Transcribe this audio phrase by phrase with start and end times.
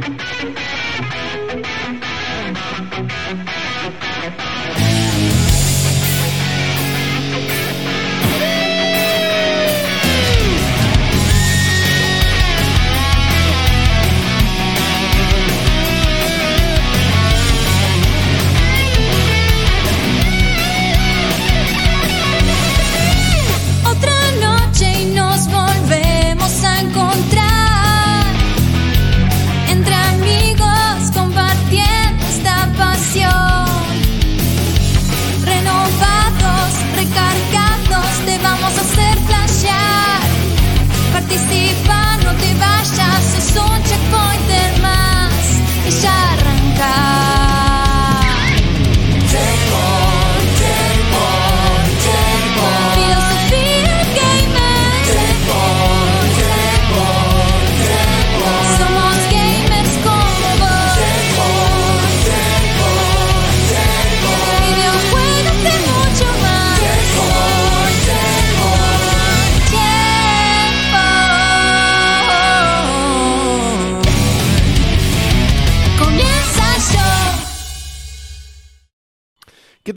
[0.00, 0.20] Otra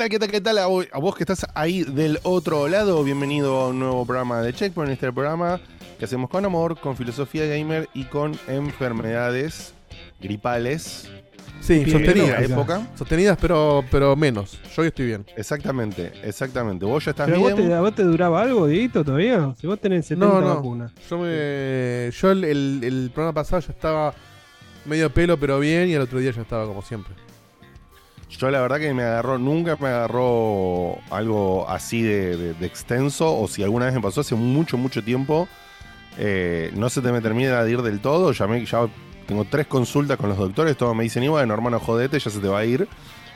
[0.04, 0.58] tal, qué tal, qué tal?
[0.58, 4.42] A vos, a vos que estás ahí del otro lado, bienvenido a un nuevo programa
[4.42, 5.60] de Checkpoint, este programa
[6.00, 9.74] que hacemos con amor, con filosofía gamer y con enfermedades
[10.20, 11.10] gripales.
[11.62, 12.42] Sí, Bien, sostenidas.
[12.44, 12.88] en la época.
[12.98, 14.60] Sostenidas, pero, pero menos.
[14.76, 15.26] Yo hoy estoy bien.
[15.38, 16.84] Exactamente, exactamente.
[16.86, 17.70] ¿Vos ya estás ¿Pero a vos, bien?
[17.70, 19.54] te, a vos te duraba algo, Dieguito, todavía?
[19.60, 20.56] Si vos tenés 70 No, no.
[20.56, 20.92] vacunas.
[21.10, 24.14] Yo, me, yo el, el- el programa pasado ya estaba
[24.86, 27.14] medio pelo, pero bien, y el otro día ya estaba como siempre.
[28.40, 33.38] Yo la verdad que me agarró, nunca me agarró algo así de, de- de extenso,
[33.40, 35.48] o si alguna vez me pasó hace mucho, mucho tiempo,
[36.18, 38.88] eh, no se te me termina de ir del todo, llamé, ya
[39.28, 42.40] tengo tres consultas con los doctores, todos me dicen, y bueno, hermano, jodete, ya se
[42.40, 42.88] te va a ir.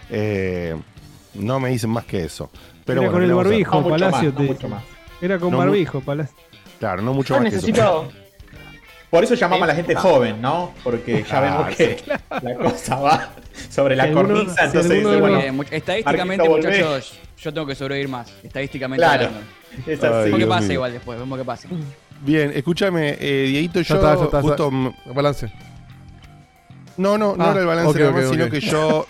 [0.09, 0.75] Eh,
[1.35, 2.49] no me dicen más que eso.
[2.83, 4.11] Pero Era bueno, con ¿qué el barbijo, No mucho Palacio.
[4.31, 4.83] más, no te- mucho más.
[5.21, 6.35] Era con No barbijo, Palacio.
[6.79, 8.09] Claro, no mucho Yo más que eso.
[9.09, 10.73] Por eso llamamos a la gente joven, ¿no?
[10.83, 12.03] Porque ya Ah, vemos que
[12.41, 13.29] la cosa va
[13.69, 14.65] sobre la alguno- cornisa.
[14.65, 18.33] Entonces, dice, bueno, estadísticamente, muchachos, yo tengo que sobrevivir más.
[18.43, 19.29] Estadísticamente Claro.
[19.87, 20.23] es así.
[20.25, 21.69] Vemos qué pasa igual después, vemos qué pasa.
[22.21, 24.71] Bien, escúchame, eh, Dieguito, Ya yo está, ya está, justo...
[25.13, 25.51] Balance.
[26.97, 28.31] No, no, no Ah, era el balance ok, nada ok, más, ok.
[28.33, 29.05] sino que yo...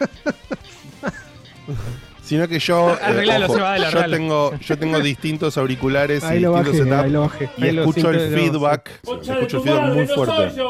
[2.28, 2.92] sino que yo...
[2.94, 3.58] eh, Arreglalo, ojo,
[3.92, 7.04] yo, tengo, yo tengo distintos auriculares Ahí y lo distintos bajé, setups.
[7.06, 7.50] ahí lo bajé.
[7.58, 10.62] Y Ahí escucho el feedback, escucho el feedback muy fuerte.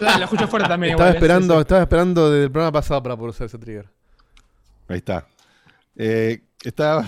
[0.00, 0.92] La, la escucho fuerte también.
[0.92, 1.18] Estaba igual, ¿eh?
[1.18, 3.88] esperando, Sí, estaba esperando desde el programa pasado para poder usar ese trigger.
[4.88, 5.26] Ahí está.
[5.96, 7.06] Eh, estaba,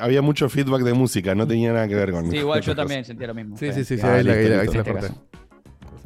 [0.00, 3.04] había mucho feedback de música, no tenía nada que ver con Sí, igual yo también
[3.04, 3.56] sentía lo mismo.
[3.56, 5.10] Sí, sí, sí, sí, Ah, ahí, la- ahí se este.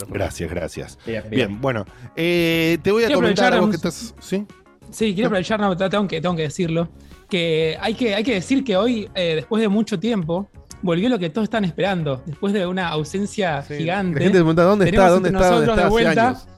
[0.08, 0.98] Gracias, gracias.
[1.06, 1.60] Bien, Bien, bien.
[1.60, 4.14] bueno, eh, te voy a Quiero comentar a vos aprovechar que estás...
[4.20, 4.46] ¿Sí?
[4.90, 6.88] Sí, quiero aprovechar, no, tengo que, tengo que decirlo,
[7.28, 10.48] que hay que, hay que decir que hoy, eh, después de mucho tiempo,
[10.82, 12.22] volvió lo que todos están esperando.
[12.26, 13.74] Después de una ausencia Sí.
[13.78, 14.20] gigante.
[14.20, 16.48] La gente pregunta dónde está, dónde está, dónde está de hace vuelta años.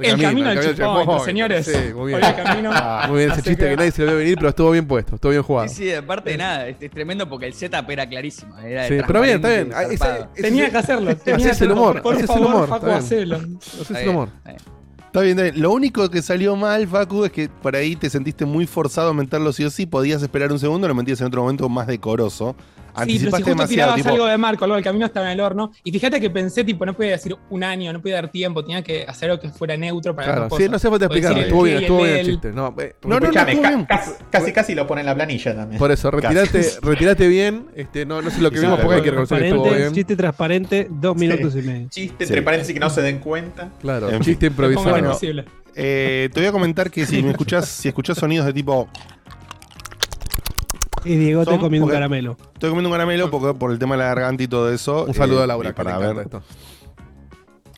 [0.00, 1.24] el camino al checkpoint, checkpoint.
[1.24, 1.66] señores.
[1.66, 2.22] Sí, muy bien.
[2.24, 2.70] Hoy el camino.
[3.08, 3.70] Muy bien, ese chiste que...
[3.70, 5.68] que- nadie se lo vio venir, pero estuvo bien puesto, estuvo bien jugado.
[5.68, 8.56] Sí, sí, aparte de nada, es, es tremendo porque el setup era clarísimo.
[8.58, 9.70] Era Sí, pero bien, está bien.
[9.74, 11.16] Ah, ese- Tenía que hacerlo.
[11.16, 12.98] Tenía que el humor, Por favor, humor, Facu, está bien.
[12.98, 13.36] hacelo.
[13.36, 14.28] Ese Está es el bien, humor.
[14.38, 14.73] está bien.
[15.14, 15.62] Está bien, está bien.
[15.62, 19.14] Lo único que salió mal, Facu, es que por ahí te sentiste muy forzado a
[19.14, 19.86] meterlo sí o sí.
[19.86, 22.56] Podías esperar un segundo, lo metías en otro momento más decoroso.
[22.94, 25.32] Sí, pero si Anticipaste justo tirabas Tipo, algo de marco, algo del camino estaba en
[25.32, 25.72] el horno.
[25.82, 28.82] Y fíjate que pensé, tipo, no podía decir un año, no podía dar tiempo, tenía
[28.82, 31.36] que hacer algo que fuera neutro para Claro, sí, no sé falta Porque explicarlo.
[31.36, 32.52] sí, Estuvo bien, el estuvo bien el chiste.
[32.52, 33.86] No, eh, No, no, no, Escuchame, estuvo ca- bien.
[34.30, 35.78] casi, casi lo pone en la planilla también.
[35.78, 37.66] Por eso, retirate, retirate bien.
[37.74, 39.92] Este, no, no sé lo que Sí, vimos porque hay que reconocer que estuvo bien.
[39.92, 41.26] chiste transparente, dos Sí.
[41.26, 41.88] minutos y medio.
[41.88, 42.32] Chiste, Sí.
[42.32, 43.70] entre paréntesis que no se den cuenta.
[43.80, 45.18] Claro, En chiste improvisado.
[45.74, 48.88] eh, te voy a comentar que si me escuchás, si escuchás sonidos de tipo.
[51.04, 52.36] Y Diego te Son- comiendo un caramelo.
[52.54, 55.04] Estoy comiendo un caramelo porque, por el tema de la garganta y todo eso.
[55.04, 56.16] Un saludo eh, a Laura, que para le ver.
[56.16, 56.54] encanta esto.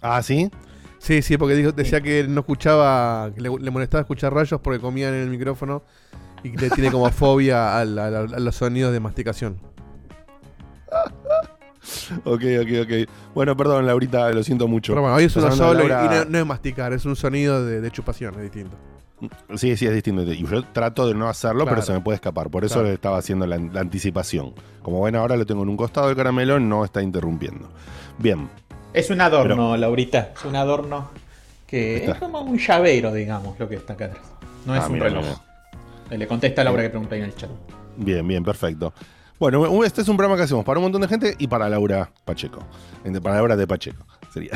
[0.03, 0.51] Ah, ¿sí?
[0.99, 4.81] Sí, sí, porque dijo, decía que no escuchaba, que le, le molestaba escuchar rayos porque
[4.81, 5.83] comía en el micrófono
[6.43, 9.59] y que le tiene como fobia al- al- al- a, los sonidos de masticación.
[12.25, 13.11] Ok, ok, ok.
[13.35, 14.93] Bueno, perdón, Laurita, lo siento mucho.
[14.93, 17.81] Pero bueno, hoy es solo de y- no, no es masticar, es un sonido de,
[17.81, 18.77] de chupación, es distinto.
[19.55, 20.23] Sí, sí, es distinto.
[20.31, 21.77] Y yo trato de no hacerlo, Claro.
[21.77, 22.51] pero se me puede escapar.
[22.51, 22.89] Por eso Claro.
[22.89, 24.53] le estaba haciendo la, la anticipación.
[24.83, 27.69] Como ven, ahora lo tengo en un costado del caramelo, no está interrumpiendo.
[28.19, 28.49] Bien.
[28.93, 30.33] Es un adorno, Laurita.
[30.37, 31.11] Es un adorno
[31.67, 32.13] que Está.
[32.13, 34.23] es como un llavero, digamos, lo que está acá atrás.
[34.67, 35.25] No es Ah, un mira, reloj.
[36.11, 37.51] Eh, Le contesta a Laura que pregunta ahí en el chat.
[37.97, 38.93] Bien, bien, perfecto.
[39.39, 42.11] Bueno, este es un programa que hacemos para un montón de gente y para Laura
[42.25, 42.61] Pacheco.
[43.23, 44.53] Para Laura de Pacheco, sería.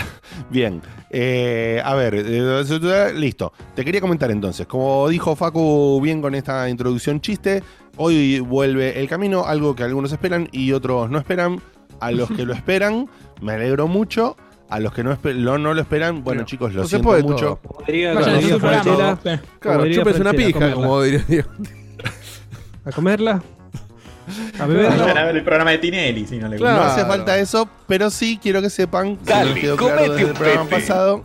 [0.48, 0.80] Bien.
[1.10, 3.52] eh, a ver, eh, listo.
[3.74, 4.66] Te quería comentar entonces.
[4.66, 7.62] Como dijo Facu bien con esta introducción chiste,
[7.98, 11.60] hoy vuelve El Camino, algo que algunos esperan y otros no esperan.
[12.00, 13.08] A los que lo esperan,
[13.42, 14.36] me alegro mucho.
[14.70, 17.08] A los que no, lo- no lo esperan, bueno No, chicos, lo no se siento
[17.08, 17.58] puede mucho.
[17.62, 17.74] todo.
[17.74, 18.82] Como diría, Vayan como a diría su programa.
[19.16, 21.46] Franchella, Eh, Claro, Como diría chúpese una pija, como diría
[22.84, 23.42] a comerla.
[24.58, 26.78] A ver el programa de Tinelli si no le Claro.
[26.78, 26.86] gusta.
[26.96, 30.30] No hace falta eso, pero sí quiero que sepan, si Dale, quedó claro desde el
[30.30, 31.24] un programa pasado,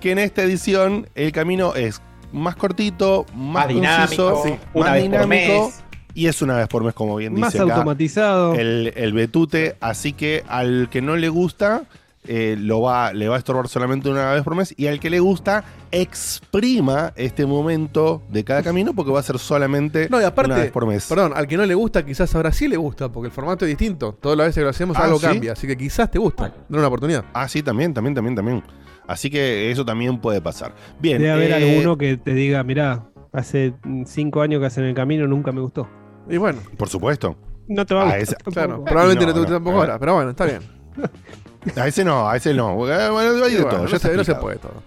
[0.00, 2.00] que en esta edición el camino es
[2.32, 5.84] más cortito, más, Más dinámico, conciso, sí, una más vez por dinámico, mes.
[6.14, 8.54] y es una vez por mes, como bien Más dice acá automatizado.
[8.54, 11.82] el, el betute, así que al que no le gusta,
[12.26, 15.08] eh, lo va, le va a estorbar solamente una vez por mes, y al que
[15.10, 20.24] le gusta, exprima este momento de cada camino, porque va a ser solamente No, y
[20.24, 21.06] aparte, una vez por mes.
[21.08, 23.70] perdón, al que no le gusta, quizás ahora sí le gusta, porque el formato es
[23.70, 24.12] distinto.
[24.20, 25.26] Todas las veces que lo hacemos, Ah, algo ¿sí?
[25.26, 25.52] cambia.
[25.52, 26.44] Así que quizás te gusta.
[26.44, 27.24] Dale una oportunidad.
[27.32, 28.62] Ah, sí, también, también, también, también.
[29.06, 30.74] Así que eso también puede pasar.
[31.00, 31.18] Bien.
[31.18, 33.72] Debe haber eh, alguno que te diga, mirá, hace
[34.04, 35.88] cinco años que hacen el camino, nunca me gustó.
[36.28, 37.36] Y bueno, Por supuesto.
[37.68, 38.52] No te va a gustar tampoco.
[38.52, 40.60] claro, probablemente no, No, te guste no, tampoco ahora, pero bueno, está bien.
[41.76, 42.74] A ese no, a ese no.
[42.76, 44.82] Bueno, hay de bueno, todo, no, ya está se, no se puede todo.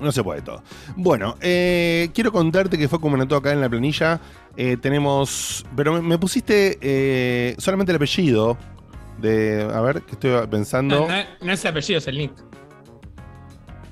[0.00, 0.62] No se puede todo.
[0.96, 4.20] Bueno, eh, quiero contarte que fue como anotó acá en la planilla.
[4.56, 5.64] eh, tenemos.
[5.76, 8.56] Pero me, me pusiste eh, solamente el apellido.
[9.18, 9.68] De.
[9.72, 11.00] A ver, que estoy pensando.
[11.02, 12.32] No, no, no es el apellido, es el nick.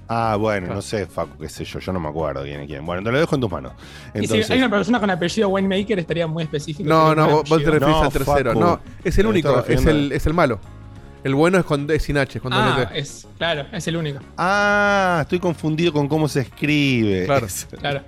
[0.08, 0.74] Ah, bueno, Claro.
[0.76, 2.84] no sé, Facu, qué sé yo, yo no me acuerdo quién es quién.
[2.84, 3.72] Bueno, te lo dejo en tus manos.
[4.14, 6.86] Y si hay una persona con apellido Winemaker, estaría muy específico.
[6.86, 8.50] No, no, vos te No, al tercero.
[8.52, 8.60] Facu.
[8.60, 10.58] No, es el único, es el, es el malo.
[11.24, 13.96] El bueno es con es sin H, es con doble Ah, es, claro, es el
[13.96, 14.18] único.
[14.36, 17.24] Ah, estoy confundido con cómo se escribe.
[17.26, 17.46] Claro.
[17.78, 18.00] Claro.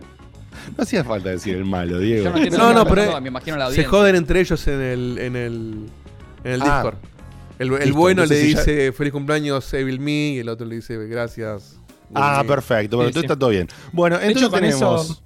[0.77, 2.31] No hacía falta decir el malo, Yo Diego.
[2.31, 5.87] no No, no, pero me imagino la Se joden entre ellos en el, en el,
[6.45, 6.65] en el Ah.
[6.83, 6.95] Discord.
[7.59, 10.97] El, el bueno le ya- dice feliz cumpleaños Evil Me y el otro le dice
[11.07, 11.79] gracias.
[12.15, 12.55] Ah, Evil Me".
[12.55, 12.97] perfecto.
[12.97, 13.33] Bueno, Sí, entonces sí.
[13.33, 13.69] está todo bien.
[13.93, 15.05] Bueno, De entonces hecho, con tenemos.
[15.11, 15.23] eso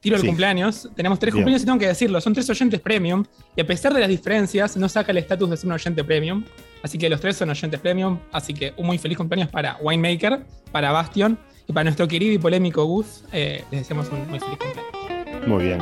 [0.00, 0.26] tiro el Sí.
[0.28, 0.88] cumpleaños.
[0.94, 1.42] Tenemos tres Bien.
[1.42, 2.20] cumpleaños y tengo que decirlo.
[2.20, 3.24] Son tres oyentes premium.
[3.56, 6.44] Y a pesar de las diferencias, no saca el estatus de ser un oyente premium.
[6.86, 8.20] Así que los tres son oyentes premium.
[8.30, 11.36] Así que un muy feliz cumpleaños para Winemaker, para Bastion
[11.66, 13.24] y para nuestro querido y polémico Gus.
[13.32, 15.48] Eh, les deseamos un muy feliz cumpleaños.
[15.48, 15.80] Muy bien.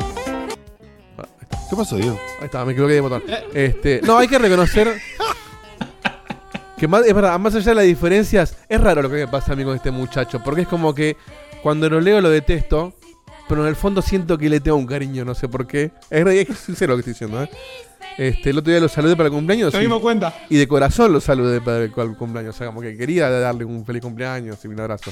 [1.69, 2.19] ¿Qué pasó, Diego?
[2.39, 3.23] Ahí está, me equivoqué de botón.
[3.53, 4.95] Este, no, hay que reconocer
[6.79, 9.53] que más, es verdad, más allá de las diferencias, es raro lo que me pasa
[9.53, 11.19] a mí con este muchacho, porque es como que
[11.63, 12.95] cuando lo leo lo detesto,
[13.47, 15.91] pero en el fondo siento que le tengo un cariño, no sé por qué.
[16.09, 17.51] Es, es sincero lo que estoy diciendo, ¿eh?
[18.17, 20.33] Este, el otro día lo saludé para el cumpleaños y, dimos cuenta.
[20.49, 23.85] y de corazón lo saludé para el, cumpleaños, o sea, como que quería darle un
[23.85, 25.11] feliz cumpleaños y un abrazo.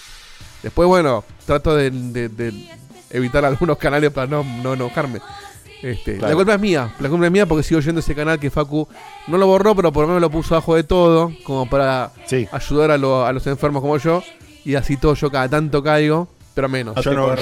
[0.63, 2.53] Después, bueno, trato de, de- de
[3.11, 5.21] evitar algunos canales para no, no enojarme.
[5.83, 8.51] Este, La culpa es mía, la culpa es mía porque sigo oyendo ese canal que
[8.51, 8.87] Facu
[9.27, 12.47] no lo borró, pero por lo menos lo puso abajo de todo, como para Sí.
[12.53, 14.23] ayudar a, lo- a los enfermos como yo,
[14.65, 16.95] y así todo yo cada tanto caigo, pero menos.
[16.97, 17.35] No Yo no,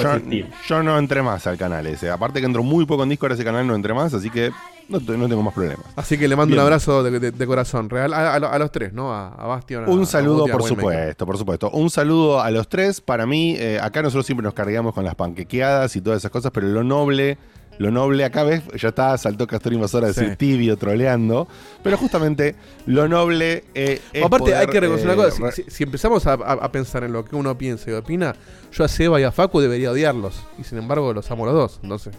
[0.67, 2.09] yo, no entré más al canal ese.
[2.09, 4.51] Aparte que entro muy poco en Discord ese canal, no entré más, así que
[4.89, 5.85] no, no tengo más problemas.
[5.95, 6.59] Así que le mando Bien.
[6.59, 9.13] un abrazo de, de- de corazón real a, a- a los tres, ¿no?
[9.13, 9.85] A, a Bastion.
[9.85, 11.69] a- Un a saludo, por supuesto, por supuesto.
[11.71, 13.01] Un saludo a los tres.
[13.01, 16.51] Para mí, eh, acá nosotros siempre nos cargamos con las panquequeadas y todas esas cosas,
[16.53, 17.37] pero lo noble,
[17.81, 20.35] lo noble acá ves, ya está, saltó Castor Invasor a decir Sí.
[20.35, 21.47] tibio, troleando.
[21.83, 22.55] Pero justamente
[22.85, 24.23] lo noble eh, es.
[24.23, 27.13] Aparte, hay que reconocer eh, una cosa: re- si, si- si empezamos a, pensar en
[27.13, 28.35] lo que uno piensa y opina,
[28.71, 30.41] yo a Seba y a Facu debería odiarlos.
[30.59, 31.79] Y sin embargo, los amo los dos.
[31.83, 32.13] Entonces,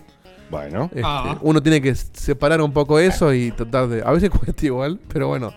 [0.51, 1.39] Bueno, este, Ah.
[1.41, 4.03] uno tiene que separar un poco eso y tratar de.
[4.05, 5.53] A veces cuesta igual, pero bueno,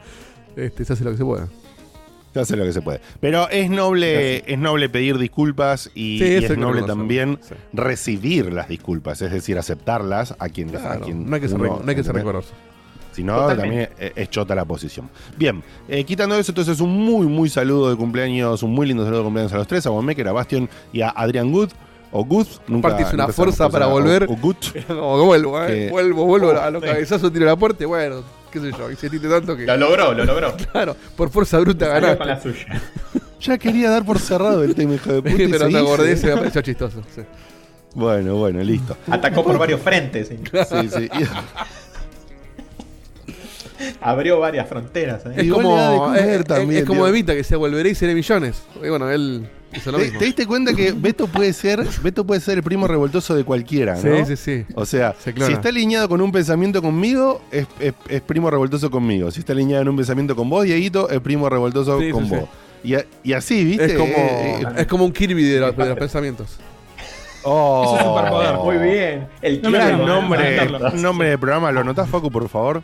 [0.55, 1.47] este, se hace lo que se puede.
[2.35, 2.99] Se hace lo que se puede.
[3.21, 7.55] Pero es noble, es noble pedir disculpas y, Sí, es noble también Sí.
[7.73, 11.79] recibir las disculpas, es decir, aceptarlas a quien, a quien no hay que ser, uno-
[11.83, 12.15] no hay que ser ¿entendés?
[12.15, 12.53] rencoroso.
[13.13, 13.87] Si no, Totalmente.
[13.87, 15.09] también es, chota la posición.
[15.37, 19.19] Bien, eh, quitando eso, entonces un muy, muy saludo de cumpleaños, un muy lindo saludo
[19.19, 21.69] de cumpleaños a los tres, a Bonmaker, a Bastion y a Adrián Good,
[22.11, 22.87] o Good, nunca.
[22.89, 24.21] Aparte hizo una fuerza para volver.
[24.27, 24.55] llama, O, o Good.
[24.87, 25.67] Como que vuelvo, ¿eh?
[25.67, 26.87] Que- Vuelvo, vuelvo a los sí.
[26.89, 29.65] cabezazos, tiro la puerta y bueno, qué sé yo, insististe tanto que.
[29.65, 30.55] Lo logró, lo logró.
[30.71, 32.51] Claro, por fuerza bruta Salió con la ganaste.
[32.53, 32.81] suya.
[33.41, 35.35] Ya quería dar por cerrado el tema, hijo de puta.
[35.37, 36.17] Pero te acordé, eh.
[36.17, 37.03] se me pareció chistoso.
[37.13, 37.21] sí.
[37.93, 38.97] Bueno, bueno, listo.
[39.09, 40.29] Atacó por varios frentes.
[40.29, 40.37] sí.
[40.69, 41.09] Sí, sí.
[44.01, 45.25] Abrió varias fronteras.
[45.25, 45.33] ¿eh?
[45.37, 47.07] Es como, es- es- también, es como.
[47.07, 48.63] Evita que se volveré y seré millones.
[48.83, 50.19] Y bueno, él hizo lo ¿Te, mismo.
[50.19, 53.95] te diste cuenta que Beto puede ser Beto puede ser el primo revoltoso de cualquiera,
[53.95, 54.25] ¿no?
[54.25, 54.65] Sí, sí, sí.
[54.75, 58.89] O sea, Se si está alineado con un pensamiento conmigo, es, es- es primo revoltoso
[58.89, 59.29] conmigo.
[59.31, 62.29] Si está alineado en un pensamiento con vos, Dieguito, es primo revoltoso Sí, con sí,
[62.29, 62.35] sí.
[62.37, 62.49] vos.
[62.83, 63.85] Y, a- y así, ¿viste?
[63.85, 66.57] Es como, Eh, eh, es como un Kirby de los, de los pensamientos.
[67.47, 68.55] Oh, Es un superpoder.
[68.55, 69.27] Muy bien.
[69.41, 71.71] El Gran nombre, nombre de programa.
[71.71, 72.81] ¿Lo notás, Facu, por favor?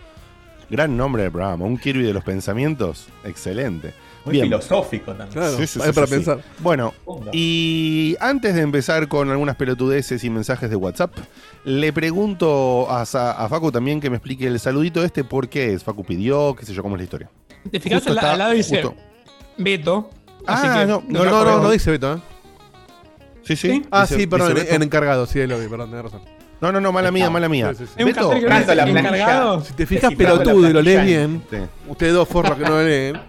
[0.72, 1.66] Gran nombre de programa.
[1.66, 3.08] Un Kirby de los pensamientos.
[3.26, 3.94] Excelente.
[4.24, 4.46] Muy Bien.
[4.46, 5.30] filosófico también.
[5.32, 6.16] Claro, Sí, sí, sí, para sí, sí.
[6.20, 6.44] pensar.
[6.60, 6.94] Bueno,
[7.34, 11.14] y antes de empezar con algunas pelotudeces y mensajes de WhatsApp,
[11.66, 15.74] le pregunto a, Sa- a Facu también que me explique el saludito este, por qué
[15.74, 15.84] es.
[15.84, 17.30] Facu pidió, qué sé yo, cómo es la historia.
[17.70, 18.96] Te fijas al, lado dice justo.
[19.58, 20.10] Beto.
[20.48, 22.20] Ah, que no, No, no, no, dice Beto, ¿eh?
[23.44, 23.70] Sí, sí.
[23.72, 23.86] ¿Sí?
[23.92, 26.22] Ah, dice- sí, perdón, en, encargado, sí, lo vi, perdón, tenés razón.
[26.62, 27.74] No, no, no, mala mía, mala mía.
[27.76, 28.04] Sí, sí, sí.
[28.04, 29.24] Beto, cartel que Tanto la dice planilla.
[29.24, 29.62] encargado.
[29.62, 31.58] Si te fijas pelotudo y lo lees bien, sí.
[31.88, 33.20] ustedes dos forros que no lo leen,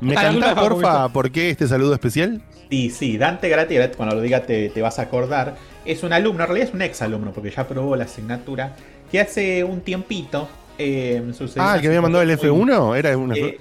[0.00, 2.40] ¿me cantás, porfa, por qué este saludo especial?
[2.70, 6.42] Sí, sí, Dante Garate, cuando lo diga te, te vas a acordar, es un alumno,
[6.44, 8.74] en realidad es un ex alumno, porque ya aprobó la asignatura,
[9.10, 10.48] que hace un tiempito...
[10.78, 13.34] Eh, sucedió Ah, una el que había mandado el situación muy- F1 era una.
[13.36, 13.58] Eh,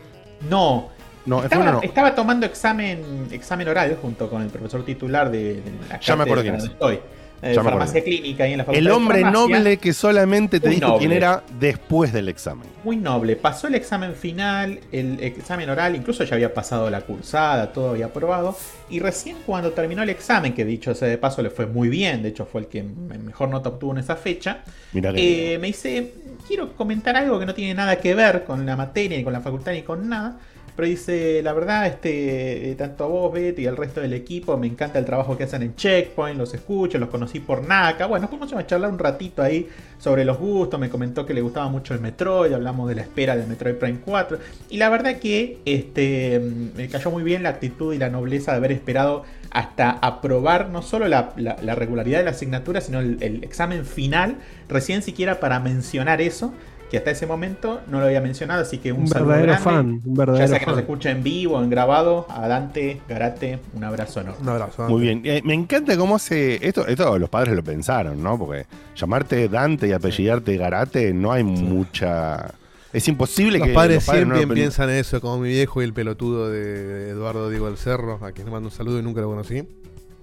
[0.50, 0.88] no,
[1.26, 1.82] no, estaba, F1 no.
[1.84, 6.24] estaba tomando examen, examen oral junto con el profesor titular de, de la Ya me
[6.24, 6.62] acuerdo cátedra quién es.
[6.62, 7.00] donde estoy.
[7.42, 9.40] Eh, farmacia clínica ahí en la facultad El de hombre farmacia.
[9.58, 11.16] noble que solamente te dijo quién noble.
[11.18, 12.68] era después del examen.
[12.84, 13.36] Muy noble.
[13.36, 18.08] Pasó el examen final, el examen oral, incluso ya había pasado la cursada, todo había
[18.08, 18.56] aprobado.
[18.90, 22.24] Y recién cuando terminó el examen, que dicho sea de paso le fue muy bien,
[22.24, 26.14] de hecho fue el que me- mejor nota obtuvo en esa fecha, eh, me dice,
[26.48, 29.42] quiero comentar algo que no tiene nada que ver con la materia, ni con la
[29.42, 30.38] facultad, ni con nada.
[30.82, 34.58] Pero dice, la verdad, este, eh, tanto a vos, Betty, y al resto del equipo,
[34.58, 38.08] me encanta el trabajo que hacen en Checkpoint, los escucho, los conocí por NACA.
[38.08, 39.70] Bueno, fuimos a charlar un ratito ahí
[40.00, 43.36] sobre los gustos, me comentó que le gustaba mucho el Metroid, hablamos de la espera
[43.38, 44.40] del Metroid Prime 4.
[44.72, 48.50] Y la verdad que este, mm, me cayó muy bien la actitud y la nobleza
[48.54, 53.02] de haber esperado hasta aprobar no solo la, la- la regularidad de la asignatura, sino
[53.02, 56.54] el examen final, recién siquiera para mencionar eso,
[56.92, 59.64] que hasta ese momento no lo había mencionado, así que un, Un saludo verdadero grande.
[59.64, 60.02] fan.
[60.06, 60.84] Un Ya verdadero sea que nos fan.
[60.84, 64.42] escucha en vivo o en grabado, a Dante, Garate, un abrazo enorme.
[64.42, 64.90] Un abrazo.
[64.90, 65.22] Muy bien.
[65.24, 66.60] Eh, me encanta cómo hace.
[66.68, 68.38] Esto, esto los padres lo pensaron, ¿no?
[68.38, 72.52] Porque llamarte Dante y apellidarte Garate no hay mucha.
[72.92, 73.74] Es imposible Los que.
[73.74, 77.50] padres no siempre lo pen- piensan eso, como mi viejo y el pelotudo de Eduardo
[77.50, 79.64] Diego del Cerro, a quien le mando un saludo y nunca lo conocí,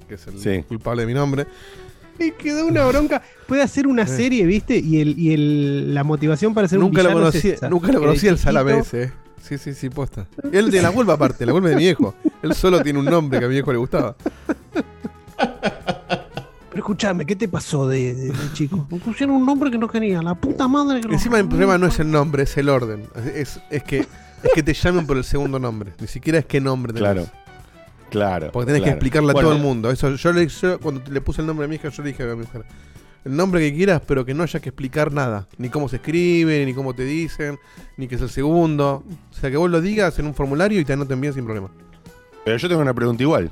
[0.06, 0.62] que es el Sí.
[0.68, 1.46] culpable de mi nombre.
[2.25, 3.22] Me quedó una bronca.
[3.46, 4.16] Puede hacer una Sí.
[4.16, 4.78] serie, ¿viste?
[4.78, 7.68] Y, el, y el, la motivación para ser Nunca un lo es conocí, esa.
[7.68, 9.02] nunca lo de conocí el ese.
[9.04, 9.12] eh.
[9.42, 10.26] Sí, sí, sí, posta.
[10.52, 12.14] Él tiene la culpa aparte, la es de mi viejo.
[12.42, 14.14] Él solo tiene un nombre que a mi viejo le gustaba.
[16.70, 18.87] Pero escúchame, ¿qué te pasó de, de- de chico?
[18.90, 20.20] Me pusieron un nombre que no quería.
[20.22, 23.04] La puta madre que lo- Encima el problema no es el nombre, es el orden.
[23.34, 25.92] Es, es que, es que te llamen por el segundo nombre.
[26.00, 27.10] Ni siquiera es qué nombre tenés.
[27.12, 27.26] Claro.
[28.11, 28.50] Claro.
[28.53, 29.91] Porque tenés que explicarle a Bueno, todo el mundo.
[29.91, 32.23] Eso, yo, le, yo cuando le puse el nombre a mi hija, yo le dije
[32.23, 32.65] a mi mujer,
[33.25, 35.47] el nombre que quieras, pero que no haya que explicar nada.
[35.59, 37.59] Ni cómo se escribe, ni cómo te dicen,
[37.97, 39.05] ni que es el segundo.
[39.31, 41.69] O sea, que vos lo digas en un formulario y te anoten bien sin problema.
[42.45, 43.50] Pero yo tengo una pregunta igual.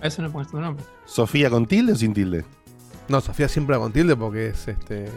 [0.00, 0.84] A eso no pongas tu nombre.
[1.06, 2.44] ¿Sofía con tilde o sin tilde?
[3.08, 5.08] No, Sofía siempre va con tilde porque es este.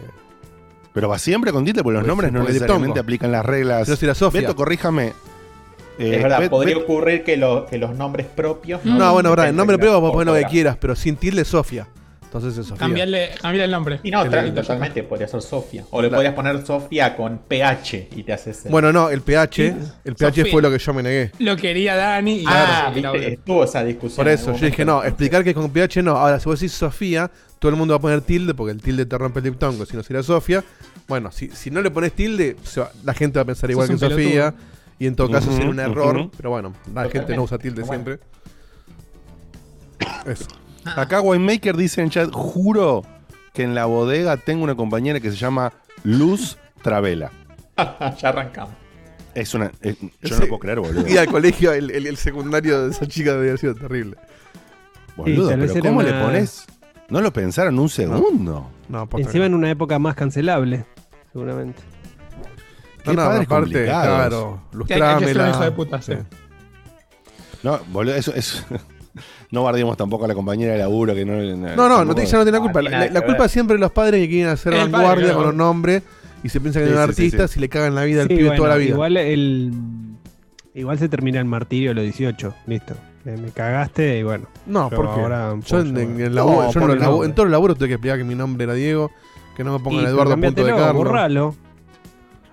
[0.93, 3.85] Pero va siempre con tilde porque los Pues nombres sí, no necesariamente aplican las reglas.
[3.85, 4.41] Si no será Sofía.
[4.41, 5.13] Beto, corríjame.
[5.97, 8.83] Eh, es verdad, Bet- podría Bet- ocurrir que, lo- que los nombres propios.
[8.83, 11.47] No, bueno, verdad, el nombre la vos poner lo que quieras, pero sin tilde es
[11.47, 11.87] Sofía.
[12.23, 12.79] Entonces es Sofía.
[12.79, 13.99] Cambiarle, cambiarle el nombre.
[14.03, 15.85] Y no, El- totalmente, podría ser Sofía.
[15.91, 18.65] O le La- podrías poner Sofía con PH y te haces.
[18.65, 19.67] el- Bueno, no, el PH,
[20.03, 20.51] el PH Sofía.
[20.51, 21.31] fue lo que yo me negué.
[21.39, 24.17] Lo quería Dani y ah, viste, estuvo esa discusión.
[24.17, 26.17] Por eso, yo dije, no, explicar que con PH no.
[26.17, 29.05] Ahora, si vos decís Sofía, todo el mundo va a poner tilde porque el tilde
[29.05, 29.85] te rompe el diptongo.
[29.85, 30.61] Si no sería Sofía,
[31.07, 33.97] bueno, si, si no le pones tilde, va- la gente va a pensar igual que
[33.97, 34.53] Sofía.
[34.99, 36.29] Y en todo caso Ujú, sería un error.
[36.37, 37.17] Pero bueno, la Totalmente.
[37.19, 38.03] gente no usa tilde Bueno.
[38.03, 38.25] siempre.
[40.25, 40.45] Eso.
[40.95, 43.03] Acá Winemaker dice en chat, juro
[43.53, 45.73] que en la bodega tengo una compañera que se llama
[46.03, 47.31] Luz Travela.
[47.77, 48.73] ya arrancamos.
[49.33, 49.71] Es una.
[49.81, 51.07] es- yo no lo puedo creer, boludo.
[51.07, 54.17] Ir al colegio, el, el- el secundario de esa chica debe haber sido terrible.
[55.17, 56.65] Boludo, Sí, pero ¿cómo le pones?
[57.09, 58.69] No lo pensaron un segundo.
[58.89, 60.85] No, posta Encima en una época más cancelable,
[61.31, 61.81] seguramente.
[63.05, 63.11] No.
[63.11, 64.05] Qué No, padres aparte, complicados.
[64.05, 65.49] claro, lustrámela.
[65.49, 66.13] hijo de puta, sí.
[67.63, 68.65] No, boludo, eso es.
[69.51, 71.33] no guardemos tampoco a la compañera de laburo que no.
[71.75, 72.81] No, no, no te, ella no tiene la No, culpa.
[72.81, 76.03] La, la culpa siempre de los padres que quieren hacer El vanguardia con los nombres
[76.43, 77.59] y se piensan que Sí, son sí, artistas sí.
[77.59, 78.89] y le cagan la vida al pibe bueno, toda la vida.
[78.91, 79.71] Igual el.
[80.73, 82.53] Igual se termina el martirio a los 18.
[82.67, 82.95] Listo.
[83.23, 84.45] Me, me cagaste y bueno.
[84.67, 86.81] No, porque ahora yo en, en el laburo, No, yo
[87.23, 89.09] en, en todos los laburos tuve que explicar que mi nombre era Diego,
[89.57, 90.93] que no me pongan Y, Eduardo punto de Carlos.
[90.95, 91.55] borralo.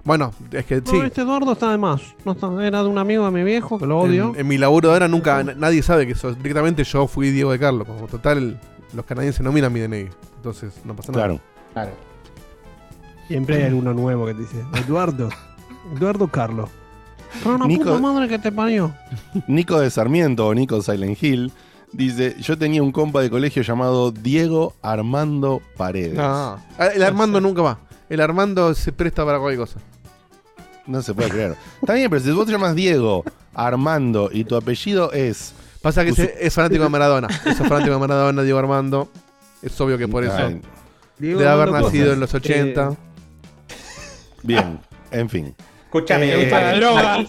[0.05, 0.99] Bueno, es que sí.
[0.99, 2.03] No, este Eduardo está de más.
[2.25, 4.33] No está, era de un amigo de mi viejo que lo odio.
[4.35, 7.31] En, en mi laburo de ahora nunca na- nadie sabe que sos, directamente yo fui
[7.31, 7.87] Diego de Carlos.
[7.87, 8.59] Como total,
[8.95, 10.09] los canadienses no miran mi DNI.
[10.37, 11.25] Entonces no pasa nada.
[11.27, 11.41] Claro.
[11.73, 11.91] Claro.
[13.29, 15.29] Siempre hay alguno nuevo que te dice: Eduardo.
[15.97, 16.69] Eduardo Carlos.
[17.43, 18.93] Pero una Nico- puta madre que te parió.
[19.47, 21.53] Nico de Sarmiento o Nico Silent Hill
[21.93, 26.15] Dice, yo tenía un compa de colegio llamado Diego Armando Paredes.
[26.15, 26.23] No.
[26.79, 27.79] Ah, El Armando nunca va.
[28.09, 29.79] El Armando se presta para cualquier cosa.
[30.87, 31.57] No se puede creer.
[31.81, 33.25] Está bien, pero si vos te llamas Diego
[33.55, 35.55] Armando y tu apellido es...
[35.81, 37.29] Pasa que ese- es fanático de Maradona.
[37.45, 39.09] Es fanático de Maradona, Diego Armando.
[39.63, 40.37] Es obvio que por eso.
[41.39, 42.97] Debe haber nacido en los 80.
[44.43, 45.55] bien, en fin.
[45.95, 46.33] Escúchame,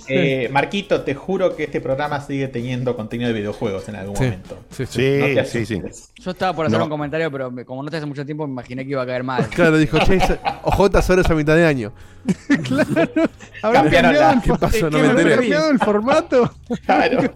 [0.08, 4.16] Eh, Mar- Marquito, te juro que este programa sigue teniendo contenido de videojuegos en algún
[4.16, 4.24] Sí.
[4.24, 4.58] momento.
[4.70, 4.92] Sí, sí.
[5.02, 5.74] Sí, No te sí, sí.
[5.76, 6.12] asustes.
[6.16, 6.86] Yo estaba por hacer No.
[6.86, 9.06] un comentario, pero me- como no te hace mucho tiempo, me imaginé que iba a
[9.06, 9.46] caer mal.
[9.54, 10.18] Claro, dijo, che,
[10.64, 11.92] ojotas horas a mitad de año.
[13.62, 14.90] Habrá Cambiaron cambiado la- el ¿Qué pasó?
[14.90, 15.36] No ¿Qué me enteré.
[15.36, 16.54] cambiado el formato?
[16.86, 17.34] Claro.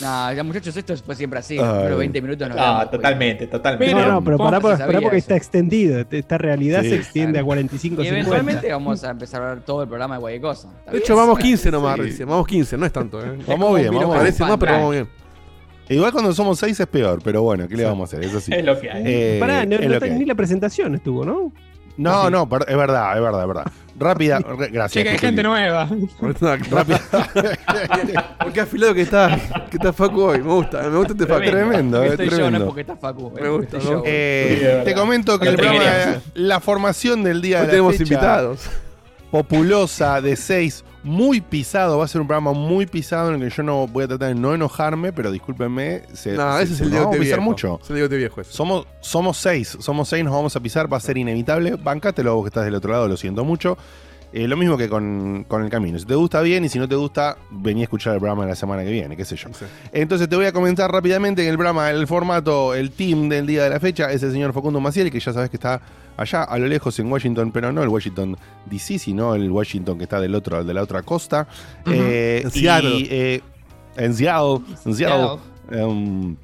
[0.00, 1.56] No, ya muchachos, esto fue siempre así.
[1.56, 3.94] Primeros 20 minutos No, Ah, totalmente, totalmente.
[3.94, 5.16] Pero- No, no, pero ¿cómo pará, pará porque eso?
[5.16, 6.04] está extendido.
[6.10, 7.44] Esta realidad Sí, se extiende claro.
[7.44, 8.18] a 45 Y 50.
[8.18, 10.68] eventualmente vamos a empezar a ver todo el programa de cualquier cosa.
[10.78, 12.02] ¿Está De hecho, vamos 15 nomás, Sí.
[12.02, 12.28] recién.
[12.28, 13.38] Vamos 15, no es tanto, ¿eh?
[13.46, 14.16] Vamos bien, vamos.
[14.16, 15.08] Parece más, pero vamos bien.
[15.88, 18.24] Igual cuando somos seis es peor, pero bueno, ¿qué le vamos a hacer?
[18.28, 18.52] Eso sí.
[18.54, 19.02] Es lo que hay.
[19.06, 20.18] Eh, Pará, no, es no lo está- que hay.
[20.20, 21.52] ni la presentación estuvo, ¿no?
[21.96, 23.64] No, no, es verdad, es verdad, es verdad.
[24.00, 24.40] Rápida,
[24.72, 25.04] gracias.
[25.04, 25.86] Que hay gente nueva.
[26.70, 26.98] Rápido.
[28.54, 29.38] Qué afilado que está,
[29.70, 30.38] que está Facu hoy.
[30.38, 31.44] Me gusta, me gusta este Facu.
[31.50, 32.66] Tremendo, Porque eh, estoy yo, no es tremendo.
[32.66, 33.30] porque está Facu.
[33.30, 33.96] Me gusta, Estoy yo.
[33.98, 34.02] ¿no?
[34.06, 34.84] Eh, Sí, es verdad.
[34.84, 38.02] te comento que el te programa, la formación del día Hoy de la tenemos fecha
[38.04, 38.70] invitados.
[39.30, 43.56] populosa de 6, muy pisado, va a ser un programa muy pisado en el que
[43.56, 46.78] yo no voy a tratar de no enojarme, pero discúlpenme, se, No, se- ese es
[46.78, 47.42] se el nos vamos a pisar viejo.
[47.50, 47.80] mucho.
[47.82, 48.52] Es el Diego viejo ese.
[48.52, 51.76] Somos, somos seis, somos seis, nos vamos a pisar, va a ser inevitable.
[51.76, 53.78] Bancátelo vos que estás del otro lado, lo siento mucho.
[54.32, 55.98] Eh, lo mismo que con, con el camino.
[55.98, 58.50] Si te gusta bien y si no te gusta, vení a escuchar el programa de
[58.50, 59.48] la semana que viene, qué sé yo.
[59.52, 59.64] Sí.
[59.92, 63.64] Entonces te voy a comentar rápidamente en el programa, el formato, el team del día
[63.64, 65.80] de la fecha es el señor Facundo Maciel, que ya sabes que está
[66.16, 70.04] allá a lo lejos en Washington, pero no el Washington DC, sino el Washington que
[70.04, 71.48] está del otro, de la otra costa.
[71.84, 71.92] Ujú.
[71.96, 72.90] Eh, En Seattle.
[72.98, 73.40] y, eh,
[73.96, 74.60] en Seattle.
[74.84, 75.40] En Seattle.
[75.72, 76.36] Um,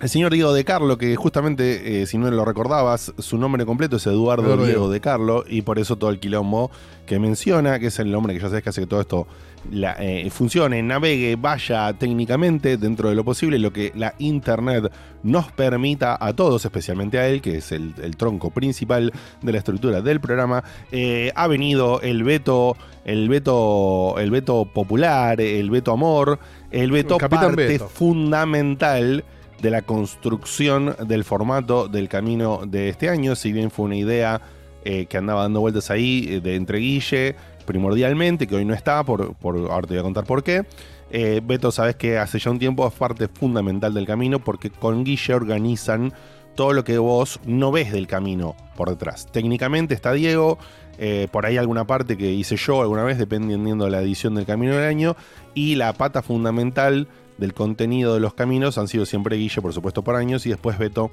[0.00, 3.96] el señor Diego De Carlo, que justamente, eh, si no lo recordabas, su nombre completo
[3.96, 4.90] es Eduardo Diego Diego.
[4.90, 6.70] De Carlo, y por eso todo el quilombo
[7.06, 9.26] que menciona, que es el nombre que ya sabes que hace que todo esto
[9.70, 15.50] la, eh, funcione, navegue, vaya técnicamente dentro de lo posible, lo que la internet nos
[15.52, 20.02] permita a todos, especialmente a él, que es el, el tronco principal de la estructura
[20.02, 20.64] del programa.
[20.92, 26.38] Eh, ha venido el veto, el veto, el veto popular, el veto amor,
[26.70, 27.88] el veto El parte Veto.
[27.88, 29.24] fundamental
[29.60, 34.40] de la construcción del formato del camino de este año, si bien fue una idea
[34.84, 39.02] eh, que andaba dando vueltas ahí eh, de entre Guille, primordialmente, que hoy no está,
[39.04, 40.64] por, por, ahora te voy a contar por qué.
[41.10, 45.04] Eh, Beto, sabes que hace ya un tiempo es parte fundamental del camino porque con
[45.04, 46.12] Guille organizan
[46.54, 49.26] todo lo que vos no ves del camino por detrás.
[49.30, 50.58] Técnicamente está Diego,
[50.98, 54.46] eh, por ahí alguna parte que hice yo alguna vez, dependiendo de la edición del
[54.46, 55.16] camino del año,
[55.54, 60.02] y la pata fundamental del contenido de los caminos han sido siempre Guille, por supuesto,
[60.02, 61.10] por años, y después Beto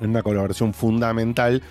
[0.00, 1.62] en una colaboración fundamental.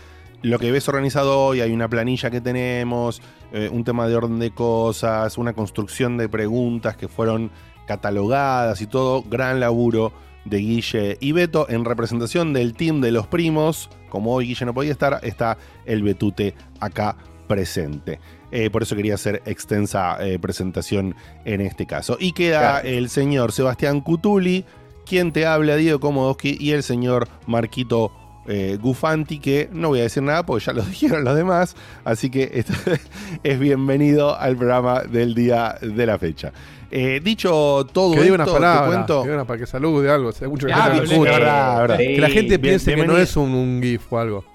[0.42, 4.40] Lo que ves organizado hoy, hay una planilla que tenemos, eh, un tema de orden
[4.40, 7.52] de cosas, una construcción de preguntas que fueron
[7.88, 10.12] catalogadas y todo, gran laburo
[10.46, 13.90] de Guille y Beto en representación del team de los primos.
[14.10, 17.18] Como hoy Guille no podía estar, está el Betute acá
[17.48, 18.20] presente.
[18.52, 22.18] Eh, por eso quería hacer extensa eh, presentación en este caso.
[22.20, 24.64] Y queda el señor Sebastián Cutuli,
[25.06, 28.12] quien te habla, Diego Komodowski, y el señor Marquito
[28.48, 32.30] eh, Gufanti, que no voy a decir nada porque ya lo dijeron los demás, así
[32.30, 32.74] que esto
[33.44, 36.54] es bienvenido al programa del día de la fecha.
[36.90, 38.82] Eh, dicho todo Que diga esto, unas palabras.
[38.84, 39.22] te cuento...
[39.24, 40.32] Que diga una para que salude algo.
[40.50, 41.98] Mucho que Ah, gente que.
[41.98, 42.16] Sí.
[42.18, 44.46] La gente Bien- piense que no es un, un GIF o algo.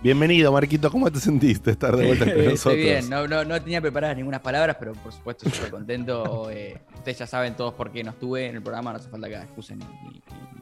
[0.00, 0.90] Bienvenido, Marquito.
[0.92, 2.74] ¿Cómo te sentiste estar de vuelta entre nosotros?
[2.78, 6.48] Estoy bien, no, no, no tenía preparadas ninguna palabras, pero por supuesto súper contento.
[6.52, 9.28] eh, ustedes ya saben todos por qué no estuve en el programa, no hace falta
[9.28, 10.12] que excusen ni, ni-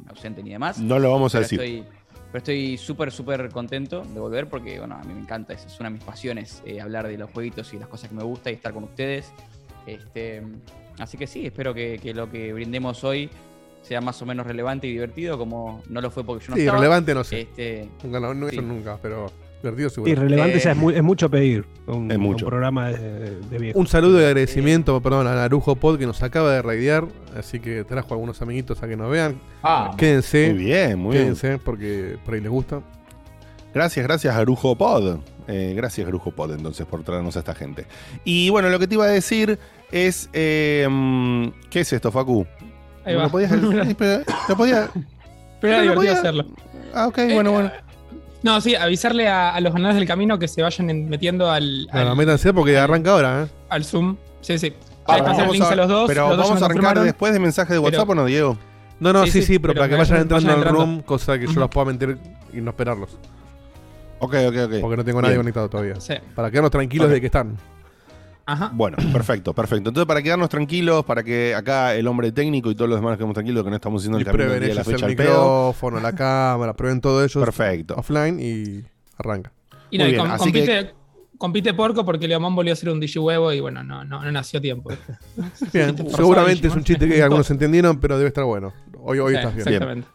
[0.00, 0.78] ni ausente ni demás.
[0.78, 1.60] No lo vamos a decir.
[1.60, 1.84] estoy,
[2.32, 5.78] pero estoy súper, súper contento de volver porque, bueno, a mí me encanta, es, es
[5.80, 8.50] una de mis pasiones, eh, hablar de los jueguitos y las cosas que me gusta
[8.50, 9.32] y estar con ustedes.
[9.86, 10.42] Este,
[10.98, 13.28] así que sí, espero que, que lo que brindemos hoy
[13.86, 16.62] sea más o menos relevante y divertido, como no lo fue porque yo no Sí,
[16.62, 16.78] estaba.
[16.78, 17.42] relevante no sé.
[17.42, 18.66] Este, Nunca, no, no, eso sí.
[18.66, 19.30] nunca, pero
[19.62, 20.10] divertido seguro.
[20.12, 21.64] Irrelevante Eh, ya es, mu- es mucho pedir.
[21.86, 22.44] Un, es mucho.
[22.46, 23.78] un programa de, de viejo.
[23.78, 27.06] Un saludo y agradecimiento, perdón, a Narujo Pod que nos acaba de raidear,
[27.38, 29.40] así que trajo a algunos amiguitos a que nos vean.
[29.62, 31.22] Ah, Quédense, Muy bien, muy bien.
[31.34, 32.82] quédense porque por ahí les gusta.
[33.74, 35.18] Gracias, gracias Arujo Pod.
[35.48, 37.86] Eh, gracias Arujo Pod entonces por traernos a esta gente.
[38.24, 39.58] Y bueno, lo que te iba a decir
[39.92, 40.28] es...
[40.32, 42.46] eh, mm, ¿Qué es esto, Facu?
[43.06, 44.88] Ahí ¿Lo podías- eh, pero- ¿Lo podía?
[44.92, 45.02] Pero era
[45.60, 46.44] Pero divertido voy a- hacerlo.
[46.94, 47.70] Ah, ok, bueno, bueno.
[48.42, 51.88] No, sí, avisarle a, a los ganadores del camino que se vayan en- metiendo al,
[51.92, 53.46] Bueno, al, métanse porque arranca ahora, ¿eh?
[53.70, 54.16] al Zoom.
[54.40, 54.72] Sí, sí.
[55.06, 56.06] Ah, Vamos link a- a los dos.
[56.08, 58.58] pero los dos vamos a arrancar después de mensaje de WhatsApp Pero- o no, Diego.
[58.98, 60.80] No, no, Sí, sí, pero, pero para que vayan entrando al entrando.
[60.80, 62.18] room, cosa que yo los pueda meter
[62.52, 63.10] y no esperarlos.
[64.18, 64.74] Ok, ok, ok.
[64.80, 65.42] Porque no tengo nadie Bien.
[65.42, 66.00] conectado todavía.
[66.00, 66.14] Sí.
[66.34, 67.56] Para quedarnos tranquilos de que están.
[68.46, 68.70] Ajá.
[68.72, 69.88] Bueno, perfecto, perfecto.
[69.90, 73.18] Entonces, para quedarnos tranquilos, para que acá el hombre técnico y todos los demás nos
[73.18, 75.16] quedemos tranquilos, que no estamos haciendo Y el camino prueben de la fecha el al
[75.16, 75.28] pedo.
[75.32, 77.94] micrófono, la cámara, prueben todo eso Perfecto.
[77.96, 78.84] offline y
[79.18, 79.52] arranca.
[79.90, 80.94] Y no, Muy y bien, com- así compite,
[81.38, 84.30] compite porco porque Leomón volvió a ser un DJ huevo y bueno, no, no, no
[84.32, 84.90] nació a tiempo.
[85.72, 88.72] Bien, seguramente es un chiste que algunos entendieron, pero debe estar bueno.
[89.02, 89.66] Hoy, hoy Sí, estás bien.
[89.68, 90.08] Exactamente.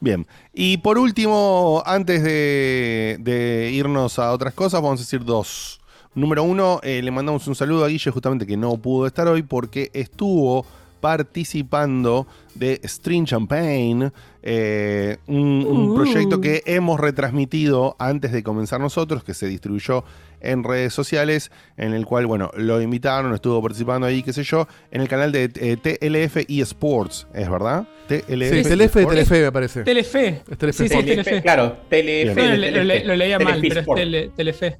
[0.00, 0.26] Bien.
[0.52, 5.77] Y por último, antes de, de irnos a otras cosas, vamos a decir dos.
[6.18, 9.42] Número uno, eh, le mandamos un saludo a Guille, justamente que no pudo estar hoy
[9.42, 10.66] porque estuvo
[11.00, 14.10] participando de String Champagne,
[14.42, 15.94] eh, un, un Uh.
[15.94, 20.02] proyecto que hemos retransmitido antes de comenzar nosotros, que se distribuyó
[20.40, 24.66] en redes sociales, en el cual, bueno, lo invitaron, estuvo participando ahí, qué sé yo,
[24.90, 27.86] en el canal de eh, TLF eSports, ¿es verdad?
[28.08, 29.08] TLF Sí, Telefe, eSports.
[29.10, 29.82] Telefe me parece.
[29.84, 30.42] Telefe.
[30.50, 30.88] Es Telefe.
[30.88, 31.42] Sí, sí, Telefe.
[31.42, 32.40] Claro, Telefe.
[32.40, 33.04] De lo, lo- Telefe.
[33.04, 34.78] lo leía mal, pero es Telefe.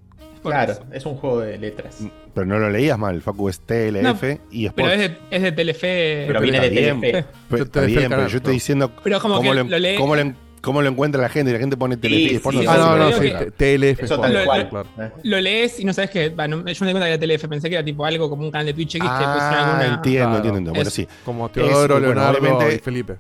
[0.49, 0.85] Por Claro, eso.
[0.93, 1.99] es un juego de letras.
[2.35, 4.75] Pero no lo leías mal, Facu, es TLF y Sports.
[4.77, 6.25] Pero es de, es de Telefe.
[6.27, 7.01] Pero viene de bien.
[7.01, 7.29] Telefe.
[7.49, 8.55] Pero Yo está bien, pero yo estoy no.
[8.55, 11.51] diciendo Pero como cómo, que lo, lo lee- cómo lo- cómo lo encuentra la gente
[11.51, 14.03] y la gente pone Telefe y Sí, no Ah, no, no, que sí, que- TLF.
[14.05, 14.69] Eso Sport, tal cual.
[14.69, 14.89] claro.
[15.01, 15.11] Eh.
[15.23, 16.29] Lo lees y no sabes que.
[16.31, 17.49] bueno, yo me di cuenta que era Telefe.
[17.49, 19.95] Pensé que era tipo algo como un canal de Twitch X que pusieron Ah, alguna.
[19.95, 20.37] entiendo, Claro.
[20.37, 20.71] entiendo, entiendo.
[20.73, 21.09] Bueno, Es- sí.
[21.25, 23.17] Como Teodoro, bueno, Leonardo obviamente- y Felipe.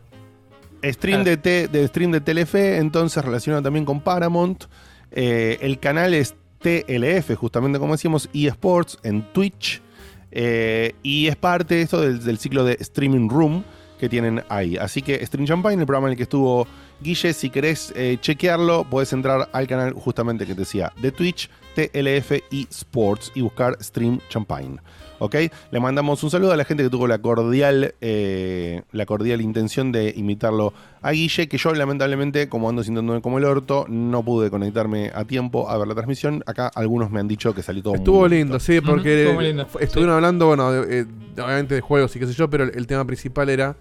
[0.85, 4.65] Stream de, T- de stream de Telefe, entonces relacionado también con Paramount.
[5.11, 9.83] Eh, el canal es TLF, justamente como decíamos, eSports en Twitch.
[10.31, 13.65] Eh, y es parte de esto del, ciclo de Streaming Room
[13.99, 14.77] que tienen ahí.
[14.77, 16.67] Así que Stream Champagne, el programa en el que estuvo
[17.01, 21.51] Guille, si querés eh, chequearlo, puedes entrar al canal justamente que te decía de Twitch,
[21.75, 24.79] TLF eSports y buscar Stream Champagne.
[25.21, 25.35] ¿Ok?
[25.73, 29.91] Le mandamos un saludo a la gente que tuvo la cordial, eh, la cordial intención
[29.93, 34.51] de invitarlo a Guille, que yo lamentablemente, como ando sintiéndome como el orto, no pude
[34.51, 36.43] conectarme a tiempo a ver la transmisión.
[36.47, 39.45] Acá algunos me han dicho que salió todo Estuvo muy lindo, sí, porque estuvo muy
[39.47, 41.07] lindo, fu- estuvieron hablando, bueno, de- eh,
[41.43, 43.77] obviamente de juegos y qué sé yo, pero el, el tema principal era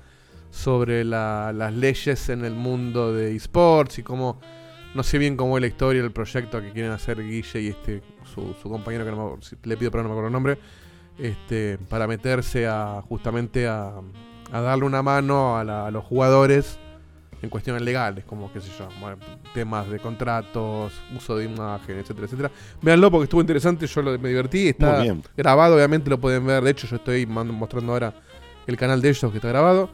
[0.51, 4.39] sobre la- las leyes en el mundo de esports y cómo,
[4.95, 8.01] no sé bien cómo es la historia del proyecto que quieren hacer Guille y este
[8.33, 10.57] su, su compañero, que no me le pido pero no me acuerdo el nombre,
[11.19, 13.93] este, para meterse a justamente a,
[14.51, 16.77] a darle una mano a, la- a los jugadores
[17.41, 19.17] en cuestiones legales, como qué sé yo, bueno,
[19.53, 22.51] temas de contratos, uso de imagen, etcétera, etcétera.
[22.81, 24.97] Véanlo porque estuvo interesante, yo lo- me divertí, está
[25.35, 28.13] grabado, obviamente lo pueden ver, de hecho yo estoy mostrando ahora
[28.65, 29.89] el canal de ellos que está grabado.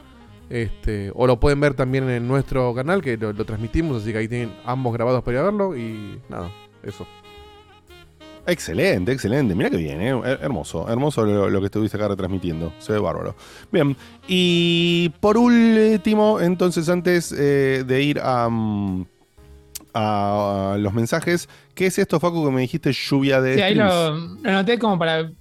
[0.49, 4.19] Este, o lo pueden ver también en nuestro canal que lo, lo transmitimos, así que
[4.19, 6.49] ahí tienen ambos grabados para ir a verlo y nada,
[6.83, 7.07] eso.
[8.45, 9.55] Excelente, excelente.
[9.55, 10.13] Mira que bien, ¿eh?
[10.13, 12.73] Her- hermoso, hermoso lo, lo que estuviste acá retransmitiendo.
[12.79, 13.35] Se ve bárbaro.
[13.71, 13.95] Bien,
[14.27, 19.05] y por último, entonces, antes eh, de ir a, mm,
[19.93, 24.15] a los mensajes, ¿qué es esto, Facu, que me dijiste lluvia de Sí, ahí lo,
[24.17, 25.31] lo anoté como para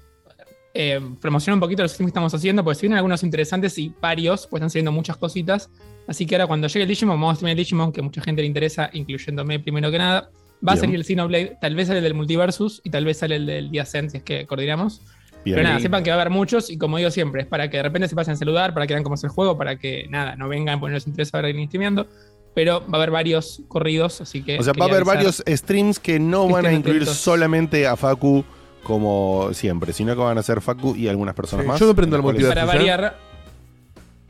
[0.74, 3.92] eh, promocionar un poquito los streams que estamos haciendo, porque si vienen algunos interesantes y
[4.00, 5.70] varios, pues están saliendo muchas cositas.
[6.06, 8.42] Así que ahora cuando llegue el Digimon, vamos a streamar el Digimon, que mucha gente
[8.42, 10.30] le interesa, incluyéndome primero que nada.
[10.66, 10.80] Va a Bien.
[10.84, 13.70] salir el Xenoblade, tal vez sale el del Multiversus y tal vez sale el del
[13.70, 15.02] Día Zen, si es que coordinamos.
[15.44, 15.56] Bien.
[15.56, 17.78] Pero nada, sepan que va a haber muchos y como digo siempre, es para que
[17.78, 20.06] de repente se pasen a saludar, para que vean cómo es el juego, para que
[20.08, 22.06] nada, no vengan porque no les interesa ver alguien streameando.
[22.54, 24.58] Pero va a haber varios corridos, así que.
[24.58, 27.16] O sea, va a haber varios streams que no Que van a incluir atentos.
[27.16, 28.44] solamente a Facu
[28.84, 31.80] como siempre, sino que van a ser Facu y algunas personas Sí, más.
[31.80, 32.78] yo me prendo en las cuales- Para multiverso.
[33.00, 33.31] variar.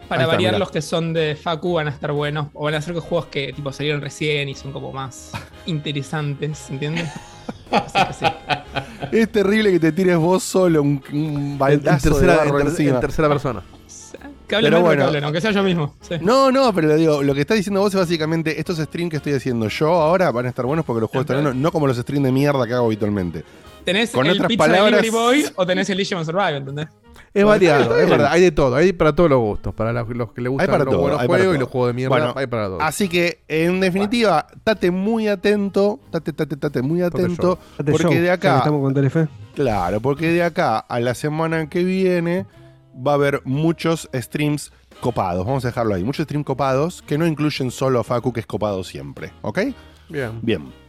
[0.08, 0.58] Para está, variar, mirá.
[0.58, 2.48] los que son de Facu van a estar buenos.
[2.54, 5.30] O van a ser juegos que tipo salieron recién y son como más
[5.66, 7.08] interesantes, ¿entiendes?
[7.70, 8.26] Así que sí.
[9.12, 12.64] Es terrible que te tires vos solo un, un en baldazo de tercera, barro en
[12.64, 12.94] ter- encima.
[12.94, 13.62] en tercera persona.
[14.48, 15.10] Que Pero bueno.
[15.10, 15.94] que aunque sea yo mismo.
[16.02, 16.14] sí.
[16.20, 19.16] No, no, pero lo digo, lo que está diciendo vos es básicamente estos streams que
[19.16, 21.86] estoy haciendo yo ahora van a estar buenos porque los juegos están buenos, no como
[21.86, 23.44] los streams de mierda que hago habitualmente.
[23.84, 26.88] ¿Tenés Con el otras Pizza palabras- Delivery Boy o tenés el Digimon Survive, ¿entendés?
[27.34, 30.32] Es variado, es verdad, hay de todo, hay para todos los gustos, para los, los
[30.32, 32.08] que les gustan para los todo, buenos hay para juegos y los juegos de mierda,
[32.10, 32.82] Bueno, hay para todo.
[32.82, 38.30] Así que, en definitiva, tate muy atento, tate, tate, tate muy atento, porque show, de
[38.30, 39.28] acá, Estamos con Telefe.
[39.54, 42.44] claro, porque de acá a la semana que viene
[42.94, 47.26] va a haber muchos streams copados, vamos a dejarlo ahí, muchos streams copados que no
[47.26, 49.58] incluyen solo a Facu, que es copado siempre, ¿ok?
[50.10, 50.38] Bien.
[50.42, 50.82] Bien.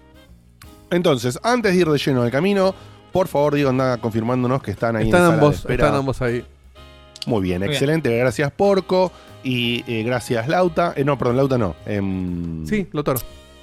[0.91, 2.75] Entonces, antes de ir de lleno al camino,
[3.13, 6.21] por favor, Diego, anda confirmándonos que están ahí Están en sala de ambos, están ambos
[6.21, 6.45] ahí.
[7.25, 7.71] Muy bien, Muy bien.
[7.71, 8.17] excelente.
[8.17, 9.11] Gracias, Porco.
[9.43, 10.93] Y eh, gracias, Lauta.
[10.97, 11.75] Eh, no, perdón, Lauta no.
[11.85, 13.19] Em, Sí, Lotaro.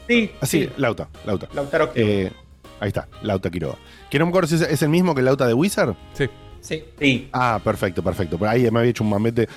[0.09, 1.49] Sí, Ah, sí, Lauta, Lauta.
[1.53, 2.11] Lautaro Quiroga.
[2.13, 2.33] Eh,
[2.81, 3.77] ahí está, Lauta Quiroga.
[4.09, 5.95] Que no me acuerdo si es, es el mismo que el Lauta de Wizard.
[6.15, 6.29] Sí.
[6.61, 6.85] Sí.
[6.99, 7.29] Sí.
[7.33, 8.37] Ah, perfecto, perfecto.
[8.39, 9.49] Por ahí me había hecho un mamete.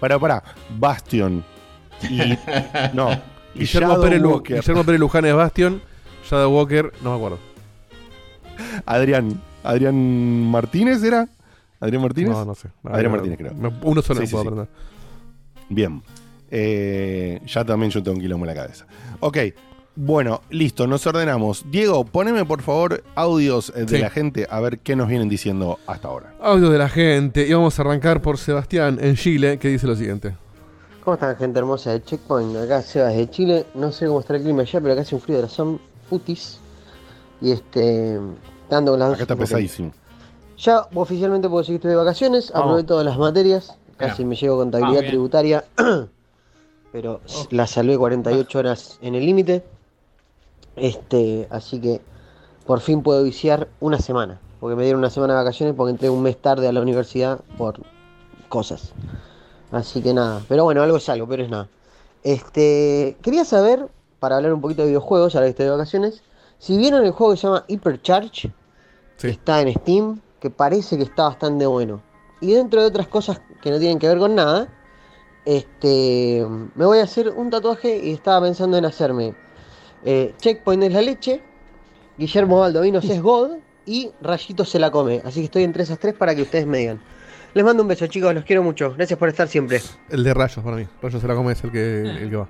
[0.00, 0.42] Pará, pará.
[0.78, 1.44] Bastion.
[2.10, 2.36] Y.
[2.94, 3.10] No.
[3.54, 4.56] Y Guillermo Pérez, Walker.
[4.60, 5.82] Guillermo Pérez Luján es Bastion.
[6.28, 7.38] Shadow Walker, no me acuerdo.
[8.86, 9.40] Adrián.
[9.64, 9.94] Adrián
[10.50, 11.28] Martínez era.
[11.80, 12.32] ¿Adrián Martínez?
[12.32, 12.68] No, no sé.
[12.84, 13.52] Adrián no, Martínez, creo.
[13.82, 14.48] Uno solo Sí, puedo sí.
[14.48, 14.68] aprender.
[15.68, 16.02] Bien.
[16.50, 18.86] Eh, ya también yo tengo un quilombo en la cabeza.
[19.20, 19.38] Ok.
[19.94, 21.64] Bueno, listo, nos ordenamos.
[21.70, 23.98] Diego, poneme por favor audios eh, de Sí.
[23.98, 26.34] la gente a ver qué nos vienen diciendo hasta ahora.
[26.40, 27.46] Audio de la gente.
[27.46, 30.34] Y vamos a arrancar por Sebastián en Chile, que dice lo siguiente.
[31.04, 32.56] ¿Cómo están gente hermosa de Checkpoint?
[32.56, 33.66] Acá Sebas de Chile.
[33.74, 35.78] No sé cómo está el clima allá, pero acá hace un frío de la son
[36.08, 36.58] putis.
[37.42, 38.18] Y este.
[38.70, 39.92] Dando las Acá está pesadísimo.
[40.56, 42.50] Ya oficialmente puedo decir que estoy de vacaciones.
[42.52, 42.64] Vamos.
[42.66, 43.76] Aprobé todas las materias.
[43.98, 44.28] Casi Bien.
[44.30, 45.10] me llevo contabilidad Ah, bien.
[45.10, 45.64] tributaria.
[46.92, 49.64] pero la salvé 48 horas en el límite.
[50.76, 52.00] Este, así que
[52.66, 54.40] por fin puedo viciar una semana.
[54.60, 57.40] Porque me dieron una semana de vacaciones porque entré un mes tarde a la universidad
[57.58, 57.80] por
[58.48, 58.92] cosas.
[59.72, 60.40] Así que nada.
[60.48, 61.68] Pero bueno, algo es algo, pero es nada.
[62.22, 63.88] Este, quería saber,
[64.20, 66.22] para hablar un poquito de videojuegos, ahora que estoy de vacaciones,
[66.62, 68.52] si vieron el juego que se llama Hypercharge,
[69.16, 69.26] Sí.
[69.26, 72.00] que está en Steam, que parece que está bastante bueno.
[72.40, 74.68] Y dentro de otras cosas que no tienen que ver con nada,
[75.44, 76.46] este,
[76.76, 79.34] me voy a hacer un tatuaje y estaba pensando en hacerme
[80.04, 81.42] eh, Checkpoint es la leche,
[82.16, 85.20] Guillermo Baldovinos es God y Rayito se la come.
[85.24, 87.00] Así que estoy entre esas tres para que ustedes me digan.
[87.54, 88.94] Les mando un beso, chicos, los quiero mucho.
[88.96, 89.80] Gracias por estar siempre.
[90.10, 90.86] El de Rayos para mí.
[91.02, 92.48] Rayos se la come es el que, el que va.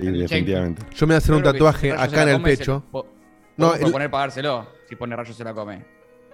[0.00, 0.82] Sí, definitivamente.
[0.94, 2.84] Yo me voy a hacer un tatuaje si acá en el se- pecho.
[3.56, 5.84] No, el- proponer pagárselo si pone rayo se la come.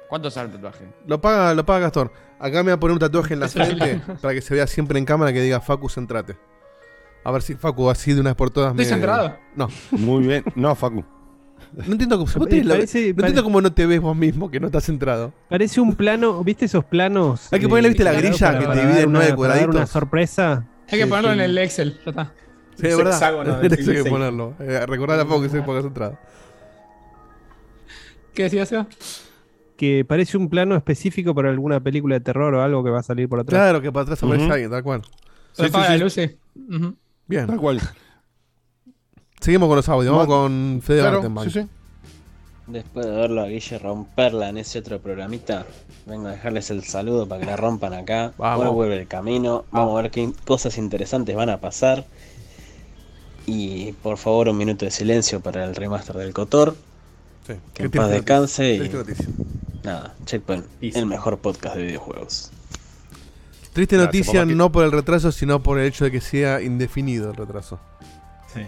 [0.09, 0.85] ¿Cuánto sale el tatuaje?
[1.07, 2.11] Lo paga, lo paga Gastón.
[2.39, 4.99] Acá me voy a poner un tatuaje en la frente para que se vea siempre
[4.99, 6.37] en cámara que diga Facu Centrate.
[7.25, 8.91] A ver si Facu así de una vez por todas ¿Estoy me.
[8.91, 9.37] centrado?
[9.57, 9.69] No.
[9.91, 10.45] Muy bien.
[10.55, 11.05] No, Facu.
[11.75, 14.67] No entiendo cómo, la- no entiendo pare- cómo no te ves vos mismo, que no
[14.67, 15.33] estás centrado.
[15.49, 17.53] Parece un plano, ¿viste esos planos?
[17.53, 19.65] Hay que ponerle, ¿viste, la grilla para- que te divide en nueve para dar una
[19.65, 19.91] cuadraditos?
[19.91, 20.67] sorpresa.
[20.89, 21.35] Hay que Sí, ponerlo sí.
[21.35, 21.99] en el Excel.
[22.05, 22.33] Ya está.
[22.77, 23.13] Sí, verdad.
[23.15, 24.55] hexágono del Tenés que ponerlo.
[24.61, 26.19] Eh, recordar a Facu que se ponga centrado.
[28.35, 28.87] ¿Qué decías, Seba?
[29.77, 33.03] Que parece un plano específico para alguna película de terror o algo que va a
[33.03, 33.61] salir por atrás.
[33.61, 34.53] Claro que para atrás aparece Ujú.
[34.53, 35.03] alguien, tal cual.
[35.53, 36.03] Se Sí, apaga sí, la sí.
[36.05, 36.37] luz, sí.
[36.77, 36.95] Ujú.
[37.27, 37.47] Bien.
[37.47, 37.81] Tal cual.
[39.41, 40.13] Seguimos con los audios.
[40.13, 41.49] Vamos con Fede Claro, Bartenbank.
[41.51, 41.69] sí, sí.
[42.67, 45.67] Después de verlo a Guille romperla en ese otro programita,
[46.05, 48.33] vengo a dejarles el saludo para que la rompan acá.
[48.39, 48.57] Vamos.
[48.59, 49.65] Ahora vuelve el camino.
[49.71, 52.05] Vamos a ver qué cosas interesantes van a pasar.
[53.47, 56.77] Y por favor, un minuto de silencio para el remaster del Cotor.
[57.47, 57.55] Sí.
[57.75, 58.63] Que en paz triste descanse.
[58.63, 58.75] noticia.
[58.75, 59.27] Y Triste noticia.
[59.85, 60.99] nada, Checkpoint, Peace.
[60.99, 62.51] el mejor podcast de videojuegos.
[63.73, 66.61] Triste Gracias, noticia papá, no por el retraso, sino por el hecho de que sea
[66.61, 67.79] indefinido el retraso.
[68.53, 68.63] Sí.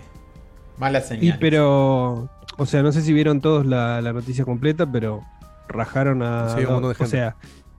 [0.79, 1.25] Mala señal.
[1.25, 5.25] Y pero, o sea, no sé si vieron todos la, la noticia completa, pero
[5.67, 6.55] rajaron a.
[6.55, 7.37] Sí, un montón de o sea,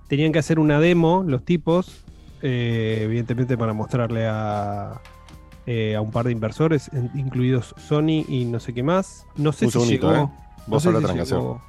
[0.08, 2.04] tenían que hacer una demo los tipos,
[2.42, 5.00] eh, evidentemente para mostrarle a,
[5.72, 9.28] eh, a un par de inversores, en- incluidos Sony y no sé qué más.
[9.36, 10.24] No sé Un si segundito, llegó.
[10.24, 10.30] ¿eh?
[10.58, 11.62] no Vos sé habla si llegó-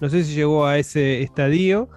[0.00, 1.88] no sé si llegó a ese estadio,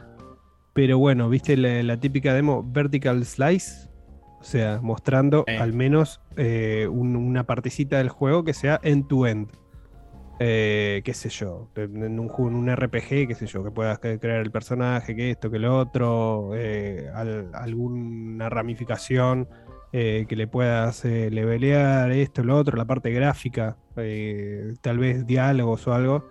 [0.73, 3.89] pero bueno, viste la, la típica demo Vertical Slice,
[4.39, 5.55] o sea, mostrando Sí.
[5.55, 9.49] al menos eh, un- una partecita del juego que sea end-to-end.
[10.39, 14.19] Eh, qué sé yo, en un en un RPG, qué sé yo, que puedas cre-
[14.19, 19.47] crear el personaje, que esto, que lo otro, eh, al- alguna ramificación
[19.93, 25.25] eh, que le puedas eh, levelear, esto, lo otro, la parte gráfica, eh, tal vez
[25.25, 26.29] diálogos o algo,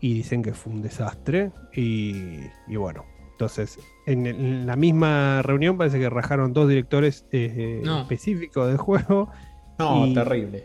[0.00, 5.98] y dicen que fue un desastre, y, y bueno, entonces en, la misma reunión parece
[5.98, 8.02] que rajaron dos directores eh, No.
[8.02, 9.30] específicos del juego,
[9.78, 10.64] No, y- terrible.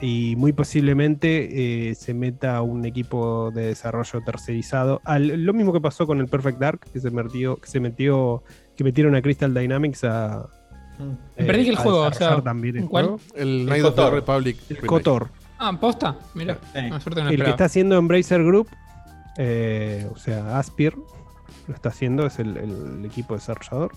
[0.00, 5.00] y muy posiblemente eh, se meta un equipo de desarrollo tercerizado.
[5.04, 8.42] Al- lo mismo que pasó con el Perfect Dark, que se metió, que se metió,
[8.76, 10.48] que metieron a Crystal Dynamics a.
[10.98, 11.02] Mm.
[11.38, 13.04] Me perdí que el juego, o sea, también el ¿cuál?
[13.06, 13.20] juego.
[13.34, 14.14] El Night of the Kotor.
[14.14, 14.56] Republic.
[14.62, 14.86] El remake.
[14.86, 15.28] Kotor.
[15.58, 16.16] Ah, posta.
[16.34, 16.80] Mira, Sí.
[16.90, 18.68] no, suerte no El que está haciendo Embracer Group,
[19.38, 20.94] eh, o sea, Aspir,
[21.66, 23.92] lo está haciendo, es el, el equipo desarrollador.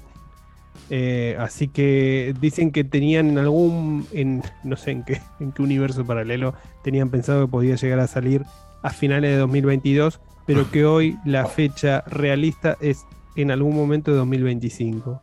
[0.90, 5.62] Eh, así que dicen que tenían en algún, en, no sé en qué, en qué
[5.62, 8.44] universo paralelo, tenían pensado que podía llegar a salir
[8.84, 13.06] a finales de 2022, pero que hoy la fecha realista es
[13.36, 15.22] en algún momento de 2025.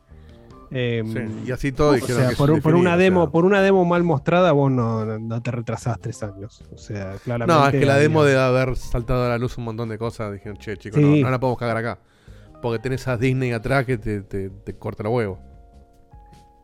[0.77, 3.33] Eh, Sí, y así todo o sea, que por, por una demo, o sea.
[3.33, 6.63] por una demo mal mostrada, vos no, no te retrasás tres años.
[6.75, 7.61] O sea, claramente.
[7.61, 10.33] No, es que la demo debe haber saltado a la luz un montón de cosas.
[10.33, 11.21] Dijeron, che, chicos, Sí.
[11.21, 11.99] no, no la podemos cagar acá.
[12.61, 15.39] Porque tenés a Disney atrás que te, te, te corta la huevo.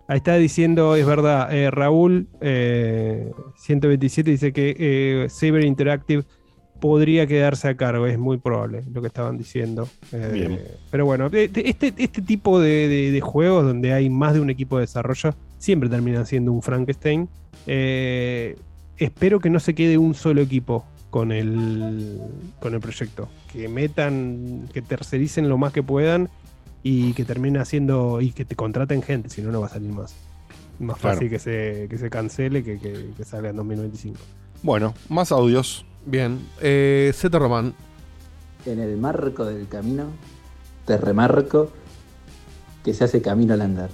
[0.08, 6.24] Ahí está diciendo, es verdad, eh, Raúl eh, 127 dice que eh, Saber Interactive
[6.80, 9.88] podría quedarse a cargo, es muy probable lo que estaban diciendo.
[10.12, 10.76] Eh.
[10.90, 14.76] Pero bueno, este, este tipo de, de- de juegos donde hay más de un equipo
[14.78, 17.28] de desarrollo siempre terminan siendo un Frankenstein.
[17.66, 18.56] Eh,
[18.96, 22.18] espero que no se quede un solo equipo con el,
[22.60, 23.28] con el proyecto.
[23.52, 26.28] Que metan, que tercericen lo más que puedan
[26.82, 29.92] y que terminen haciendo y que te contraten gente, si no, no va a salir
[29.92, 30.14] más.
[30.78, 31.16] Más Claro.
[31.16, 34.18] fácil que se, que se cancele que, que, que salga en 2025.
[34.62, 35.84] Bueno, más audios.
[36.06, 36.40] Bien.
[36.60, 37.74] Eh, Z Román.
[38.66, 40.06] En el marco del camino,
[40.86, 41.70] te remarco
[42.84, 43.90] que se hace camino al andar.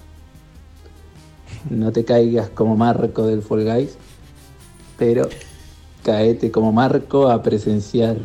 [1.70, 3.96] No te caigas como marco del Fall Guys,
[4.98, 5.28] pero
[6.04, 8.16] caete como marco a presenciar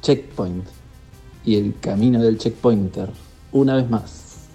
[0.00, 0.66] Checkpoint
[1.44, 3.10] y el camino del checkpointer
[3.52, 4.48] una vez más.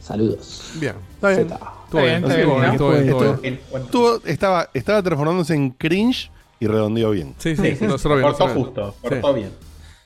[0.00, 0.72] Saludos.
[0.80, 0.94] Bien.
[1.14, 1.42] Está bien.
[1.42, 1.74] Zeta.
[1.92, 3.60] Bien, bien, bien,
[3.92, 6.30] bien, estaba transformándose en cringe
[6.62, 7.34] y redondeó bien.
[7.38, 8.56] Sí, Sí, sí, sí, nosotros bien, cortó bien.
[8.64, 9.50] justo, cortó bien.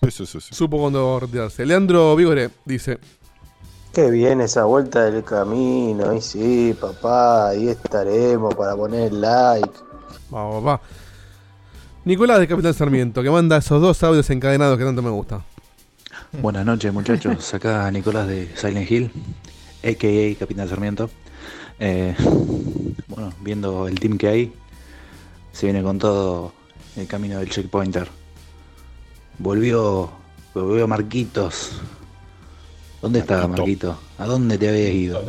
[0.08, 0.54] Sí, sí, sí.
[0.54, 1.66] Supo cuando retirarse.
[1.66, 2.98] Leandro Vigore dice:
[3.92, 9.68] Qué bien esa vuelta del camino, y sí, papá, ahí estaremos para poner like.
[10.30, 10.80] Vamos, va.
[12.06, 15.42] Nicolás de Capitán Sarmiento, que manda esos dos audios encadenados que tanto me gustan.
[16.40, 19.10] Buenas noches muchachos, acá Nicolás de Silent Hill,
[19.84, 20.38] a.k.a.
[20.38, 21.10] Capitán Sarmiento.
[21.78, 22.14] Eh,
[23.08, 24.52] bueno, viendo el team que hay,
[25.56, 26.52] se viene con todo
[26.96, 28.06] el camino del checkpointer.
[29.38, 30.10] Volvió,
[30.52, 31.80] volvió Marquitos.
[33.00, 33.98] ¿Dónde estaba Marquito.
[34.18, 35.22] ¿A dónde te habías ido?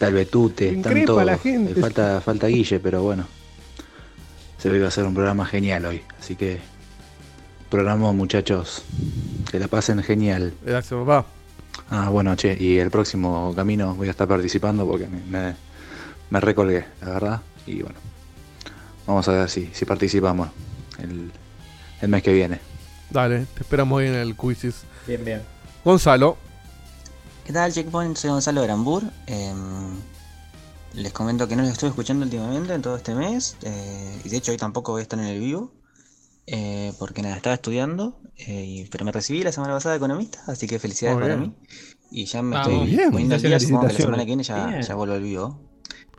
[0.00, 1.26] El Betute, están todos.
[1.26, 1.78] la gente.
[1.78, 3.26] Falta, falta Guille, pero bueno.
[4.56, 6.00] Se ve que va a ser un programa genial hoy.
[6.18, 6.58] Así que
[7.68, 8.82] programó muchachos.
[9.50, 10.54] Que la pasen genial.
[10.64, 11.26] Gracias, papá.
[11.90, 15.54] Ah, bueno, che, y el próximo camino voy a estar participando porque me, me,
[16.30, 17.42] me recolgué, la verdad.
[17.66, 17.98] Y bueno,
[19.10, 20.48] vamos a ver si, si participamos
[20.98, 21.30] el,
[22.00, 22.60] el mes que viene.
[23.10, 24.82] Dale, te esperamos hoy en el quizzes.
[25.06, 25.42] Bien, bien.
[25.84, 26.36] Gonzalo.
[27.44, 28.16] ¿Qué tal, Checkpoint?
[28.16, 29.02] Soy Gonzalo Grambur.
[29.26, 29.96] Em,
[30.94, 33.56] les comento que no los estuve escuchando últimamente en todo este mes.
[33.62, 35.72] eh, y de hecho, hoy tampoco voy a estar en el vivo.
[36.52, 38.20] eh, porque nada, estaba estudiando.
[38.36, 40.40] eh, y- pero me recibí la semana pasada de economista.
[40.46, 41.52] Así que felicidades para mí.
[42.10, 42.72] Y ya me Vamos.
[42.72, 43.10] estoy Bien.
[43.10, 43.60] poniendo al día.
[43.60, 45.60] Supongo que la semana que viene ya, ya vuelvo al vivo.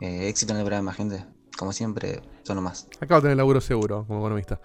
[0.00, 1.24] Eh, éxito en el programa, gente.
[1.58, 2.88] Como siempre, son lo más.
[3.00, 4.60] Acabo de tener laburo seguro como economista.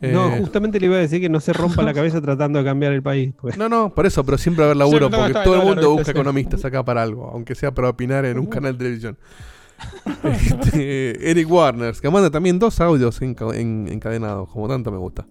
[0.00, 2.64] No, Eh, justamente le iba a decir que no se rompa la cabeza tratando de
[2.64, 3.34] cambiar el país.
[3.40, 3.56] pues.
[3.56, 6.04] No, no, por eso, pero siempre va a haber laburo, porque todo el mundo busca
[6.06, 6.10] sí.
[6.12, 9.18] economistas acá para algo, aunque sea para opinar en un canal de televisión.
[10.24, 15.24] Este, Eric Warners, que manda también dos audios en- encadenados, como tanto me gusta.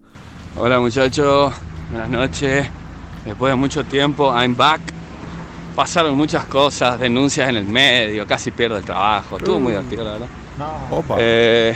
[0.56, 1.52] Hola muchachos,
[1.90, 2.66] buenas noches.
[3.24, 4.80] Después de mucho tiempo, I'm back.
[5.76, 9.36] Pasaron muchas cosas, denuncias en el medio, casi pierdo el trabajo.
[9.36, 10.26] Estuvo muy divertido, la verdad.
[11.18, 11.74] Eh,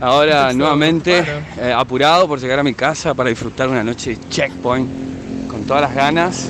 [0.00, 1.22] ahora nuevamente
[1.58, 5.82] eh, apurado por llegar a mi casa para disfrutar una noche de checkpoint con todas
[5.82, 6.48] las ganas.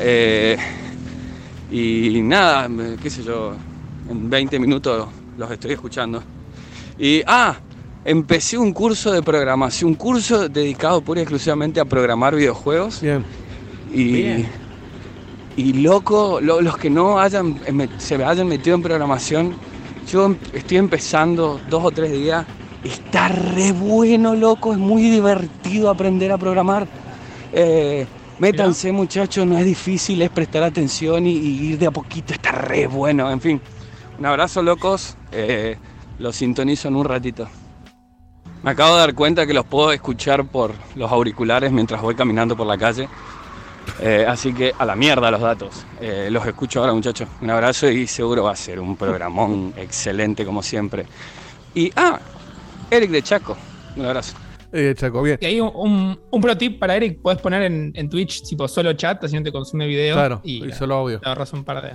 [0.00, 0.56] Eh,
[1.70, 2.68] y nada,
[3.02, 3.54] qué sé yo,
[4.08, 6.22] en 20 minutos los estoy escuchando.
[6.98, 7.56] Y, ah,
[8.04, 13.00] empecé un curso de programación, un curso dedicado pura y exclusivamente a programar videojuegos.
[13.00, 13.24] Bien.
[13.92, 14.48] Y, Bien.
[15.56, 19.54] y loco, lo- los que no hayan, me- se hayan metido en programación,
[20.06, 22.46] yo em- estoy empezando dos o tres días.
[22.82, 26.86] Está re bueno, loco, es muy divertido aprender a programar.
[27.52, 28.06] Eh,
[28.38, 32.52] métanse, muchachos, no es difícil, es prestar atención y, y ir de a poquito, está
[32.52, 33.30] re bueno.
[33.30, 33.60] En fin,
[34.18, 35.16] un abrazo, locos.
[35.32, 35.76] Eh,
[36.18, 37.48] los sintonizo en un ratito.
[38.62, 42.56] Me acabo de dar cuenta que los puedo escuchar por los auriculares mientras voy caminando
[42.56, 43.08] por la calle.
[44.00, 45.86] Eh, así que a la mierda los datos.
[46.00, 47.28] Eh, los escucho ahora, muchachos.
[47.40, 51.06] Un abrazo y seguro va a ser un programón excelente como siempre.
[51.74, 52.18] Y, ah,
[52.90, 53.56] Eric de Chaco.
[53.96, 54.36] Un abrazo.
[54.72, 55.38] Eh, Chaco, bien.
[55.40, 58.66] Y ahí un, un, un pro tip para Eric, puedes poner en, en Twitch tipo
[58.66, 60.14] solo chat, así no te consume video.
[60.16, 61.20] Claro, y y solo audio.
[61.20, 61.92] te ahorras un par de,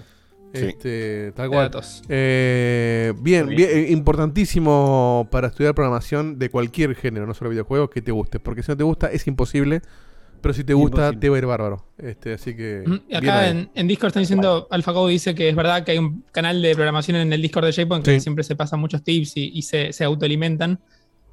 [0.54, 0.66] Sí.
[0.66, 1.66] Este, tal de cual.
[1.66, 2.02] datos.
[2.10, 8.02] Eh, bien, bien, eh, importantísimo para estudiar programación de cualquier género, no solo videojuegos, que
[8.02, 8.40] te guste.
[8.40, 9.82] Porque si no te gusta es imposible,
[10.41, 11.19] pero si te gusta Imposible.
[11.21, 11.86] te va a ir bárbaro.
[11.97, 12.84] Este, así que...
[12.86, 15.97] Mm, y acá en, en Discord están diciendo, AlphaGo dice que es verdad que hay
[15.97, 18.19] un canal de programación en el Discord de Shapepoint que Sí.
[18.21, 20.80] siempre se pasan muchos tips y, y se, se autoalimentan.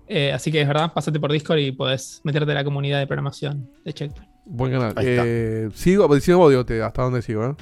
[0.08, 3.07] Eh, así que es verdad, pásate por Discord y podés meterte en la comunidad de
[3.07, 4.28] programación de Checkpoint.
[4.44, 4.94] Buen canal.
[5.02, 7.54] Eh, sigo, sigo audio, te- hasta dónde sigo, ¿eh?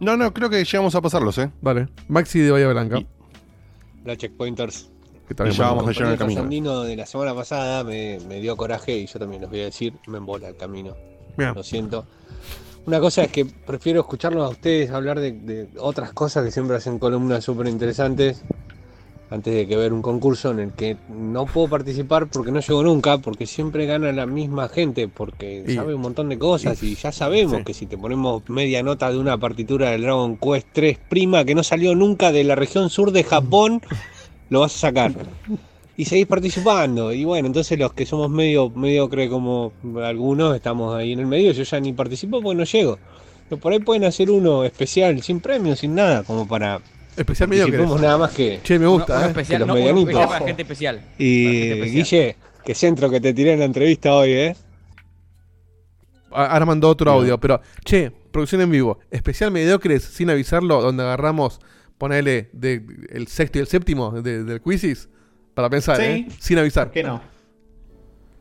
[0.00, 1.50] No, no, creo que llegamos a pasarlos, ¿eh?
[1.62, 1.88] Vale.
[2.08, 2.98] Maxi de Bahía Blanca.
[2.98, 3.06] Y-
[4.04, 4.90] Hola checkpointers.
[5.28, 6.40] Que también vamos lleno en el camino.
[6.40, 9.64] Sandino de la semana pasada me, me dio coraje y yo también los voy a
[9.64, 10.94] decir, me embola el camino.
[11.36, 11.52] Bien.
[11.54, 12.04] Lo siento.
[12.86, 16.76] Una cosa es que prefiero escucharlos a ustedes hablar de, de otras cosas que siempre
[16.76, 18.42] hacen columnas súper interesantes.
[19.30, 22.82] antes de que ver un concurso en el que no puedo participar porque no llego
[22.84, 26.94] nunca, porque siempre gana la misma gente, porque Y- sabe un montón de cosas y
[26.94, 27.64] ya sabemos Sí.
[27.64, 31.54] que si te ponemos media nota de una partitura del Dragon Quest 3 prima que
[31.54, 33.80] no salió nunca de la región sur de Japón,
[34.50, 35.12] lo vas a sacar.
[35.96, 37.12] Y seguís participando.
[37.12, 39.72] Y bueno, entonces los que somos medio mediocre como
[40.02, 42.98] algunos, estamos ahí en el medio, yo ya ni participo porque no llego.
[43.48, 46.80] Pero por ahí pueden hacer uno especial, sin premio, sin nada, como para...
[47.16, 47.74] Especial mediocre.
[47.78, 48.58] participemos nada más que...
[48.64, 49.30] Che, me gusta, Uno- uno ¿eh?
[49.30, 50.08] especial, que los no, uno medianitos.
[50.10, 51.00] especial para gente especial.
[51.16, 51.92] Y gente especial.
[51.94, 54.56] Guille, que centro que te tiré en la entrevista hoy, ¿eh?
[56.32, 58.98] A- Ahora mandó otro audio, pero, che, producción en vivo.
[59.12, 61.60] Especial mediocres, sin avisarlo, donde agarramos,
[61.98, 65.08] ponele, de, el sexto y el séptimo de- del quizzes,
[65.54, 66.02] para pensar, Sí.
[66.02, 66.26] ¿eh?
[66.38, 66.86] Sin avisar.
[66.88, 67.20] ¿Por qué no?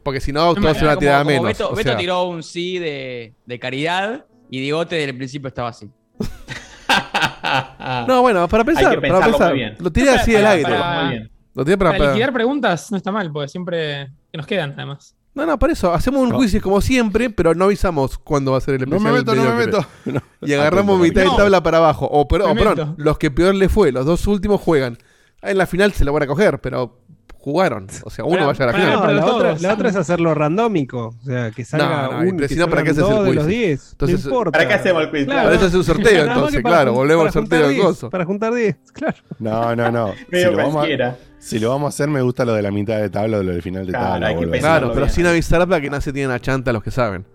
[0.03, 1.45] Porque si no, todos se van a tirar menos.
[1.45, 5.47] Beto, o Beto sea, tiró un sí de, de caridad y Digote desde el principio
[5.47, 5.89] estaba así.
[8.07, 9.49] No, bueno, para pensar, Hay que para pensarlo pensar.
[9.51, 9.75] muy bien.
[9.79, 10.63] Lo tiré así Para- aire.
[10.63, 11.31] para- bien.
[11.55, 14.73] Lo tiré para, Para para- liquidar preguntas no está mal, porque siempre que nos quedan,
[14.75, 15.15] además.
[15.35, 15.93] No, no, por eso.
[15.93, 16.37] Hacemos un No.
[16.37, 19.13] quiz como siempre, pero no avisamos cuándo va a ser el No especial.
[19.13, 19.87] me meto, no me mediocre.
[20.11, 20.23] meto.
[20.41, 21.35] Y agarramos Atento, mitad de No.
[21.37, 22.07] tabla para abajo.
[22.11, 22.93] O, pero, Me o, perdón, meto.
[23.03, 24.97] los que peor le fue, los dos últimos juegan.
[25.41, 26.99] En la final se lo van a coger, pero
[27.43, 27.87] jugaron.
[28.05, 28.95] O sea, uno Pará, va a llegar a la pará, final.
[28.95, 31.13] No, pero la, otra, la otra es hacerlo randómico.
[31.21, 33.15] O sea, que salga No, no, un, pero que si no, ¿para qué haces el
[33.17, 33.35] de quiz?
[33.35, 33.91] los 10.
[33.91, 34.51] Entonces, no importa.
[34.57, 35.25] ¿Para qué hacemos el quiz?
[35.25, 35.43] Claro.
[35.43, 38.09] Para eso es un sorteo, entonces, claro, volvemos al sorteo 10, coso.
[38.09, 39.17] Para juntar 10, claro.
[39.39, 40.13] No, no, no.
[40.17, 41.09] Si Medio lo, vamos cualquiera.
[41.09, 43.43] a, si lo vamos a hacer, me gusta lo de la mitad de tabla o
[43.43, 44.27] lo del final de Claro, tabla.
[44.27, 45.09] hay que Claro, pero bien.
[45.13, 47.25] sin avisar para que no se tienen a chanta los que saben.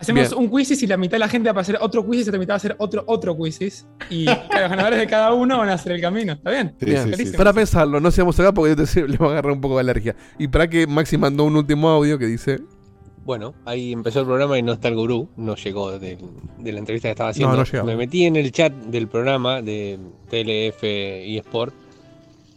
[0.00, 0.42] Hacemos Bien.
[0.42, 2.38] un quizzes y la mitad de la gente va a hacer otro quizzes y la
[2.38, 3.86] mitad va a hacer otro otro quizzes.
[4.10, 6.34] Y claro, los ganadores de cada uno van a hacer el camino.
[6.34, 6.74] ¿Está bien?
[6.78, 7.36] Sí, Bien, sí, sí.
[7.36, 9.80] Para pensarlo, no seamos acá porque yo te- le va a agarrar un poco de
[9.80, 10.14] alergia.
[10.38, 12.60] Y para que Maxi mandó un último audio que dice.
[13.24, 16.16] Bueno, ahí empezó el programa y no está el gurú, no llegó de,
[16.58, 17.52] de la entrevista que estaba haciendo.
[17.56, 17.84] No, no llegó.
[17.84, 19.98] Me metí en el chat del programa de
[20.30, 21.74] TLF y Sport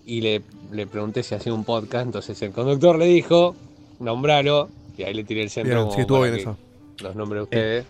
[0.05, 3.53] y le, le pregunté si hacía un podcast, entonces el conductor le dijo,
[3.99, 6.57] nombralo, y ahí le tiré el centro Bien, como sí, estuvo bien que eso.
[7.01, 7.85] Los nombre de ustedes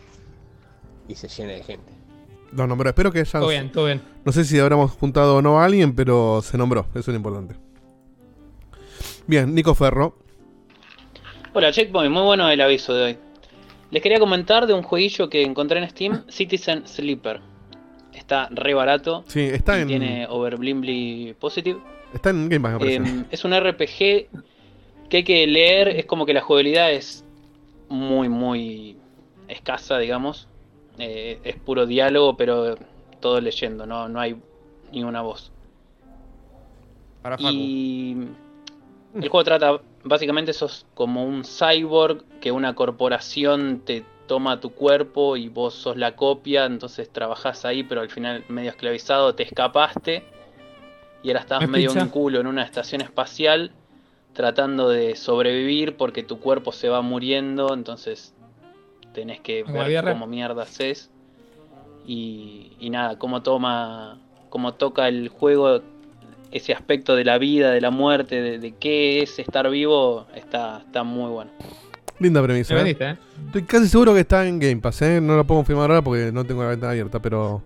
[1.07, 1.91] y se llene de gente.
[2.53, 2.89] Lo nombró.
[2.89, 3.39] Espero que ya.
[3.39, 4.01] Todo bien, todo bien.
[4.25, 6.85] No sé si habremos juntado o no a alguien, pero se nombró.
[6.91, 7.55] Eso es lo importante.
[9.27, 10.17] Bien, Nico Ferro.
[11.53, 13.17] Hola Checkpoint, muy bueno el aviso de hoy.
[13.91, 17.41] Les quería comentar de un jueguillo que encontré en Steam, Citizen Sleeper.
[18.13, 19.23] Está re barato.
[19.27, 21.79] Sí, está y en- Tiene Overblimbly Positive.
[22.13, 22.97] Está en Game Pass, me parece.
[23.19, 24.27] Eh, es un RPG
[25.09, 27.23] que hay que leer, es como que la jugabilidad es
[27.89, 28.97] muy, muy
[29.51, 30.47] escasa, digamos.
[30.97, 32.75] Eh, es puro diálogo, pero
[33.19, 34.35] todo leyendo, no, no hay
[34.91, 35.51] ni una voz.
[37.21, 37.53] Para Facu.
[37.53, 38.27] Y
[39.15, 45.37] el juego trata, básicamente sos como un cyborg que una corporación te toma tu cuerpo
[45.37, 50.23] y vos sos la copia, entonces trabajás ahí, pero al final medio esclavizado, te escapaste
[51.23, 52.03] y ahora estás ¿Es medio pizza?
[52.03, 53.71] un culo en una estación espacial
[54.33, 58.33] tratando de sobrevivir porque tu cuerpo se va muriendo, entonces
[59.13, 61.09] tenés que Como ver cómo mierda haces
[62.05, 65.81] y, y nada, cómo toma, cómo toca el juego
[66.51, 70.81] ese aspecto de la vida, de la muerte, de, de qué es estar vivo, está,
[70.85, 71.51] está muy bueno.
[72.19, 72.75] Linda premisa.
[72.87, 72.95] ¿eh?
[72.99, 73.17] ¿eh?
[73.47, 75.19] Estoy casi seguro que está en Game Pass, ¿eh?
[75.19, 77.63] No lo puedo confirmar ahora porque no tengo la ventana abierta, pero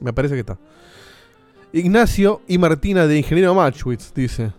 [0.00, 0.58] me parece que está.
[1.72, 4.52] Ignacio y Martina de Ingeniero Matchwitz, dice.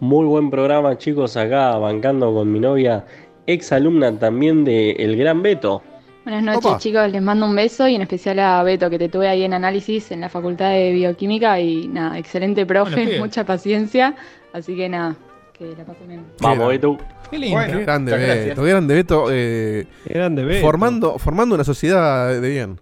[0.00, 3.06] Muy buen programa, chicos, acá bancando con mi novia,
[3.46, 5.82] ex alumna también de El Gran Beto.
[6.24, 6.78] Buenas noches Opa.
[6.78, 9.52] chicos, les mando un beso y en especial a Beto que te tuve ahí en
[9.52, 14.14] análisis en la Facultad de Bioquímica y nada, excelente profe, mucha paciencia,
[14.54, 15.16] así que nada,
[15.52, 16.24] que la pasen bien.
[16.40, 16.96] Vamos, Beto.
[17.30, 17.60] Qué lindo.
[17.66, 19.26] Qué grande Beto, grande Beto.
[19.30, 20.62] eh, grande Beto.
[20.62, 22.80] Formando, formando una sociedad de bien.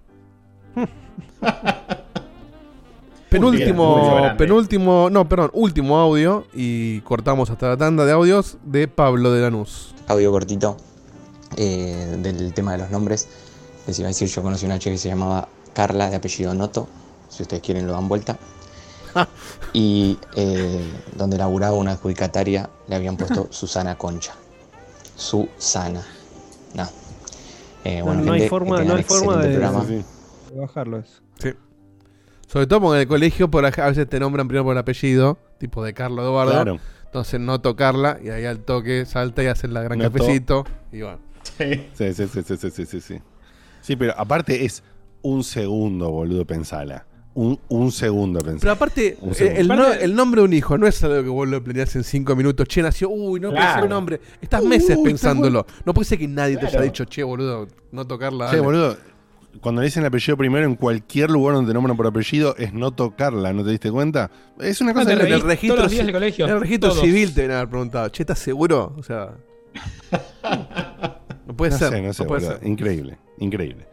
[3.28, 9.32] Penúltimo, penúltimo, no, perdón, último audio y cortamos hasta la tanda de audios de Pablo
[9.32, 9.94] de Lanús.
[10.08, 10.76] Audio cortito
[11.56, 13.28] eh, del tema de los nombres.
[13.86, 16.88] Les iba a decir, yo conocí una chica que se llamaba Carla, de apellido Noto.
[17.28, 18.38] Si ustedes quieren, lo dan vuelta.
[19.72, 24.34] y eh, donde laburaba una adjudicataria, le habían puesto Susana Concha.
[25.16, 26.04] Susana.
[26.74, 26.88] No.
[27.84, 30.04] Eh, No, bueno, no hay forma, no hay forma de, de
[30.54, 31.20] bajarlo eso.
[31.38, 31.50] Sí.
[32.46, 35.38] Sobre todo porque en el colegio por a veces te nombran primero por el apellido,
[35.58, 36.52] tipo de Carlos Eduardo.
[36.52, 36.78] Claro.
[37.12, 40.12] Entonces no tocarla y ahí al toque salta y hace la gran Noto.
[40.18, 40.64] cafecito.
[40.90, 41.18] Y bueno.
[41.42, 43.18] Sí, sí, sí, sí, sí, sí, sí, sí.
[43.82, 44.82] Sí, pero aparte es
[45.20, 47.04] un segundo, boludo, pensala.
[47.34, 48.60] Un, un segundo, pensala.
[48.60, 51.46] Pero aparte, eh, el, no- el nombre de un hijo no es algo que vos
[51.46, 52.66] lo planeás en cinco minutos.
[52.66, 53.82] Che, nació, uy, no pensé Claro.
[53.84, 54.18] un nombre.
[54.40, 55.66] Estás meses está pensándolo.
[55.84, 58.46] No puede ser que nadie te haya dicho, che, boludo, no tocarla.
[58.46, 58.60] Che, dale".
[58.62, 58.96] boludo,
[59.60, 62.72] cuando le dicen el apellido primero en cualquier lugar donde te nombran por apellido es
[62.72, 64.30] no tocarla, ¿no te diste cuenta?
[64.58, 66.60] Es una cosa te que- el registro, todos los días ci- del colegio, en el
[66.60, 67.02] registro todos.
[67.04, 68.94] civil te deben haber preguntado, che, ¿estás seguro?
[68.96, 69.34] O sea.
[71.46, 71.90] No puede no ser.
[71.90, 72.60] sé, no sé, puede ser.
[72.66, 73.86] Increíble, increíble.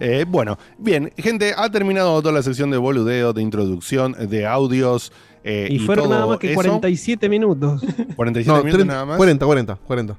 [0.00, 5.12] Eh, bueno, bien, gente, ha terminado toda la sección de boludeo, de introducción, de audios.
[5.44, 6.54] eh, Y fueron todo nada más que eso.
[6.56, 7.82] 47 minutos.
[8.16, 9.16] 47 No, minutos 30, nada más.
[9.18, 10.18] 40, 40, 40.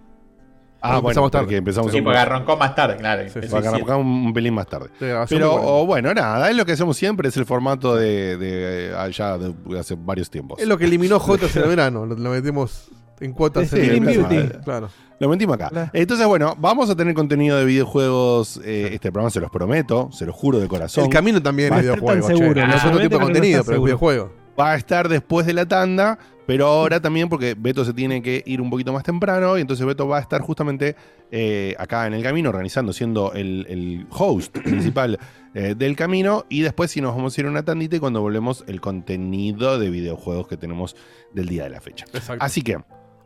[0.82, 1.44] Ah, bueno, empezamos tarde.
[1.46, 3.24] porque empezamos Sí, un porque arrancó más tarde, claro.
[3.24, 3.68] Sí, porque siete.
[3.68, 4.88] arrancamos un, pelín más tarde.
[4.90, 5.58] Sí, Pero 40.
[5.60, 9.54] o bueno, nada, es lo que hacemos siempre, es el formato de, de allá de
[9.80, 10.60] hace varios tiempos.
[10.60, 12.06] Es lo que eliminó Jotas en el verano.
[12.06, 14.28] Lo, lo metemos en cuotas Sí, en el.
[14.28, 14.50] Beauty.
[14.64, 14.90] Claro.
[15.20, 15.90] Lo metimos acá.
[15.94, 18.62] Entonces, bueno, vamos a tener contenido de videojuegos.
[18.64, 21.06] eh, este programa se los prometo, se los juro de corazón.
[21.06, 22.28] El camino también es a estar videojuego.
[22.28, 22.44] tan che.
[22.44, 24.32] seguro, No es otro tipo de no contenido, pero es seguro.
[24.60, 28.42] Va a estar después de la tanda, pero ahora también porque Beto se tiene que
[28.46, 30.96] ir un poquito más temprano y entonces Beto va a estar justamente
[31.30, 35.20] eh, acá en el camino organizando, siendo el, el host principal
[35.54, 38.22] eh, del camino y después si nos vamos a ir a una tandita y cuando
[38.22, 40.96] volvemos el contenido de videojuegos que tenemos
[41.34, 42.06] del día de la fecha.
[42.14, 42.44] Exacto.
[42.44, 42.78] Así que...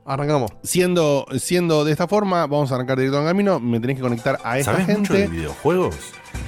[0.06, 0.52] Arrancamos.
[0.64, 3.60] Siendo, siendo de esta forma, vamos a arrancar directo al camino.
[3.60, 5.38] Me tenés que conectar a esta ¿Sabes mucho de gente.
[5.38, 5.96] videojuegos?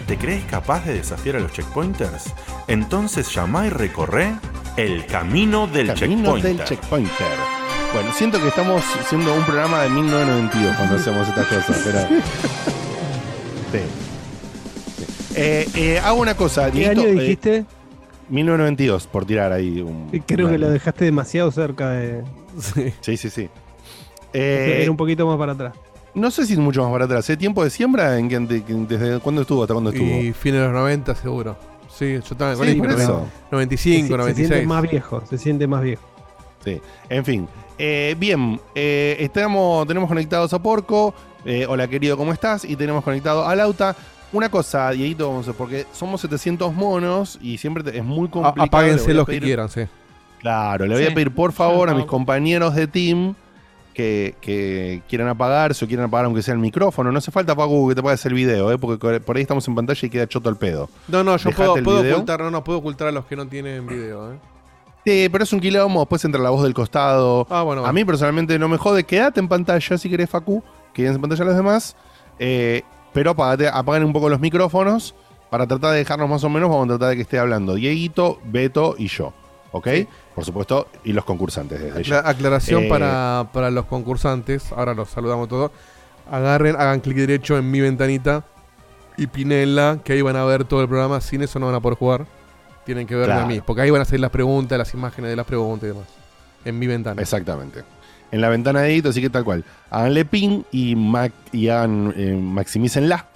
[0.08, 2.34] ¿Te crees capaz de desafiar a los checkpointers?
[2.68, 4.34] Entonces llama y recorre
[4.76, 6.56] el camino del Camino checkpointer.
[6.58, 7.28] del checkpointer.
[7.94, 12.00] Bueno, siento que estamos siendo un programa de 1992 cuando hacemos estas cosas, pero.
[12.00, 12.08] Sí.
[13.74, 13.80] Sí.
[15.36, 17.66] Eh, eh, hago una cosa, ¿Qué año eh, dijiste?
[18.30, 20.10] 1992, por tirar ahí un.
[20.28, 22.24] Creo que lo dejaste demasiado cerca de.
[23.02, 23.50] Sí, sí, sí.
[24.34, 25.74] Eh, Era un poquito más para atrás.
[26.14, 27.18] No sé si es mucho más barato.
[27.18, 28.18] ¿Hace tiempo de siembra?
[28.20, 29.64] ¿En de- ¿Desde cuándo estuvo?
[29.64, 30.08] ¿Hasta cuándo estuvo?
[30.08, 31.56] Y fines de los 90, seguro.
[31.90, 33.28] Sí, yo estaba en el Sí, colegio, por pero eso.
[33.52, 34.48] 95, se, se 96.
[34.48, 36.04] siente más viejo, se siente más viejo.
[36.64, 37.48] Sí, en fin.
[37.78, 41.14] Eh, bien, eh, estamos, tenemos conectados a Porco.
[41.46, 42.64] Eh, hola querido, ¿cómo estás?
[42.66, 43.96] Y tenemos conectado a Lauta.
[44.32, 48.62] Una cosa, Dieguito, vamos a- porque somos 700 monos y siempre te- es muy complicado.
[48.62, 49.82] A- apáguense los que quieran, sí.
[50.44, 53.34] Claro, le voy a pedir por favor a mis compañeros de team
[53.94, 57.12] que, que quieran apagarse o quieran apagar aunque sea el micrófono.
[57.12, 58.78] No hace falta, Paco, que te apagues el video, ¿eh?
[58.78, 60.90] porque por ahí estamos en pantalla y queda choto el pedo.
[61.08, 63.88] No, no, yo Dejate puedo, ocultar, no, no, puedo ocultar a los que no tienen
[63.88, 64.36] video, ¿eh?
[65.06, 67.48] Sí, pero es un quilombo, después entra la voz del costado.
[67.50, 70.64] Ah, bueno, A mí personalmente no me jode, quédate en pantalla si querés, Facu,
[70.94, 71.96] quédense en pantalla los demás.
[72.40, 72.84] eh,
[73.14, 75.14] pero apagate, apaguen un poco los micrófonos
[75.50, 78.40] para tratar de dejarnos más o menos, vamos a tratar de que esté hablando Dieguito,
[78.46, 79.34] Beto y yo.
[79.72, 79.88] ¿Ok?
[80.36, 82.20] Por supuesto, y los concursantes desde ya.
[82.28, 84.72] Aclaración Eh, para, para los concursantes.
[84.72, 85.72] Ahora los saludamos todos.
[86.32, 88.44] Agarren, hagan clic derecho en mi ventanita
[89.18, 91.22] y Pinela, que ahí van a ver todo el programa.
[91.22, 92.26] Sin eso no van a poder jugar.
[92.86, 93.46] Tienen que verme Claro.
[93.46, 93.62] a mí.
[93.62, 96.08] Porque ahí van a salir las preguntas, las imágenes de las preguntas y demás.
[96.66, 97.22] En mi ventana.
[97.22, 97.84] Exactamente.
[98.32, 99.64] En la ventana de Edito, así que tal cual.
[99.92, 103.28] Háganle pin y, mac- y hagan, eh, maximícenla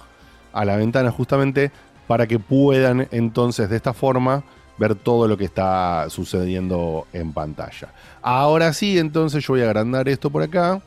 [0.52, 1.70] a la ventana justamente
[2.08, 4.42] para que puedan entonces de esta forma
[4.78, 7.88] ver todo lo que está sucediendo en pantalla.
[8.22, 10.80] Ahora sí, entonces yo voy a agrandar esto por acá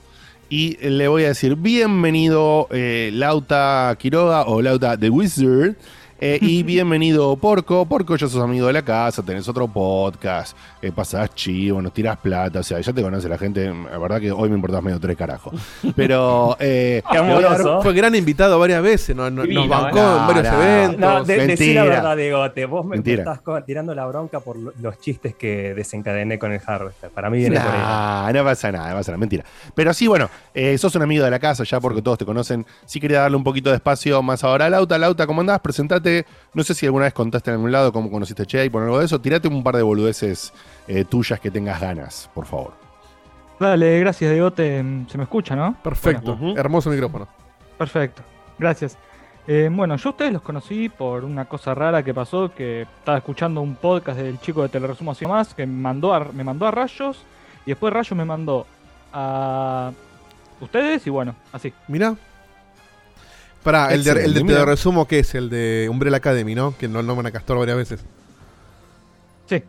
[0.50, 5.76] y le voy a decir bienvenido eh, Lauta Quiroga o Lauta The Wizard.
[6.22, 7.86] Eh, y bienvenido Porco.
[7.86, 12.18] Porco, ya sos amigo de la casa, tenés otro podcast, eh, pasás chivo, nos tirás
[12.18, 13.66] plata, o sea, ya te conoce la gente.
[13.92, 15.54] La verdad que hoy me importás medio tres carajos.
[15.96, 16.56] Pero.
[16.64, 17.82] Eh, amoroso.
[17.82, 19.16] Fue gran invitado varias veces.
[19.16, 20.02] no- no- Divino, nos bancó ¿eh?
[20.02, 21.00] en varios No, eventos.
[21.00, 22.66] No, de, decí la verdad, Diegote.
[22.66, 23.34] Vos me, me Mentira.
[23.34, 27.10] estás tirando la bronca por lo- los chistes que desencadené con el Harvester.
[27.10, 28.34] Para mí viene por ahí.
[28.34, 29.44] No pasa nada, no pasa nada, mentira.
[29.74, 32.66] Pero sí, bueno, eh, sos un amigo de la casa ya porque todos te conocen.
[32.86, 34.98] Sí quería darle un poquito de espacio más ahora a Lauta.
[35.00, 35.60] Lauta, ¿cómo andás?
[35.62, 36.11] Presentate.
[36.54, 38.84] No sé si alguna vez contaste en algún lado cómo conociste a Che y por
[38.84, 39.20] algo de eso.
[39.22, 40.54] Tirate un par de boludeces
[40.88, 42.74] eh, tuyas que tengas ganas, por favor.
[43.60, 44.84] Dale, gracias, Diegote.
[45.08, 45.76] ¿Se me escucha, no?
[45.84, 46.38] Perfecto.
[46.56, 47.28] Hermoso micrófono.
[47.78, 48.24] Perfecto.
[48.58, 48.98] Gracias.
[49.48, 53.18] Eh, bueno, yo a ustedes los conocí por una cosa rara que pasó, que estaba
[53.18, 56.68] escuchando un podcast del chico de Teleresumo así más, que me mandó a, me mandó
[56.68, 57.24] a Rayos,
[57.66, 58.68] y después Rayos me mandó
[59.12, 59.92] a
[60.60, 61.74] ustedes, y bueno, así.
[61.88, 62.16] Mirá.
[63.64, 66.76] Pará, el de, el de resumo que es el de Umbrella Academy, ¿no?
[66.78, 68.04] Que no nombran a Castor varias veces.
[69.48, 69.64] Sí.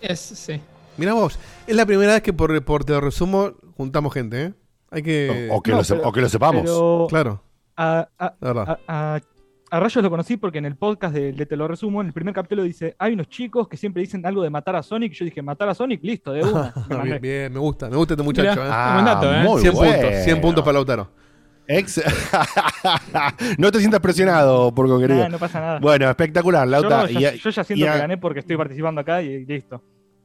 [0.00, 0.60] Es, sí.
[0.96, 4.54] Mirá vos, es la primera vez que por, por te lo resumo juntamos gente, ¿eh?
[4.90, 5.48] Hay que.
[5.50, 6.62] O- o que lo o que lo sepamos.
[6.62, 7.42] pero Claro.
[7.76, 8.78] A, a- La verdad.
[8.86, 9.20] a- a-
[9.70, 12.12] a Rayos lo conocí porque en el podcast de, de Te lo resumo, en el
[12.12, 15.16] primer capítulo dice, hay unos chicos que siempre dicen algo de matar a Sonic, y
[15.16, 16.72] yo dije, matar a Sonic, listo, de una.
[17.02, 18.50] Bien, bien, me gusta, me gusta este muchacho.
[18.52, 18.70] Mirá, ¿eh?
[18.72, 19.42] Ah, dato, ¿eh?
[19.42, 19.92] muy 100 bueno.
[20.00, 21.10] puntos, 100 puntos para Lautaro.
[21.66, 22.02] Ex
[23.58, 25.20] no te sientas presionado, por querido.
[25.20, 25.78] Nah, no pasa nada.
[25.80, 27.06] Bueno, espectacular, Lauta.
[27.06, 29.82] Yo, ya, Y- yo ya y siento que gané porque estoy participando acá y listo.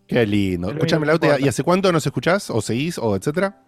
[0.08, 0.72] Qué lindo.
[0.72, 2.50] Escúchame, Lauta, ¿y hace cuánto nos escuchás?
[2.50, 2.98] ¿O seguís?
[2.98, 3.62] ¿O etcétera?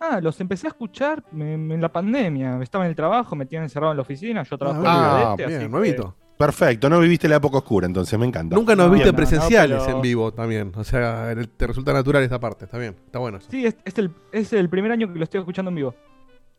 [0.00, 2.58] Ah, los empecé a escuchar en la pandemia.
[2.62, 4.42] Estaba en el trabajo, me tenían encerrado en la oficina.
[4.44, 6.16] Yo trabajo en Ah, el bien, así nuevito.
[6.38, 8.54] Perfecto, no viviste la época oscura, entonces me encanta.
[8.54, 10.70] Nunca nos No, viste no, no, presenciales pero- en vivo también.
[10.76, 12.66] O sea, te resulta natural esta parte.
[12.66, 13.38] Está bien, está bueno.
[13.38, 13.48] eso.
[13.50, 15.94] Sí, es, es el, es el primer año que lo estoy escuchando en vivo.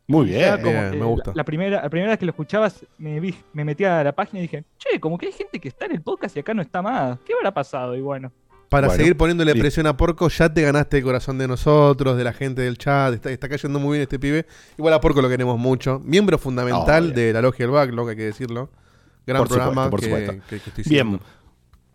[0.10, 0.66] Muy Ya bien.
[0.66, 1.30] como Bien, que me gusta.
[1.32, 4.12] La, la primera, la primera vez que lo escuchabas, me, vi, me metí a la
[4.12, 6.54] página y dije, che, como que hay gente que está en el podcast y acá
[6.56, 7.20] no está más.
[7.26, 7.96] ¿Qué habrá pasado?
[7.96, 8.32] Y bueno.
[8.70, 12.24] Para Bueno, seguir poniéndole presión a Porco, ya te ganaste el corazón de nosotros, de
[12.24, 13.14] la gente del chat.
[13.14, 14.46] Está, está cayendo muy bien este pibe.
[14.78, 16.00] Igual a Porco lo queremos mucho.
[16.04, 17.14] Miembro fundamental Obvio.
[17.16, 18.70] de la Logia del Backlog, hay que decirlo.
[19.28, 20.32] Gran Por supuesto, programa por que, supuesto.
[20.50, 21.20] que- que estoy Bien.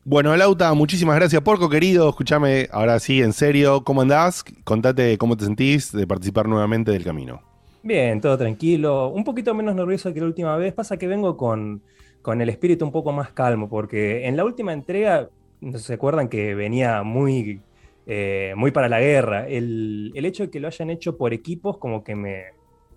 [0.05, 2.09] Bueno, Lauta, muchísimas gracias, Porco, querido.
[2.11, 4.45] Escúchame, ahora sí, en serio, ¿cómo andás?
[4.65, 7.41] Contate cómo te sentís de participar nuevamente del camino.
[7.85, 9.09] Bien, todo tranquilo.
[9.09, 10.72] Un poquito menos nervioso que la última vez.
[10.72, 11.82] Pasa que vengo con,
[12.22, 15.28] con el espíritu un poco más calmo, porque en la última entrega,
[15.61, 17.61] no se acuerdan que venía muy,
[18.07, 19.47] eh, muy para la guerra.
[19.47, 22.45] El, el hecho de que lo hayan hecho por equipos como que me,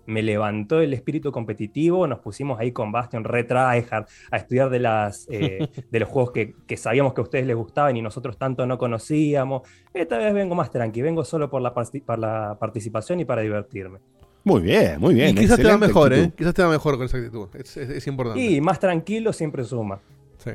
[0.06, 2.06] me levantó el espíritu competitivo.
[2.06, 6.32] Nos pusimos ahí con Bastion re tryhard a estudiar de, las, eh, de los juegos
[6.32, 9.68] que, que sabíamos que a ustedes les gustaban y nosotros tanto no conocíamos.
[9.92, 13.98] Esta vez vengo más tranqui, vengo solo por la, por la participación y para divertirme.
[14.44, 15.36] Muy bien, muy bien.
[15.36, 16.28] y quizás te va mejor, actitud.
[16.28, 16.34] ¿eh?
[16.38, 17.48] Quizás te va mejor con esa actitud.
[17.54, 18.40] Es, es- es importante.
[18.42, 20.00] Y más tranquilo siempre suma.
[20.38, 20.50] Sí.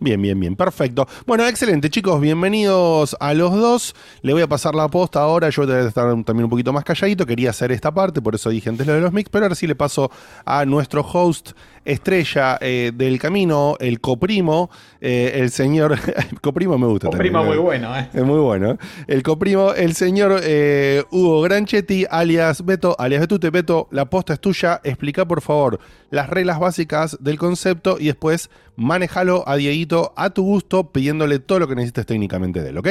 [0.00, 1.08] Bien, bien, bien, perfecto.
[1.26, 3.96] Bueno, excelente, chicos, bienvenidos a los dos.
[4.22, 5.50] Le voy a pasar la posta ahora.
[5.50, 7.26] Yo voy a estar también un poquito más calladito.
[7.26, 9.66] Quería hacer esta parte, por eso dije antes lo de los mix, pero ahora sí
[9.66, 10.08] le paso
[10.44, 11.50] a nuestro host
[11.88, 14.70] estrella eh, del camino, el coprimo,
[15.00, 15.98] eh, el señor.
[16.42, 17.56] coprimo me gusta Coprimo también.
[17.56, 18.08] muy bueno, ¿eh?
[18.12, 18.78] Es muy bueno.
[19.06, 23.50] El coprimo, el señor eh, Hugo Granchetti, alias Beto, alias Betute.
[23.50, 24.80] Beto, la posta es tuya.
[24.84, 25.80] Explica, por favor,
[26.10, 31.58] las reglas básicas del concepto y después manejalo a Dieguito a tu gusto, pidiéndole todo
[31.58, 32.88] lo que necesites técnicamente de él, ¿ok?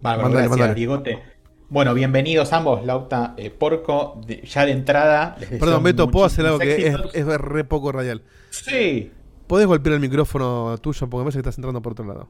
[0.00, 0.74] Mándale, gracias, mándale.
[0.74, 1.37] Diegote.
[1.70, 4.20] Bueno, bienvenidos ambos, Lauta, eh, Porco.
[4.26, 5.36] de- ya de entrada.
[5.38, 8.22] les Perdón, Beto, ¿puedo hacer algo que es, es re poco radial?
[8.50, 9.12] Sí.
[9.46, 11.08] ¿Podés golpear el micrófono tuyo?
[11.08, 12.28] Porque me parece que estás entrando por otro lado.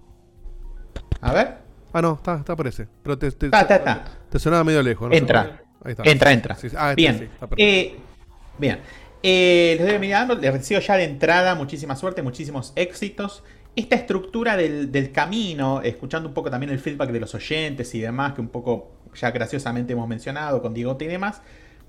[1.20, 1.57] A ver.
[1.93, 2.89] Ah, no, está, está por ese.
[3.03, 4.05] Pero te, te, Está, está, está.
[4.28, 5.09] te sonaba medio lejos.
[5.09, 5.14] ¿no?
[5.14, 5.62] Entra.
[5.84, 6.03] Ahí está.
[6.05, 6.55] Entra, entra.
[6.57, 6.76] Sí, sí.
[6.78, 7.18] Ah, este bien.
[7.18, 7.57] sí, está perfecto.
[7.64, 7.97] Eh,
[8.59, 8.80] bien.
[9.22, 13.43] Eh, les doy mirando, les deseo ya de entrada muchísima suerte, muchísimos éxitos.
[13.74, 18.01] Esta estructura del, del camino, escuchando un poco también el feedback de los oyentes y
[18.01, 21.43] demás, que un poco ya graciosamente hemos mencionado con Diego y demás,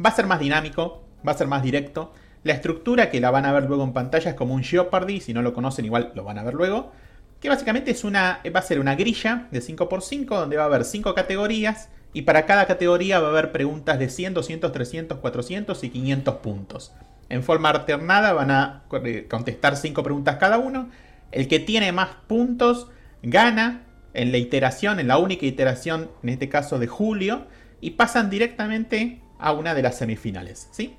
[0.03, 2.13] va a ser más dinámico, va a ser más directo.
[2.43, 5.34] La estructura que la van a ver luego en pantalla es como un Jeopardy, si
[5.34, 6.91] no lo conocen igual lo van a ver luego.
[7.39, 10.86] Que básicamente es una, va a ser una grilla de 5x5 donde va a haber
[10.86, 15.84] 5 categorías y para cada categoría va a haber preguntas de 100, 200, 300, 400
[15.84, 16.93] y 500 puntos.
[17.30, 20.89] En forma alternada van a eh, contestar 5 preguntas cada uno.
[21.32, 22.88] El que tiene más puntos
[23.22, 23.84] gana
[24.14, 27.47] en la iteración, en la única iteración, en este caso de julio,
[27.82, 30.68] y pasan directamente a una de las semifinales.
[30.72, 30.95] ¿sí?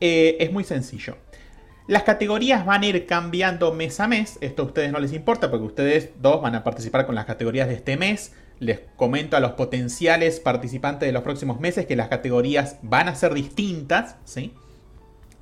[0.00, 1.16] Eh, es muy sencillo.
[1.86, 4.38] Las categorías van a ir cambiando mes a mes.
[4.40, 7.68] Esto a ustedes no les importa porque ustedes dos van a participar con las categorías
[7.68, 8.32] de este mes.
[8.58, 13.14] Les comento a los potenciales participantes de los próximos meses que las categorías van a
[13.14, 14.16] ser distintas.
[14.24, 14.52] ¿sí?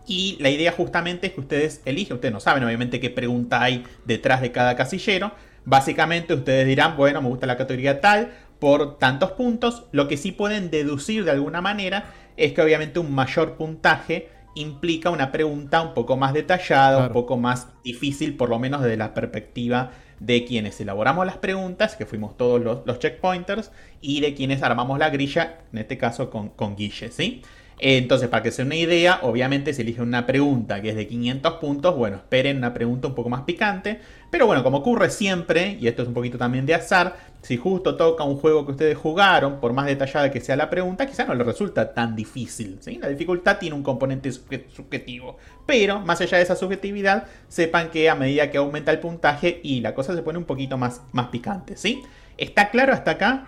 [0.06, 3.84] Y la idea justamente es que ustedes eligen, ustedes no saben obviamente qué pregunta hay
[4.04, 5.32] detrás de cada casillero.
[5.64, 9.84] Básicamente ustedes dirán, bueno, me gusta la categoría tal por tantos puntos.
[9.92, 15.10] Lo que sí pueden deducir de alguna manera es que obviamente un mayor puntaje implica
[15.10, 19.14] una pregunta un poco más detallada, un poco más difícil, por lo menos desde la
[19.14, 19.90] perspectiva
[20.20, 24.98] de quienes elaboramos las preguntas, que fuimos todos los, los checkpointers, y de quienes armamos
[24.98, 27.42] la grilla, en este caso con, con Guille, ¿sí?
[27.86, 31.54] Entonces, para que se una idea, obviamente se elige una pregunta que es de 500
[31.56, 31.94] puntos.
[31.94, 34.00] Bueno, esperen una pregunta un poco más picante.
[34.30, 37.94] Pero bueno, como ocurre siempre, y esto es un poquito también de azar, si justo
[37.98, 41.34] toca un juego que ustedes jugaron, por más detallada que sea la pregunta, quizá no
[41.34, 42.80] les resulta tan difícil.
[43.02, 45.36] La dificultad tiene un componente subje- subjetivo.
[45.66, 49.82] Pero, más allá de esa subjetividad, sepan que a medida que aumenta el puntaje y
[49.82, 51.76] la cosa se pone un poquito más, más picante.
[51.76, 52.00] ¿sí?
[52.38, 53.46] ¿Está claro hasta acá?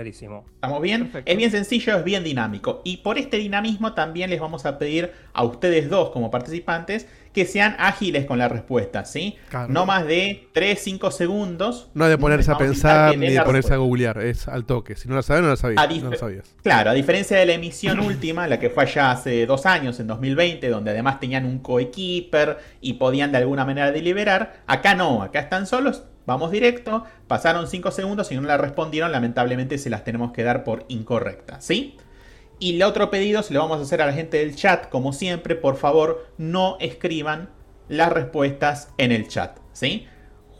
[0.00, 0.44] Clarísimo.
[0.56, 1.10] ¿Estamos bien?
[1.24, 2.82] Es bien sencillo, es bien dinámico.
[2.84, 7.46] Y por este dinamismo también les vamos a pedir a ustedes dos como participantes que
[7.46, 9.36] sean ágiles con la respuesta, ¿sí?
[9.48, 9.72] Claro.
[9.72, 11.88] No más de 3, 5 segundos.
[11.94, 14.18] No de ponerse a pensar ni de la ponerse a googlear.
[14.18, 14.96] Es al toque.
[14.96, 15.82] Si no lo sabes, no lo sabías.
[15.82, 16.54] A No dif- lo sabías.
[16.62, 20.08] Claro, a diferencia de la emisión última, la que fue allá hace dos años, en
[20.08, 25.40] 2020, donde además tenían un coequiper y podían de alguna manera deliberar, acá no, acá
[25.40, 30.32] están solos, vamos directo, pasaron 5 segundos y no la respondieron, lamentablemente se las tenemos
[30.32, 31.96] que dar por incorrecta, ¿sí?
[32.58, 35.12] Y el otro pedido se lo vamos a hacer a la gente del chat, como
[35.12, 37.50] siempre, por favor, no escriban
[37.88, 40.06] las respuestas en el chat, ¿sí?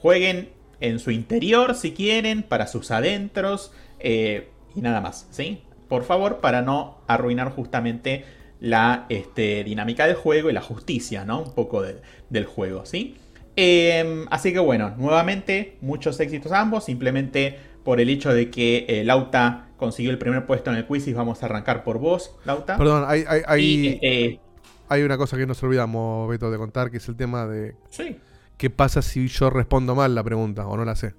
[0.00, 0.50] Jueguen
[0.80, 5.62] en su interior si quieren, para sus adentros, eh, y nada más, ¿sí?
[5.88, 8.24] por favor, para no arruinar justamente
[8.60, 11.40] la este, dinámica del juego y la justicia, ¿no?
[11.42, 13.16] Un poco de- del juego, ¿sí?
[13.56, 16.84] Eh, así que bueno, nuevamente, muchos éxitos a ambos.
[16.84, 21.06] Simplemente por el hecho de que eh, Lauta consiguió el primer puesto en el quiz
[21.06, 22.76] y vamos a arrancar por vos, Lauta.
[22.76, 24.40] Perdón, hay, hay, hay, Y,
[24.88, 28.18] hay una cosa que nos olvidamos, Beto, de contar, que es el tema de Sí.
[28.56, 31.14] qué pasa si yo respondo mal la pregunta o no la sé.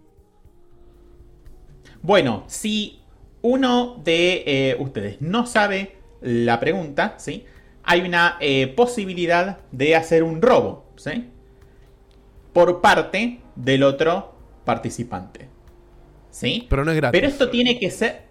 [2.01, 3.01] Bueno, si
[3.41, 7.45] uno de eh, ustedes no sabe la pregunta, ¿sí?
[7.83, 11.29] Hay una eh, posibilidad de hacer un robo, ¿sí?
[12.57, 14.33] Por parte del otro
[14.65, 15.47] participante.
[16.31, 16.65] ¿Sí?
[16.67, 17.15] Pero no es gratis.
[17.15, 18.23] Pero esto tiene que ser.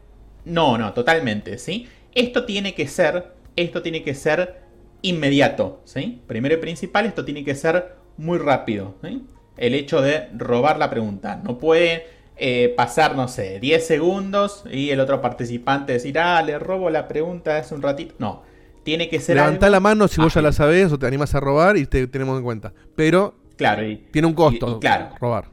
[0.45, 1.87] No, no, totalmente, ¿sí?
[2.13, 3.35] Esto tiene que ser.
[3.55, 4.63] Esto tiene que ser
[5.03, 6.23] inmediato, ¿sí?
[6.27, 9.25] Primero y principal, esto tiene que ser muy rápido, ¿sí?
[9.57, 11.41] El hecho de robar la pregunta.
[11.45, 16.59] No puede eh, pasar, no sé, 10 segundos y el otro participante decir, ah, le
[16.59, 18.17] robo la pregunta hace un ratito.
[18.19, 18.43] No.
[18.83, 21.33] Tiene que ser Levantá algo- la mano si vos ya la sabés o te animas
[21.37, 22.73] a robar y te tenemos en cuenta.
[22.97, 25.11] Pero Claro, y- tiene un costo y- claro.
[25.21, 25.47] robar.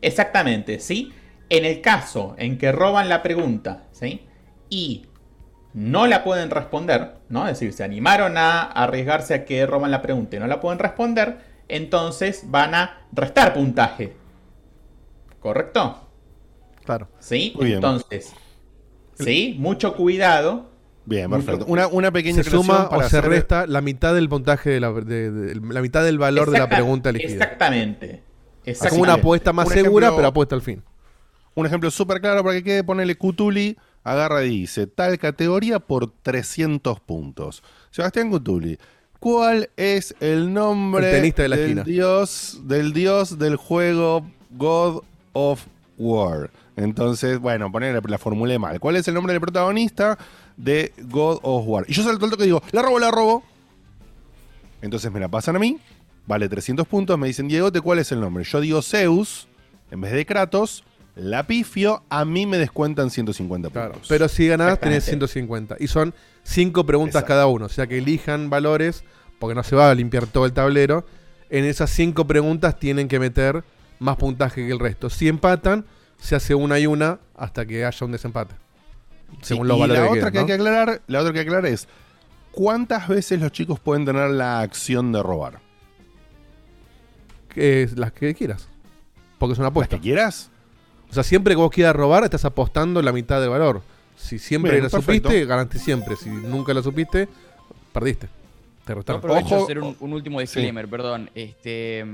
[0.00, 1.12] Exactamente, ¿sí?
[1.48, 4.26] En el caso en que roban la pregunta, ¿sí?
[4.68, 5.06] Y
[5.74, 7.46] no la pueden responder, ¿no?
[7.46, 10.78] Es decir, se animaron a arriesgarse a que roban la pregunta y no la pueden
[10.78, 11.38] responder,
[11.68, 14.14] entonces van a restar puntaje.
[15.40, 16.08] ¿Correcto?
[16.84, 17.08] Claro.
[17.18, 17.52] ¿Sí?
[17.56, 17.76] Muy bien.
[17.76, 18.34] Entonces,
[19.14, 19.56] ¿sí?
[19.58, 20.71] Mucho cuidado.
[21.04, 21.64] Bien, perfecto.
[21.66, 24.70] Una, una pequeña Se suma aclaración o para se hacer- resta la mitad del puntaje
[24.70, 27.32] de la, de- de- la mitad del valor de la pregunta elegida.
[27.44, 28.22] Exactamente.
[28.64, 30.82] Es como una apuesta más Un segura, ejemplo- pero apuesta al fin.
[31.54, 36.10] Un ejemplo súper claro para que quede, ponele Cutuli, agarra y dice, tal categoría por
[36.22, 37.62] 300 puntos.
[37.90, 38.78] Sebastián Cutuli,
[39.18, 41.82] ¿cuál es el nombre El tenista de la del, esquina.
[41.84, 45.02] dios, del dios del juego God
[45.34, 45.66] of
[45.98, 46.50] War?
[46.76, 48.80] Entonces, bueno, poner la formulé mal.
[48.80, 50.16] ¿Cuál es el nombre del protagonista
[50.62, 51.84] de God of War?
[51.88, 53.42] Y yo salto al toque y digo, la robo, la robo.
[54.80, 55.78] Entonces me la pasan a mí,
[56.26, 58.44] vale 300 puntos, me dicen, Diego, ¿de cuál es el nombre?
[58.44, 59.46] Yo digo Zeus,
[59.90, 60.84] en vez de Kratos,
[61.14, 64.06] la pifio, a mí me descuentan 150 puntos.
[64.08, 65.28] Pero si ganás, tenés Exactamente.
[65.28, 65.76] 150.
[65.78, 67.66] Y son 5 preguntas cada uno.
[67.66, 69.04] O sea que elijan valores,
[69.38, 71.04] porque no se va a limpiar todo el tablero.
[71.50, 73.62] En esas 5 preguntas tienen que meter
[73.98, 75.10] más puntaje que el resto.
[75.10, 75.84] Si empatan,
[76.18, 78.54] se hace una y una hasta que haya un desempate.
[79.40, 81.32] Según Sí, los y valores la que otra queden, que hay que aclarar, la otra
[81.32, 81.88] que hay que aclarar es
[82.52, 85.58] ¿cuántas veces los chicos pueden tener la acción de robar?
[87.48, 88.68] Que es las que quieras.
[89.38, 89.96] Porque es una apuesta.
[89.96, 90.50] que quieras?
[91.10, 93.82] O sea, siempre que vos quieras robar, estás apostando la mitad del valor.
[94.16, 95.28] Si siempre Bien, la perfecto.
[95.28, 96.16] supiste, ganaste siempre.
[96.16, 97.28] Si nunca la supiste,
[97.92, 98.28] perdiste.
[98.84, 99.18] Te Yo restaron.
[99.18, 101.30] aprovecho Ojo- de hacer un, un último disclaimer, perdón.
[101.34, 102.04] Este,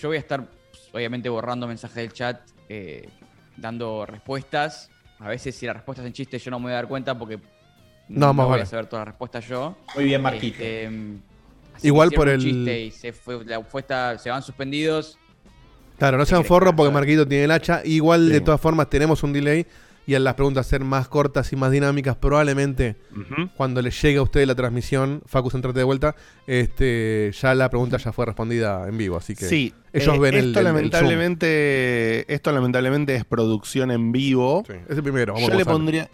[0.00, 0.46] yo voy a estar,
[0.92, 3.08] obviamente, borrando mensajes del chat, eh,
[3.56, 4.90] dando respuestas.
[5.20, 7.18] A veces, si la respuesta es en chiste, yo no me voy a dar cuenta
[7.18, 7.38] porque
[8.08, 8.62] No, más voy vale.
[8.62, 9.76] a saber todas las respuestas yo.
[9.94, 10.58] Muy bien, Marquito.
[10.62, 10.90] Este,
[11.82, 15.18] Igual por el- chiste y se, fue, la respuesta, se van suspendidos.
[15.98, 17.82] Claro, no sean forros porque Marquito tiene el hacha.
[17.84, 19.66] Igual, de todas formas, tenemos un delay.
[20.08, 22.96] Y al las preguntas ser más cortas y más dinámicas, probablemente
[23.58, 27.98] cuando les llegue a ustedes la transmisión, Facu, entrate de vuelta, este, ya la pregunta
[27.98, 29.18] ya fue respondida en vivo.
[29.18, 30.64] Así que Sí, ellos eh, ven esto el- el Zoom.
[30.64, 34.64] lamentablemente, esto lamentablemente es producción en vivo.
[34.88, 36.08] es el primero, vamos yo le pondría,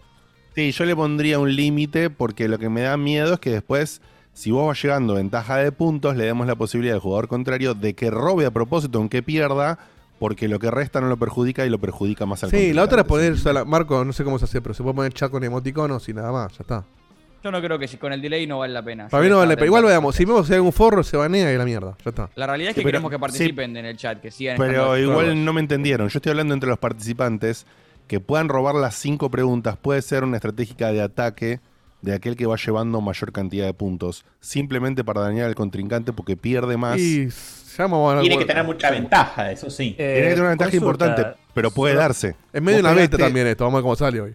[0.55, 4.03] sí, yo le pondría un límite porque lo que me da miedo es que después,
[4.33, 7.75] si vos vas llegando a ventaja de puntos, le demos la posibilidad al jugador contrario
[7.75, 9.79] de que robe a propósito, aunque pierda,
[10.19, 13.01] porque lo que resta no lo perjudica y lo perjudica más al Sí, la otra
[13.03, 15.13] es poner, o sea, la- Marco, no sé cómo se hace, pero se puede poner
[15.13, 16.85] chat con emoticonos y nada más, ya está.
[17.43, 19.09] Yo no creo que si con el delay no vale la pena.
[19.09, 19.89] Para Yo mí no vale, estar pero igual atento.
[19.91, 22.31] veamos, si vemos si hay algún forro, se banea y la mierda, ya está.
[22.37, 23.21] La realidad es que Pero- queremos que sí.
[23.21, 25.11] participen en el chat, que sigan estando Pero activos.
[25.23, 26.09] igual no me entendieron.
[26.09, 27.67] Yo estoy hablando entre los participantes
[28.07, 29.77] que puedan robar las cinco preguntas.
[29.77, 31.61] Puede ser una estratégica de ataque
[32.01, 34.25] de aquel que va llevando mayor cantidad de puntos.
[34.41, 36.99] Simplemente para dañar al contrincante porque pierde más.
[36.99, 37.29] Y
[37.77, 39.95] ya vamos a Tiene que tener mucha ventaja, eso sí.
[39.97, 42.37] Tiene que tener una ventaja importante, pero puede darse.
[42.53, 44.33] En medio de una beta también esto, vamos a ver cómo sale hoy.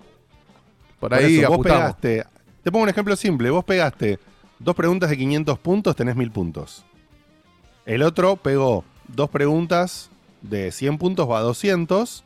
[1.00, 2.26] Por Por ahí eso, vos pegaste.
[2.64, 3.50] Te pongo un ejemplo simple.
[3.50, 4.20] Vos pegaste
[4.60, 6.86] dos preguntas de 500 puntos, tenés 1000 puntos.
[7.86, 10.10] El otro pegó dos preguntas
[10.42, 12.24] de 100 puntos, va a 200.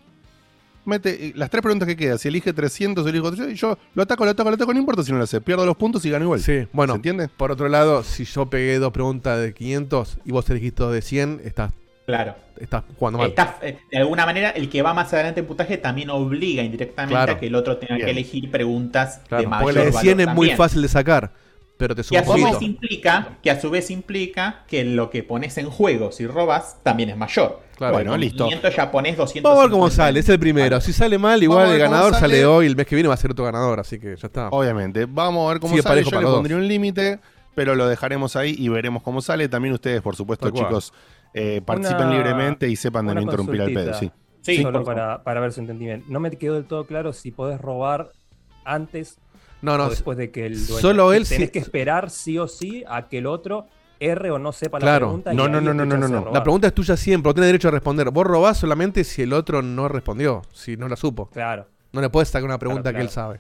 [0.86, 2.20] Mete eh, las tres preguntas que quedan.
[2.20, 3.54] Si elige 300, elijo 400.
[3.54, 4.74] Y yo lo ataco, lo ataco, lo ataco.
[4.74, 5.40] No importa si no lo sé.
[5.42, 6.40] Pierdo los puntos y gano igual.
[6.42, 6.94] Sí, bueno.
[6.94, 7.28] ¿Se entiende?
[7.30, 11.02] Por otro lado, si yo pegué dos preguntas de 500 y vos elegiste dos de
[11.02, 11.72] 100, estás,
[12.06, 12.36] Claro.
[12.60, 13.30] estás jugando mal.
[13.30, 17.14] Está- eh, de alguna manera, el que va más adelante en puntaje también obliga indirectamente
[17.16, 17.34] Claro.
[17.34, 18.06] a que el otro tenga Bien.
[18.06, 20.88] que elegir preguntas de Claro, mayor porque la de valor 100 es muy fácil de
[20.90, 21.32] sacar,
[21.78, 22.66] pero te Que a, su vez poquito.
[22.66, 27.10] implica, que a su vez implica que lo que pones en juego, si robas, también
[27.10, 27.62] es mayor.
[27.90, 27.94] Claro.
[28.06, 28.44] Bueno, listo.
[28.46, 29.50] Movimiento japonés 200.
[29.50, 30.80] Vamos a ver cómo sale, es el primero.
[30.82, 32.36] Si sale mal, igual el ganador sale.
[32.36, 34.50] sale hoy, el mes que viene va a ser otro ganador, así que ya está.
[34.50, 35.06] Obviamente.
[35.06, 35.92] Vamos a ver cómo Sigue sale.
[36.04, 37.20] parejo Yo para le los pondría un límite,
[37.56, 39.48] pero lo dejaremos ahí y veremos cómo sale.
[39.50, 40.94] También ustedes, por supuesto, Tal chicos,
[41.34, 43.94] eh, participen Una- libremente y sepan de no interrumpir al pedo.
[44.42, 44.62] Sí.
[44.62, 46.04] Solo para, para ver si entendí bien.
[46.08, 48.12] No me quedó del todo claro si podés robar
[48.66, 49.18] antes
[49.62, 50.82] No, no, o después de que el dueño.
[50.82, 53.68] solo él Tenés sí- que esperar sí o sí a que el otro
[54.06, 55.08] erre o no sepa la Claro.
[55.08, 55.34] pregunta.
[55.34, 56.32] y No, no, no, no, no, no, no.
[56.32, 58.10] La pregunta es tuya siempre, vos tenés derecho a responder.
[58.12, 61.30] Vos robás solamente si el otro no respondió, si no la supo.
[61.30, 61.68] Claro.
[61.92, 63.40] No le puedes sacar una pregunta Claro, que él sabe.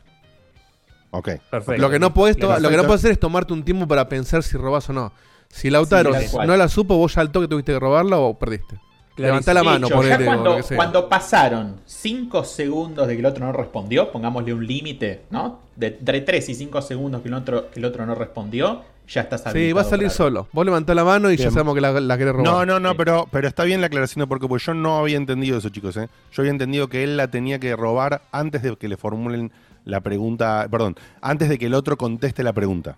[1.11, 1.29] Ok.
[1.49, 1.81] Perfecto.
[1.81, 4.41] Lo que no puedes lo que no puedes hacer es tomarte un tiempo para pensar
[4.43, 5.11] si robás o no.
[5.49, 6.47] Si Lautaro Sí, cual.
[6.47, 8.79] no la supo, vos ya al toque tuviste que robarla o perdiste.
[9.15, 9.27] Clarísimo.
[9.27, 10.77] Levantá la De mano, hecho, o lo cuando, que sea.
[10.77, 15.59] cuando pasaron 5 segundos de que el otro no respondió, pongámosle un límite, ¿no?
[15.75, 19.21] De entre 3 y 5 segundos que el otro, que el otro no respondió, ya
[19.21, 20.47] estás Sí, habilitado va a salir solo.
[20.51, 22.51] Vos levantás la mano y ya sabemos que la, la querés robar.
[22.51, 24.97] No, no, no, pero, pero está bien la aclaración de por qué, porque yo no
[24.97, 25.95] había entendido eso, chicos.
[25.97, 26.07] ¿eh?
[26.31, 29.51] Yo había entendido que él la tenía que robar antes de que le formulen
[29.85, 32.97] la pregunta, perdón, antes de que el otro conteste la pregunta.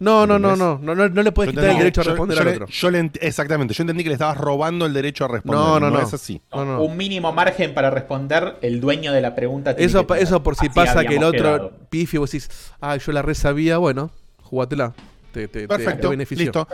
[0.00, 2.42] No, no, no, no, no, no, no le puedes quitar el derecho a responder yo
[2.42, 2.66] al le- otro.
[2.68, 5.60] yo le ent- exactamente, yo entendí que le estabas robando el derecho a responder.
[5.60, 6.00] No, no, no.
[6.00, 6.40] es así.
[6.54, 6.82] No, no.
[6.82, 10.66] Un mínimo margen para responder, el dueño de la pregunta tiene Eso, eso por si
[10.66, 11.72] Así pasa que el otro quedado.
[11.90, 12.48] pifi y vos decís,
[12.80, 14.10] ah, yo la re sabía, bueno,
[14.42, 14.94] jugátela.
[15.32, 16.44] Te, te, Perfecto, benefició.
[16.44, 16.68] listo.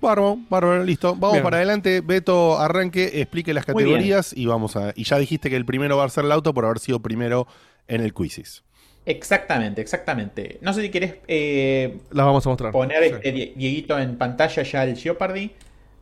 [0.00, 1.14] Bárbaro, bárbaro, listo.
[1.14, 1.42] Vamos Bien.
[1.44, 2.00] para adelante.
[2.00, 4.92] Beto, arranque, explique las categorías y vamos a.
[4.96, 7.46] Y ya dijiste que el primero va a ser el auto por haber sido primero
[7.86, 8.64] en el quizzes.
[9.06, 10.58] Exactamente, exactamente.
[10.60, 12.72] No sé si querés eh, Las vamos a mostrar.
[12.72, 13.10] poner Sí.
[13.14, 15.52] este Die- Dieguito en pantalla ya el Jeopardy.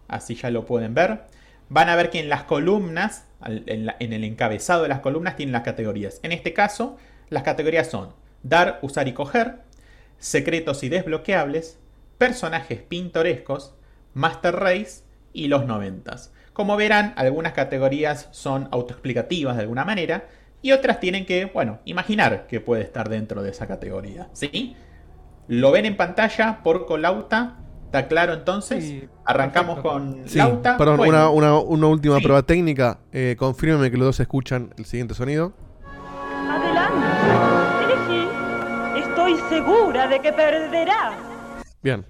[0.09, 1.23] Así ya lo pueden ver.
[1.69, 5.37] Van a ver que en las columnas, en, la- en el encabezado de las columnas,
[5.37, 6.19] tienen las categorías.
[6.23, 6.97] En este caso,
[7.29, 9.57] las categorías son dar, usar y coger,
[10.19, 11.79] secretos y desbloqueables,
[12.19, 13.75] personajes pintorescos,
[14.15, 16.33] Master Race y los noventas.
[16.53, 20.27] Como verán, algunas categorías son autoexplicativas de alguna manera
[20.63, 24.29] y otras tienen que, bueno, imaginar que puede estar dentro de esa categoría.
[24.33, 24.77] ¿Sí?
[25.47, 27.57] Lo ven en pantalla por Colauta.
[27.87, 29.05] ¿Está claro entonces?
[29.25, 30.77] Arrancamos con Sí, Lauta.
[30.77, 32.23] perdón, Bueno, una, una, una última Sí.
[32.25, 32.99] prueba técnica.
[33.13, 35.55] Eh, confírmeme que los dos escuchan el siguiente sonido.
[36.49, 38.29] Adelante, elegí.
[39.09, 41.15] Estoy segura de que perderás.
[41.83, 42.05] Bien.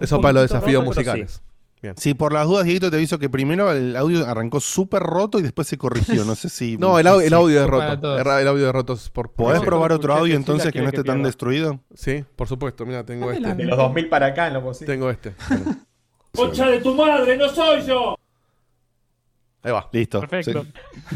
[0.00, 1.42] Eso para los desafíos musicales.
[1.82, 1.94] Bien.
[1.96, 5.42] Sí, por las dudas, Dieguito, te aviso que primero el audio arrancó súper roto y
[5.42, 6.24] después se corrigió.
[6.26, 6.76] No sé si.
[6.78, 7.34] No, el, au- el sí.
[7.34, 8.18] audio es roto.
[8.18, 9.32] El, audio es roto es por.
[9.32, 11.80] ¿Podés por- probar otro audio entonces que no esté que tan destruido?
[11.94, 12.84] Sí, por supuesto.
[12.84, 13.54] Mira, tengo este.
[13.54, 14.92] de los 2000 para acá en lo posible.
[14.92, 15.32] Tengo este.
[16.36, 18.14] ¡Concha de tu madre, no soy yo!
[19.62, 19.88] Ahí va.
[19.92, 20.20] Listo.
[20.20, 20.66] Perfecto.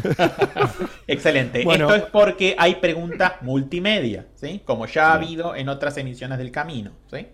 [1.07, 1.63] Excelente.
[1.63, 1.85] Bueno.
[1.93, 4.61] Esto es porque hay preguntas multimedia, ¿sí?
[4.65, 7.27] Como ya ha habido en otras emisiones del camino, ¿sí?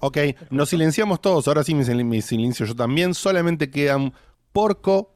[0.00, 0.18] Ok,
[0.50, 1.48] nos silenciamos todos.
[1.48, 3.14] Ahora sí me, sil- me silencio yo también.
[3.14, 4.12] Solamente quedan
[4.52, 5.14] Porco,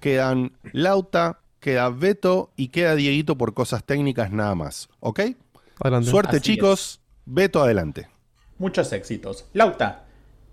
[0.00, 4.88] quedan Lauta, queda Beto y queda Dieguito por cosas técnicas nada más.
[5.00, 5.20] ¿Ok?
[5.80, 6.10] Adelante.
[6.10, 7.00] Suerte, Así chicos.
[7.24, 8.08] Beto, adelante.
[8.58, 9.46] Muchos éxitos.
[9.52, 10.04] Lauta,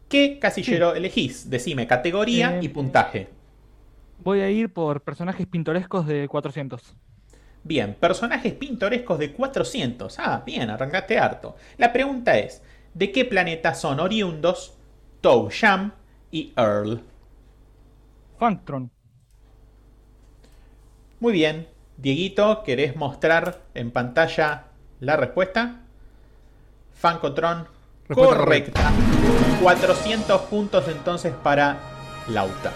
[0.10, 1.50] ¿qué casillero elegís?
[1.50, 3.30] Decime categoría Eh, y puntaje.
[4.24, 6.96] Voy a ir por personajes pintorescos de 400.
[7.64, 10.20] Bien, personajes pintorescos de 400.
[10.20, 11.56] Ah, bien, arrancaste harto.
[11.78, 12.62] La pregunta es,
[12.96, 14.74] ¿de qué planeta son oriundos
[15.22, 15.92] Tou Sham
[16.32, 17.04] y Earl?
[18.40, 18.90] Funktron.
[21.20, 21.68] Muy bien.
[21.98, 24.66] Dieguito, ¿querés mostrar en pantalla
[25.00, 25.82] la respuesta?
[26.94, 27.68] Fancotron.
[28.14, 28.92] Correcta.
[29.62, 31.78] 400 puntos entonces para
[32.28, 32.74] Lauta.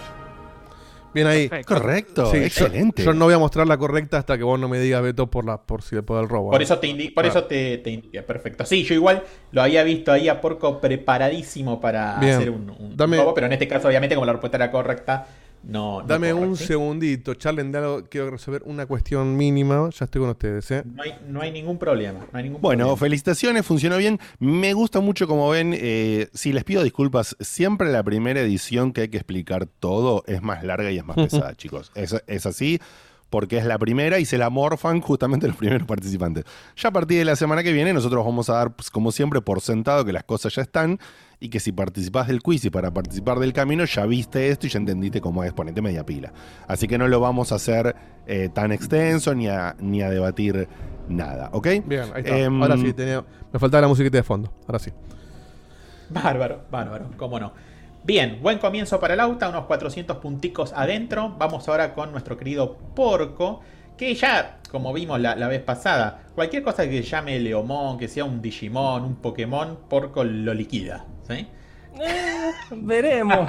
[1.12, 1.48] Bien ahí.
[1.48, 1.74] Perfecto.
[1.74, 3.02] Correcto, Sí, excelente.
[3.02, 5.44] Yo, no voy a mostrar la correcta hasta que vos no me digas Beto por
[5.44, 6.50] la por si después del robo.
[6.50, 6.64] Por ¿eh?
[6.64, 8.64] eso te indi- por eso te, te indiqué, perfecto.
[8.64, 12.34] Sí, yo igual lo había visto ahí a Porco preparadísimo para Bien.
[12.36, 15.26] hacer un, un Dame- robo, pero en este caso, obviamente, como la respuesta era correcta,
[15.62, 16.00] no.
[16.00, 17.72] no Dame un segundito, charlen.
[18.08, 19.88] Quiero resolver una cuestión mínima.
[19.90, 20.82] Ya estoy con ustedes, ¿eh?
[20.84, 22.20] No hay, no hay ningún problema.
[22.32, 22.96] No hay ningún Bueno, problema.
[22.98, 24.18] felicitaciones, funcionó bien.
[24.38, 25.74] Me gusta mucho como ven.
[25.76, 30.42] eh, si les pido disculpas, siempre la primera edición que hay que explicar todo es
[30.42, 31.92] más larga y es más pesada, chicos.
[31.94, 32.80] Es, es así
[33.30, 36.44] porque es la primera y se la morfan justamente los primeros participantes.
[36.76, 39.40] Ya a partir de la semana que viene nosotros vamos a dar, pues, como siempre,
[39.40, 40.98] por sentado que las cosas ya están
[41.38, 44.70] y que si participás del quiz y para participar del camino ya viste esto y
[44.70, 46.32] ya entendiste cómo es, ponete media pila.
[46.68, 50.68] Así que no lo vamos a hacer eh, tan extenso ni a, ni a debatir
[51.08, 51.68] nada, ¿ok?
[51.86, 52.38] Bien, ahí está.
[52.38, 54.52] Em, Ahora sí, tenía, me faltaba la musiquita de fondo.
[54.66, 54.90] Ahora sí.
[56.10, 57.52] Bárbaro, bárbaro, cómo no.
[58.02, 61.34] Bien, buen comienzo para el auta, unos 400 punticos adentro.
[61.38, 63.60] Vamos ahora con nuestro querido Porco,
[63.98, 68.24] que ya, como vimos la, la vez pasada, cualquier cosa que llame Leomon, que sea
[68.24, 71.04] un Digimon, un Pokémon, Porco lo liquida.
[71.28, 71.46] ¿sí?
[72.00, 73.46] Eh, veremos.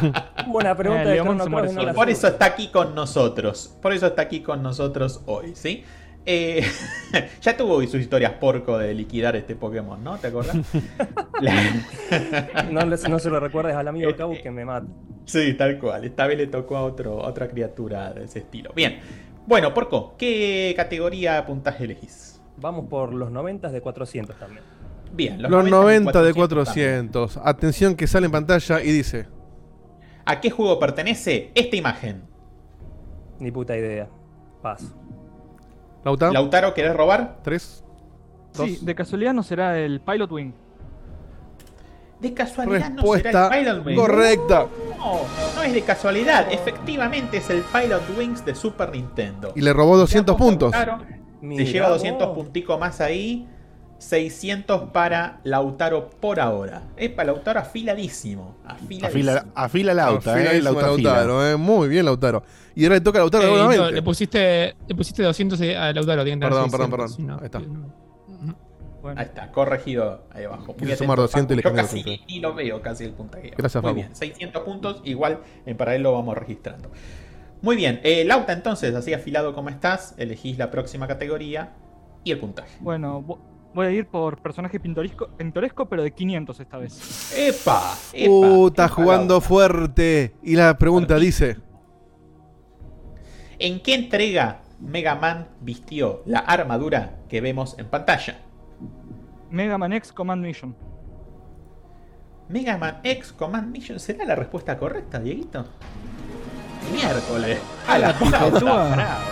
[0.46, 3.76] Buena pregunta Eh, de Leomón no Por eso está aquí con nosotros.
[3.82, 5.84] Por eso está aquí con nosotros hoy, ¿sí?
[6.26, 6.62] Eh,
[7.40, 10.18] ya tuvo sus historias porco de liquidar este Pokémon, ¿no?
[10.18, 10.56] ¿Te acordás?
[12.70, 14.86] No, se lo recuerdes al amigo Cabo que me mata.
[15.24, 16.04] Sí, tal cual.
[16.04, 18.72] Esta vez le tocó a, otro, a otra criatura de ese estilo.
[18.74, 19.00] Bien.
[19.46, 22.40] Bueno, Porco, ¿qué categoría puntaje elegís?
[22.56, 24.62] Vamos por los 90 de 400 también.
[25.12, 27.36] Bien, Los 90 de 400 400.
[27.42, 29.26] Atención que sale en pantalla y dice.
[30.24, 32.22] ¿A qué juego pertenece esta imagen?
[33.40, 34.08] Ni puta idea.
[34.62, 34.99] Paso.
[36.04, 36.32] Lautaro.
[36.32, 37.38] Lautaro, ¿querés robar?
[37.42, 37.84] Tres.
[38.52, 40.52] Sí, de casualidad no será el Pilot Wing.
[42.20, 44.00] De casualidad Respuesta no será el Pilot Wings.
[44.00, 44.66] correcta.
[44.98, 45.20] No,
[45.56, 46.52] no es de casualidad.
[46.52, 49.52] Efectivamente es el Pilot Wings de Super Nintendo.
[49.54, 50.72] Y le robó 200 puntos.
[50.72, 50.98] Claro.
[51.40, 51.96] Se lleva vos.
[51.96, 53.48] 200 punticos más ahí.
[54.00, 56.82] 600 para Lautaro por ahora.
[56.96, 58.56] Epa, Lautaro afiladísimo.
[58.64, 59.06] Afiladísimo.
[59.08, 60.48] Afila, afila Lauta, eh.
[60.48, 60.72] Afila.
[60.72, 61.56] Lautaro, eh.
[61.56, 62.42] Muy bien, Lautaro.
[62.74, 63.84] Y ahora le toca a Lautaro Eh, nuevamente.
[63.84, 66.24] no, le, pusiste, le pusiste 200 a Lautaro.
[66.24, 67.26] tiene Perdón, perdón, 600, perdón.
[67.26, 67.38] no.
[67.38, 67.60] Ahí está.
[69.16, 70.74] Ahí está, corregido ahí abajo.
[70.76, 71.74] Quiere atento, sumar 200 y le Facu.
[71.76, 73.52] cambia Yo casi ni, ni lo veo casi el puntaje.
[73.56, 73.94] Gracias, Muy Facu.
[74.02, 76.90] bien, 600 puntos, igual en paralelo vamos registrando.
[77.62, 81.72] Muy bien, eh, Lauta entonces, así afilado como estás, elegís la próxima categoría
[82.24, 82.76] y el puntaje.
[82.80, 83.24] Bueno,
[83.74, 87.32] voy a ir por personaje pintoresco, pintoresco pero de 500 esta vez.
[87.36, 87.94] ¡Epa!
[88.12, 88.30] ¡Epa!
[88.30, 90.34] Uh, está epa, jugando fuerte.
[90.42, 91.58] Y la pregunta dice.
[93.58, 98.38] ¿En qué entrega Mega Man vistió la armadura que vemos en pantalla?
[99.50, 100.74] Mega Man X Command Mission.
[102.48, 105.66] Mega Man X Command Mission, ¿será la respuesta correcta, Dieguito?
[106.92, 107.58] Miércoles.
[107.88, 108.40] A la puta.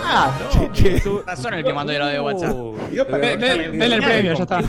[0.05, 0.33] Ah.
[1.27, 2.57] Razón el que mandó el audio de WhatsApp.
[3.19, 4.61] Ve- escucharme Dale el premio, ya está.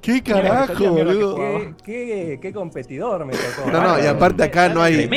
[0.00, 1.36] ¿Qué carajo, boludo?
[1.36, 3.70] ¿Qué, qué, qué competidor me tocó.
[3.70, 5.08] No, no, y aparte acá no hay.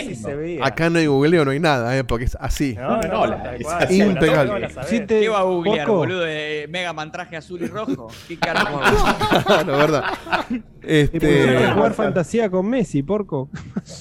[0.61, 2.75] Acá no hay googleo, no hay nada, eh, porque es así.
[2.75, 3.91] No, no, no, tal cual.
[3.91, 4.67] Impecable.
[5.07, 6.21] ¿Qué va a googlear, boludo?
[6.21, 8.09] De Mega Man traje azul y rojo.
[8.27, 8.81] ¿Qué carajo?
[9.65, 10.03] la verdad.
[10.49, 13.49] Te pusiste a Este, jugar fantasía con Messi, porco.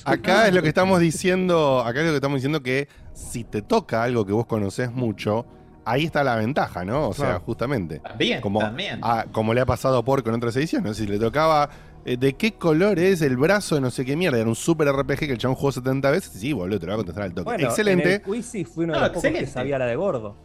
[0.05, 3.63] Acá es lo que estamos diciendo, acá es lo que estamos diciendo que si te
[3.63, 5.47] toca algo que vos conocés mucho,
[5.85, 7.09] ahí está la ventaja, ¿no?
[7.09, 7.99] O sea, justamente.
[8.01, 8.99] También, como, también.
[9.03, 11.69] a- como le ha pasado a Porco en otras ediciones, si le tocaba
[12.05, 14.89] eh, de qué color es el brazo de no sé qué mierda, era un super
[14.89, 17.33] RPG que el chabón jugó 70 veces, sí, boludo, te lo va a contestar al
[17.33, 17.45] toque.
[17.45, 18.09] Bueno, Excelente.
[18.09, 20.37] En el quiz sí fui uno de No, los pocos que sabía la de gordo.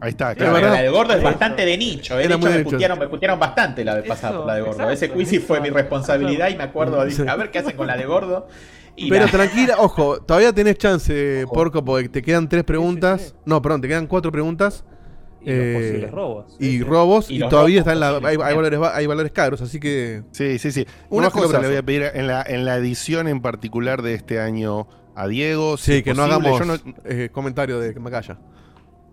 [0.00, 2.14] Ahí está, Claro, la de gordo es bastante de nicho.
[2.16, 4.72] De Era hecho, me de putearon, me putearon bastante la vez pasada la de gordo.
[4.90, 7.86] exacto, Ese quiz fue mi responsabilidad y me acuerdo, dije, a ver qué hacen con
[7.86, 8.46] la de gordo.
[9.00, 13.34] Y Pero la- tranquila, ojo, todavía tenés chance, Porco, porque te quedan tres preguntas.
[13.46, 14.84] No, perdón, te quedan cuatro preguntas.
[15.42, 16.56] Y los eh, posibles robos.
[16.58, 20.22] Y robos, Y todavía robos está en la, hay, valores, hay valores caros, así que.
[20.32, 20.86] Sí, sí, sí.
[21.08, 24.12] Una el cosa le voy a pedir en la, en la edición en particular de
[24.12, 25.78] este año a Diego.
[25.78, 26.76] Sí, que no hagamos yo no-
[27.06, 28.38] eh, comentario de Macaya.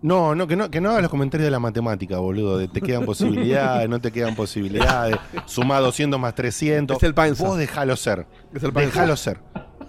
[0.00, 2.56] No, no, que no, que no hagas los comentarios de la matemática, boludo.
[2.58, 5.16] De te quedan posibilidades, no te quedan posibilidades.
[5.46, 6.98] Sumá 200 más 300.
[6.98, 7.44] Es el panza.
[7.44, 8.26] Vos déjalo ser.
[8.54, 8.90] Es el panza.
[8.90, 9.40] Déjalo ser.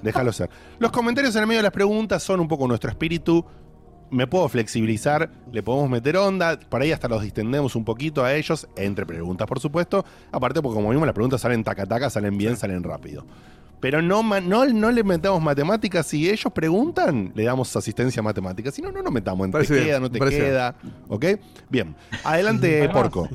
[0.01, 0.49] Déjalo ser.
[0.79, 3.45] Los comentarios en el medio de las preguntas son un poco nuestro espíritu.
[4.11, 8.33] Me puedo flexibilizar, le podemos meter onda, por ahí hasta los distendemos un poquito a
[8.33, 10.03] ellos, entre preguntas, por supuesto.
[10.31, 13.23] Aparte, porque como vimos, las preguntas salen taca taca, salen bien, salen rápido.
[13.79, 16.05] Pero no, no, no le metamos matemáticas.
[16.07, 18.71] Si ellos preguntan, le damos asistencia matemática.
[18.71, 20.49] Si no, no nos metamos en te bien, queda, no te parece bien.
[20.49, 20.75] queda.
[21.07, 21.25] ¿Ok?
[21.69, 21.95] Bien.
[22.23, 23.29] Adelante, Además, Porco.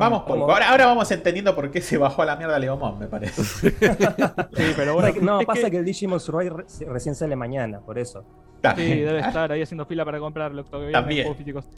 [0.00, 0.50] Vamos, Porco.
[0.50, 3.42] Ahora, ahora vamos entendiendo por qué se bajó a la mierda Leomón, me parece.
[3.70, 5.76] Sí, pero bueno, no, pasa que- que...
[5.78, 8.24] el Digimon Survive re- recién sale mañana, por eso.
[8.76, 10.64] Sí, debe estar ahí haciendo fila para comprarlo.
[10.64, 11.22] todavía También.
[11.22, 11.68] juegos físicos.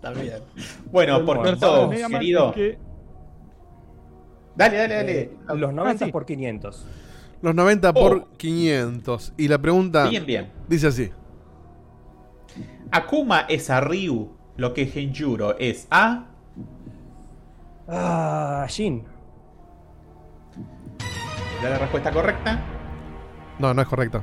[0.00, 0.34] También.
[0.90, 2.52] Bueno, Mega Man querido.
[2.52, 2.78] que-
[4.56, 5.20] Dale, dale, dale.
[5.20, 6.12] Eh, los 90 sí.
[6.12, 6.86] por 500.
[7.42, 7.94] Los 90 Oh.
[7.94, 9.32] por 500.
[9.36, 10.50] Y la pregunta Bien, bien.
[10.68, 11.10] dice así.
[12.90, 16.26] Akuma es a Ryu, lo que Genjuro es a.
[17.94, 19.04] Ah, Jin.
[21.62, 22.58] ¿Da la respuesta correcta?
[23.58, 24.22] No, no es correcta.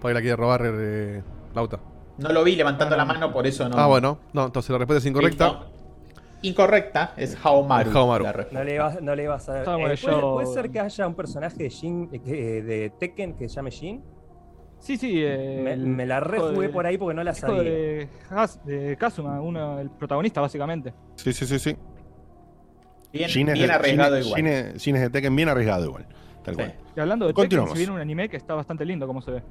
[0.00, 1.22] Porque la quiere robar eh,
[1.54, 1.80] Lauta.
[2.18, 3.76] No lo vi levantando la mano, por eso no.
[3.76, 4.18] Ah, bueno.
[4.32, 5.66] No, entonces la respuesta es incorrecta.
[6.42, 7.90] Incorrecta, es Haomaru.
[7.96, 8.24] Haomaru.
[8.50, 11.06] No le ibas, no le ibas a bueno, Eh, ¿puede, yo- puede ser que haya
[11.06, 14.02] un personaje de Jin, eh, eh, de Tekken que se llame Jin?
[14.80, 15.20] Sí, sí.
[15.24, 17.62] eh, Me, la rejugué de- por ahí porque no la hijo sabía.
[17.62, 20.92] de, Has- de Kazuma, uno, el protagonista, básicamente.
[21.14, 21.76] Sí, sí, sí, sí.
[23.12, 24.36] Bien, Jin es bien de- arriesgado Jin es- igual.
[24.42, 26.06] Jin es- Jin es de Tekken bien arriesgado igual.
[26.44, 26.60] Tal Sí.
[26.60, 26.74] cual.
[26.96, 27.72] Y hablando de Tekken, Continuamos.
[27.72, 29.42] se viene un anime que está bastante lindo, como se ve.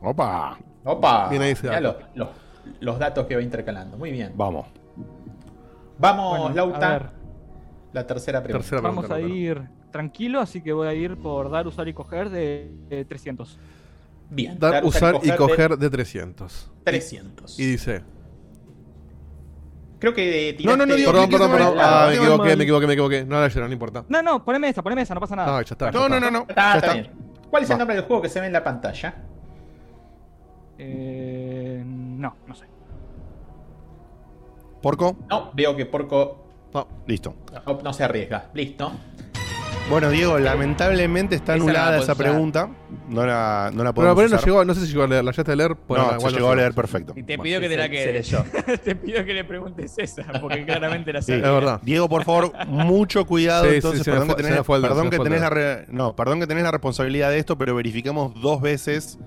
[0.00, 0.58] Opa.
[0.84, 1.28] Opa.
[1.28, 2.00] Bien ahí ese mirá dato.
[2.14, 2.36] los, los-
[2.80, 3.96] los datos que va intercalando.
[3.96, 4.32] Muy bien.
[4.36, 4.66] Vamos.
[5.98, 6.86] Vamos, Bueno, Lauta.
[6.88, 7.06] a ver.
[7.92, 8.80] La tercera pregunta.
[8.80, 12.70] Vamos a ir tranquilo, así que voy a ir por dar, usar y coger de,
[12.88, 13.58] de 300.
[14.30, 14.58] Bien.
[14.58, 16.70] Dar, usar y coger de 300.
[16.84, 17.58] 300.
[17.60, 18.02] Y dice.
[20.02, 21.74] Creo que No, no, no, tiraste- digo, perdón, perdón, perdón.
[21.78, 23.24] Ah, me equivoqué, me equivoqué, me equivoqué.
[23.24, 24.04] No la lleno, no importa.
[24.08, 25.52] No, no, poneme esa, poneme esa, no pasa nada.
[25.52, 25.92] No, ya está.
[25.92, 26.40] No, no, no, no.
[26.40, 26.92] Está, Ya está está.
[26.94, 27.10] bien.
[27.48, 29.14] ¿Cuál es el nombre del juego que se ve en la pantalla?
[30.76, 32.66] Eh, no, no sé.
[34.82, 35.16] ¿Porco?
[35.30, 37.36] No, veo que Porco No, listo.
[37.64, 38.46] no, no se arriesga.
[38.54, 38.90] Listo.
[39.90, 42.16] Bueno, Diego, lamentablemente está Esa no la anulada esa usar.
[42.16, 42.70] pregunta.
[43.08, 44.46] No la, no la Pero podemos por ahí no usar.
[44.48, 45.76] llegó, no sé si llegó a leer, ¿la llegaste a leer?
[45.76, 47.12] Pues, No, se llegó a leer perfecto.
[47.14, 48.34] Y te Bueno, pido que te la quedes.
[48.84, 51.38] te pido que le preguntes esa, porque claramente la Sí.
[51.38, 51.80] sabes.
[51.82, 53.64] Diego, por favor, mucho cuidado.
[53.68, 57.28] Sí, entonces, perdón, que tenés, perdón que la re- no, perdón que tenés la responsabilidad
[57.30, 59.18] de esto, pero verificamos dos veces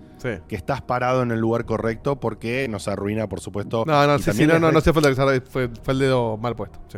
[0.47, 3.83] que estás parado en el lugar correcto porque nos arruina, por supuesto.
[3.85, 6.37] No, no, sí, sí, no, no, no hace falta que se fue, fue el dedo
[6.37, 6.79] mal puesto.
[6.87, 6.97] Sí.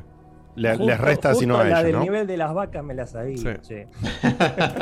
[0.57, 2.01] Le- Justo- les resta si no justo a la ellos, del ¿no?
[2.01, 3.37] nivel de las vacas me la sabía.
[3.37, 3.47] Sí.
[3.61, 3.87] che.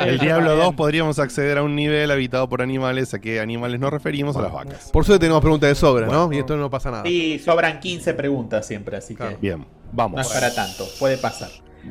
[0.00, 3.14] El Diablo 2 podríamos acceder a un nivel habitado por animales.
[3.14, 4.36] ¿A qué animales nos referimos?
[4.36, 4.90] A las vacas.
[4.92, 6.32] Por suerte tenemos preguntas de sobra, ¿no?
[6.32, 7.08] Y esto no pasa nada.
[7.08, 10.16] Y sobran 15 preguntas siempre, así que Bien, vamos.
[10.16, 10.84] no es para tanto.
[10.98, 11.50] Puede pasar.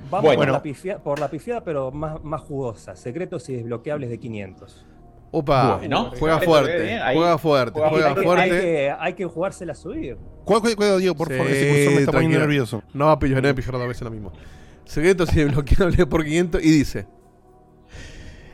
[0.10, 0.40] Vamos Bueno.
[0.40, 2.96] por, la pifia- por la pifiada, pero más, más jugosa.
[2.98, 4.86] Secretos y desbloqueables de 500.
[5.32, 8.44] Opa, Bueno, juega fuerte, bien, ahí juega fuerte, juega juega hay, que, fuerte.
[8.44, 10.18] hay, que, hay que jugársela a subir.
[10.46, 12.84] Cuidado, Diego, por favor, ese cursor me está poniendo nervioso.
[12.94, 14.32] No va a pillar, no pillar dos veces lo mismo.
[14.86, 17.08] Secretos y desbloqueables por 500 y dice.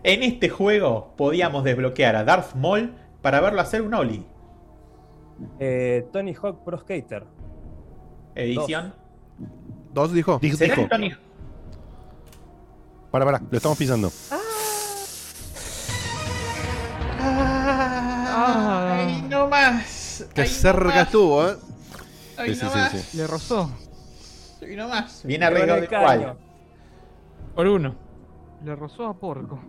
[0.03, 4.25] En este juego podíamos desbloquear a Darth Maul para verlo hacer un Ollie.
[5.59, 7.25] Eh, Tony Hawk Pro Skater.
[8.33, 8.93] Edición.
[9.93, 10.39] ¿Dos dijo?
[10.41, 10.87] Dijo, ¿Será dijo.
[10.87, 11.11] Tony
[13.11, 14.11] Para, para, lo estamos pisando.
[14.31, 14.39] Ay,
[19.51, 20.27] no más.
[20.33, 21.55] Que cerca estuvo, ¿eh?
[22.37, 23.17] Ay, Sí, sí, no sí, sí.
[23.17, 23.71] Le rozó.
[24.61, 25.21] Ay, no más.
[25.25, 26.21] Viene Le arriesgado van de el caño.
[26.35, 26.37] cuál.
[27.55, 27.95] Por uno.
[28.63, 29.59] Le rozó a Porco.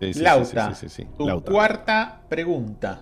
[0.00, 0.74] Sí, sí, sí, Lauta.
[0.74, 1.08] sí, sí, sí, sí.
[1.16, 1.50] Tu Lauta.
[1.52, 3.00] cuarta pregunta.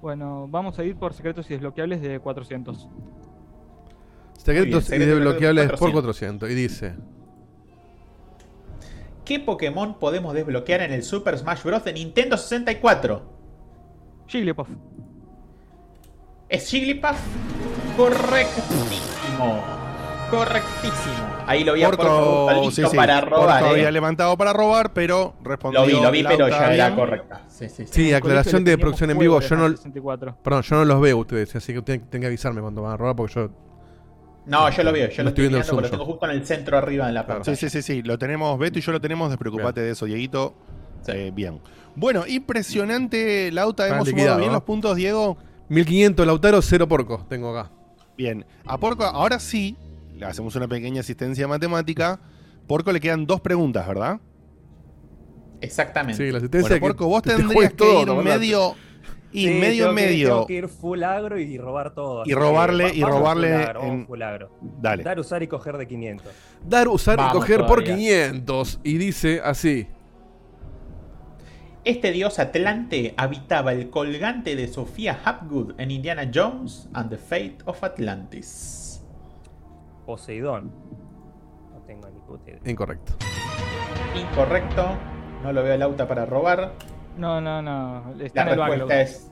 [0.00, 2.88] Bueno, vamos a ir por secretos y desbloqueables de 400.
[4.38, 6.48] Secretos bien, y secretos desbloqueables de por 400.
[6.48, 6.50] 400.
[6.50, 6.94] Y dice.
[9.24, 11.84] ¿Qué Pokémon podemos desbloquear en el Super Smash Bros.
[11.84, 13.39] de Nintendo 64?
[14.30, 14.68] Jigglypuff.
[16.48, 17.18] ¿Es Jigglypuff?
[17.96, 19.62] Correctísimo.
[20.30, 21.16] Correctísimo.
[21.46, 22.96] Ahí lo vi a Porco Porco, listo sí, sí.
[22.96, 23.60] para robar.
[23.60, 23.78] Porco ¿eh?
[23.78, 25.80] había levantado para robar, pero respondió.
[25.80, 27.42] Lo vi, lo vi, pero ya era correcta.
[27.48, 27.92] Sí, sí, sí.
[27.92, 29.40] Sí, En aclaración de producción en vivo.
[29.40, 30.36] Yo no, Final 64.
[30.42, 32.96] perdón, yo no los veo ustedes, así que tienen, tienen que avisarme cuando van a
[32.96, 33.50] robar porque yo.
[34.46, 36.46] No, yo lo veo, yo lo estoy estoy viendo mirando, pero tengo justo en el
[36.46, 37.56] centro arriba de la Sí, pantalla.
[37.56, 38.02] sí, sí, sí.
[38.02, 39.30] Lo tenemos, Beto y yo lo tenemos.
[39.30, 40.54] Despreocupate de eso, Dieguito.
[41.08, 41.60] Eh, bien.
[41.96, 43.88] Bueno, impresionante, Lauta.
[43.88, 44.54] Hemos liquidado, sumado bien ¿no?
[44.56, 45.36] los puntos, Diego.
[45.68, 47.26] 1500 Lautaro, 0 porco.
[47.28, 47.70] Tengo acá.
[48.16, 48.44] Bien.
[48.66, 49.76] A Porco, ahora sí,
[50.16, 52.20] le hacemos una pequeña asistencia matemática.
[52.66, 54.20] Porco le quedan dos preguntas, ¿verdad?
[55.60, 56.24] Exactamente.
[56.24, 58.74] Sí, la asistencia Bueno, que Porco, vos te tendrías que ir medio.
[59.32, 60.28] Y Sí, medio tengo que- medio.
[60.28, 62.22] tengo que ir full agro y robar todo.
[62.24, 64.58] Y que robarle- y robarle full agro, vamos en- full agro.
[64.80, 65.02] Dale.
[65.04, 66.26] Dar, usar y coger de 500.
[66.66, 67.94] Dar, usar Vamos y coger por todavía.
[67.96, 68.80] 500.
[68.82, 69.86] Y dice así.
[71.84, 77.58] Este dios Atlante habitaba el colgante de Sofía Hapgood en Indiana Jones and the Fate
[77.64, 79.02] of Atlantis.
[80.04, 80.70] Poseidón.
[81.72, 82.60] No tengo ni puta idea.
[82.70, 83.14] Incorrecto.
[84.14, 84.86] Incorrecto.
[85.42, 86.74] No lo veo el auto para robar.
[87.16, 88.14] No, no, no.
[88.20, 88.88] Está La en el backlog.
[88.88, 89.30] respuesta es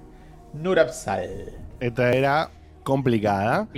[0.55, 1.53] Nurapsal.
[1.81, 2.51] Esta era
[2.89, 3.69] complicada.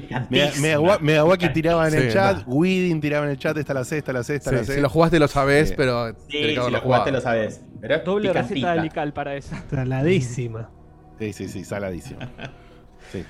[1.00, 2.54] Megawaki tiraba en el chat, no.
[2.54, 4.74] Widin tiraba en el chat, esta la sé, esta la sé, esta Sí, la sé.
[4.76, 5.74] si lo jugaste lo sabés, Sí.
[5.76, 6.10] pero.
[6.12, 7.10] Sí, si lo jugaste jugado.
[7.10, 7.60] lo sabes.
[7.80, 8.74] Pero es Doble receta picantita.
[8.74, 9.64] de Lical para esa.
[9.68, 10.70] Saladísima.
[11.18, 12.20] Sí, sí, sí, saladísimo.
[13.12, 13.24] Sí.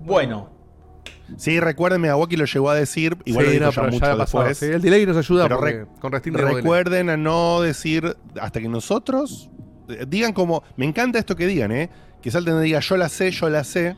[0.00, 0.50] Bueno,
[1.38, 4.16] Sí, recuerden, Megawaki lo llegó a decir, igual Sí, lo dijo no, ya mucho ya
[4.16, 4.58] después.
[4.58, 6.34] Sí, el delay nos ayuda Pero porque con Restin.
[6.34, 9.50] Recuerden a no decir hasta que nosotros
[9.88, 11.88] eh, digan como, me encanta esto que digan, ¿eh?
[12.22, 13.96] Que salten y diga yo la sé, yo la sé.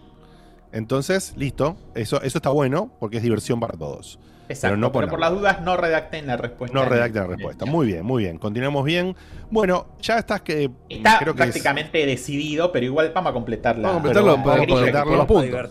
[0.76, 4.18] Entonces, listo, eso, eso está bueno porque es diversión para todos.
[4.48, 4.74] exacto.
[4.74, 5.10] Pero no pero ponerlo.
[5.10, 6.76] por las dudas no redacten la respuesta.
[6.76, 7.64] No en redacten la respuesta.
[7.66, 8.38] Muy bien, muy bien.
[8.38, 9.16] Continuamos bien.
[9.50, 10.70] Bueno, ya estás que.
[10.88, 13.88] Está creo que es- prácticamente decidido, pero igual vamos a completarla.
[13.88, 15.70] Vamos a completarlo por, por- por que- los puntos.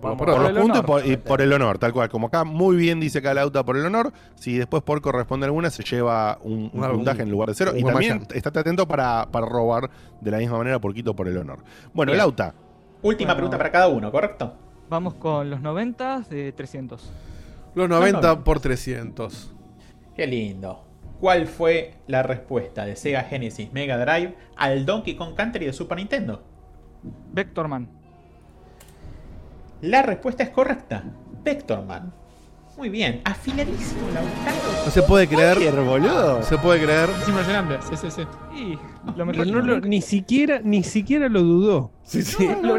[0.00, 1.06] por los por puntos.
[1.06, 2.08] y por, por el honor, tal cual.
[2.08, 4.12] Como acá muy bien dice acá Lauta por el honor.
[4.36, 7.70] Si después por corresponde alguna, se lleva un, un Un- puntaje en lugar de cero.
[7.72, 11.36] un Y también estate atento para, para robar de la misma manera, poquito por el
[11.38, 11.58] honor.
[11.92, 12.18] Bueno, Bien.
[12.18, 12.54] Lauta.
[13.02, 13.36] Última Bueno.
[13.36, 14.54] pregunta para cada uno, ¿correcto?
[14.88, 17.10] Vamos con los 90 de 300.
[17.74, 18.44] Los 90 No, no.
[18.44, 19.52] por 300.
[20.16, 20.84] Qué lindo.
[21.20, 25.98] ¿Cuál fue la respuesta de Sega Genesis Mega Drive al Donkey Kong Country de Super
[25.98, 26.42] Nintendo?
[27.32, 27.88] Vectorman.
[29.82, 31.04] La respuesta es correcta.
[31.44, 32.12] Vectorman.
[32.78, 34.56] Muy bien, afiladísimo Lautaro.
[34.86, 35.58] No se puede creer.
[35.84, 36.42] Boludo.
[36.44, 37.10] Se puede creer.
[37.20, 38.78] Es impresionante, sí, sí, sí.
[39.16, 41.90] Lo mejor no lo- ni siquiera, ni siquiera lo dudó.
[42.04, 42.48] Sí, sí.
[42.62, 42.78] No.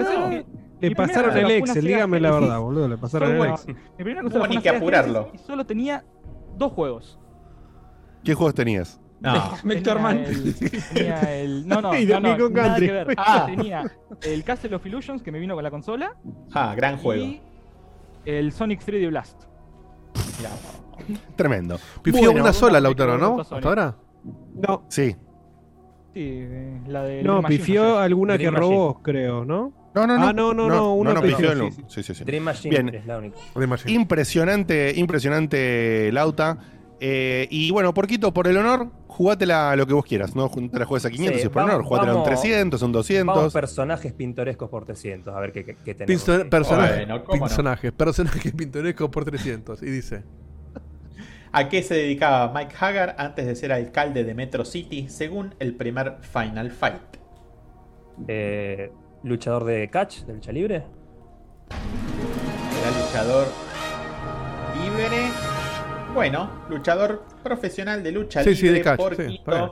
[0.82, 2.88] Le pasaron el Excel, dígame la verdad, boludo.
[2.88, 3.50] Le pasaron el.
[3.50, 3.76] Excel.
[3.98, 5.30] Mi primera cosa ni que apurarlo.
[5.34, 6.06] Y solo tenía
[6.58, 7.20] dos juegos.
[8.24, 9.02] ¿Qué juegos tenías?
[9.20, 9.34] No.
[9.66, 10.24] Vectorman.
[10.24, 12.86] Tenía el, tenía el- no, no, no, no, nada Country.
[12.88, 13.08] que ver.
[13.18, 13.46] Ah.
[13.48, 13.84] Tenía
[14.24, 16.16] el Castle of Illusions que me vino con la consola
[16.54, 17.22] Ah, gran juego.
[17.26, 17.42] y
[18.24, 19.49] el Sonic 3D Blast.
[21.36, 21.80] Tremendo.
[22.02, 23.42] Pifió Bueno, una sola, Lautaro, ¿no?
[23.42, 23.96] Hasta ahora.
[24.56, 25.16] No, Sí.
[26.14, 26.44] Sí,
[26.88, 28.60] la de no, Dream pifió alguna que Machine.
[28.60, 29.72] robó, creo, ¿no?
[29.94, 30.28] No, no, no.
[30.28, 31.70] Ah, no, no, no, una no, pifió, no.
[31.88, 32.24] Sí, sí, sí.
[32.24, 32.96] Dream Machine Bien.
[32.96, 33.38] es la única.
[33.86, 36.58] Impresionante, impresionante Lauta.
[37.02, 40.36] Eh, y bueno, Porquito, por el honor, jugátela lo que vos quieras.
[40.36, 41.86] No te la juegues a 500 Sí, si es por vamos- honor.
[41.88, 43.54] Jugátela un vamos- 300, un Vamos 200.
[43.54, 46.24] personajes pintorescos por 300, a ver qué, qué- qué tenemos.
[46.26, 47.46] Pinto- personaje- Bueno, ¿cómo no?
[47.48, 49.82] personajes, personajes pintorescos por 300.
[49.82, 50.24] Y dice:
[51.52, 55.76] ¿A qué se dedicaba Mike Hagar antes de ser alcalde de Metro City según el
[55.76, 57.02] primer Final Fight?
[58.28, 58.92] Eh,
[59.24, 60.84] luchador de catch, de lucha libre.
[62.82, 63.48] Era luchador
[64.84, 65.30] libre.
[66.14, 68.80] Bueno, luchador profesional de lucha Sí, sí, libre.
[68.80, 69.34] de catch, sí, Porquito.
[69.34, 69.72] está bien.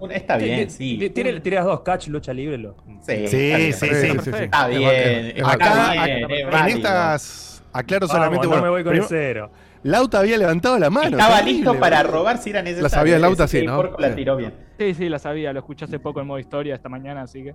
[0.00, 1.10] Un- está bien, sí.
[1.14, 2.58] Tire las dos, catch, lucha libre.
[2.58, 2.74] Lo...
[3.00, 4.30] Sí, Sí, sí, sí, sí, sí.
[4.34, 5.46] Está Es bien.
[5.46, 7.62] Acá, En estas.
[7.72, 8.46] Aclaro Vamos, solamente.
[8.46, 9.50] no bueno, me voy con el primero- cero.
[9.84, 11.10] Lauta había levantado la mano.
[11.10, 12.82] Estaba terrible, listo para robar si era necesario.
[12.82, 13.76] La sabía Lauta, sí, ¿no?
[13.76, 14.14] Porco la Sí.
[14.16, 14.52] tiró bien.
[14.78, 17.54] Sí, sí, la sabía, lo escuché hace poco en modo historia esta mañana, así que.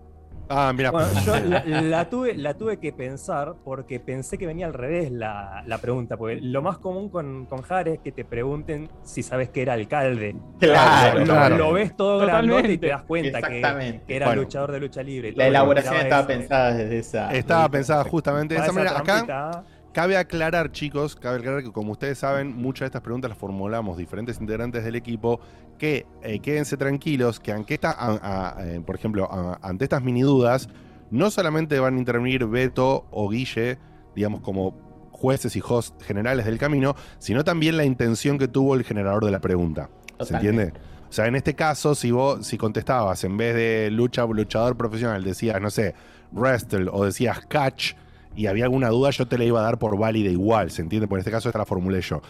[0.49, 0.91] Ah, mira.
[0.91, 5.11] Bueno, yo la, la tuve, la tuve que pensar porque pensé que venía al revés
[5.11, 6.17] la, la pregunta.
[6.17, 9.73] Porque lo más común con, con Jare es que te pregunten si sabes que era
[9.73, 10.35] alcalde.
[10.59, 11.57] Claro, lo, claro.
[11.57, 13.59] lo ves todo grandote y te das cuenta que,
[14.07, 14.41] era Bueno.
[14.41, 15.33] luchador de lucha libre.
[15.35, 16.27] La elaboración estaba eso.
[16.27, 17.33] pensada desde esa.
[17.33, 18.97] Estaba pensada justamente de esa manera.
[18.99, 19.63] Acá.
[19.93, 23.95] Cabe aclarar, chicos, cabe aclarar que como ustedes saben, muchas de estas preguntas las formulamos
[23.95, 25.39] diferentes integrantes del equipo,
[25.77, 30.01] que eh, quédense tranquilos, que aunque esta, a- a- eh, por ejemplo, a- ante estas
[30.01, 30.67] mini dudas,
[31.11, 33.77] no solamente van a intervenir Beto o Guille,
[34.15, 34.75] digamos, como
[35.11, 39.31] jueces y hosts generales del camino, sino también la intención que tuvo el generador de
[39.31, 39.89] la pregunta.
[40.25, 40.73] ¿Se entiende?
[41.07, 45.23] O sea, en este caso, si vos, si contestabas en vez de lucha, luchador profesional,
[45.23, 45.93] decías, no sé,
[46.31, 47.93] wrestle o decías catch,
[48.35, 51.07] y había alguna duda, yo te la iba a dar por válida igual, ¿se entiende?
[51.07, 52.21] Por este caso esta la formulé yo.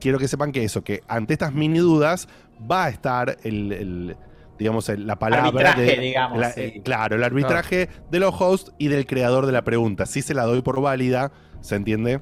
[0.00, 2.28] Quiero que sepan que eso, que ante estas mini dudas
[2.70, 4.16] va a estar el, el,
[4.58, 6.60] digamos, el- la palabra Arbitraje, de- digamos, la- sí.
[6.60, 10.06] eh, claro, el arbitraje de los hosts y del creador de la pregunta.
[10.06, 12.20] Si se la doy por válida, ¿se entiende?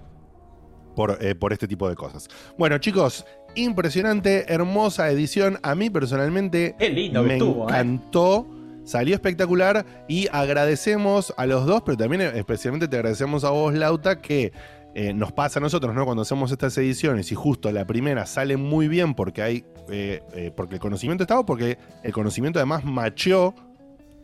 [0.94, 2.28] Por, eh, por este tipo de cosas.
[2.58, 5.58] Bueno, chicos, impresionante, hermosa edición.
[5.62, 7.72] A mí personalmente Qué lindo que me estuvo, ¿eh?
[8.84, 14.20] Salió espectacular y agradecemos a los dos, pero también especialmente te agradecemos a vos, Lauta,
[14.20, 14.52] que
[14.94, 16.04] eh, nos pasa a nosotros, ¿no?
[16.04, 20.52] Cuando hacemos estas ediciones y justo la primera sale muy bien porque hay, eh, eh,
[20.54, 23.54] porque el conocimiento estaba, porque el conocimiento además macheó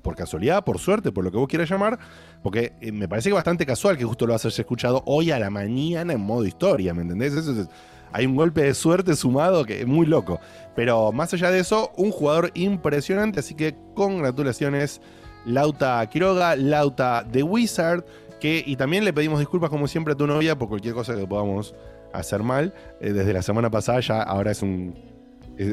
[0.03, 1.99] por casualidad, por suerte, por lo que vos quieras llamar,
[2.43, 6.21] porque me parece bastante casual que justo lo hayas escuchado hoy a la mañana en
[6.21, 7.33] modo historia, ¿me entendés?
[7.35, 7.69] Eso es-
[8.13, 10.41] hay un golpe de suerte sumado que es muy loco.
[10.75, 15.01] Pero más allá de eso, un jugador impresionante, así que congratulaciones,
[15.45, 18.05] Lauta Quiroga, Lauta The Wizard,
[18.41, 21.27] que, y también le pedimos disculpas como siempre a tu novia por cualquier cosa que
[21.27, 21.75] podamos
[22.13, 22.73] hacer mal.
[23.01, 24.95] Eh, desde la semana pasada ya ahora es un...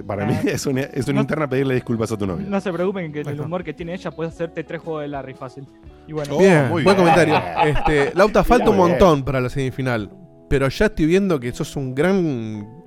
[0.07, 2.45] para mí es una, es una interna pedirle disculpas a tu novia.
[2.49, 5.33] No se preocupen que el humor que tiene ella puede hacerte tres juegos de Larry
[5.35, 5.67] fácil.
[6.07, 7.07] Y bueno, Bien, Oh, muy buen bien.
[7.07, 7.41] comentario.
[7.65, 10.09] Este, Lauta, falta un montón para la semifinal.
[10.49, 12.83] Pero ya estoy viendo que sos un gran.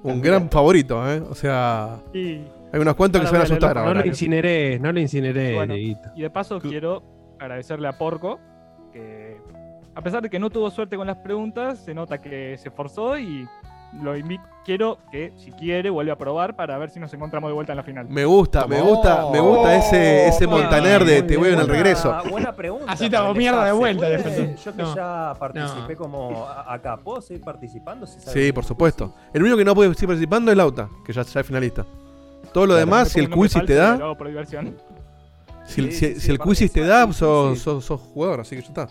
[0.00, 1.20] Un gran favorito, ¿eh?
[1.28, 1.98] O sea.
[2.14, 2.40] Y-
[2.72, 4.00] Hay unos cuantos que se van a asustar no, ahora.
[4.00, 6.10] lo incineré, no lo incineré, Bueno, Dieguito.
[6.14, 7.02] y de paso quiero
[7.40, 8.38] agradecerle a Porco,
[8.92, 9.38] que
[9.94, 13.18] a pesar de que no tuvo suerte con las preguntas, se nota que se esforzó
[13.18, 13.48] y
[14.02, 17.54] lo invi- quiero que, si quiere, vuelva a probar para ver si nos encontramos de
[17.54, 18.06] vuelta en la final.
[18.08, 22.14] Me gusta, me gusta, me gusta ese, ese Montaner de te veo en el regreso.
[22.30, 22.92] Buena pregunta.
[22.92, 24.06] Así te hago mierda de vuelta.
[24.06, 24.94] Puede- Yo que No.
[24.94, 25.98] ya participé No.
[25.98, 28.06] como acá, ¿puedo seguir participando?
[28.06, 29.14] Si Sí, por supuesto.
[29.32, 31.86] El único que no puede seguir participando es Lauta, que ya, ya es finalista.
[32.52, 33.98] Todo lo Claro, demás, si el quiz te da,
[35.64, 37.64] si, Sí, si- sí, si sí, el es te da, sos, sí.
[37.64, 38.88] sos, sos jugador, así que ya está.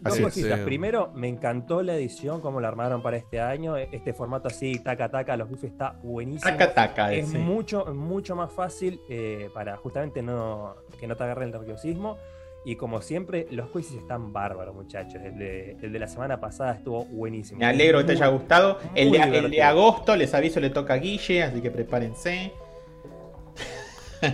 [0.00, 0.60] Dos Así es, cositas.
[0.60, 3.76] Primero, me encantó la edición, como la armaron para este año.
[3.76, 6.50] Este formato así, taca taca, los bifes está buenísimo.
[6.50, 7.38] Taca, taca, Es sí.
[7.38, 12.16] mucho, mucho más fácil eh, para justamente no, que no te agarre el nerviosismo.
[12.64, 15.22] Y como siempre, los quizzes están bárbaros, muchachos.
[15.24, 17.58] El de, el de la semana pasada estuvo buenísimo.
[17.60, 18.78] Me alegro que te haya gustado.
[18.94, 22.52] El de, el agosto, les aviso, le toca a Guille, así que prepárense.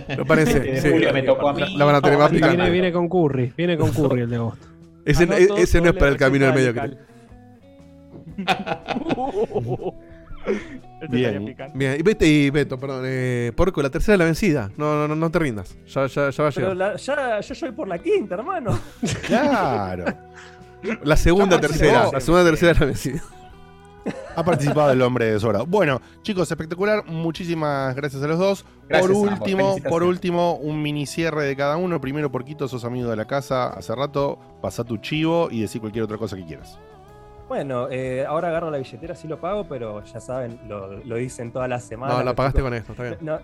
[0.09, 0.89] El de sí.
[0.91, 1.77] julio me tocó a La- mí.
[1.77, 2.55] la van a tener más Vamos picante.
[2.57, 4.67] Viene, viene con Curry, viene con Curry el de agosto.
[5.05, 6.97] Ese, Anoto ese no es para el camino del medio, picante.
[11.73, 14.71] Bien, y, Beto, y Beto, perdón, eh, Porco, la tercera es la vencida.
[14.77, 15.75] No, no, no, no te rindas.
[15.87, 16.75] Ya, ya, ya va a Pero llegar.
[16.75, 18.79] la- ya, yo soy por la quinta, hermano.
[19.27, 20.05] Claro.
[21.03, 22.09] La segunda, tercera.
[22.11, 23.23] La segunda, tercera es la vencida.
[24.35, 25.61] Ha participado el hombre de Sora.
[25.63, 27.05] Bueno, chicos, espectacular.
[27.05, 28.65] Muchísimas gracias a los dos.
[28.87, 31.99] Gracias, por último, por último, un mini cierre de cada uno.
[32.01, 34.37] Primero, Porquito, sos amigo de la casa hace rato.
[34.61, 36.77] Pasá tu chivo y decir cualquier otra cosa que quieras.
[37.47, 41.51] Bueno, eh, ahora agarro la billetera, sí lo pago, pero ya saben, lo, lo dicen
[41.51, 42.17] todas las semanas.
[42.17, 43.17] No, la pagaste con esto, está bien.
[43.21, 43.39] No,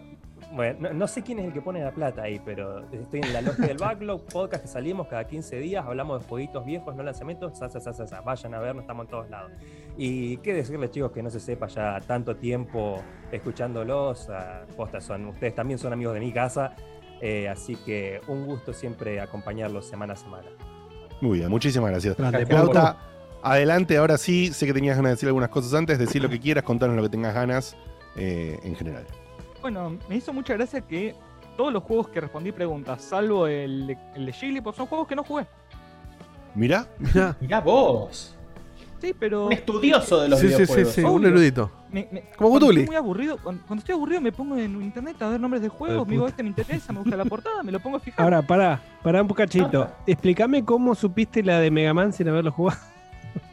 [0.53, 3.31] bueno, no, no sé quién es el que pone la plata ahí, pero estoy en
[3.31, 7.03] la logia del Backlog, podcast que salimos cada 15 días, hablamos de jueguitos viejos, no
[7.03, 8.21] lanzamientos, sa, sa, sa, sa, sa.
[8.21, 9.51] vayan a vernos, estamos en todos lados.
[9.97, 13.01] Y qué decirles chicos que no se sepa ya tanto tiempo
[13.31, 16.75] escuchándolos, ah, posta, son, ustedes también son amigos de mi casa,
[17.21, 20.47] eh, así que un gusto siempre acompañarlos semana a semana.
[21.21, 22.15] Muy bien, muchísimas gracias.
[23.43, 24.53] Adelante, ahora sí.
[24.53, 25.97] Sé que tenías ganas de decir algunas cosas antes.
[25.99, 27.75] Decir lo que quieras, contarnos lo que tengas ganas
[28.15, 29.05] eh, en general.
[29.61, 31.15] Bueno, me hizo mucha gracia que
[31.57, 35.15] todos los juegos que respondí preguntas, salvo el, de- el de Jigglypuff, son juegos que
[35.15, 35.45] no jugué.
[36.55, 36.87] Mirá.
[36.99, 37.35] Mirá.
[37.39, 38.35] Mirá vos.
[39.01, 39.47] Sí, pero.
[39.47, 40.93] Un estudioso de los Sí, sí, sí, videojuegos.
[40.93, 41.71] sí, un erudito.
[41.91, 42.81] Me- me- Como cuando Gutuli.
[42.81, 45.69] estoy muy aburrido, cuando, cuando estoy aburrido me pongo en internet a ver nombres de
[45.69, 48.23] juegos, me digo, este me interesa, me gusta la portada, me lo pongo a fijar.
[48.23, 49.89] Ahora, pará, pará un cachito.
[50.05, 52.79] Explícame cómo supiste la de Mega Man sin haberlo jugado.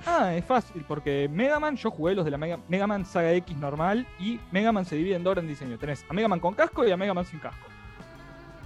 [0.06, 3.32] Ah, es fácil, porque Mega Man, yo jugué los de la Mega, Mega Man Saga
[3.32, 5.78] X normal y Mega Man se divide en dos en diseño.
[5.78, 7.66] Tenés a Mega Man con casco y a Mega Man sin casco.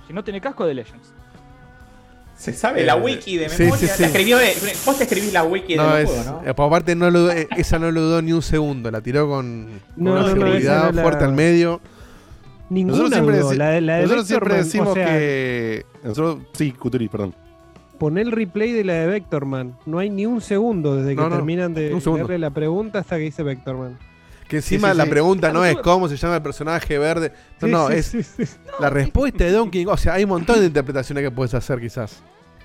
[0.06, 1.14] Si no tiene casco, de Legends.
[2.43, 3.77] Se sabe la wiki de memoria.
[3.77, 4.01] sí, sí.
[4.02, 4.52] La escribió de-
[4.85, 6.47] vos te escribís la wiki No, del es, juego, ¿no?
[6.47, 8.90] eh, aparte, no lo, eh, esa no lo dudó ni un segundo.
[8.90, 11.81] La tiró con, con No, una seguridad la- fuerte al medio.
[12.69, 13.52] Ninguna Nosotros siempre, dudó.
[13.52, 15.86] deci- La de- la de nosotros siempre decimos o sea- que.
[16.02, 17.35] Nosotros, sí, Cuturi, perdón.
[17.98, 19.77] Poné el replay de la de Vectorman.
[19.86, 23.44] No hay ni un segundo desde que terminan de darle la pregunta hasta que dice
[23.44, 23.98] Vectorman.
[24.52, 25.10] Que encima Sí, sí, la sí.
[25.10, 27.32] pregunta no es cómo se llama el personaje verde.
[27.62, 28.44] No, Sí, no, sí, es sí, sí.
[28.78, 29.94] la respuesta de Donkey Kong.
[29.94, 32.22] O sea, hay un montón de interpretaciones que puedes hacer quizás.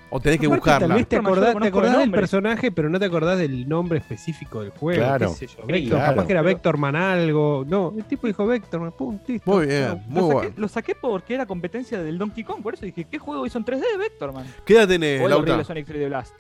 [0.10, 0.88] O tenés que Aparte, buscarla.
[0.90, 4.72] Tal vez te acordás, te del personaje, pero no te acordás del nombre específico del
[4.72, 5.00] juego.
[5.02, 5.30] Claro.
[5.30, 6.12] qué sé yo, Vector, claro.
[6.16, 7.64] Capaz que era Vectorman algo.
[7.66, 9.50] No, el tipo dijo Vectorman, pum, listo.
[9.50, 10.54] Muy bien, muy lo, saqué, bueno.
[10.58, 13.64] lo saqué porque era competencia del Donkey Kong, por eso dije, ¿qué juego hizo en
[13.64, 14.46] 3D de Vectorman?
[14.66, 15.22] ¿Qué edad tenés,
[15.66, 16.34] Sonic 3D Blast.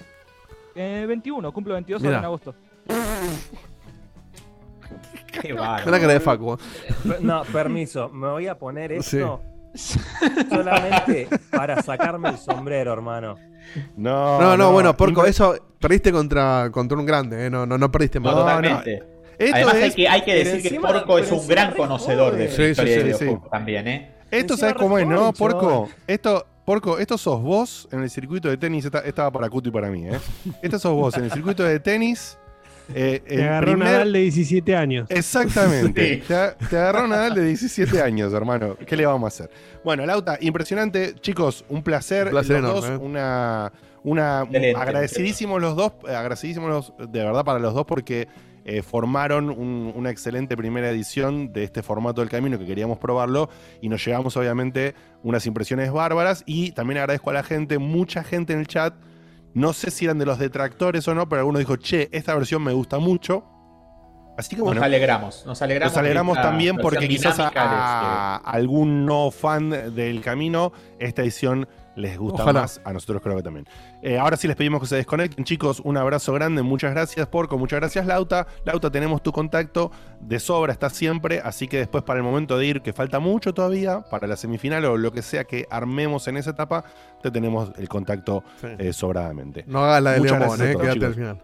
[0.75, 2.19] Eh, 21, cumplo 22 ahora Mirá.
[2.19, 2.53] en agosto.
[5.41, 5.91] Qué bárbaro.
[5.91, 6.57] La cara de Facu.
[7.21, 9.17] No, permiso, me voy a poner Sí.
[9.17, 9.41] esto
[10.49, 13.35] solamente para sacarme el sombrero, hermano.
[13.95, 17.49] No, No, no, bueno, Porco, eso perdiste contra, contra un grande, ¿eh?
[17.49, 18.35] no, no, no perdiste No, más.
[18.35, 19.03] totalmente.
[19.37, 22.49] Esto Además, es- hay que, hay que decir que Porco es un gran conocedor de
[22.49, 23.49] Sí, historia sí, de sí, videojuegos sí.
[23.51, 24.11] también, ¿eh?
[24.31, 25.89] Esto, ¿sabes cómo es, no, Porco?
[26.07, 28.83] Esto, Porco, esto sos vos en el circuito de tenis.
[28.85, 30.19] Esta, estaba para Cuto y para mí, ¿eh?
[30.61, 32.37] Esto sos vos en el circuito de tenis.
[32.93, 35.07] Eh, Te agarró primer- Nadal de 17 años.
[35.09, 36.15] Exactamente.
[36.15, 36.23] Sí.
[36.27, 38.75] Te, te agarró Nadal de 17 años, hermano.
[38.85, 39.51] ¿Qué le vamos a hacer?
[39.83, 41.15] Bueno, Lauta, impresionante.
[41.19, 42.25] Chicos, un placer.
[42.27, 43.05] Un placer los enorme, dos, ¿eh?
[43.05, 43.71] Una.
[44.03, 45.91] una Excelente, agradecidísimos los dos.
[46.07, 48.27] eh, Agradecidísimos los- de verdad para los dos porque
[48.69, 53.49] eh, formaron un- una excelente primera edición de este formato del camino que queríamos probarlo
[53.81, 54.93] y nos llevamos obviamente
[55.23, 58.93] unas impresiones bárbaras y también agradezco a la gente, mucha gente en el chat,
[59.57, 62.63] no sé si eran de los detractores o no, pero alguno dijo, che, esta versión
[62.63, 63.43] me gusta mucho.
[64.37, 65.43] Así que bueno, Nos alegramos.
[65.47, 70.73] Nos alegramos, nos alegramos también porque quizás a, de a algún no fan del camino
[70.99, 71.67] esta edición
[71.97, 72.61] les gusta Ojalá.
[72.61, 72.79] más.
[72.85, 73.65] A nosotros creo que también.
[74.01, 75.81] Eh, ahora sí les pedimos que se desconecten, chicos.
[75.83, 76.61] Un abrazo grande.
[76.61, 77.57] Muchas gracias, Porco.
[77.57, 78.47] Muchas gracias, Lauta.
[78.63, 79.91] Lauta, tenemos tu contacto.
[80.21, 81.41] De sobra está siempre.
[81.43, 84.85] Así que después, para el momento de ir, que falta mucho todavía, para la semifinal
[84.85, 86.85] o lo que sea que armemos en esa etapa,
[87.21, 88.67] te tenemos el contacto Sí.
[88.77, 89.63] eh, sobradamente.
[89.67, 91.03] No hagas la de a eh, quédate chicos.
[91.07, 91.41] al final.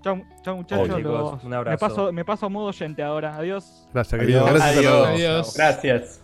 [0.00, 0.96] Chau, chau muchachos.
[0.96, 1.70] Chicos, un abrazo.
[1.72, 3.36] Me paso, me paso a modo oyente ahora.
[3.36, 3.88] Adiós.
[3.92, 4.46] Gracias, querido.
[4.46, 4.58] Adiós.
[4.62, 4.86] Gracias.
[4.86, 5.54] Adiós.
[5.56, 6.20] Gracias.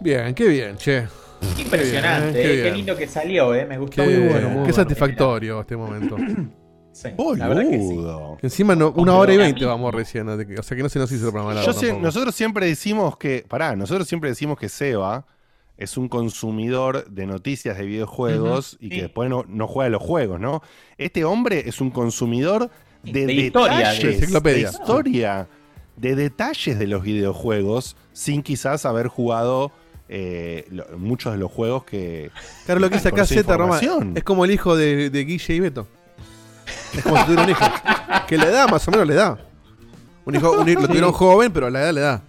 [0.00, 1.23] Bien, qué bien, che.
[1.56, 2.74] Qué impresionante, Qué bien, eh, qué qué, bien.
[2.76, 3.66] lindo que salió, eh.
[3.66, 4.32] Me gustó Qué, muy bueno.
[4.40, 4.72] qué muy bueno.
[4.72, 6.16] satisfactorio este momento.
[6.96, 7.86] Sí, la verdad que sí.
[7.88, 8.36] Boludo.
[8.40, 10.28] Que encima no, una hora y veinte vamos recién.
[10.28, 13.44] O sea que no se nos hizo el programa Yo sé- nosotros siempre decimos que,
[13.48, 15.26] pará, nosotros siempre decimos que Seba
[15.76, 20.38] es un consumidor de noticias de videojuegos y que después no, no juega los juegos,
[20.38, 20.62] ¿no?
[20.96, 22.70] Este hombre es un consumidor
[23.02, 24.70] de, De historia, de detalles, enciclopedia.
[24.70, 25.48] de historia,
[25.96, 29.72] de detalles de los videojuegos, sin quizás haber jugado
[30.08, 32.30] eh, lo- muchos de los juegos que.
[32.66, 33.80] Claro, lo que dice acá Z, Roma,
[34.14, 35.86] es como el hijo de, de Guille y Beto.
[36.94, 37.64] Es como si tuviera un hijo.
[38.26, 39.38] Que la edad más o menos le da.
[40.24, 42.22] Un hijo, un hijo- lo tuvieron joven, pero la edad le da.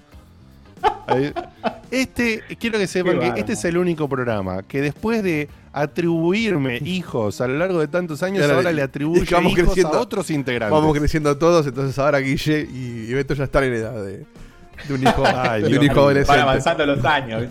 [1.92, 7.40] Este, quiero que sepan que este es el único programa que después de atribuirme hijos
[7.42, 10.02] a lo largo de tantos años, Ahora, le y atribuye que vamos hijos creciendo- a
[10.02, 10.72] otros integrantes.
[10.78, 14.26] Vamos creciendo todos, entonces ahora Guille y, y Beto ya están en edad de,
[14.88, 16.32] de un hijo, Ay, de un hijo adolescente.
[16.40, 17.42] Van avanzando los años.
[17.42, 17.48] de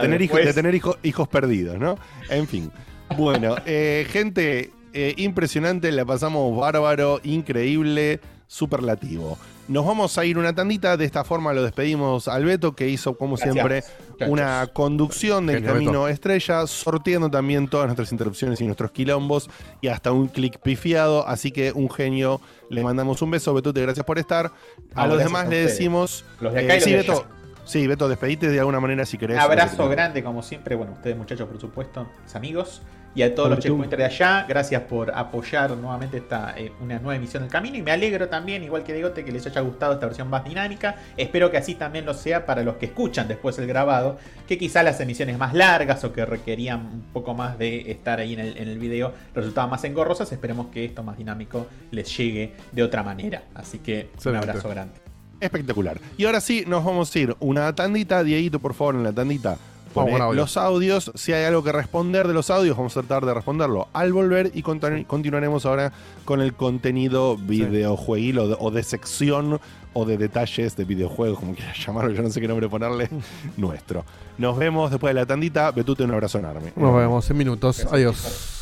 [0.00, 0.20] tener,
[0.52, 1.96] de hijo- hijos perdidos, ¿no?
[2.30, 2.70] En fin.
[3.16, 9.38] Bueno, eh, gente, eh, impresionante, la pasamos bárbaro, increíble, superlativo.
[9.66, 13.16] Nos vamos a ir una tandita, de esta forma lo despedimos al Beto, que hizo,
[13.16, 13.84] como Gracias, siempre,
[14.28, 16.08] una conducción del Genio, camino Beto.
[16.08, 19.48] estrella, sorteando también todas nuestras interrupciones y nuestros quilombos,
[19.80, 24.04] y hasta un clic pifiado, así que un genio, le mandamos un beso, Betute, gracias
[24.04, 24.52] por estar.
[24.94, 26.24] A No, los demás a le decimos...
[26.40, 27.24] Los de acá y sí, de Beto,
[27.64, 29.38] sí, Beto, despedite de alguna manera si querés.
[29.38, 30.74] Abrazo grande, como siempre.
[30.74, 32.82] Bueno, ustedes, muchachos, por supuesto, mis amigos.
[33.14, 37.14] Y a todos los checkpointers de allá, gracias por apoyar nuevamente esta eh, una nueva
[37.14, 37.76] emisión del camino.
[37.76, 40.96] Y me alegro también, igual que Digote, que les haya gustado esta versión más dinámica.
[41.16, 44.18] Espero que así también lo sea para los que escuchan después el grabado.
[44.48, 48.34] Que quizás las emisiones más largas o que requerían un poco más de estar ahí
[48.34, 50.32] en el, en el video resultaban más engorrosas.
[50.32, 53.44] Esperemos que esto más dinámico les llegue de otra manera.
[53.54, 54.94] Así que un abrazo grande.
[55.40, 56.00] Espectacular.
[56.16, 58.24] Y ahora sí, nos vamos a ir una tandita.
[58.24, 59.56] Dieguito, por favor, en la tandita.
[59.94, 60.32] Poné audio.
[60.40, 61.12] los audios.
[61.14, 64.50] Si hay algo que responder de los audios, vamos a tratar de responderlo al volver.
[64.54, 65.92] Y continuaremos ahora
[66.24, 69.60] con el contenido videojueguil o de, o de sección
[69.92, 72.12] o de detalles de videojuegos, como quieras llamarlo.
[72.12, 73.08] Yo no sé qué nombre ponerle.
[73.56, 74.04] nuestro.
[74.38, 75.70] Nos vemos después de la tandita.
[75.70, 76.72] Betute, un abrazo enorme.
[76.76, 77.86] Nos vemos en minutos.
[77.90, 78.53] Adiós.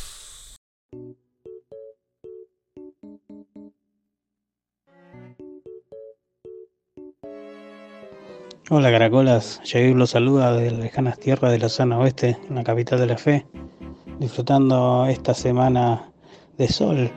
[8.75, 12.97] Hola caracolas, Jair los saluda desde lejanas tierras de la zona oeste, en la capital
[12.97, 13.45] de la fe,
[14.19, 16.11] disfrutando esta semana
[16.57, 17.11] de sol,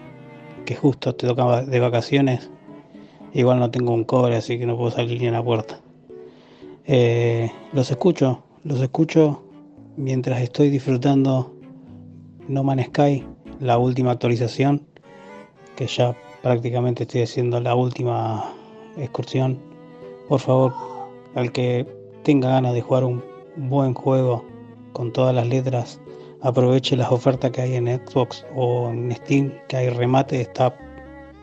[0.67, 2.51] que justo te tocaba de vacaciones.
[3.33, 5.81] Igual no tengo un cobre, así que no puedo salir ni a la puerta.
[6.85, 9.43] Eh, los escucho, los escucho
[9.97, 11.57] mientras estoy disfrutando
[12.49, 13.25] No Man's Sky,
[13.61, 14.87] la última actualización,
[15.75, 18.45] que ya prácticamente estoy haciendo la última
[18.99, 19.59] excursión.
[20.29, 20.96] Por favor,
[21.37, 21.87] al que
[22.25, 23.23] tenga ganas de jugar un
[23.57, 24.45] buen juego
[24.93, 26.01] con todas las letras,
[26.43, 30.77] aproveche las ofertas que hay en Xbox o en Steam, que hay remate, está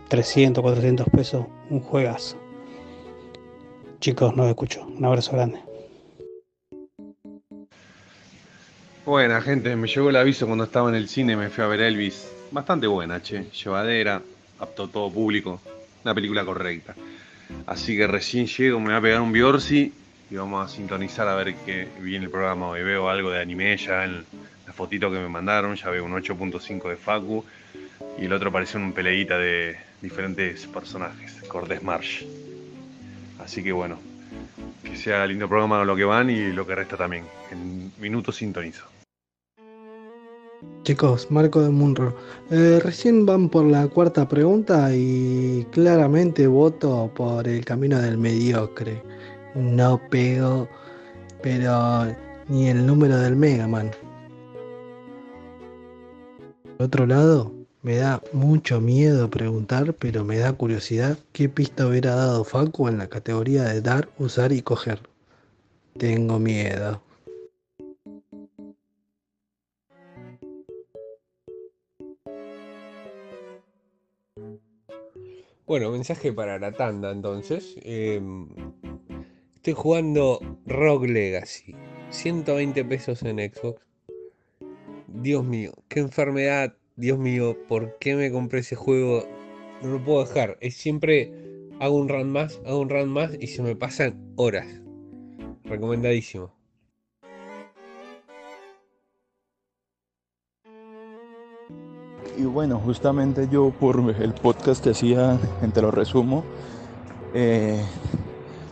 [0.10, 2.38] 300, 400 pesos, un juegazo.
[3.99, 4.86] Chicos, no escucho.
[4.86, 5.60] Un abrazo grande.
[9.06, 11.82] Buena gente, me llegó el aviso cuando estaba en el cine, me fui a ver
[11.82, 12.30] Elvis.
[12.52, 14.22] Bastante buena, che, llevadera,
[14.60, 15.60] apto todo público,
[16.03, 16.95] una película correcta.
[17.66, 19.94] Así que recién llego, me voy a pegar un Biorsi
[20.30, 22.84] y vamos a sintonizar a ver qué viene el programa hoy.
[22.84, 24.26] Veo algo de anime ya en
[24.66, 27.46] la fotito que me mandaron, ya veo un 8.5 de Facu
[28.18, 32.24] y el otro parece un peleita de diferentes personajes, Cortés Marsh.
[33.40, 34.00] Así que bueno,
[34.84, 37.26] que sea lindo programa lo que van y lo que resta también.
[37.52, 38.93] En minutos sintonizo.
[40.84, 42.14] Chicos, Marco de Munro.
[42.52, 49.02] Eh, recién van por la cuarta pregunta y claramente voto por el camino del mediocre.
[49.56, 50.68] No pego,
[51.41, 52.14] pero
[52.49, 53.91] ni el número del Mega Man.
[56.77, 62.15] Por otro lado, me da mucho miedo preguntar, pero me da curiosidad qué pista hubiera
[62.15, 64.99] dado Facu en la categoría de dar, usar y coger.
[65.98, 67.02] Tengo miedo.
[75.65, 77.76] Bueno, mensaje para la tanda entonces.
[77.84, 78.49] Em,
[79.56, 81.73] estoy jugando Rogue Legacy.
[82.10, 83.81] 120 pesos en Xbox.
[85.07, 86.76] Dios mío, qué enfermedad.
[86.98, 89.26] Dios mío, ¿por qué me compré ese juego?
[89.81, 90.57] No lo puedo dejar.
[90.60, 91.31] Es siempre
[91.80, 94.68] hago un run más, hago un run más y se me pasan horas.
[95.64, 96.53] Recomendadísimo.
[102.38, 105.38] Y bueno, justamente yo por el podcast que hacía,
[105.74, 106.44] te lo resumo,
[107.34, 107.84] eh,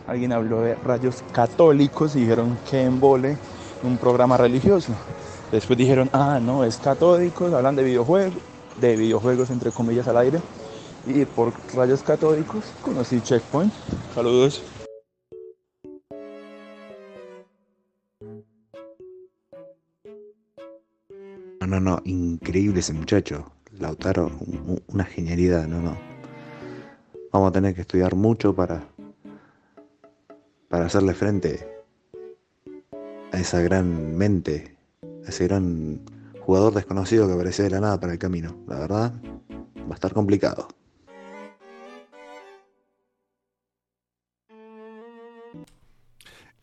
[0.06, 3.36] alguien habló de rayos católicos y dijeron que embole
[3.82, 4.92] un programa religioso.
[5.52, 8.34] Después dijeron, ah, no, es católicos, hablan de videojuegos,
[8.80, 10.40] de videojuegos entre comillas al aire.
[11.06, 13.72] Y por rayos católicos conocí Checkpoint.
[14.14, 14.62] Saludos.
[21.72, 23.50] No, no, increíble ese muchacho.
[23.78, 25.96] Lautaro, un- un- una genialidad, no, no.
[27.32, 28.84] Vamos a tener que estudiar mucho para,
[30.68, 31.66] para hacerle frente
[33.32, 34.76] a esa gran mente,
[35.24, 36.02] a ese gran
[36.44, 38.54] jugador desconocido que apareció de la nada para el camino.
[38.68, 39.14] La verdad,
[39.88, 40.68] va a estar complicado.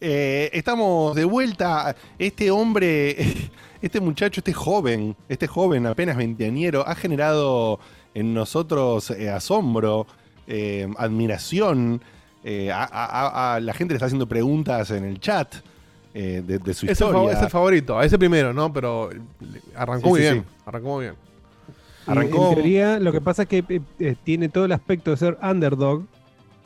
[0.01, 1.95] Eh, estamos de vuelta.
[2.17, 3.17] Este hombre,
[3.81, 7.79] este muchacho, este joven, este joven apenas veinteañero, ha generado
[8.13, 10.07] en nosotros eh, asombro,
[10.47, 12.01] eh, admiración.
[12.43, 15.55] eh, a, a- a- la gente le está haciendo preguntas en el chat
[16.13, 17.19] eh, de, de su Es el, historia.
[17.33, 18.71] fav- es el favorito, a ese primero, ¿no?
[18.71, 19.09] Pero
[19.75, 20.43] arrancó Sí, muy sí, bien.
[20.47, 20.61] sí.
[20.65, 21.15] Arrancó muy bien.
[22.07, 23.81] Arrancó- En teoría, lo que pasa es que
[24.23, 26.05] tiene todo el aspecto de ser underdog,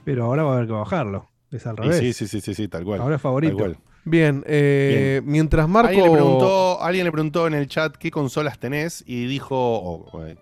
[0.05, 1.27] pero ahora va a haber que bajarlo.
[1.51, 1.97] Es al revés.
[1.99, 3.01] sí, sí, sí, sí, sí, tal cual.
[3.01, 3.57] Ahora es favorito.
[3.57, 3.77] Tal cual.
[4.05, 5.89] Bien, eh, mientras Marco.
[5.89, 10.09] Alguien le, preguntó, alguien le preguntó en el chat qué consolas tenés y dijo, o,
[10.11, 10.35] o, eh,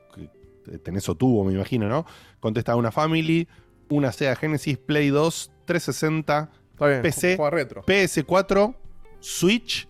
[0.83, 2.05] tenés o tuvo, me imagino, ¿no?
[2.39, 3.47] Contesta una Family,
[3.89, 7.83] una Sega Genesis, Play 2, 360, Está bien, PC, retro.
[7.85, 8.75] PS4,
[9.19, 9.87] Switch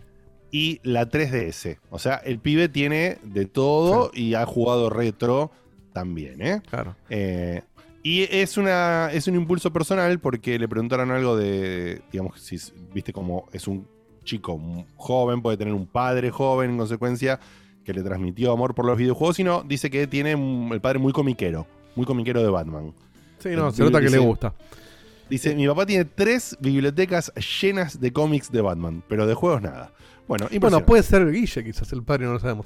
[0.52, 1.80] y la 3DS.
[1.90, 5.52] O sea, el pibe tiene de todo y ha jugado retro
[5.94, 6.62] también, ¿eh?
[6.70, 6.96] Claro.
[7.10, 7.62] Eh,
[8.04, 12.58] y es, una, es un impulso personal porque le preguntaron algo de, digamos, si
[12.94, 13.88] viste como es un
[14.24, 14.60] chico
[14.96, 17.40] joven, puede tener un padre joven en consecuencia,
[17.84, 21.14] que le transmitió amor por los videojuegos, sino dice que tiene un- el padre muy
[21.14, 21.66] comiquero,
[21.96, 22.94] muy comiquero de Batman.
[23.40, 24.54] Sí, no, se nota que dice- le gusta.
[25.30, 29.92] Dice, mi papá tiene tres bibliotecas llenas de cómics de Batman, pero de juegos nada.
[30.28, 32.66] Bueno, Bueno, puede ser Guille, quizás el padre, no lo sabemos.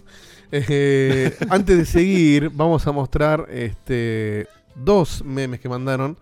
[0.52, 6.18] Eh, antes de seguir, vamos a mostrar este, dos memes que mandaron.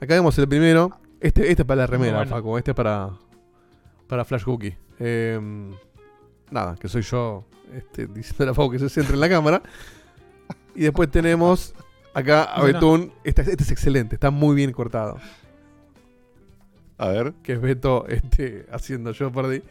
[0.00, 0.98] Acá vemos el primero.
[1.20, 2.30] Este, este es para la remera, bueno.
[2.30, 2.56] Facu.
[2.58, 3.10] Este es para,
[4.06, 4.76] para Flash Cookie.
[5.00, 5.40] Eh,
[6.50, 7.44] nada, que soy yo
[7.74, 9.62] este, diciendo a Facu que se centre en la cámara.
[10.74, 11.74] Y después tenemos
[12.14, 12.62] acá a.
[12.62, 13.12] Betún.
[13.24, 15.18] Este, este es excelente, está muy bien cortado.
[16.98, 17.32] A ver.
[17.42, 19.62] Que es Beto este, haciendo yo perdí.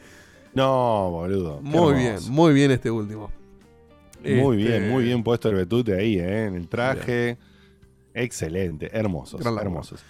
[0.54, 1.62] No, boludo.
[1.62, 3.32] Muy bien, muy bien este último.
[4.24, 6.46] Muy Este, bien, muy bien puesto el betute ahí, ¿eh?
[6.46, 7.38] En el traje.
[8.24, 10.02] Excelente, hermosos, hermosos.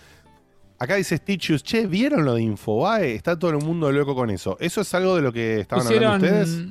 [0.80, 3.16] Acá dice Stitchus, che, ¿vieron lo de Infobae?
[3.16, 4.58] Está todo el mundo loco con eso.
[4.60, 6.14] ¿Eso es algo de lo que estaban pusieron.
[6.14, 6.66] hablando ustedes?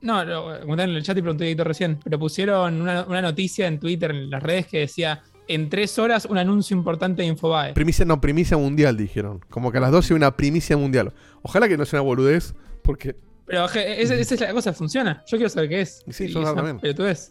[0.00, 3.20] No, lo comentaron en el chat y pregunté a Edito recién, pero pusieron una, una
[3.20, 7.28] noticia en Twitter, en las redes, que decía: en tres horas un anuncio importante de
[7.28, 7.74] Infobae.
[7.74, 9.40] Primicia, no, primicia mundial, dijeron.
[9.50, 11.12] Como que a las 12 una primicia mundial.
[11.42, 13.14] Ojalá que no sea una boludez, porque.
[13.44, 15.22] Pero je, esa, esa es la cosa, funciona.
[15.26, 16.02] Yo quiero saber qué es.
[16.08, 16.78] Sí, Y yo es una también.
[16.78, 17.30] pelotudez.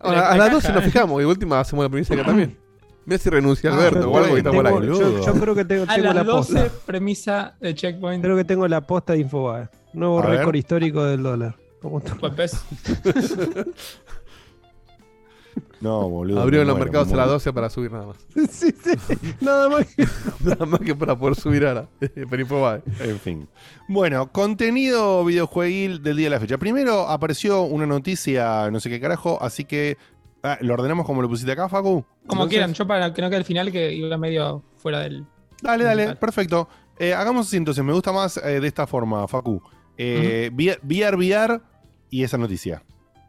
[0.00, 2.56] Ahora, a la las 12 caja, nos fijamos y última hacemos la primicia acá también.
[3.04, 4.86] Mira si renuncia Ah, Alberto o algo y está por tengo- ahí.
[4.86, 6.70] yo, yo creo que tengo, A tengo las la 12, posta.
[6.86, 8.22] premisa de Checkpoint.
[8.22, 9.68] Creo que tengo la posta de Infobae.
[9.94, 11.56] Nuevo récord histórico del dólar.
[11.80, 12.16] ¿Cómo está?
[15.80, 16.40] No, boludo.
[16.40, 17.32] Abrieron los muero, mercados me a las muero.
[17.34, 18.16] 12 para subir nada más.
[18.50, 19.14] sí, sí.
[19.40, 20.06] Nada más que.
[20.44, 21.88] Nada más que para poder subir ahora.
[21.98, 22.82] Pero.
[23.00, 23.48] En fin.
[23.86, 26.58] Bueno, contenido videojueguil del día de la fecha.
[26.58, 29.96] Primero apareció una noticia, no sé qué carajo, así que.
[30.42, 32.04] ah, ¿Lo ordenamos como lo pusiste acá, Facu?
[32.26, 35.26] Como Entonces- quieran, yo para que no quede el final que iba medio fuera del.
[35.62, 36.68] Dale, dale, perfecto.
[36.98, 39.62] Eh, hagamos así entonces, me gusta más eh, de esta forma, Facu.
[39.96, 41.60] Eh, VR, VR
[42.10, 42.82] y esa noticia.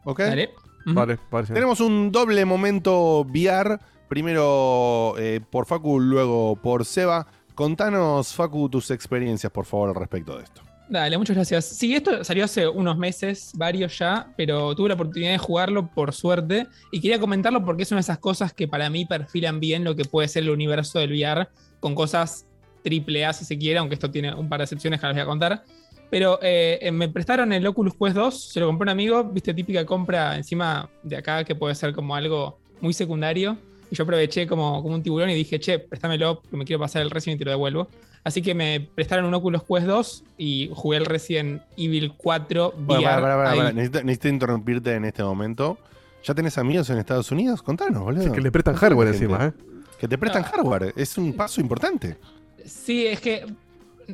[0.04, 0.20] ¿Ok?
[0.20, 0.50] Dale.
[0.86, 0.94] Ujú.
[0.94, 1.54] Vale, parece.
[1.54, 3.78] Tenemos un doble momento VR.
[4.08, 7.26] Primero eh, por Facu, luego por Seba.
[7.54, 10.62] Contanos, Facu, tus experiencias, por favor, al respecto de esto.
[10.90, 11.66] Dale, muchas gracias.
[11.66, 16.12] Sí, esto salió hace unos meses, varios ya, pero tuve la oportunidad de jugarlo por
[16.12, 19.84] suerte y quería comentarlo porque es una de esas cosas que para mí perfilan bien
[19.84, 21.48] lo que puede ser el universo del VR
[21.78, 22.48] con cosas
[22.82, 25.24] triple A si se quiere, aunque esto tiene un par de excepciones que ahora les
[25.24, 25.64] voy a contar.
[26.10, 29.24] Pero eh, eh, me prestaron el Oculus Quest 2, se lo compré a un amigo,
[29.24, 33.56] viste, típica compra encima de acá que puede ser como algo muy secundario.
[33.90, 37.02] Y yo aproveché como, como un tiburón y dije, che, préstamelo, porque me quiero pasar
[37.02, 37.88] el Resident y te lo devuelvo.
[38.22, 42.84] Así que me prestaron un Oculus Quest 2 y jugué el Resident Evil 4 VR.
[42.84, 43.58] Bueno, para, para, para, ahí.
[43.58, 43.72] para.
[43.72, 45.78] Necesito, necesito interrumpirte en este momento.
[46.22, 47.62] ¿Ya tenés amigos en Estados Unidos?
[47.62, 48.24] Contanos, boludo.
[48.24, 49.52] Sí, que le prestan hardware encima, ¿eh?
[49.98, 50.48] Que te prestan No.
[50.48, 50.92] hardware.
[50.96, 52.16] Es un paso importante.
[52.64, 53.46] Sí, es que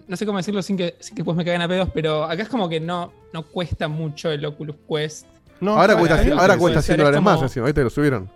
[0.06, 2.42] no sé cómo decirlo sin que, sin que después me caigan a pedos, pero acá
[2.42, 5.26] es como que no, no cuesta mucho el Oculus Quest.
[5.60, 7.64] No, ahora cuesta, mí ahora cuesta ser, 100 es dólares más encima.
[7.64, 8.30] Ahorita lo subieron.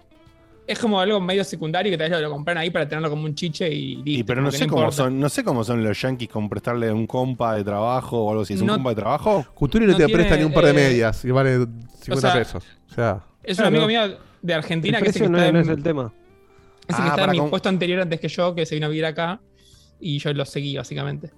[0.67, 3.35] Es como algo medio secundario que tal vez lo, compran ahí para tenerlo como un
[3.35, 4.11] chiche y listo.
[4.21, 4.97] Y pero no sé cómo importa.
[4.97, 8.43] son, no sé cómo son los yankees con prestarle un compa de trabajo o algo
[8.43, 8.55] así.
[8.55, 9.45] ¿Es un compa de trabajo?
[9.53, 11.67] Cuturi no, No te tiene, presta ni un par de eh, medias y vale
[12.03, 12.65] 50 sea, pesos.
[12.89, 14.01] O sea, Es un amigo mío
[14.43, 16.13] de Argentina El que, que no, está es- no en- es el tema.
[16.89, 18.87] Es el Ah, está en mi con- puesto anterior antes que yo, que se vino
[18.87, 19.41] a vivir acá.
[19.99, 21.31] Y yo lo seguí, básicamente.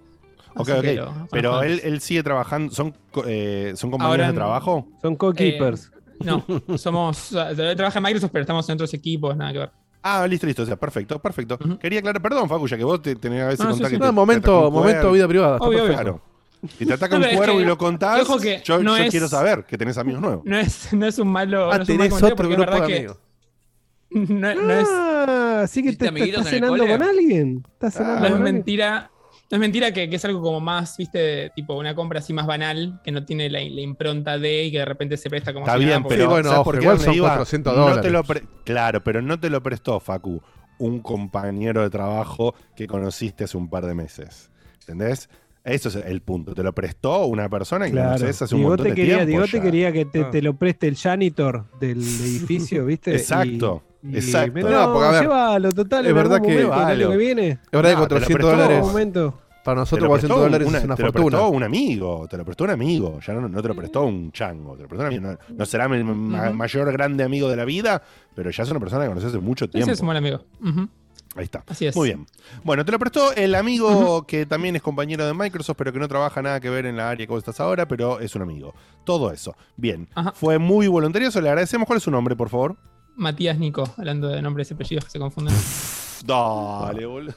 [0.55, 0.81] Ok, ok.
[0.83, 2.73] que lo- Pero él, él sigue trabajando.
[2.75, 2.95] ¿Son,
[3.27, 4.89] eh, ¿son compañeros Ahora de trabajo?
[5.01, 5.91] Son co-keepers.
[6.21, 6.45] No,
[6.79, 7.31] somos.
[7.31, 9.71] trabaja en Microsoft, pero estamos en otros equipos, nada que ver.
[10.03, 10.63] Ah, listo, listo.
[10.63, 11.59] O sea, perfecto, perfecto.
[11.81, 13.97] Quería aclarar, perdón, Facu, ya que vos te tenés a veces No, contar sí, que
[13.97, 14.01] sí.
[14.01, 15.57] te- no, te momento, un momento vida privada.
[15.59, 15.95] Obvio, obvio.
[15.95, 16.21] Claro.
[16.79, 18.97] Si te ataca No, un es cuervo que- y lo contás, ojo que yo, no
[18.97, 20.45] yo es- quiero saber que tenés amigos nuevos.
[20.45, 21.73] No es, no es un malo.
[21.73, 23.19] Ah, no es un mal tenés otro grupo de que amigos.
[24.11, 27.63] No, no es, Ah, así que ¿Hiciste te, te- estás cenando con alguien.
[27.73, 28.55] Estás cenando no es con alguien.
[28.57, 29.11] mentira
[29.53, 32.47] No es mentira que, que es algo como más, viste, tipo una compra así más
[32.47, 35.67] banal, que no tiene la, la impronta de y que de repente se presta como
[35.67, 37.29] Está si nada, bien, porque- pero bueno, ¿sabes ojo, igual son iba?
[37.29, 38.13] 400 No te dólares.
[38.13, 38.25] lo
[38.65, 40.41] claro, pero no te lo prestó, Facu,
[40.79, 44.51] un compañero de trabajo que conociste hace un par de meses.
[44.81, 45.29] ¿Entendés?
[45.65, 46.55] Eso es el punto.
[46.55, 48.09] Te lo prestó una persona que Claro.
[48.17, 49.31] conoces hace un montón de quería, tiempo.
[49.33, 49.63] Digote ya.
[49.63, 50.31] quería que te, Ah.
[50.31, 53.13] te lo preste el janitor del edificio, ¿viste?
[53.15, 54.53] Exacto, Y- y- exacto.
[54.55, 57.09] pero No, porque, a ver, llévalo, total, es verdad que- momento, el año Vale.
[57.11, 57.49] que viene.
[57.51, 58.51] Es verdad que No, te lo 400 prestó.
[58.51, 58.93] dólares.
[59.65, 61.37] Para Te nosotros lo 400 prestó dólares una- es una te lo fortuna.
[61.39, 64.33] prestó un amigo, te lo prestó un amigo, ya no, no te lo prestó un
[64.33, 65.31] chango, te lo prestó un amigo.
[65.49, 68.03] No, no será mi ma- mayor grande amigo de la vida,
[68.35, 69.85] pero ya es una persona que conoces hace mucho tiempo.
[69.85, 70.45] Ese es un buen amigo.
[71.35, 71.65] Ahí está.
[71.67, 71.97] Así es.
[71.97, 72.27] Muy bien.
[72.63, 76.07] Bueno, te lo prestó el amigo que también es compañero de Microsoft, pero que no
[76.07, 78.75] trabaja nada que ver en la área que vos estás ahora, pero es un amigo.
[79.05, 79.57] Todo eso.
[79.79, 80.09] Bien.
[80.15, 80.33] Ajá.
[80.33, 81.87] Fue muy voluntarioso, le agradecemos.
[81.87, 82.77] ¿Cuál es su nombre, por favor?
[83.17, 85.55] Matías Nico, hablando de nombres y apellidos que se confunden.
[86.27, 87.33] Dale, boludo.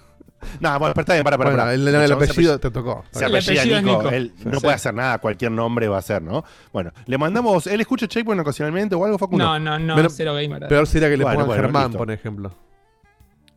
[0.60, 1.50] No, bueno, pero está bien, para, para.
[1.52, 1.74] Bueno, para.
[1.74, 3.04] el- el se apellido apell- te tocó.
[3.12, 3.98] Se El apellida Nico.
[4.04, 4.10] Nico.
[4.10, 4.44] Él Sí.
[4.46, 4.62] no Sí.
[4.62, 6.44] puede hacer nada, cualquier nombre va a ser, ¿no?
[6.74, 7.68] Bueno, le mandamos.
[7.68, 9.46] ¿Él escucha Checkpoint ocasionalmente o algo, Facundo?
[9.46, 10.68] No, no, no, Pero- cero gamer.
[10.68, 11.98] Peor sería que le Bueno, pongan bueno, Germán, listo.
[11.98, 12.52] por ejemplo.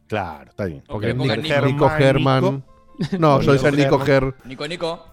[0.06, 0.82] Claro, está bien.
[0.86, 1.66] Porque pongan Nico, Nico.
[1.66, 2.42] Nico Germán.
[2.44, 2.62] Nico.
[3.20, 4.34] No, yo decía Nico Nico Ger.
[4.44, 5.04] Nico, Nico.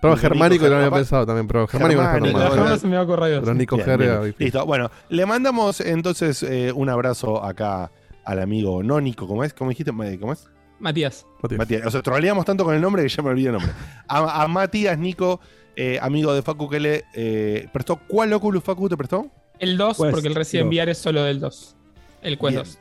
[0.00, 1.00] Pero Nico germánico no lo había Germán.
[1.00, 2.52] pensado también, pero germánico no está Germánico, mal.
[2.58, 3.40] Germán se me va a correr.
[3.40, 4.10] Pero Nico Bien, Ger bien.
[4.10, 4.44] era difícil.
[4.46, 4.66] Listo.
[4.66, 7.90] Bueno, le mandamos entonces eh, un abrazo acá
[8.24, 9.52] al amigo no Nico, ¿cómo es?
[9.54, 9.90] ¿Cómo dijiste?
[10.20, 10.46] ¿Cómo es?
[10.84, 11.26] Matías.
[11.42, 11.58] Matías.
[11.58, 11.86] Matías.
[11.86, 13.72] O sea, troleamos tanto con el nombre que ya me olvidé el nombre.
[14.06, 15.40] A, a Matías Nico,
[15.76, 17.96] eh, amigo de Facu que le eh, prestó.
[18.06, 19.30] ¿Cuál Oculus Facu te prestó?
[19.58, 20.74] El 2, Quest porque el Resident 2.
[20.74, 21.76] VR es solo del 2.
[22.22, 22.62] El Quest Bien.
[22.64, 22.78] 2.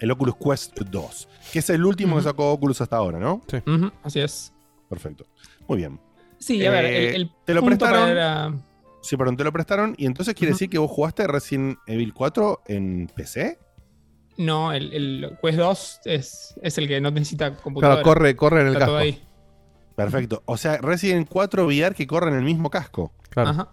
[0.00, 1.28] El Oculus Quest 2.
[1.52, 3.42] Que es el último que sacó Oculus hasta ahora, ¿no?
[3.50, 3.58] Sí.
[4.02, 4.52] Así es.
[4.88, 5.24] Perfecto.
[5.66, 5.98] Muy bien.
[6.38, 8.08] Sí, a ver, el, Eh, el ¿te lo punto prestaron?
[8.08, 8.54] ver a-
[9.02, 9.94] Sí, perdón, te lo prestaron.
[9.96, 13.58] Y entonces quiere decir que vos jugaste Resident Evil 4 en PC.
[14.40, 18.02] No, el, el Quest 2 es, es el que no necesita computadora.
[18.02, 19.04] Claro, corre, corre en el Está todo casco.
[19.04, 19.22] ahí.
[19.96, 20.42] Perfecto.
[20.46, 23.12] O sea, Resident 4 VR que corre en el mismo casco.
[23.28, 23.50] Claro.
[23.50, 23.68] Ajá.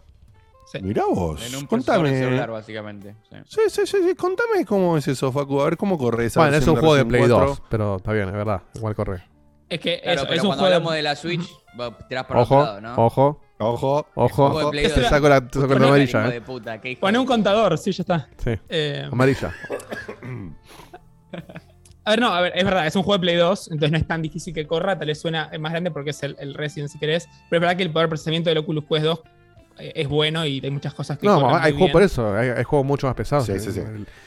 [0.71, 0.79] Sí.
[0.81, 1.41] Mirá vos.
[1.47, 2.09] En un contame.
[2.09, 3.15] celular, básicamente.
[3.29, 3.37] Sí.
[3.45, 5.61] Sí, sí, sí, sí, Contame cómo es eso, Facu.
[5.61, 7.47] A ver cómo corre esa Bueno, es un juego de Play 4.
[7.47, 8.61] 2, pero está bien, es verdad.
[8.75, 9.23] Igual corre.
[9.69, 10.75] Es que Claro, eso, pero es un cuando juego.
[10.75, 11.49] hablamos de la Switch,
[11.79, 13.05] va, tirás para Ojo, otro lado, ¿no?
[13.05, 14.07] ojo, Ojo.
[14.13, 14.71] ojo.
[14.71, 15.07] Te 2.
[15.07, 16.41] saco la, te saco la amarilla, eh.
[16.41, 18.29] puta, de un contador, sí, ya está.
[18.37, 18.51] Sí.
[18.69, 19.51] Eh, Amarilla.
[22.03, 23.97] a ver, no, a ver, es verdad, es un juego de Play 2, entonces no
[23.97, 26.91] es tan difícil que corra, tal vez suena más grande porque es el, el Resident
[26.91, 29.29] si querés, pero es verdad que el poder de procesamiento del Oculus Quest 2 eh,
[29.79, 32.63] es bueno y hay muchas cosas que No, hay muy juegos por eso, hay, hay
[32.63, 33.45] juegos mucho más pesados.
[33.45, 33.81] Sí, sí, sí.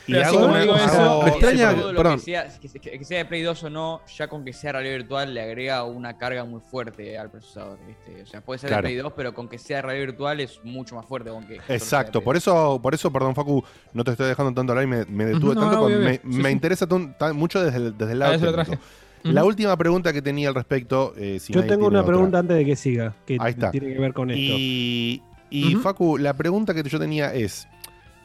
[0.07, 2.15] Y Pero así hago como una- digo hago- eso, Me extraña- perdón.
[2.19, 4.73] Que sea, que, que- que sea de Play 2 o no, ya con que sea
[4.73, 7.79] realidad virtual le agrega una carga muy fuerte al procesador.
[7.87, 8.23] ¿viste?
[8.23, 8.83] O sea, puede ser Claro.
[8.83, 11.31] de Play 2, pero con que sea realidad virtual es mucho más fuerte.
[11.31, 13.63] Con que Exacto, por eso, por eso, perdón, Facu,
[13.93, 16.05] no te estoy dejando tanto hablar y me, me detuve no, tanto no, porque obvio,
[16.09, 16.15] me.
[16.17, 16.51] Sí, me sí.
[16.53, 18.79] interesa tan- mucho desde el, desde el Ah, lado lo traje.
[19.23, 22.07] La última pregunta que tenía al respecto, eh, si Yo tengo una otra.
[22.15, 23.71] pregunta antes de que siga, que Ahí está.
[23.71, 24.41] tiene que ver con esto.
[24.43, 25.75] Y, y.
[25.77, 27.67] Facu, la pregunta que yo tenía es,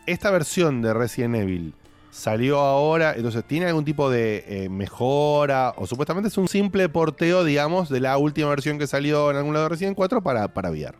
[0.05, 1.73] ¿esta versión de Resident Evil
[2.11, 3.13] salió ahora?
[3.15, 5.73] Entonces, ¿tiene algún tipo de eh, mejora?
[5.77, 9.53] O supuestamente es un simple porteo, digamos, de la última versión que salió en algún
[9.53, 10.95] lado de Resident 4 para, para VR.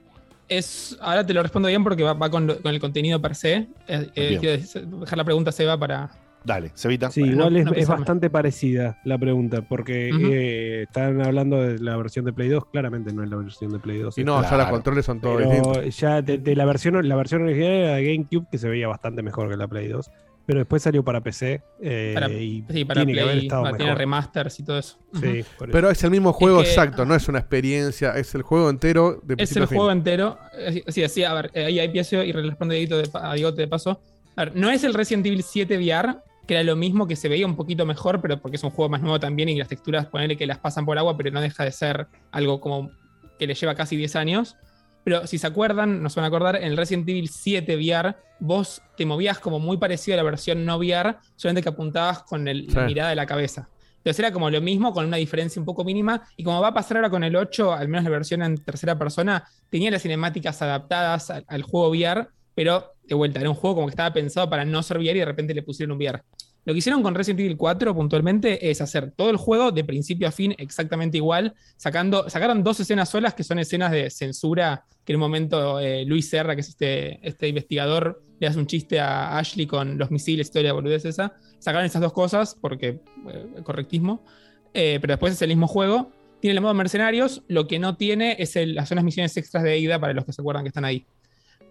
[0.48, 3.36] Es, ahora te lo respondo bien porque va, va con, lo- con el contenido per
[3.36, 3.68] se.
[3.88, 6.12] Eh, eh, quiero dejar la pregunta a Seba para.
[6.46, 7.10] Dale, Cevita.
[7.10, 10.28] Sí, igual no- es, no es bastante parecida la pregunta, porque Ujú.
[10.32, 13.80] eh, están hablando de la versión de Play 2, claramente no es la versión de
[13.80, 14.18] Play 2.
[14.20, 14.64] Y no, ya Claro.
[14.64, 15.98] los controles son todos distintos.
[15.98, 19.24] ya de, de la versión la versión original era de GameCube que se veía bastante
[19.24, 20.12] mejor que la Play 2,
[20.46, 23.46] pero después salió para PC eh, Para- y Sí, para tiene que haber Play.
[23.48, 23.98] estado va, tiene mejor.
[23.98, 25.00] remasters y todo eso.
[25.14, 25.72] Sí, por eso.
[25.72, 29.20] Pero es el mismo juego que- exacto, no es una experiencia, es el juego entero
[29.24, 30.38] de Es el juego entero.
[30.60, 33.68] Eh, Sí, así, a ver, eh, ahí ahí empiezo y le respondo a Diegote de
[33.68, 34.00] paso.
[34.38, 36.18] A ver, no es el Resident Evil 7 VR,
[36.48, 38.90] que era lo mismo, que se veía un poquito mejor, pero porque es un juego
[38.90, 41.64] más nuevo también y las texturas, ponerle que las pasan por agua, pero no deja
[41.64, 42.92] de ser algo como
[43.40, 44.56] que le lleva casi 10 años.
[45.04, 48.82] Pero si se acuerdan, nos van a acordar, en el Resident Evil 7 VR, vos
[48.98, 52.66] te movías como muy parecido a la versión no VR, solamente que apuntabas con el-
[52.68, 53.70] la mirada de la cabeza.
[53.98, 56.22] Entonces era como lo mismo, con una diferencia un poco mínima.
[56.38, 58.98] Y como va a pasar ahora con el 8, al menos la versión en tercera
[58.98, 63.76] persona, tenía las cinemáticas adaptadas al, al juego VR, pero de vuelta, era un juego
[63.76, 66.24] como que estaba pensado para no ser VR y de repente le pusieron un VR.
[66.64, 70.28] Lo que hicieron con Resident Evil 4 puntualmente es hacer todo el juego de principio
[70.28, 75.14] a fin exactamente igual, sacando, sacaron dos escenas solas que son escenas de censura, que
[75.14, 79.00] en un momento eh, Luis Serra, que es este, este investigador, le hace un chiste
[79.00, 81.36] a Ashley con los misiles toda la boludez esa.
[81.60, 83.00] Sacaron esas dos cosas porque
[83.32, 84.26] eh, correctismo,
[84.74, 86.12] eh, pero después es el mismo juego.
[86.42, 90.00] Tiene el modo mercenarios, lo que no tiene es el- las misiones extras de ida
[90.00, 91.06] para los que se acuerdan que están ahí.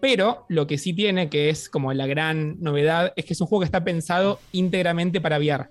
[0.00, 3.46] Pero lo que sí tiene, que es como la gran novedad, es que es un
[3.46, 5.68] juego que está pensado íntegramente para VR.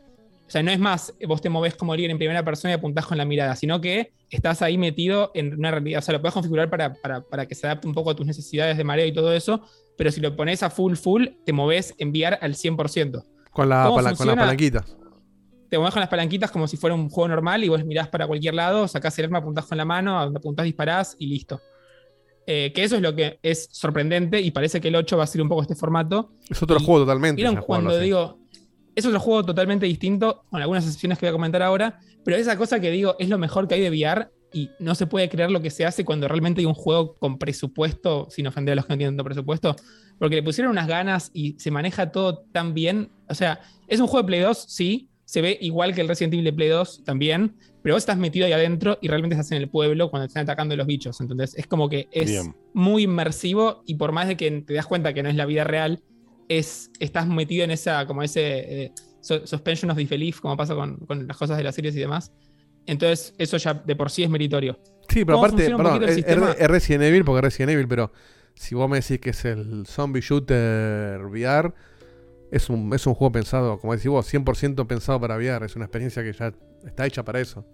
[0.48, 3.18] sea, no es más, vos te movés como líder en primera persona y apuntás con
[3.18, 6.00] la mirada, sino que estás ahí metido en una realidad.
[6.00, 8.26] O sea, lo puedes configurar para, para- para que se adapte un poco a tus
[8.26, 9.62] necesidades de mareo y todo eso,
[9.98, 13.24] pero si lo pones a full full, te movés enviar al 100%.
[13.52, 14.98] Con, la, ¿Cómo pala- con las palanquitas.
[15.70, 18.28] Te mueves con las palanquitas como si fuera un juego normal y vos mirás para
[18.28, 21.62] cualquier lado, sacás el arma, apuntás con la mano, apuntás disparás y listo.
[22.46, 25.28] Eh, que eso es lo que es sorprendente y parece que el 8 va a
[25.28, 26.34] ser un poco este formato.
[26.50, 27.38] Es otro Y- juego totalmente.
[27.38, 28.40] ¿Vieron ya jugarlo cuando digo,
[28.96, 32.58] es otro juego totalmente distinto, con algunas excepciones que voy a comentar ahora, pero esa
[32.58, 35.50] cosa que digo es lo mejor que hay de VR y no se puede creer
[35.52, 38.86] lo que se hace cuando realmente hay un juego con presupuesto, sin ofender a los
[38.86, 39.76] que no tienen tanto presupuesto,
[40.20, 43.10] porque le pusieron unas ganas y se maneja todo tan bien.
[43.30, 46.36] O sea, es un juego de Play 2, sí, se ve igual que el Resident
[46.36, 49.58] Evil de Play 2 también, pero vos estás metido ahí adentro y realmente estás en
[49.58, 51.20] el pueblo cuando te están atacando los bichos.
[51.22, 52.56] Entonces es como que es Bien.
[52.76, 55.64] muy inmersivo y por más de que te das cuenta que no es la vida
[55.64, 56.04] real,
[56.50, 58.92] es, estás metido en esa, como ese eh,
[59.22, 62.32] su- suspension of disbelief, como pasa con, con las cosas de las series y demás.
[62.86, 64.78] Entonces, eso ya de por sí es meritorio.
[65.10, 68.12] Sí, pero ¿Cómo aparte, perdón, es Resident Evil porque es Resident Evil, pero
[68.54, 71.74] si vos me decís que es el zombie shooter VR,
[72.54, 75.66] es un, es un juego pensado, como decís vos, 100% pensado para VR.
[75.66, 76.54] Es una experiencia que ya
[76.86, 77.66] está hecha para eso.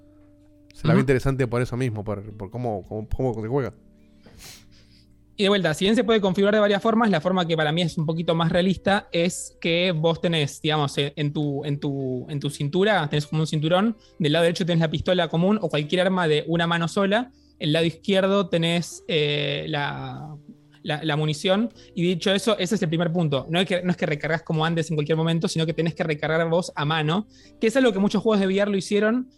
[0.74, 3.74] Se la ve interesante por eso mismo, por, por cómo, cómo, cómo se juega.
[5.36, 7.74] Y de vuelta, si bien se puede configurar de varias formas, la forma que para
[7.74, 11.80] mí es un poquito más realista es que vos tenés, digamos, eh, en tu, en
[11.80, 15.60] tu, en tu cintura, tenés como un cinturón, del lado derecho tenés la pistola común
[15.62, 20.36] o cualquier arma de una mano sola, el lado izquierdo tenés eh, la,
[20.84, 23.46] la, munición, y dicho eso, ese es el primer punto.
[23.50, 25.94] No es, que, no es que recargas como antes en cualquier momento, sino que tenés
[25.94, 27.28] que recargar vos a mano,
[27.60, 29.30] que es algo que muchos juegos de VR lo hicieron,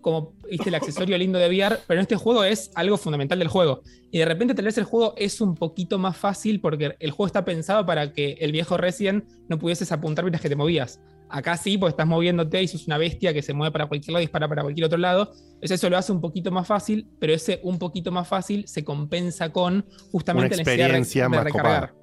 [0.00, 3.48] como viste el accesorio lindo de VR, pero en este juego es algo fundamental del
[3.48, 3.80] juego.
[4.10, 7.26] Y de repente tal vez el juego es un poquito más fácil porque el juego
[7.26, 11.00] está pensado para que el viejo Resident no pudieses apuntar mientras que te movías.
[11.36, 14.22] Acá sí, porque estás moviéndote y sos una bestia que se mueve para cualquier lado
[14.22, 15.32] y dispara para cualquier otro lado.
[15.54, 18.84] Entonces eso lo hace un poquito más fácil, pero ese un poquito más fácil se
[18.84, 21.94] compensa con justamente Una la necesidad de re- experiencia de más recargar.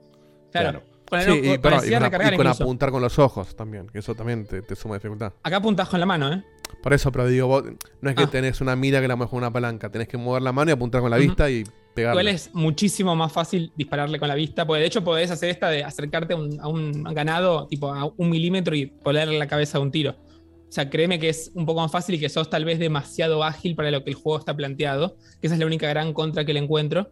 [0.52, 0.84] Claro.
[1.10, 1.60] Con, Sí, y, y
[1.90, 5.34] y apuntar con los ojos también, que eso también te, te suma dificultad.
[5.44, 6.44] Acá apuntás con la mano, ¿eh?
[6.82, 7.64] Por eso, pero digo, vos,
[8.02, 8.30] no es que Ah.
[8.30, 10.74] tenés una mira que la mueves con una palanca, tenés que mover la mano y
[10.74, 12.22] apuntar con la vista y pegarle.
[12.22, 15.70] Igual es muchísimo más fácil dispararle con la vista, porque de hecho podés hacer esta
[15.70, 19.78] de acercarte a un, a un ganado tipo a un milímetro y ponerle la cabeza
[19.78, 20.12] de un tiro.
[20.12, 23.44] O sea, créeme que es un poco más fácil y que sos tal vez demasiado
[23.44, 26.46] ágil para lo que el juego está planteado, que esa es la única gran contra
[26.46, 27.10] que le encuentro.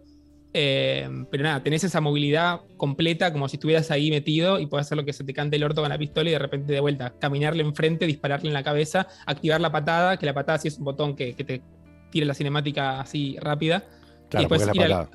[0.54, 4.98] Eh, pero nada, tenés esa movilidad completa como si estuvieras ahí metido y podés hacer
[4.98, 7.14] lo que se te cante el orto con la pistola y de repente de vuelta,
[7.20, 10.86] caminarle enfrente, dispararle en la cabeza, activar la patada, que la patada sí es un
[10.86, 11.62] botón que, que te
[12.10, 13.84] tire la cinemática así rápida.
[14.30, 15.10] Claro, y después porque es ir la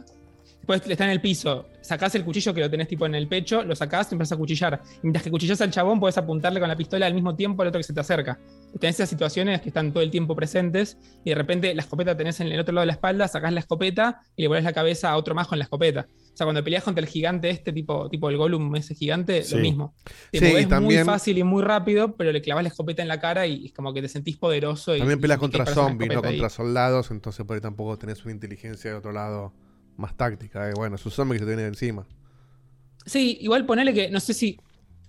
[0.64, 3.62] Después está en el piso, sacás el cuchillo que lo tenés tipo en el pecho,
[3.62, 4.80] lo sacás y empezás a cuchillar.
[5.02, 7.78] Mientras que cuchillas al chabón, podés apuntarle con la pistola al mismo tiempo al otro
[7.80, 8.38] que se te acerca.
[8.80, 12.40] Tenés esas situaciones que están todo el tiempo presentes y de repente la escopeta tenés
[12.40, 15.10] en el otro lado de la espalda, sacás la escopeta y le pones la cabeza
[15.10, 16.08] a otro más con la escopeta.
[16.32, 19.54] O sea, cuando peleas contra el gigante este, tipo, tipo el Gollum, ese gigante, Sí.
[19.56, 19.94] lo mismo.
[20.32, 23.02] Te Sí, y movés también- muy fácil y muy rápido, pero le clavas la escopeta
[23.02, 24.96] en la cara y es como que te sentís poderoso.
[24.96, 26.38] y- También peleas contra zombies, no ahí.
[26.38, 29.52] contra soldados, entonces por ahí tampoco tenés una inteligencia de otro lado
[29.96, 30.68] más táctica.
[30.68, 30.72] eh.
[30.74, 32.06] Bueno, sus zombies que se tienen encima.
[33.06, 34.58] Sí, igual ponele que, no sé si,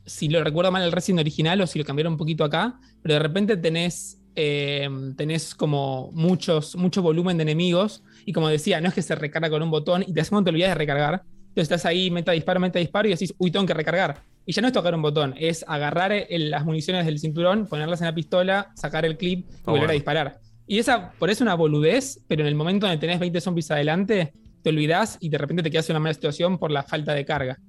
[0.06, 3.14] si lo recuerdo mal el Resident original o si lo cambiaron un poquito acá, pero
[3.14, 8.90] de repente tenés, eh, tenés como muchos, mucho volumen de enemigos y como decía, no
[8.90, 10.76] es que se recarga con un botón y te hace un momento te olvidas de
[10.76, 11.24] recargar.
[11.50, 14.22] Entonces estás ahí, meta disparo, meta disparo y decís, uy, tengo que recargar.
[14.46, 18.02] Y ya no es tocar un botón, es agarrar el- las municiones del cinturón, ponerlas
[18.02, 19.90] en la pistola, sacar el clip y volver bueno.
[19.90, 20.40] a disparar.
[20.68, 24.34] Y esa, por eso una boludez, pero en el momento donde tenés 20 zombies adelante,
[24.66, 27.24] te olvidás y de repente te quedas en una mala situación por la falta de
[27.24, 27.60] carga.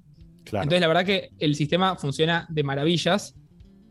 [0.44, 0.62] Claro.
[0.62, 3.34] Entonces, la verdad que el sistema funciona de maravillas.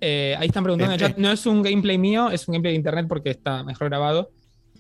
[0.02, 1.18] Eh, ahí están preguntando en el chat.
[1.20, 4.32] No es un gameplay mío, es un gameplay de internet porque está mejor grabado.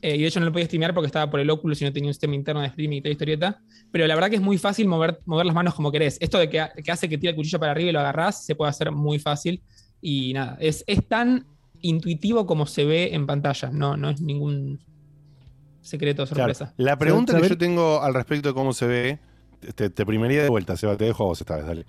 [0.02, 1.94] Eh, y de hecho no lo podía streamear porque estaba por el Oculus y no
[1.94, 3.62] tenía un sistema interno de streaming y toda la historieta.
[3.92, 6.18] Pero la verdad que es muy fácil mover, mover las manos como querés.
[6.20, 8.44] Esto de que, ha- que hace que tire el cuchillo para arriba y lo agarrás,
[8.44, 9.62] se puede hacer muy fácil.
[10.02, 11.46] Y nada, es, es tan
[11.82, 13.70] intuitivo como se ve en pantalla.
[13.72, 14.80] No, no es ningún
[15.86, 16.54] secreto Claro.
[16.54, 16.74] sorpresa.
[16.78, 19.20] La pregunta que yo tengo al respecto de cómo se ve,
[19.76, 21.86] te, te primería de vuelta, Seba, te dejo a vos esta vez, dale.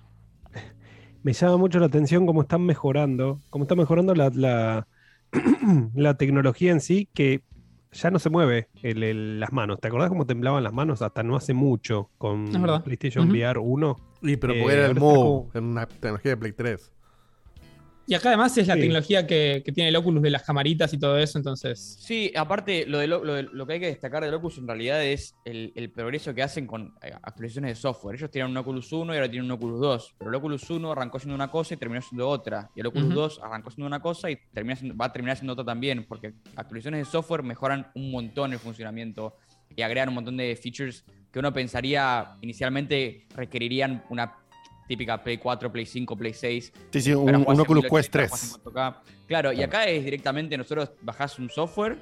[1.23, 4.86] Me llama mucho la atención cómo están mejorando, cómo está mejorando la, la,
[5.94, 7.43] la tecnología en sí, que
[7.93, 9.81] ya no se mueve el- el- las manos.
[9.81, 12.44] ¿Te acordás cómo temblaban las manos hasta no hace mucho con.
[12.85, 13.32] PlayStation Ujú.
[13.36, 13.97] VR 1?
[14.23, 16.93] Y pero Eh, porque era el Move, como- en una tecnología de Play 3.
[18.08, 18.80] Y acá además es la Sí.
[18.82, 21.96] tecnología que, que tiene el Oculus de las camaritas y todo eso, entonces.
[22.00, 24.68] Sí, aparte, lo, de lo, lo de- lo que hay que destacar del Oculus en
[24.68, 28.14] realidad es el, el progreso que hacen con eh, actualizaciones de software.
[28.16, 30.14] Ellos tenían un Oculus 1 y ahora tienen un Oculus 2.
[30.18, 32.70] Pero el Oculus 1 arrancó siendo una cosa y terminó siendo otra.
[32.76, 33.14] Y el Oculus Ujú.
[33.16, 36.04] 2 arrancó siendo una cosa y termina siendo- va a terminar siendo otra también.
[36.08, 39.36] Porque actualizaciones de software mejoran un montón el funcionamiento
[39.74, 44.32] y agregan un montón de features que uno pensaría inicialmente requerirían una
[44.86, 46.72] típica Play 4, Play 5, Play 6.
[46.92, 48.30] Sí, sí, un- un Oculus 1080, Quest 3.
[48.30, 49.02] jugar en 4K.
[49.26, 51.96] Claro, y acá es directamente nosotros bajás un software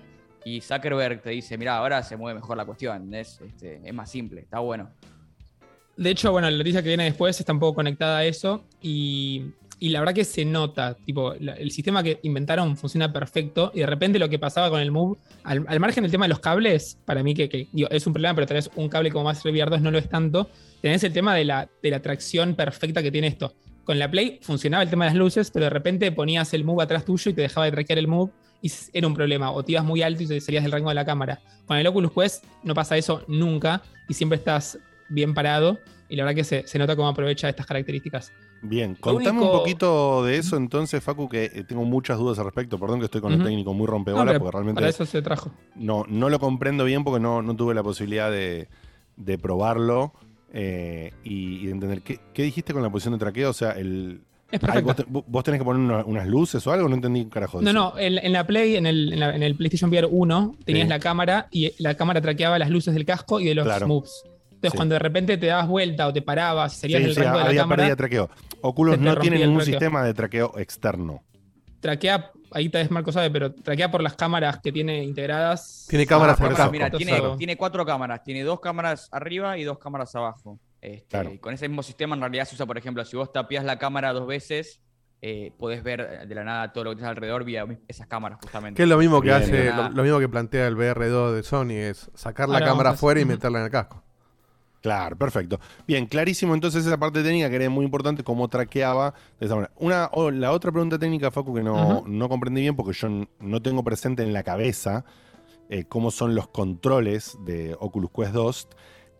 [0.44, 4.10] y Zuckerberg te dice, mira, ahora se mueve mejor la cuestión, es, este, es más
[4.10, 4.90] simple, está bueno.
[5.96, 9.44] De hecho, bueno, la noticia que viene después está un poco conectada a eso y,
[9.80, 13.86] y la verdad que se nota, tipo, el sistema que inventaron funciona perfecto y de
[13.86, 16.98] repente lo que pasaba con el Move, al, al margen del tema de los cables,
[17.04, 19.80] para mí que, que, es un problema, pero tenés un cable como Master VR 2
[19.82, 20.48] no lo es tanto,
[20.80, 23.54] tenés el tema de la, de la tracción perfecta que tiene esto.
[23.84, 26.82] Con la Play funcionaba el tema de las luces, pero de repente ponías el Move
[26.82, 28.32] atrás tuyo y te dejaba de traquear el Move
[28.62, 30.94] y era un problema, o te ibas muy alto y te salías del rango de
[30.94, 31.40] la cámara.
[31.66, 34.78] Con el Oculus Quest no pasa eso nunca y siempre estás
[35.10, 35.78] bien parado
[36.08, 38.32] y la verdad que se, se nota cómo aprovecha estas características.
[38.62, 42.46] Bien, contame único- un poquito de eso entonces, Facu, que eh, tengo muchas dudas al
[42.46, 42.78] respecto.
[42.78, 43.42] Perdón que estoy con Ujú.
[43.42, 43.86] el técnico muy
[44.16, 45.50] No, pero porque realmente para eso se trajo.
[45.74, 48.68] no, no lo comprendo bien porque no, no tuve la posibilidad de,
[49.16, 50.12] de probarlo
[50.52, 52.02] eh, y, de entender.
[52.02, 53.50] ¿Qué, qué dijiste con la posición de traqueo?
[53.50, 54.20] O sea, el.
[54.50, 57.22] Es vos, te- vos- vos tenés que poner una- unas luces o algo, no entendí
[57.22, 57.78] un carajo de No, eso.
[57.94, 60.84] no, en, en la Play, en el, en la- en el PlayStation VR 1, tenías
[60.84, 60.90] Sí.
[60.90, 63.88] la cámara y la cámara traqueaba las luces del casco y de los Claro.
[63.88, 64.22] moves.
[64.66, 64.76] Entonces, Sí.
[64.78, 67.38] cuando de repente te dabas vuelta o te parabas y salías Sí, del sí, rango
[67.38, 68.30] de la había cámara, pérdida de traqueo.
[68.62, 69.72] Oculus no tiene el ningún traqueo.
[69.72, 71.22] sistema de traqueo externo.
[71.80, 75.86] traquea, ahí tal vez Marco sabe, pero traquea por las cámaras que tiene integradas.
[75.88, 76.72] Tiene cámaras Ah, el por casco.
[76.72, 80.58] Mira, Entonces, tiene, tiene cuatro cámaras, tiene dos cámaras arriba y dos cámaras abajo.
[80.80, 81.32] Este, Claro.
[81.34, 83.78] y Con ese mismo sistema en realidad se usa, por ejemplo, si vos tapias la
[83.78, 84.80] cámara dos veces,
[85.20, 88.76] eh, podés ver de la nada todo lo que tienes alrededor vía esas cámaras justamente.
[88.78, 89.42] Que es lo mismo que Bien.
[89.42, 93.20] hace, lo, mismo que plantea el VR2 de Sony, es sacar la Ahora cámara afuera
[93.20, 94.03] y meterla en el casco.
[94.84, 95.58] Claro, perfecto.
[95.88, 99.72] Bien, clarísimo entonces esa parte técnica que era muy importante, cómo traqueaba de esa manera.
[99.76, 103.08] Una, o la otra pregunta técnica, Facu, que no, no comprendí bien porque yo
[103.40, 105.06] no tengo presente en la cabeza
[105.70, 108.68] eh, cómo son los controles de Oculus Quest 2.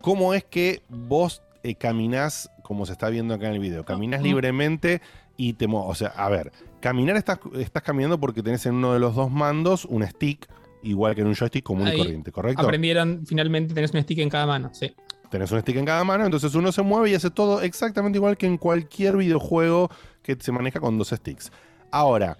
[0.01, 4.21] ¿Cómo es que vos eh, caminás, como se está viendo acá en el video, caminás
[4.21, 5.01] libremente
[5.35, 8.99] y te O sea, a ver, caminar estás, estás caminando porque tenés en uno de
[8.99, 10.47] los dos mandos un stick,
[10.83, 12.61] igual que en un joystick común y corriente, ¿correcto?
[12.61, 14.93] Aprendieron, finalmente tenés un stick en cada mano, sí.
[15.35, 18.37] Tenés un stick en cada mano, entonces uno se mueve y hace todo exactamente igual
[18.37, 19.89] que en cualquier videojuego
[20.23, 21.51] que se maneja con dos sticks.
[21.91, 22.37] Ahora,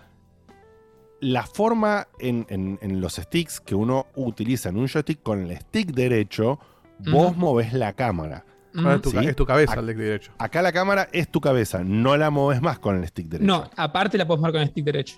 [1.19, 5.57] la forma en, en- en los sticks que uno utiliza en un joystick con el
[5.57, 6.57] stick derecho,
[6.99, 7.35] vos Ujú.
[7.39, 8.45] movés la cámara.
[8.77, 9.17] Ahora es, tu, ¿Sí?
[9.17, 10.31] ca- es tu cabeza Ac- el de derecho.
[10.38, 13.45] Acá la cámara es tu cabeza, no la moves más con el stick derecho.
[13.45, 15.17] No, aparte la podés mover con el stick derecho.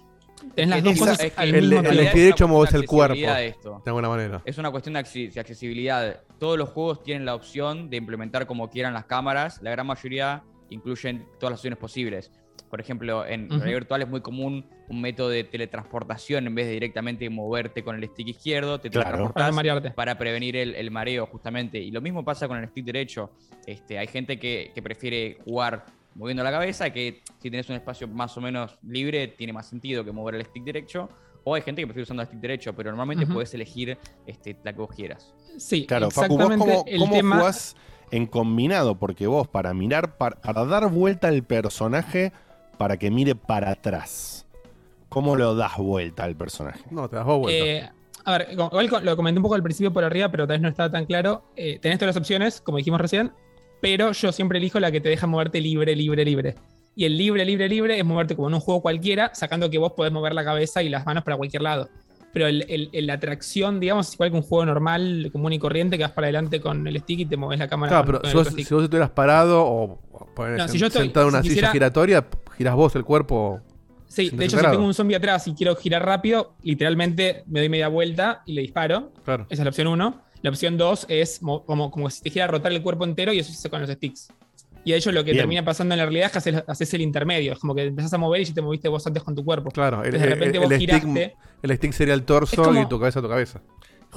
[0.55, 3.15] Tenés las dos cosas el- El, en derecho una mueves el cuerpo.
[3.15, 3.81] de esto.
[3.84, 4.41] De alguna manera.
[4.45, 4.99] Es una cuestión de
[5.39, 6.22] accesibilidad.
[6.39, 9.61] Todos los juegos tienen la opción de implementar como quieran las cámaras.
[9.61, 12.31] La gran mayoría incluyen todas las opciones posibles.
[12.69, 16.73] Por ejemplo, en realidad virtual es muy común un método de teletransportación en vez de
[16.73, 19.31] directamente moverte con el stick izquierdo, te Claro.
[19.31, 19.91] Para marearte.
[20.18, 21.77] prevenir el, el mareo justamente.
[21.80, 23.31] Y lo mismo pasa con el stick derecho.
[23.65, 25.85] Este, hay gente que, que prefiere jugar
[26.18, 30.03] moviendo la cabeza, que si tenés un espacio más o menos libre, tiene más sentido
[30.03, 31.10] que mover el stick derecho.
[31.44, 33.35] O hay gente que prefiere usando el stick derecho, pero normalmente Ujú.
[33.35, 35.34] podés elegir este, la que vos quieras.
[35.57, 36.65] Sí, Claro, Facu, vos exactamente.
[36.65, 37.76] cómo, el cómo tema, jugás
[38.11, 42.34] en combinado, porque vos para mirar, para, para dar vuelta al personaje,
[42.77, 44.45] para que mire para atrás.
[45.07, 46.84] ¿Cómo lo das vuelta al personaje?
[46.91, 47.65] No, te das vos vuelta.
[47.65, 47.89] Eh,
[48.26, 50.68] a ver, igual lo comenté un poco al principio por arriba, pero tal vez no
[50.68, 51.45] estaba tan claro.
[51.56, 53.31] Eh, tenés todas las opciones, como dijimos recién,
[53.81, 56.55] pero yo siempre elijo la que te deja moverte libre, libre, libre.
[56.95, 59.93] Y el libre, libre, libre es moverte como en un juego cualquiera, sacando que vos
[59.93, 61.89] podés mover la cabeza y las manos para cualquier lado.
[62.33, 65.59] Pero el- el- el- la atracción, digamos, es igual que un juego normal, común y
[65.59, 67.89] corriente, que vas para adelante con el stick y te moves la cámara.
[67.89, 69.99] Claro, con- pero con si vos, si vos estuvieras parado o
[70.57, 72.25] No, si yo estoy- sentado en una si silla giratoria,
[72.57, 73.61] girás vos el cuerpo.
[74.07, 77.69] Sí, de hecho, si tengo un zombie atrás y quiero girar rápido, literalmente me doy
[77.69, 79.11] media vuelta y le disparo.
[79.25, 79.45] Claro.
[79.49, 80.21] Esa es la opción 1.
[80.41, 83.39] La opción 2 es mo- como, como si te quiera rotar el cuerpo entero y
[83.39, 84.30] eso se hace con los sticks.
[84.85, 85.41] Y de hecho lo que Bien.
[85.43, 87.53] termina pasando en la realidad es que haces, haces el intermedio.
[87.53, 89.69] Es como que empezás a mover y ya te moviste vos antes con tu cuerpo.
[89.72, 91.35] Claro, el, de repente el vos stick, giraste.
[91.61, 93.61] el stick sería el torso como- y tu cabeza tu cabeza.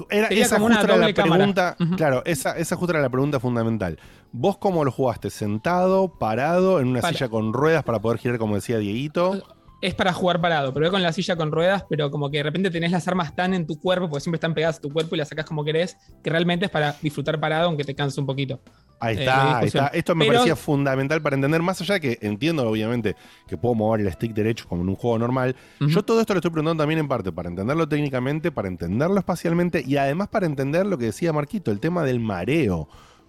[0.08, 1.76] Era, esa como una era la pregunta.
[1.96, 3.98] Claro, esa, esa justo era la pregunta fundamental.
[4.30, 5.30] ¿Vos cómo lo jugaste?
[5.30, 9.42] ¿Sentado, parado, en una Para- silla con ruedas para poder girar como decía Dieguito?
[9.80, 12.70] Es para jugar parado, pero con la silla con ruedas, pero como que de repente
[12.70, 15.18] tenés las armas tan en tu cuerpo, porque siempre están pegadas a tu cuerpo y
[15.18, 18.60] las sacás como querés, que realmente es para disfrutar parado, aunque te canse un poquito.
[19.02, 19.86] Ahí Eh, está, ahí está.
[19.88, 23.16] Esto me Pero- parecía fundamental para entender, más allá de que entiendo, obviamente,
[23.48, 25.56] que puedo mover el stick derecho como en un juego normal.
[25.80, 29.82] Yo todo esto lo estoy preguntando también en parte para entenderlo técnicamente, para entenderlo espacialmente
[29.86, 32.86] y además para entender lo que decía Marquito, el tema del mareo.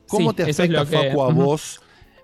[0.09, 1.79] ¿Cómo Sí, te es afecta, que- Facu, a vos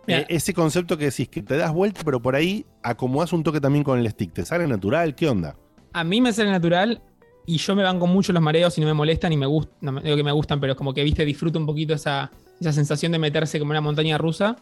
[0.07, 0.19] Mira.
[0.21, 3.59] eh, ese concepto que decís que te das vuelta, pero por ahí acomodás un toque
[3.61, 4.33] también con el stick?
[4.33, 5.13] ¿Te sale natural?
[5.15, 5.55] ¿Qué onda?
[5.93, 7.01] A mí me sale natural
[7.45, 9.91] y yo me banco mucho los mareos y no me molestan y me gustan, no
[9.93, 12.71] me- digo que me gustan, pero es como que, viste, disfruto un poquito esa, esa
[12.73, 14.55] sensación de meterse como en una montaña rusa.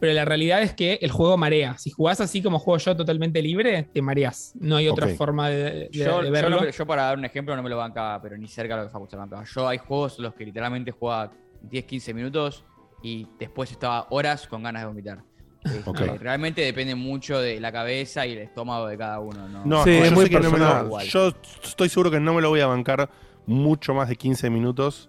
[0.00, 1.76] Pero la realidad es que el juego marea.
[1.76, 4.54] Si jugás así como juego yo totalmente libre, te mareás.
[4.58, 6.70] No hay otra forma de, de- Yo, de verlo.
[6.70, 8.92] yo para dar un ejemplo no me lo bancaba, pero ni cerca de lo que
[8.94, 9.44] Facu se bancaba.
[9.44, 11.30] Yo hay juegos en los que literalmente jugaba
[11.62, 12.64] 10, 15 minutos
[13.02, 15.22] y después estaba horas con ganas de vomitar.
[15.64, 16.18] Este.
[16.18, 19.46] Realmente depende mucho de la cabeza y el estómago de cada uno.
[19.48, 20.86] No, No, Sí, yo es muy sé que no me lo- personal.
[20.86, 21.06] Igual.
[21.06, 21.32] yo
[21.64, 23.10] estoy seguro que no me lo voy a bancar
[23.46, 25.08] mucho más de 15 minutos.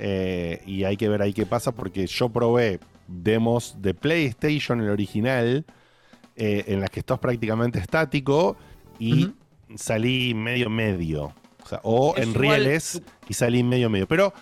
[0.00, 2.78] eh, y hay que ver ahí qué pasa, porque yo probé
[3.08, 5.64] demos de PlayStation, el original,
[6.36, 8.56] eh, en las que estás prácticamente estático
[9.00, 9.32] y
[9.74, 11.32] salí medio medio.
[11.64, 14.06] O, sea, o Es en igual- reales y salí medio medio.
[14.06, 14.32] Pero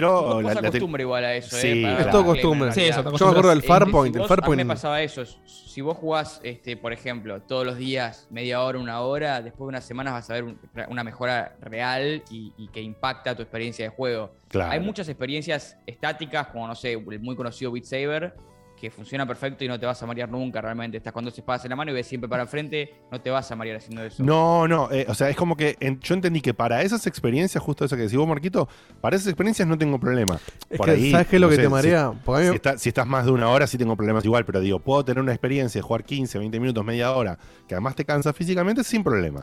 [0.00, 0.22] quiero.
[0.42, 1.82] Vos la- acostumbra igual a eso, Sí, ¿eh?
[1.82, 2.00] Para- claro.
[2.10, 2.72] Es todo costumbre.
[2.72, 5.24] Sí, eso, Yo me acuerdo del Farpoint, si el Farpoint- A mí me pasaba eso.
[5.24, 9.68] Si vos jugás, este, por ejemplo, todos los días, media hora, una hora, después de
[9.70, 10.58] unas semanas vas a ver un-
[10.88, 14.32] una mejora real y, y que impacta tu experiencia de juego.
[14.48, 14.70] Claro.
[14.72, 18.34] Hay muchas experiencias estáticas, como no sé, el muy conocido Beat Saber,
[18.80, 20.96] que funciona perfecto y no te vas a marear nunca realmente.
[20.98, 23.50] Estás cuando se pasa en la mano y ves siempre para enfrente, no te vas
[23.50, 24.22] a marear haciendo eso.
[24.22, 27.62] No, no, eh, o sea, es como que en- yo entendí que para esas experiencias,
[27.62, 28.68] justo eso que decís vos, Marquito,
[29.00, 30.38] para esas experiencias no tengo problema.
[30.68, 32.10] Es Por que, ahí, ¿sabes qué es lo no que sé, te marea?
[32.12, 34.24] Si, Porque a mí- si está- si estás más de una hora, sí tengo problemas
[34.24, 37.38] igual, pero digo, puedo tener una experiencia de jugar 15, 20 minutos, media hora,
[37.68, 39.42] que además te cansa físicamente sin problema.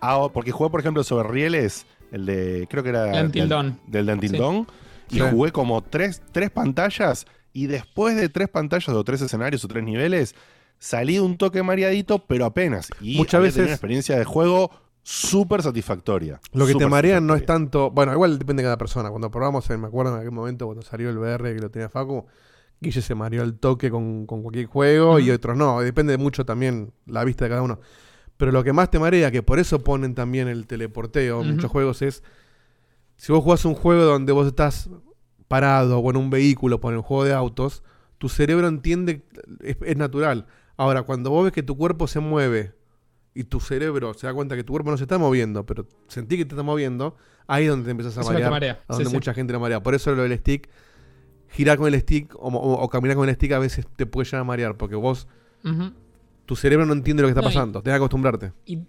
[0.00, 4.12] Ah, porque jugué, por ejemplo, sobre rieles, el de, creo que era del, del de
[4.12, 4.38] Until Sí.
[4.38, 4.66] Dawn,
[5.10, 5.20] y Sí.
[5.30, 9.84] jugué como tres, tres pantallas, y después de tres pantallas o tres escenarios o tres
[9.84, 10.34] niveles,
[10.78, 12.88] salí un toque mareadito, pero apenas.
[13.00, 14.70] Y Muchas veces- una experiencia de juego
[15.02, 16.40] súper satisfactoria.
[16.52, 17.90] Lo que te marea no es tanto.
[17.90, 19.08] Bueno, igual depende de cada persona.
[19.08, 22.26] Cuando probamos, me acuerdo en aquel momento cuando salió el VR que lo tenía Facu,
[22.80, 25.80] Guille se mareó el toque con, con cualquier juego y otros no.
[25.80, 27.80] Depende mucho también la vista de cada uno.
[28.36, 31.70] Pero lo que más te marea, que por eso ponen también el teleporteo en muchos
[31.72, 32.22] juegos, es
[33.16, 34.88] si vos jugás un juego donde vos estás
[35.48, 37.82] parado o en un vehículo, por el juego de autos,
[38.18, 39.22] tu cerebro entiende,
[39.60, 40.46] es, es natural.
[40.76, 42.74] Ahora, cuando vos ves que tu cuerpo se mueve
[43.34, 46.36] y tu cerebro se da cuenta que tu cuerpo no se está moviendo, pero sentí
[46.36, 47.16] que te está moviendo,
[47.46, 48.50] ahí es donde te empiezas a Eso marear.
[48.50, 49.16] marea, a donde sí, sí.
[49.16, 49.82] mucha gente lo marea.
[49.82, 50.68] Por eso lo del stick,
[51.50, 54.26] girar con el stick o, o- o caminar con el stick a veces te puede
[54.26, 55.26] llegar a marear, porque vos,
[56.46, 58.52] tu cerebro no entiende lo que está No, y- pasando, tenés que acostumbrarte.
[58.66, 58.80] Y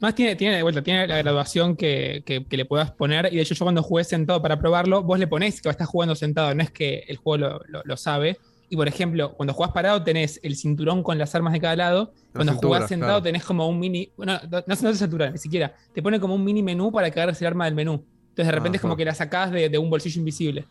[0.00, 3.28] más tiene, tiene de vuelta, tiene la graduación que, que- que le puedas poner.
[3.32, 6.14] Y de hecho, yo cuando jugué sentado para probarlo, vos le ponés que estás jugando
[6.14, 8.36] sentado, no es que el juego lo, lo- lo sabe.
[8.68, 12.12] Y por ejemplo, cuando jugás parado tenés el cinturón con las armas de cada lado.
[12.32, 13.22] Cuando cintura, jugás sentado claro.
[13.22, 14.10] tenés como un mini.
[14.16, 15.74] Bueno, no, no, no es cintura, ni siquiera.
[15.94, 18.04] Te pone como un mini menú para que agarres el arma del menú.
[18.30, 20.64] Entonces de repente es como que la sacás de, de un bolsillo invisible.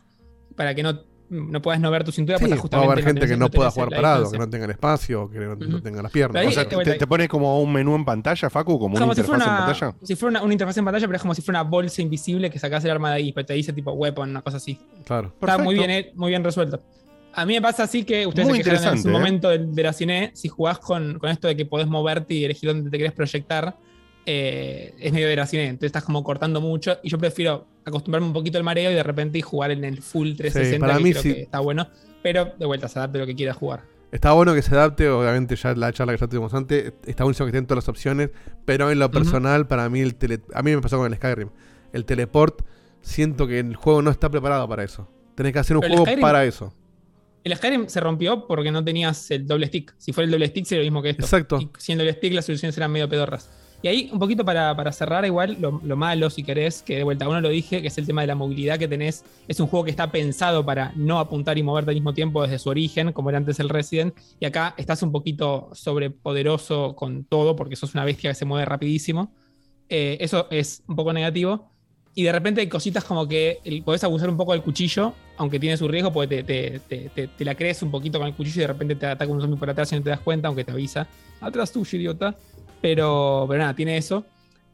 [0.58, 2.38] Para que no, no puedas no ver tu cintura.
[2.38, 4.72] Sí, porque puede justamente haber gente que no pueda jugar parado, que no tenga el
[4.72, 6.42] espacio, que no, tenga las piernas.
[6.42, 9.22] Ahí- O sea, te, te pone como un menú en pantalla, Facu, como una si
[9.22, 9.96] interfaz en pantalla.
[10.04, 12.50] si fuera una, una interfaz en pantalla, pero es como si fuera una bolsa invisible
[12.50, 14.80] que sacás el arma de ahí, pero te dice tipo weapon, una cosa así.
[15.06, 15.34] Claro.
[15.40, 16.82] Está muy bien, muy bien resuelto.
[17.34, 19.12] A mí me pasa así que ustedes Muy se quejaron en su ¿eh?
[19.12, 22.46] momento de, de la cine, si jugás con, con esto de que podés moverte y
[22.46, 23.76] elegir dónde te querés proyectar,
[24.26, 28.58] eh, es medio cine, entonces estás como cortando mucho y yo prefiero acostumbrarme un poquito
[28.58, 31.34] al mareo y de repente jugar en el full 360 para que mí creo sí.
[31.34, 31.88] que está bueno,
[32.24, 33.84] pero de vuelta se adapte lo que quieras jugar.
[34.12, 37.46] Está bueno que se adapte, obviamente ya la charla que ya tuvimos antes, está buenísimo
[37.46, 38.30] que estén todas las opciones,
[38.64, 41.50] pero en lo personal, para mí el tele, a mí me pasó con el Skyrim.
[41.92, 42.62] El teleport,
[43.02, 45.10] siento que el juego no está preparado para eso.
[45.36, 46.74] Tenés que hacer un Pero juego Skyrim- para eso.
[47.44, 49.94] El Skyrim se rompió porque no tenías el doble stick.
[49.98, 51.24] Si fuera el doble stick sería lo mismo que esto.
[51.24, 51.60] Exacto.
[51.60, 53.52] Y sin el doble stick las soluciones eran medio pedorras.
[53.82, 57.04] Y ahí, un poquito para, para cerrar, igual, lo, lo malo, si querés, que de
[57.04, 59.24] vuelta uno lo dije, que es el tema de la movilidad que tenés.
[59.48, 62.58] Es un juego que está pensado para no apuntar y moverte al mismo tiempo desde
[62.58, 64.16] su origen, como era antes el Resident.
[64.40, 68.66] Y acá estás un poquito sobrepoderoso con todo, porque sos una bestia que se mueve
[68.66, 69.32] rapidísimo.
[69.90, 71.70] Eh, eso es un poco negativo.
[72.18, 75.76] Y de repente hay cositas como que podés abusar un poco del cuchillo, aunque tiene
[75.76, 78.68] su riesgo, porque te- te- te la crees un poquito con el cuchillo y de
[78.68, 81.08] repente te ataca un zombie por atrás y no te das cuenta, aunque te avisa.
[81.42, 82.34] Atrás tuyo, idiota.
[82.82, 84.26] Pero, pero nada, tiene eso.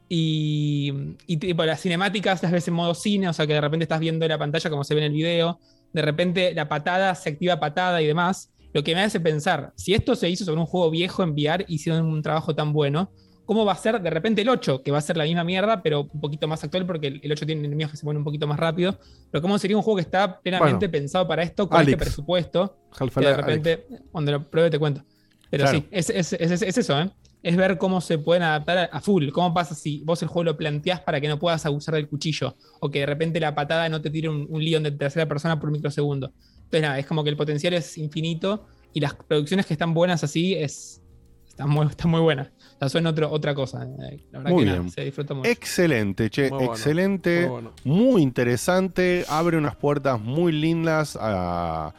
[0.08, 0.92] Y,
[1.26, 4.00] y tipo, las cinemáticas las ves en modo cine, o sea que de repente estás
[4.00, 5.58] viendo la pantalla como se ve en el video.
[5.92, 8.50] De repente la patada se activa patada y demás.
[8.74, 11.64] Lo que me hace pensar, si esto se hizo sobre un juego viejo en VR,
[11.68, 13.10] hicieron un trabajo tan bueno,
[13.44, 14.82] ¿cómo va a ser de repente el 8?
[14.82, 17.32] Que va a ser la misma mierda, pero un poquito más actual, porque el el
[17.32, 18.98] 8 tiene enemigos que se mueven un poquito más rápido.
[19.30, 20.92] Pero ¿cómo sería un juego que está plenamente Bueno.
[20.92, 21.92] pensado para esto, con Alex.
[21.92, 22.76] este presupuesto?
[22.98, 25.02] Que de repente, cuando lo pruebe te cuento.
[25.50, 25.78] Pero Claro.
[25.78, 27.10] sí, es, es- es- es eso, ¿eh?
[27.42, 29.30] Es ver cómo se pueden adaptar a, full.
[29.30, 32.56] ¿Cómo pasa si vos el juego lo planteás para que no puedas abusar del cuchillo?
[32.80, 35.58] O que de repente la patada no te tire un, un león de tercera persona
[35.58, 36.32] por microsegundo.
[36.64, 40.22] Entonces, nada, es como que el potencial es infinito y las producciones que están buenas
[40.22, 41.02] así es,
[41.48, 42.48] están, muy, están muy buenas.
[42.48, 43.82] O sea, son otro, otra cosa.
[43.84, 44.90] eh, La verdad Muy que nada, bien.
[44.90, 45.50] se disfruta mucho.
[45.50, 48.18] Excelente, che, Muy bueno, excelente, muy muy, bueno.
[48.20, 51.92] interesante, abre unas puertas muy lindas a-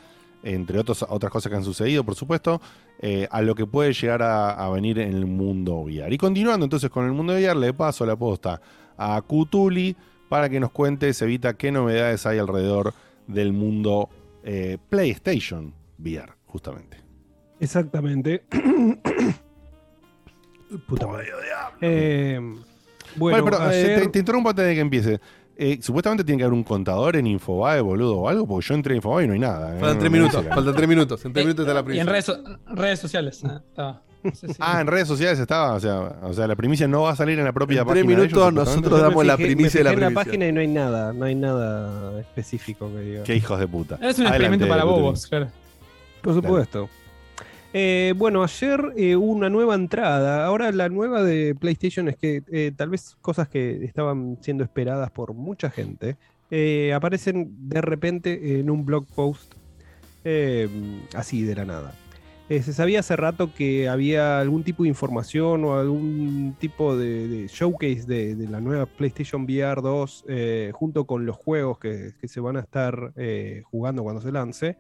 [0.44, 2.62] entre otros, otras cosas que han sucedido, por supuesto,
[3.00, 6.14] eh, a lo que puede llegar a, a venir en el mundo VR.
[6.14, 8.62] Y continuando entonces con el mundo VR, le paso la posta
[8.98, 9.96] a Cutuli
[10.30, 12.94] para que nos cuente, Evita, qué novedades hay alrededor
[13.28, 14.10] del mundo
[14.44, 16.98] eh, PlayStation VR, justamente.
[17.60, 18.44] Exactamente.
[20.88, 21.28] Puta madre.
[21.82, 22.40] Eh,
[23.16, 25.20] Bueno, bueno, pero eh, ayer- te, te interrumpo antes de que empiece.
[25.56, 28.94] Eh, supuestamente tiene que haber un contador en Infobae, boludo, o algo, porque yo entré
[28.94, 29.76] en Infobae y no hay nada.
[29.76, 31.26] eh, Faltan tres minutos, faltan tres minutos.
[31.26, 32.12] En tres minutos está la Y en primicia.
[32.12, 32.44] redes, so-
[32.76, 33.42] redes sociales.
[33.46, 34.02] ah, estaba.
[34.60, 37.38] Ah, en redes sociales estaba, o sea, o sea, la primicia no va a salir
[37.40, 38.20] en la propia En tres página.
[38.22, 40.24] de ellos, minutos nosotros damos la primicia de la fijé en la primicia.
[40.32, 43.24] página y no hay nada, no hay nada específico que diga.
[43.24, 44.00] Qué hijos de puta.
[44.02, 45.48] Es un experimento para bobos, claro.
[46.22, 46.90] Por supuesto.
[47.76, 50.46] Eh, bueno, ayer eh, hubo una nueva entrada.
[50.46, 55.10] Ahora la nueva de PlayStation es que eh, tal vez cosas que estaban siendo esperadas
[55.10, 56.18] por mucha gente
[56.94, 59.56] aparecen de repente en un blog post
[60.24, 60.70] eh,
[61.16, 61.96] así de la nada.
[62.48, 68.04] Se sabía hace rato que había algún tipo de información o algún tipo de, showcase
[68.06, 72.60] de, la nueva PlayStation VR 2 eh, junto con los juegos que, se van a
[72.60, 73.14] estar
[73.64, 74.78] jugando cuando se lance.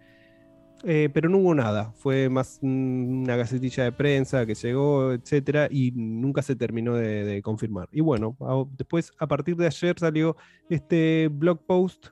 [0.85, 5.91] Eh, pero no hubo nada, fue más una gacetilla de prensa que llegó, etcétera, y
[5.91, 7.87] nunca se terminó de, confirmar.
[7.93, 8.35] Y bueno,
[8.77, 10.35] después, a partir de ayer salió
[10.69, 12.07] este blog post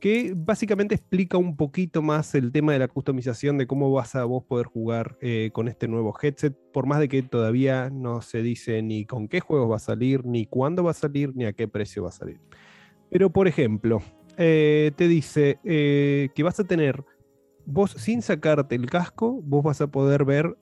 [0.00, 4.24] que básicamente explica un poquito más el tema de la customización, de cómo vas a
[4.24, 8.40] vos poder jugar eh, con este nuevo headset, por más de que todavía no se
[8.40, 11.52] dice ni con qué juegos va a salir, ni cuándo va a salir, ni a
[11.52, 12.40] qué precio va a salir.
[13.10, 14.02] Pero, por ejemplo,
[14.38, 17.04] eh, te dice que vas a tener,
[17.66, 20.56] vos sin sacarte el casco, vos vas a poder ver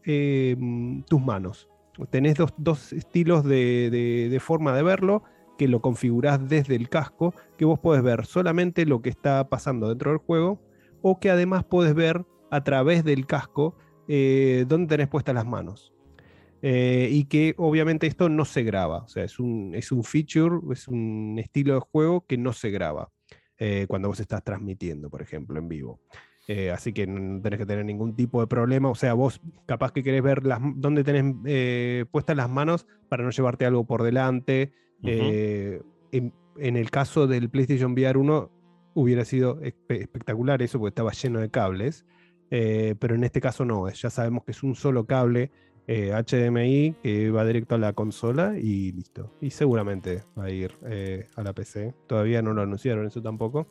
[0.59, 1.68] mm, tus manos.
[2.10, 5.22] Tenés dos, dos estilos de, de- de forma de verlo,
[5.56, 9.89] que lo configurás desde el casco, que vos podés ver solamente lo que está pasando
[9.89, 10.60] dentro del juego,
[11.02, 13.76] o que además podés ver a través del casco
[14.09, 15.93] eh, dónde tenés puestas las manos.
[16.62, 20.60] Eh, y que obviamente esto no se graba, o sea, es un, es un feature,
[20.72, 23.10] es un estilo de juego que no se graba
[23.59, 26.01] eh, cuando vos estás transmitiendo, por ejemplo, en vivo.
[26.46, 28.90] Eh, así que no tenés que tener ningún tipo de problema.
[28.90, 33.24] O sea, vos capaz que querés ver las, dónde tenés eh, puestas las manos para
[33.24, 34.72] no llevarte algo por delante.
[35.02, 35.80] Eh,
[36.12, 38.50] en, en el caso del PlayStation VR 1
[38.94, 42.04] hubiera sido espe- espectacular eso porque estaba lleno de cables.
[42.50, 45.50] pero en este caso no, ya sabemos que es un solo cable
[45.88, 49.32] HDMI que va directo a la consola y listo.
[49.40, 50.72] Y seguramente va a ir
[51.36, 51.94] a la PC.
[52.06, 53.66] Todavía no lo anunciaron eso tampoco.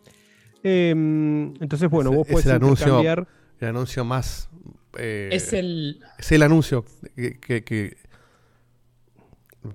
[0.63, 3.27] Em, entonces, bueno, vos es podés el anuncio, intercambiar.
[3.59, 4.49] el anuncio más.
[4.97, 6.85] eh, Es el- Es el anuncio
[7.15, 7.39] que.
[7.39, 7.97] que- que-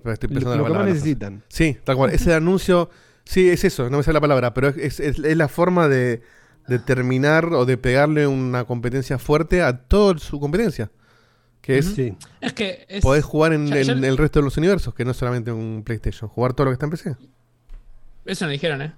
[0.05, 1.43] Estoy Lo- pensando en la lo que más necesitan.
[1.47, 2.11] Sí, tal cual.
[2.11, 2.89] Es el anuncio.
[3.25, 5.87] Sí, es eso, no me sale la palabra, pero es, es- es- es la forma
[5.87, 6.21] de,
[6.67, 10.91] de terminar o de pegarle una competencia fuerte a toda su competencia.
[11.61, 11.85] Que es.
[11.87, 12.15] Sí.
[12.41, 15.03] Es que es- Podés jugar en, ya- ya- en el resto de los universos, que
[15.05, 16.29] no es solamente un PlayStation.
[16.29, 17.15] Jugar todo lo que está en PC.
[18.25, 18.93] Eso no dijeron, ¿eh?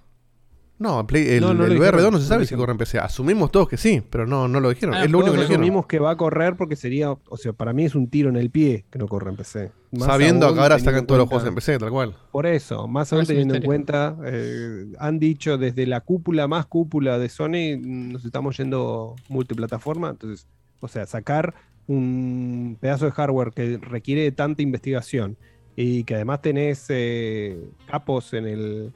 [0.81, 2.71] No, Play- el, No, no lo el dijeron, VR2 no no se sabe si corre
[2.71, 2.97] en PC.
[2.97, 4.95] Asumimos todos que sí, pero no, no lo dijeron.
[4.95, 7.71] Ah, es lo único que asumimos que va a correr porque sería, o sea, para
[7.71, 9.71] mí es un tiro en el pie que no corre en PC.
[9.91, 12.15] Más Sabiendo aún que ahora sacan en todos los juegos en PC, tal cual.
[12.31, 16.47] Por eso, más No aún es teniendo en cuenta, eh, han dicho desde la cúpula
[16.47, 20.47] más cúpula de Sony, nos estamos yendo multiplataforma, entonces,
[20.79, 21.53] o sea, sacar
[21.87, 25.37] un pedazo de hardware que requiere de tanta investigación
[25.75, 28.93] y que además tenés eh, capos en el,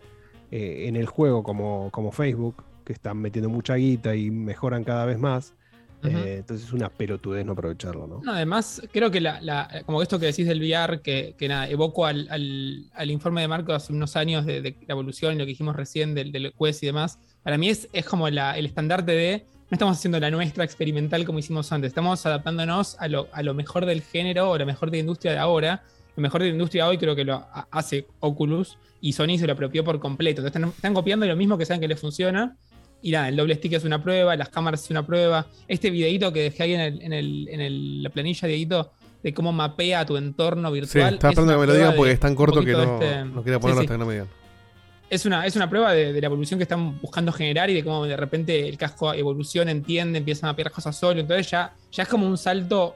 [0.55, 5.05] eh, en el juego como, como Facebook, que están metiendo mucha guita y mejoran cada
[5.05, 5.53] vez más,
[6.03, 8.21] eh, entonces es una pelotudez no aprovecharlo, ¿no?
[8.23, 11.67] No, además, creo que la, la- como esto que decís del VR, que, que nada,
[11.67, 15.37] evoco al, al- al informe de Marco hace unos años de, de la evolución y
[15.39, 18.55] lo que dijimos recién del, del Quest y demás, para mí es, es como la-
[18.57, 23.07] el estandarte de, no estamos haciendo la nuestra experimental como hicimos antes, estamos adaptándonos a
[23.07, 25.83] lo, a lo mejor del género o lo mejor de la industria de ahora.
[26.15, 29.45] Lo mejor de la industria hoy creo que lo ha- hace Oculus y Sony se
[29.47, 30.41] lo apropió por completo.
[30.41, 32.55] Entonces están, están copiando lo mismo que saben que les funciona
[33.01, 35.45] Y nada, el doble stick es una prueba, las cámaras es una prueba.
[35.67, 39.33] Este videito que dejé ahí en, el, en, el, en el- la planilla, Dieguito, de
[39.33, 41.13] cómo mapea tu entorno Sí, virtual.
[41.15, 42.81] estaba es esperando una que me lo prueba digan porque es tan corto que no,
[43.01, 43.85] este- no quería Sí, ponerlo sí.
[43.85, 44.27] hasta que no me digan.
[45.07, 47.83] Es una, es una prueba de, de la evolución que están buscando generar y de
[47.83, 51.19] cómo de repente el casco evoluciona, entiende, empieza a mapear cosas solo.
[51.19, 52.95] Entonces ya, ya es como un salto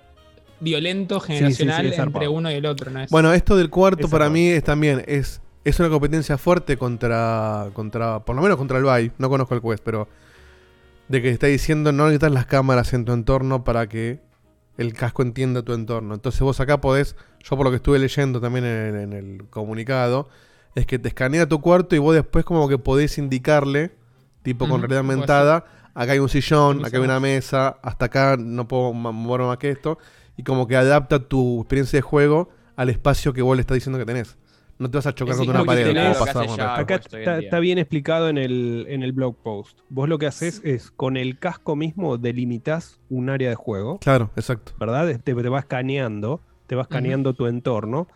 [0.60, 2.92] violento, sí, sí, generacional entre uno y el otro.
[2.92, 3.02] ¿no?
[3.02, 7.70] Es- Bueno, esto del cuarto para mí es también es, es una competencia fuerte contra,
[7.74, 9.12] contra, por lo menos contra el Vive.
[9.18, 10.08] No conozco el Quest, pero
[11.08, 14.20] de que está diciendo no necesitas las cámaras en tu entorno para que
[14.78, 16.14] el casco entienda tu entorno.
[16.14, 20.30] Entonces vos acá podés, yo por lo que estuve leyendo también en, en el comunicado,
[20.76, 23.92] es que te escanea tu cuarto y vos después como que podés indicarle,
[24.44, 25.66] tipo con realidad aumentada,
[25.96, 29.58] acá hay un sillón, acá hay una mesa, hasta acá no puedo ma- mover más
[29.58, 29.98] que esto,
[30.40, 34.00] y como que adapta tu experiencia de juego al espacio que vos le estás diciendo
[34.00, 34.38] que tenés.
[34.78, 35.88] No te vas a chocar Es contra una pared.
[35.88, 39.36] tenés- como pasaba con el- Acá está, está bien explicado en el, en el blog
[39.44, 39.80] post.
[39.90, 44.00] Vos lo que haces es con el casco mismo delimitas un área de juego.
[44.00, 44.72] Claro, exacto.
[44.80, 45.08] ¿Verdad?
[45.22, 48.08] Te, te va escaneando, te va escaneando tu entorno.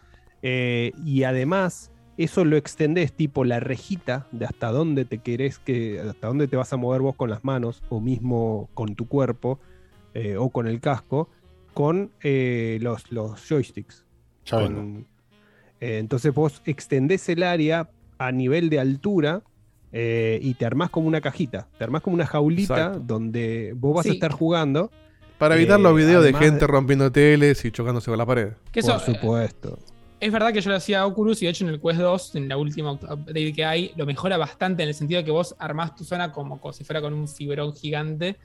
[0.41, 5.99] eh, y además, eso lo extendés tipo la rejita de hasta dónde te querés que.
[5.99, 9.59] hasta dónde te vas a mover vos con las manos, o mismo con tu cuerpo,
[10.13, 11.29] eh, o con el casco,
[11.73, 14.05] con eh, los, los joysticks.
[14.45, 15.07] Ya Con-
[15.79, 19.41] eh, entonces vos extendés el área a nivel de altura
[19.91, 22.99] eh, y te armás como una cajita, te armás como una jaulita Exacto.
[23.05, 24.91] donde vos vas a estar jugando.
[25.37, 28.53] Para evitar eh, los videos de gente rompiendo teles y chocándose con la pared.
[28.71, 29.77] Que eso, Por supuesto.
[30.19, 32.35] Es verdad que yo lo hacía a Oculus y de hecho en el Quest 2,
[32.35, 35.53] en la última update que hay, lo mejora bastante en el sentido de que vos
[35.59, 38.37] armás tu zona como, como si fuera con un fibrón gigante.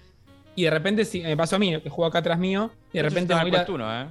[0.59, 3.03] Y de repente, si, me pasó a mí, que juego acá atrás mío, y de
[3.05, 4.07] repente estaba me en voy a- Quest 1, ¿eh?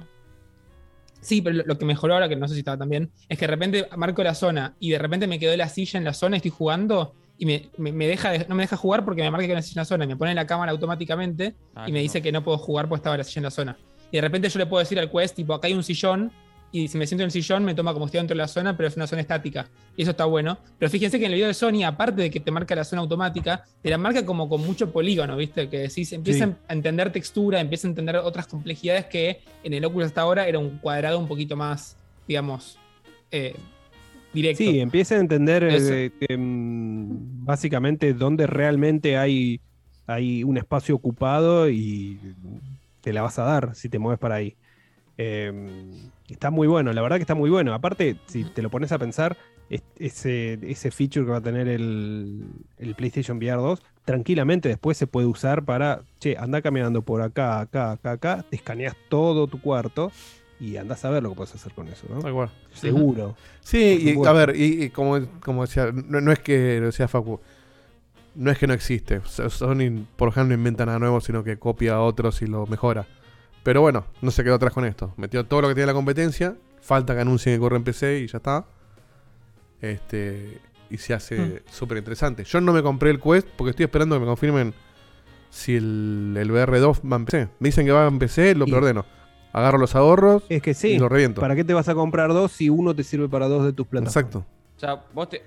[1.20, 3.44] Sí, pero lo, que mejoró ahora, que no sé si estaba tan bien, es que
[3.46, 6.36] de repente marco la zona y de repente me quedó la silla en la zona
[6.36, 9.46] estoy jugando y me, me- me deja de- no me deja jugar porque me marca
[9.46, 12.00] que una silla en la zona y me pone la cámara automáticamente Ah, y me
[12.00, 13.76] dice que no puedo jugar porque estaba la silla en la zona.
[14.10, 16.32] Y de repente yo le puedo decir al quest, tipo, acá hay un sillón
[16.70, 18.76] y si me siento en el sillón me toma como estoy dentro de la zona,
[18.76, 19.68] pero es una zona estática.
[19.96, 20.58] Y eso está bueno.
[20.78, 23.00] Pero fíjense que en el video de Sony, aparte de que te marca la zona
[23.02, 25.68] automática, te la marca como con mucho polígono, ¿viste?
[25.68, 26.52] Que decís, empieza Sí.
[26.68, 30.58] a entender textura, empieza a entender otras complejidades que en el Oculus hasta ahora era
[30.58, 31.96] un cuadrado un poquito más,
[32.26, 32.78] digamos,
[33.30, 33.54] eh,
[34.34, 34.62] directo.
[34.62, 39.60] Sí, empieza a entender eh, mm, básicamente dónde realmente hay,
[40.06, 42.18] hay un espacio ocupado y
[43.00, 44.54] te la vas a dar si te mueves para ahí.
[45.16, 45.52] Eh,
[46.34, 47.74] está muy bueno, la verdad que está muy bueno.
[47.74, 49.36] Aparte, si te lo pones a pensar,
[49.70, 52.44] es- ese, ese feature que va a tener el,
[52.78, 57.60] el PlayStation VR 2, tranquilamente después se puede usar para, che, anda caminando por acá,
[57.60, 60.10] acá, acá, acá, te escaneas todo tu cuarto
[60.60, 62.20] y andás a ver lo que puedes hacer con eso, ¿no?
[62.20, 62.50] Tal cual.
[62.72, 63.36] Seguro.
[63.60, 67.06] Sí, y a ver, y, y como, como decía, no, no es que lo decía
[67.06, 67.38] Facu,
[68.34, 69.20] no es que no existe.
[69.26, 72.66] So- Sony, por ejemplo, no inventa nada nuevo, sino que copia a otros y lo
[72.66, 73.06] mejora.
[73.68, 75.12] Pero bueno, no se quedó atrás con esto.
[75.18, 78.26] Metió todo lo que tiene la competencia, falta que anuncien que corre en PC y
[78.26, 78.64] ya está.
[79.82, 80.58] Este,
[80.88, 82.44] y se hace súper interesante.
[82.44, 84.72] Yo no me compré el Quest porque estoy esperando que me confirmen
[85.50, 87.48] si el, el VR2 va en PC.
[87.58, 89.04] Me dicen que va en PC, lo Y- preordeno.
[89.52, 90.92] Agarro los ahorros Es que sí.
[90.92, 91.42] y lo reviento.
[91.42, 93.86] ¿Para qué te vas a comprar dos si uno te sirve para dos de tus
[93.86, 94.16] plataformas?
[94.16, 94.46] Exacto.
[94.78, 95.42] O sea, vos te.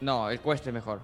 [0.00, 1.00] No, el Quest es mejor.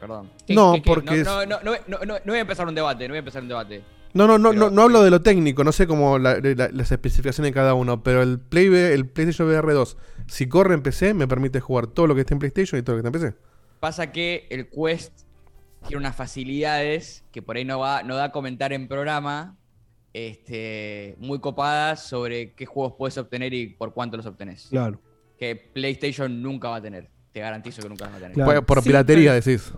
[0.00, 0.30] Perdón.
[0.48, 3.12] No, porque es- No, no, no, no, no, no voy a empezar un debate, no
[3.12, 3.84] voy a empezar un debate.
[4.14, 6.68] No, no, no, Pero- no, no hablo de lo técnico, no sé cómo la- la-
[6.72, 9.96] las especificaciones de cada uno, pero el, Play, el PlayStation VR 2,
[10.28, 12.96] si corre en PC, me permite jugar todo lo que esté en PlayStation y todo
[12.96, 13.38] lo que esté en PC.
[13.80, 15.12] Pasa que el Quest
[15.86, 19.58] tiene unas facilidades que por ahí no va, no da a comentar en programa,
[20.12, 24.68] este, muy copadas sobre qué juegos puedes obtener y por cuánto los obtenés.
[24.70, 25.00] Claro.
[25.38, 27.10] Que PlayStation nunca va a tener.
[27.32, 28.44] Te garantizo que nunca los va a tener.
[28.44, 29.72] Por, por Sí, piratería pero- decís.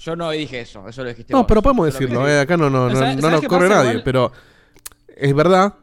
[0.00, 1.46] Yo no dije eso, eso lo dijiste No, vos.
[1.46, 4.00] pero podemos decirlo, eh, acá no, no, no, ¿Sabes- no sabes nos corre pasa nadie,
[4.04, 4.32] pero
[5.16, 5.74] es verdad,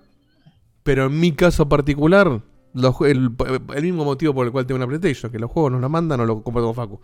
[0.84, 2.42] pero en mi caso particular,
[2.74, 3.30] los el,
[3.76, 6.20] el mismo motivo por el cual tengo una PlayStation, que los juegos nos lo mandan
[6.20, 7.00] o lo compro con Facu.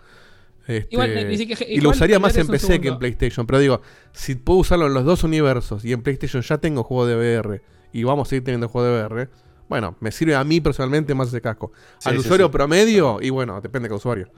[0.65, 2.97] Este, Igual, ni siquiera- y lo usaría más en PC que en.
[2.97, 3.81] PlayStation, pero digo,
[4.13, 7.61] si puedo usarlo en los dos universos y en PlayStation ya tengo juego de VR
[7.91, 9.29] y vamos a seguir teniendo juego de VR,
[9.69, 11.73] bueno, me sirve a mí personalmente más ese casco.
[11.99, 12.51] Sí, Al sí, usuario sí.
[12.53, 14.29] promedio, y bueno, depende de cada usuario.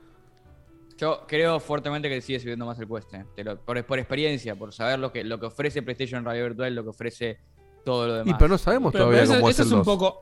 [0.98, 3.14] Yo creo fuertemente que sigue subiendo más el Quest.
[3.14, 3.26] eh.
[3.36, 6.74] Te lo- por, por experiencia, por saber lo que, lo que ofrece PlayStation Radio Virtual,
[6.74, 7.38] lo que ofrece
[7.84, 8.34] todo lo demás.
[8.34, 9.86] Y pero no sabemos Pero, todavía pero eso, cómo eso es el un 2.
[9.86, 10.22] poco.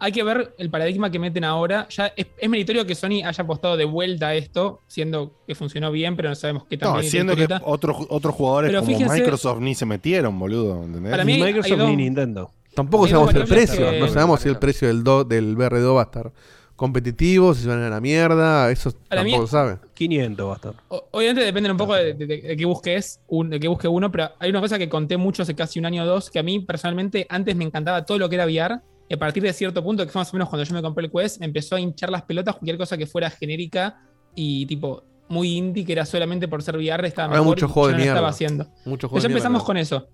[0.00, 1.86] Hay que ver el paradigma que meten ahora.
[1.88, 5.90] Ya es, es meritorio que Sony haya apostado de vuelta a esto, siendo que funcionó
[5.92, 9.14] bien, pero no sabemos qué tan No, siendo que otros, otros jugadores Pero como fíjense-
[9.20, 10.82] Microsoft ni se metieron, boludo.
[10.84, 11.10] ¿entendés?
[11.10, 12.50] Para mí Ni Microsoft ni Nintendo.
[12.74, 16.00] Tampoco sabemos el precio, que- no sabemos si el precio del, do, del VR2 va
[16.00, 16.32] a estar
[16.76, 19.78] competitivos, si se van a la mierda, eso tampoco se sabe.
[19.94, 20.74] 500 va a estar.
[20.88, 24.10] O- Obviamente depende un poco de, de- de qué busques, un- de qué busque uno,
[24.10, 26.42] pero hay una cosa que conté mucho hace casi un año o dos, que a
[26.42, 29.82] mí personalmente antes me encantaba todo lo que era VR, y a partir de cierto
[29.84, 31.80] punto, que fue más o menos cuando yo me compré el Quest, me empezó a
[31.80, 34.00] hinchar las pelotas cualquier cosa que fuera genérica
[34.34, 37.68] y tipo muy indie, que era solamente por ser VR, estaba Hay mejor mucho y
[37.68, 38.64] juego yo de no estaba haciendo.
[38.84, 40.08] Mucho juego Pues de mierda, empezamos con eso.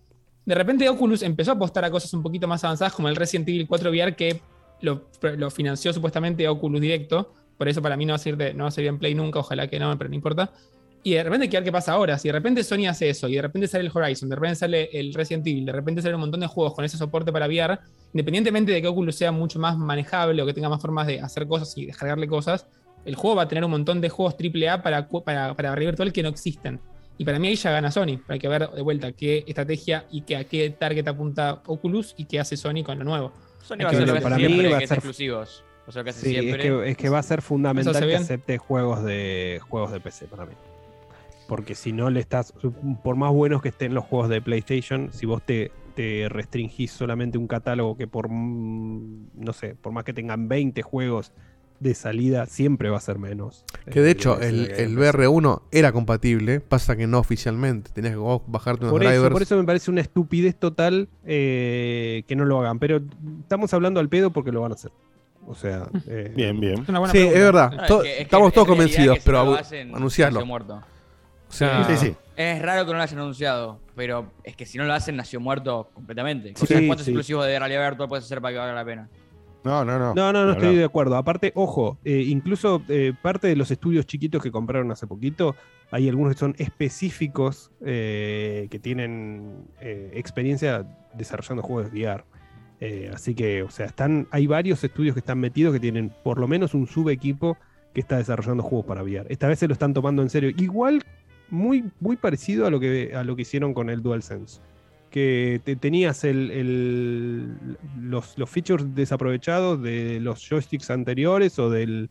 [0.45, 3.49] De repente Oculus empezó a apostar a cosas un poquito más avanzadas como el Resident
[3.49, 4.41] Evil 4 VR que
[4.81, 7.33] lo, financió supuestamente Oculus directo.
[7.57, 9.15] Por eso para mí no va a ser de, no va a salir en Play
[9.15, 10.53] nunca, ojalá que no, pero no importa.
[11.03, 12.19] Y de repente qué pasa ahora.
[12.19, 14.91] Si de repente Sony hace eso, y de repente sale el Horizon, de repente sale
[14.93, 17.79] el Resident Evil, de repente sale un montón de juegos con ese soporte para VR,
[18.13, 21.47] independientemente de que Oculus sea mucho más manejable o que tenga más formas de hacer
[21.47, 22.67] cosas y descargarle cosas,
[23.05, 26.23] el juego va a tener un montón de juegos AAA para, para, para virtual que
[26.23, 26.81] no existen.
[27.17, 28.19] Y para mí ahí ya gana Sony.
[28.29, 32.25] Hay que ver de vuelta qué estrategia y qué, a qué target apunta Oculus y
[32.25, 33.33] qué hace Sony con lo nuevo.
[33.63, 35.65] Sony va a hacer para mí siempre, va a que ser- exclusivos.
[35.87, 36.63] O sea, que hace Sí, es siempre.
[36.63, 40.01] que, es que va a ser fundamental ¿Eso hace que acepte juegos de juegos de
[40.01, 40.53] PC para mí.
[41.49, 42.53] Porque si no le estás,
[43.03, 47.39] por más buenos que estén los juegos de PlayStation, si vos te, te restringís solamente
[47.39, 51.33] un catálogo que por, mm, no sé, por más que tengan 20 juegos
[51.81, 53.65] de salida, siempre va a ser menos.
[53.91, 57.91] Que de Eh, hecho, el, el VR1 era compatible, pasa que no oficialmente.
[57.93, 59.33] Tenías que vos bajarte unos Por eso, drivers.
[59.33, 62.79] por eso me parece una estupidez total eh, que no lo hagan.
[62.79, 63.01] Pero
[63.41, 64.93] estamos hablando al pedo porque lo van a hacer.
[65.47, 66.85] O sea, eh, Bien, bien.
[67.11, 67.73] Sí, es verdad.
[67.73, 69.57] No, es To- que- es que estamos todos convencidos, si pero
[69.95, 70.41] anunciarlo.
[70.41, 70.75] nació muerto.
[71.49, 72.15] O sea, Sí, sí.
[72.37, 75.41] Es raro que no lo hayan anunciado, pero es que si no lo hacen, nació
[75.41, 76.53] muerto completamente.
[76.57, 77.11] Sí, O sea, ¿Cuántos sí.
[77.11, 79.09] exclusivos de realidad virtual puedes hacer para que valga la pena?
[79.65, 80.15] No, no, no.
[80.15, 81.17] No, no, no estoy de acuerdo.
[81.17, 85.55] Aparte, ojo, eh, incluso eh, parte de los estudios chiquitos que compraron hace poquito,
[85.91, 92.25] hay algunos que son específicos eh, que tienen experiencia desarrollando juegos de VR.
[93.13, 96.49] Así que, o sea, están, hay varios estudios que están metidos que tienen por lo
[96.49, 97.59] menos un subequipo
[97.93, 99.27] que está desarrollando juegos para VR.
[99.29, 100.51] Esta vez se lo están tomando en serio.
[100.57, 101.03] Igual,
[101.51, 104.61] muy, muy parecido a lo que, a lo que hicieron con el DualSense
[105.11, 112.11] que te- tenías el, el- los, los features desaprovechados de los joysticks anteriores o del,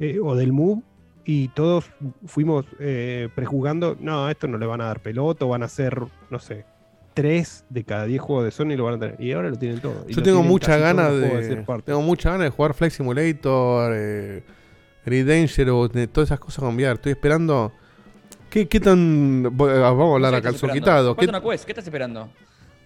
[0.00, 0.82] eh, o del Move
[1.24, 1.90] y todos
[2.26, 6.02] fuimos eh, prejuzgando, no, esto no le van a dar pelota, o van a ser,
[6.30, 6.64] no sé,
[7.14, 9.20] tres de cada diez juegos de Sony lo van a tener.
[9.20, 10.04] Y ahora lo tienen todo.
[10.08, 10.48] Yo tengo los
[11.28, 11.56] juegos de.
[11.62, 11.84] party.
[11.84, 14.42] Tengo muchas ganas de jugar Flight Simulator, eh,
[15.04, 16.94] Grid Dangerous, de todas esas cosas con VR.
[16.94, 17.72] Estoy esperando.
[18.52, 19.46] ¿Qué, qué tan.
[19.46, 21.16] eh, Vamos a hablar ¿Qué a calzón quitado.
[21.16, 21.64] ¿Qué- ¿Cuánto una Quest?
[21.64, 22.28] ¿Qué estás esperando?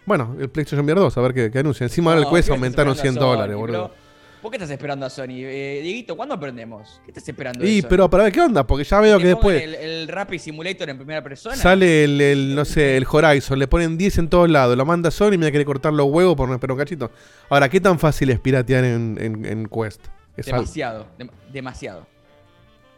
[0.05, 1.83] Bueno, el PlayStation VR 2, a ver qué, qué anuncia.
[1.85, 3.95] Encima ahora No, el Quest ¿qué estás aumentaron esperando 100 a Sony, dólares, boludo.
[4.41, 5.25] ¿Por qué estás esperando a Sony?
[5.41, 7.01] Eh, Dieguito, ¿cuándo aprendemos?
[7.05, 7.89] ¿Qué estás esperando de Y, Sony?
[7.89, 9.81] pero para ver qué onda, porque ya veo que ¿Que pongan después.
[9.81, 11.57] El, el Rapid Simulator en primera persona.
[11.57, 15.11] Sale el, el, no sé, el Horizon, le ponen 10 en todos lados, lo manda
[15.11, 17.11] Sony y me quiere cortar los huevos por no esperar un cachito.
[17.51, 20.07] Ahora, ¿qué tan fácil es piratear en, en, en Quest?
[20.37, 22.07] Es Demasiado, dem- demasiado.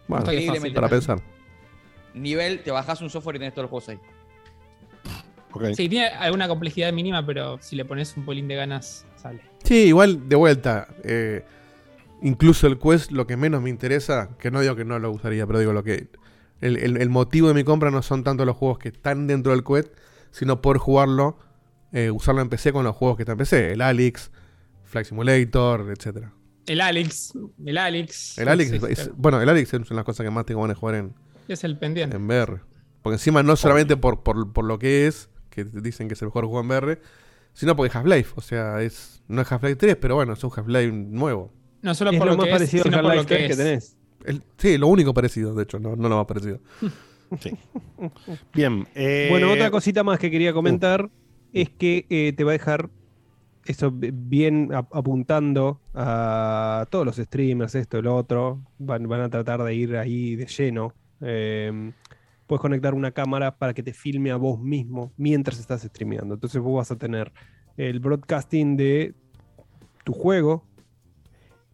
[0.07, 1.19] Bueno, Increíblemente para pensar.
[2.23, 3.99] Nivel, te bajas un software y tenés todos los juegos ahí.
[5.74, 9.40] Sí, tiene alguna complejidad mínima, pero si le pones un polín de ganas, sale.
[9.65, 10.89] Sí, igual, de vuelta.
[11.05, 11.45] eh,
[12.23, 15.47] incluso el Quest, lo que menos me interesa, que no digo que no lo usaría,
[15.47, 16.09] pero digo lo que.
[16.61, 19.53] El, el- el motivo de mi compra no son tanto los juegos que están dentro
[19.53, 19.93] del Quest,
[20.32, 21.39] sino poder jugarlo,
[21.93, 23.73] eh, usarlo en PC con los juegos que están en PC.
[23.73, 24.31] El Alex,
[24.85, 26.32] Flight Simulator, etcétera.
[26.66, 27.32] El Alex,
[27.65, 28.39] el Alex.
[28.39, 30.77] El Alex, es- bueno, el Alex es una de las cosas que más tengo ganas
[30.77, 31.15] de jugar en,
[31.55, 32.16] es el pendiente.
[32.16, 32.61] en VR.
[33.03, 36.23] Porque encima no solamente por, por, por lo que es, que te dicen que es
[36.23, 37.01] el mejor juego en VR,
[37.53, 38.33] sino porque es Half-Life.
[38.37, 41.53] O sea, es no es Half-Life 3, pero bueno, es un Half-Life nuevo.
[41.83, 43.35] No solo Es por lo lo, más que parecido es, sino por lo Half-Life que
[43.35, 43.59] 3 que es.
[43.59, 43.97] tenés.
[44.25, 46.61] El- sí, lo único parecido, de hecho, no, no lo más parecido.
[47.41, 47.51] Sí.
[48.55, 48.89] Bien.
[48.95, 51.11] eh, Bueno, otra cosita más que quería comentar
[51.53, 52.89] es que eh, te va a dejar
[53.66, 58.62] eso bien ap- apuntando a todos los streamers, esto, lo otro.
[58.79, 60.95] Van, van a tratar de ir ahí de lleno.
[61.20, 61.93] Eh,
[62.47, 66.35] puedes conectar una cámara para que te filme a vos mismo mientras estás streameando.
[66.35, 67.32] Entonces vos vas a tener
[67.77, 69.15] el broadcasting de
[70.05, 70.65] tu juego.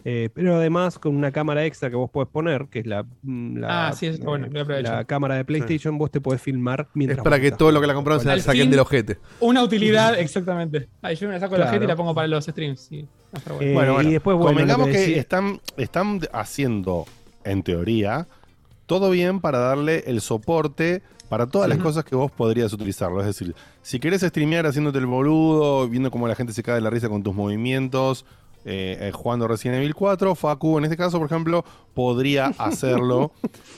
[0.06, 3.56] eh, pero además con una cámara extra que vos podés poner, que es la, mm,
[3.56, 4.92] la, Ah, sí, bueno, aprovecho.
[4.92, 7.86] la cámara de PlayStation, vos te podés filmar mientras Es para que todo lo que
[7.86, 9.16] la compraron se la saquen del ojete.
[9.40, 10.88] Una utilidad, exactamente.
[11.00, 11.70] Ahí yo me la saco la Claro.
[11.70, 12.80] gente y la pongo para los streams.
[12.80, 13.00] sí.
[13.02, 13.70] Va a estar bueno.
[13.70, 14.08] Eh, Bueno, bueno.
[14.10, 17.06] y después, bueno, convengamos que, que están, están haciendo,
[17.44, 18.26] en teoría,
[18.86, 23.18] todo bien para darle el soporte para todas las cosas que vos podrías utilizarlo.
[23.20, 26.80] Es decir, si querés streamear haciéndote el boludo, viendo cómo la gente se cae de
[26.80, 28.24] la risa con tus movimientos,
[28.66, 33.32] eh, eh, jugando Resident Evil 4, Facu, en este caso, por ejemplo, podría hacerlo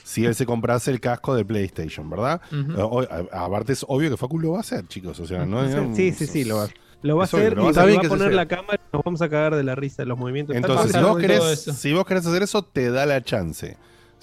[0.04, 2.40] si él se comprase el casco de PlayStation, ¿verdad?
[2.52, 5.18] Eh, o- aparte es obvio que Facu lo va a hacer, chicos.
[5.20, 5.64] O sea, no
[5.94, 7.86] Sí, sí, sí, sí, lo va, va a hacer lo va a y hacer va
[7.86, 8.36] bien a poner sea.
[8.36, 10.54] la cámara nos vamos a cagar de la risa de los movimientos.
[10.54, 13.76] Entonces, si vos, querés, si vos querés hacer eso, te da la chance.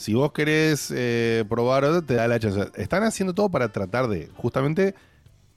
[0.03, 2.69] Si vos querés eh, probar te da la chance.
[2.75, 4.95] Están haciendo todo para tratar de, justamente,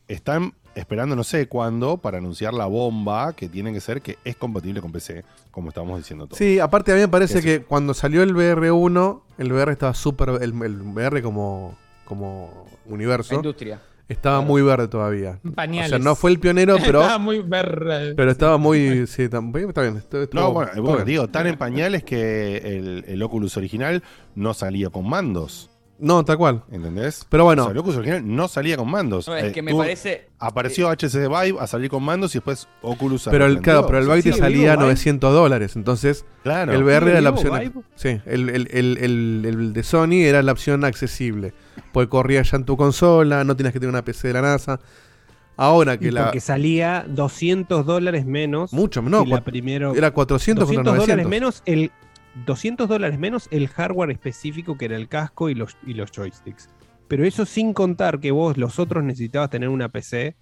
[0.07, 4.37] están esperando no sé cuándo para anunciar la bomba que tiene que ser que es
[4.37, 6.39] compatible con PC, como estábamos diciendo todos.
[6.39, 9.95] Sí, aparte a mí me parece Que que cuando salió el VR1, el VR estaba
[9.95, 10.29] súper.
[10.41, 13.33] El, el VR como, como universo.
[13.33, 13.83] La industria.
[14.09, 15.41] Estaba muy verde todavía.
[15.55, 15.87] Pañales.
[15.93, 17.01] O sea, no fue el pionero, pero.
[17.01, 18.15] Estaba muy verde.
[18.15, 19.07] Pero estaba muy.
[19.07, 20.03] Sí, tam- está bien.
[20.33, 21.07] No, bueno, está bueno, bien.
[21.07, 24.03] digo, tan en pañales que el, el Oculus original
[24.35, 25.71] no salía con mandos.
[25.99, 26.63] No, tal cual.
[26.71, 27.27] ¿Entendés?
[27.31, 27.63] Pero bueno.
[27.63, 29.27] O sea, el Oculus original no salía con mandos.
[29.29, 32.69] No, es Eh, que me parece- Apareció HTC Vive a salir con mandos y después
[32.83, 34.83] Oculus Pero el, claro, pero el O sea, Vive te salía vivo, Vive.
[34.85, 35.75] 900 dólares.
[35.77, 36.73] Entonces, Claro.
[36.73, 37.61] el VR ¿Sigue era la vivo, opción.
[37.75, 37.85] Vive?
[37.95, 41.55] Sí, el, el- el- el- el de Sony era la opción accesible.
[41.93, 44.79] Porque corría ya en tu consola, no tenías que tener una PC de la NASA.
[45.57, 46.25] Ahora que Y la.
[46.25, 48.75] Porque salía 200 dólares menos.
[48.75, 51.31] Mucho, no, que la cua- primero, era 400 contra 200 dólares 900.
[51.31, 51.91] menos el
[52.45, 56.69] 200 dólares menos el hardware específico que era el casco y los, y los joysticks.
[57.09, 60.37] Pero eso sin contar que vos los otros necesitabas tener una PC.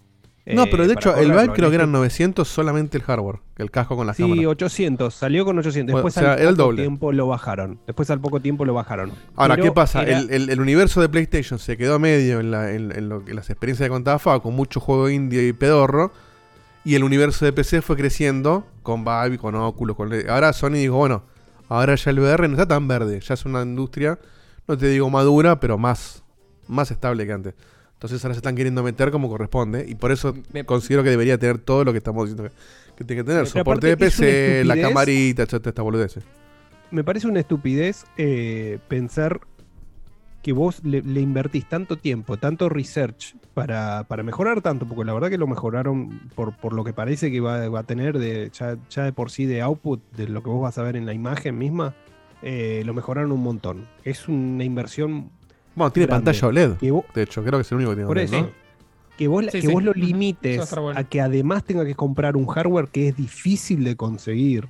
[0.47, 1.31] No, eh, pero de hecho, el.
[1.31, 4.45] Vive creo que eran este- 900 solamente el hardware, el casco con las Sí, cámaras.
[4.47, 5.93] 800, salió con 800.
[5.93, 6.83] Bueno, Después o sea, al el poco doble.
[6.83, 7.81] tiempo lo bajaron.
[7.87, 9.13] Después al poco tiempo lo bajaron.
[9.37, 10.03] Ahora, Pero ¿qué pasa?
[10.03, 13.09] era- El, el- el universo de PlayStation se quedó a medio en, la- en- en
[13.09, 16.13] lo que las experiencias que contaba Fab, con mucho juego indie y pedorro.
[16.85, 19.97] Y el universo de PC fue creciendo con Vive, con Oculus.
[19.97, 20.11] Con...
[20.29, 21.23] Ahora Sony dijo, bueno,
[21.69, 23.21] ahora ya el VR no está tan verde.
[23.21, 24.19] Ya es una industria,
[24.67, 26.23] no te digo madura, pero más,
[26.67, 27.55] más estable que antes.
[27.95, 29.87] Entonces ahora se están queriendo meter como corresponde.
[29.89, 30.35] Y por eso
[30.67, 32.53] considero que debería tener todo lo que estamos diciendo
[32.97, 33.47] que, tiene que tener.
[33.47, 36.19] Soporte de PC, la camarita, etcétera, esta boludez.
[36.91, 39.41] me parece una estupidez eh, pensar
[40.45, 45.15] que vos le, le invertís tanto tiempo, tanto research para, para mejorar tanto, porque la
[45.15, 48.51] verdad que lo mejoraron por, por lo que parece que va, va a tener de,
[48.53, 51.07] ya, ya de por sí de output, de lo que vos vas a ver en
[51.07, 51.95] la imagen misma,
[52.43, 53.87] eh, lo mejoraron un montón.
[54.05, 55.31] Es una inversión.
[55.75, 56.25] Bueno, tiene grande.
[56.27, 56.73] pantalla OLED.
[56.77, 58.41] Que vos- De hecho, creo que es el único que tiene por OLED, eso.
[58.43, 58.51] ¿no?
[59.17, 59.73] Que vos, la- Sí, que sí.
[59.73, 61.01] vos lo limites bueno.
[61.01, 64.69] a que además tenga que comprar un hardware que es difícil de conseguir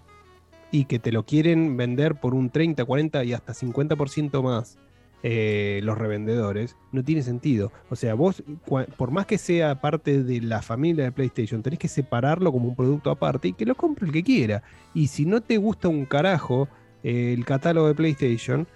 [0.70, 4.78] y que te lo quieren vender por un 30, 40 y hasta 50% más
[5.26, 7.72] eh, los revendedores, no tiene sentido.
[7.88, 11.88] O sea, vos, por más que sea parte de la familia de PlayStation, tenés que
[11.88, 14.62] separarlo como un producto aparte y que lo compre el que quiera.
[14.92, 16.68] Y si no te gusta un carajo
[17.02, 18.66] eh, el catálogo de PlayStation,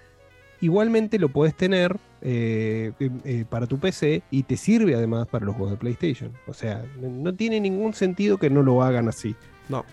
[0.59, 5.45] igualmente lo podés tener eh, eh, eh, para tu PC y te sirve además para
[5.45, 6.33] los juegos de PlayStation.
[6.47, 9.35] O sea, no- tiene ningún sentido que no lo hagan así.
[9.69, 9.85] No.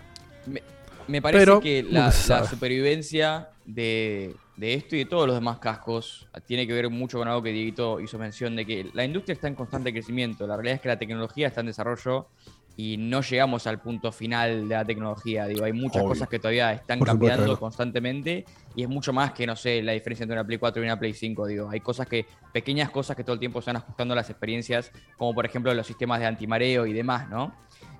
[0.47, 0.63] Me,
[1.07, 6.27] me parece Pero, que la, supervivencia de, de esto y de todos los demás cascos
[6.45, 9.47] tiene que ver mucho con algo que Dieguito hizo mención de que la industria está
[9.47, 10.47] en constante crecimiento.
[10.47, 12.27] La realidad es que la tecnología está en desarrollo
[12.75, 15.45] y no llegamos al punto final de la tecnología.
[15.45, 16.09] Digo, hay muchas Obvio.
[16.09, 19.91] cosas que todavía están Por cambiando constantemente y es mucho más que, no sé, la
[19.91, 21.47] diferencia entre una Play 4 y una Play 5.
[21.47, 24.91] Digo, hay cosas que, pequeñas cosas que todo el tiempo están ajustando a las experiencias,
[25.17, 27.53] como por ejemplo los sistemas de antimareo y demás, ¿no?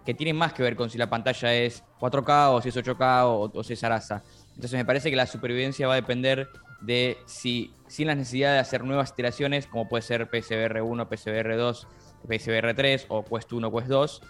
[0.08, 3.26] que tienen más que ver con si la pantalla es 4K o si es 8K
[3.26, 4.24] o, o si es Arasa.
[4.58, 6.50] Entonces me parece que la supervivencia va a depender
[6.82, 11.56] de si, sin la necesidad de hacer nuevas iteraciones, como puede ser PSVR 1, PSVR
[11.56, 11.88] 2,
[12.28, 14.22] PSVR 3 o Quest 1, Quest 2,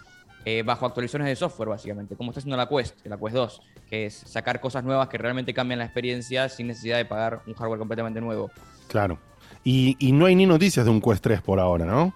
[0.43, 4.07] eh, bajo actualizaciones de software básicamente, como está haciendo la Quest, la Quest 2, que
[4.07, 7.79] es sacar cosas nuevas que realmente cambian la experiencia sin necesidad de pagar un hardware
[7.79, 8.51] completamente nuevo.
[8.89, 9.19] Claro.
[9.63, 12.13] Y, y no hay ni noticias de un Quest 3 por ahora, ¿no?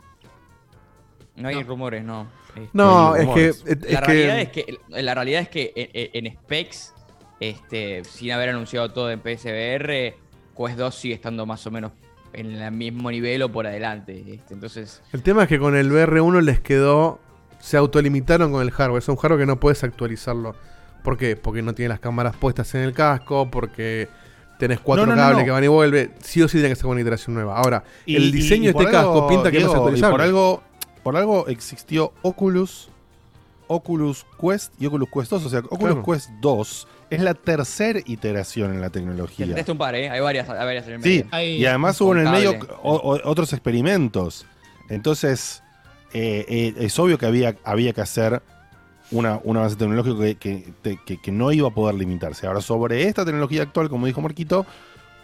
[1.38, 2.28] No hay rumores, no.
[2.50, 3.64] Este, No, es rumores.
[3.64, 3.72] que.
[3.72, 5.74] es la, realidad es que la realidad es que
[6.14, 6.94] en, en specs,
[7.42, 10.16] este, sin haber anunciado todo en PSVR,
[10.56, 11.92] Quest 2 sigue estando más o menos
[12.34, 14.24] en el mismo nivel o por adelante.
[14.36, 17.20] este, entonces, El tema es que con el VR1 les quedó.
[17.60, 19.02] Se autolimitaron con el hardware.
[19.04, 20.56] Es un hardware que no puedes actualizarlo.
[21.04, 21.36] ¿Por qué?
[21.36, 23.50] Porque no tiene las cámaras puestas en el casco.
[23.52, 24.08] Porque
[24.60, 25.46] tenés cuatro No, no, no, cables no.
[25.46, 26.14] que van y vuelven.
[26.22, 27.58] Sí o sí tiene que ser una iteración nueva.
[27.58, 30.12] Ahora, Y- el diseño y de este algo, casco pinta que no y actualizable.
[30.12, 30.64] por algo,
[31.04, 32.90] por algo existió Oculus,
[33.76, 35.46] Oculus Quest y Oculus Quest 2.
[35.46, 36.04] O sea, Oculus Claro.
[36.04, 39.46] Quest 2 es la tercera iteración en la tecnología.
[39.48, 40.10] testaste un par, ¿eh?
[40.10, 41.58] Hay varias, hay varias en el Sí, medio.
[41.58, 42.76] y además hubo en el medio cable.
[42.84, 44.46] o- o- otros experimentos.
[44.90, 45.62] Entonces,
[46.14, 48.42] eh, eh, es obvio que había, había que hacer
[49.12, 52.48] una, un avance tecnológico que, que- te- que- que no iba a poder limitarse.
[52.48, 54.66] Ahora, sobre esta tecnología actual, como dijo Marquito,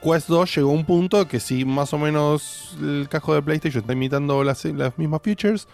[0.04, 3.82] Quest 2 llegó a un punto que si más o menos el casco de PlayStation
[3.82, 5.68] está imitando las, las mismas features,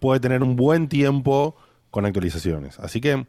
[0.00, 1.56] puede tener un buen tiempo
[1.90, 2.78] con actualizaciones.
[2.78, 3.26] Así que,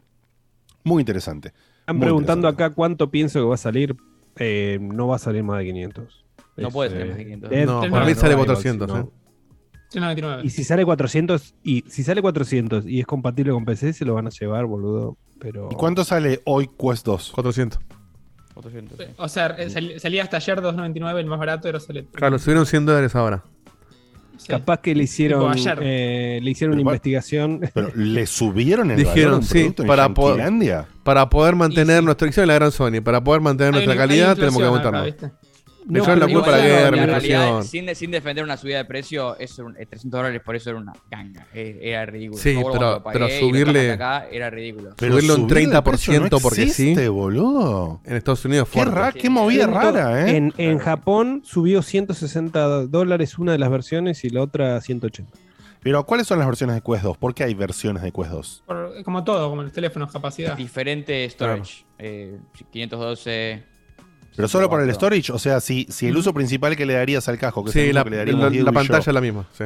[0.84, 1.54] muy interesante.
[1.82, 3.96] Están Muy preguntando acá cuánto pienso que va a salir.
[4.38, 6.26] Eh, no va a salir más de 500.
[6.58, 7.50] No Es, puede salir eh, más de 500.
[7.50, 9.10] Dead- No, para mí no sale Arrival, 400, si no- eh.
[9.92, 10.42] 399.
[10.46, 14.14] Y si sale 400 y si sale 400 y es compatible con PC, se lo
[14.14, 15.18] van a llevar, boludo.
[15.40, 17.32] Pero ¿Y cuánto sale hoy Quest 2?
[17.34, 17.80] 400.
[19.18, 22.06] O sea, eh, sal- salía hasta ayer 299, el más barato, ahora sale.
[22.12, 23.44] Claro, subieron 100 dólares ahora.
[24.48, 27.62] Capaz que le hicieron eh, le hicieron una investigación.
[27.74, 30.86] Pero le subieron el Dijeron, sí, para, po- Yanquilandia?
[31.04, 34.58] para poder mantener nuestra hicieron la gran Sony, para poder mantener Hay nuestra calidad tenemos
[34.58, 35.40] que inflación
[35.80, 35.88] acá, aumentarnos.
[35.88, 35.94] ¿viste?
[35.94, 37.64] Le echaron la Igual, culpa a la en guerra, la realidad, inflación.
[37.64, 40.70] sin, de- sin defender una subida de precio, era un- eh, 300 dólares por eso
[40.70, 41.48] era una ganga.
[41.54, 42.42] eh, Era ridículo.
[42.42, 44.94] Sí, pero- pagué subirle- acá era ridículo.
[44.98, 47.08] Pero Subirlo un subir de 30% precio no porque sí.
[47.08, 48.02] boludo.
[48.06, 48.96] En Estados Unidos Qué, fuerte.
[48.96, 50.38] ra- qué movida rara, ¿eh?
[50.38, 55.32] En, en Japón subió 160 dólares una de las versiones y la otra 180.
[55.82, 57.18] Pero ¿cuáles son las versiones de Quest 2?
[57.18, 58.64] ¿Por qué hay versiones de Quest 2?
[58.66, 60.58] Por- como todo, como los teléfonos, capacidad.
[60.58, 61.86] Diferente storage.
[61.98, 62.38] eh,
[62.72, 63.64] 512.
[64.40, 65.22] Pero solo por el 64.
[65.22, 67.76] storage, o sea, si, si el uso principal que le darías al casco, que es
[67.76, 69.46] el Sí, mismo la, que le daríamos la- la pantalla yo, es la misma.
[69.52, 69.66] Sí.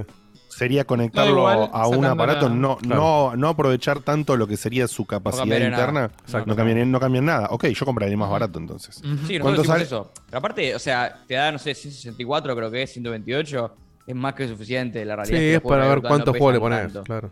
[0.50, 3.02] sería conectarlo igual, a un aparato, la- no, Claro.
[3.02, 6.12] no, no aprovechar tanto lo que sería su capacidad interna.
[6.24, 6.48] Exacto.
[6.48, 7.48] No, cambiaría, no cambian nada.
[7.52, 8.96] Ok, yo compraría más barato entonces.
[8.96, 9.84] Sí, nosotros ¿Cuánto decimos sale?
[9.84, 10.12] eso.
[10.28, 13.76] Pero aparte, o sea, te da, no sé, 164 creo que es, 128.
[14.06, 15.38] Es más que suficiente, la realidad.
[15.40, 16.92] Sí, es para ver cuántos juegos le pones.
[17.04, 17.32] Claro.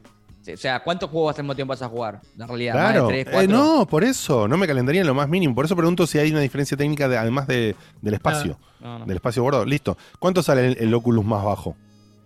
[0.54, 2.20] O sea, ¿cuántos juegos al mismo tiempo vas a jugar?
[2.36, 3.04] La realidad, Claro.
[3.04, 3.52] más de 3, Eh, 4.
[3.58, 4.48] no, por eso.
[4.48, 5.54] No me calentaría en lo más mínimo.
[5.54, 8.58] Por eso pregunto si hay una diferencia técnica de- además de, del espacio.
[8.80, 9.06] No, no.
[9.06, 9.64] Del espacio gordo.
[9.66, 9.98] Listo.
[10.20, 11.76] ¿Cuánto sale el, el Oculus más bajo?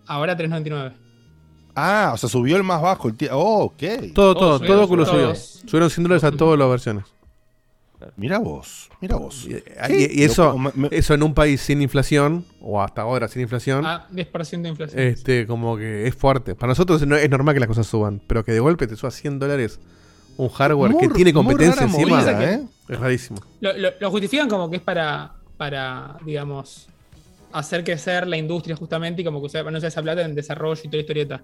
[0.08, 0.96] Ahora 399.
[1.76, 3.10] Ah, o sea, subió el más bajo.
[3.10, 3.74] El oh, ok.
[4.14, 5.36] Todo, Todos todo, subieron, todo Oculus subió.
[5.36, 7.04] Subieron 100 dólares a todas las versiones.
[8.18, 9.48] Mira vos, mira vos.
[9.48, 13.28] Y, y eso, Loco, me- me- eso en un país sin inflación, o hasta ahora
[13.28, 15.02] sin inflación, Ah, 10% de inflación.
[15.02, 16.56] este como que es fuerte.
[16.56, 19.12] Para nosotros no- es normal que las cosas suban, pero que de golpe te suba
[19.12, 19.80] 100 dólares
[20.38, 22.62] un hardware Muy- que tiene competencia encima, movida, ¿eh?
[22.90, 23.40] es rarísimo.
[23.62, 26.88] Lo, lo- lo justifican como que es para, para, digamos,
[27.54, 30.82] hacer crecer la industria justamente y como que usa- no usa esa plata en desarrollo
[30.84, 31.44] y toda la historieta.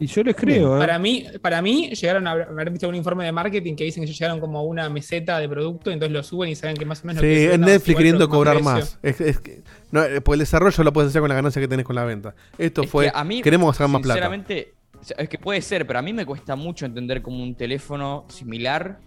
[0.00, 0.80] Y yo les creo, ¿eh?
[0.80, 4.06] Para mí, para mí, llegaron a haber- visto un informe de marketing que dicen que
[4.06, 7.04] ellos llegaron como a una meseta de producto, entonces lo suben y saben que más
[7.04, 8.98] o menos lo que Sí, se es venda Netflix queriendo cobrar más.
[9.02, 9.62] Es, es que,
[9.92, 12.04] no, eh, porque el desarrollo lo puedes hacer con la ganancia que tenés con la
[12.04, 12.34] venta.
[12.56, 14.14] Esto Es fue, que a mí, queremos sacar más plata.
[14.14, 14.72] Sinceramente,
[15.18, 18.98] es que puede ser, pero a mí me cuesta mucho entender cómo un teléfono similar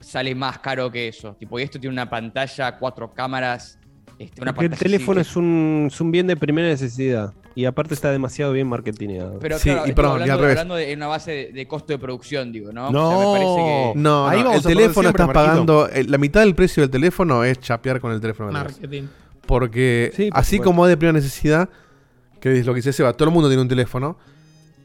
[0.00, 1.36] sale más caro que eso.
[1.38, 3.78] Tipo, y esto tiene una pantalla, cuatro cámaras,
[4.24, 7.32] este, una el teléfono es un, es un bien de primera necesidad.
[7.54, 9.38] Y aparte está demasiado bien marketingado.
[9.38, 10.50] Pero Sí, claro, y perdón, y hablando, al revés.
[10.58, 12.90] hablando de una base de, de costo de producción, digo, ¿no?
[12.90, 13.08] No.
[13.08, 13.92] O sea, me parece que...
[14.00, 15.88] No, Ahí no, vamos el teléfono siempre, estás pagando.
[15.88, 18.50] el- la mitad del precio del teléfono es chapear con el teléfono.
[18.52, 19.02] Marketing.
[19.46, 20.64] Porque Sí, por así supuesto.
[20.70, 21.68] como es de primera necesidad,
[22.40, 24.16] que es lo que dice Seba, todo el mundo tiene un teléfono.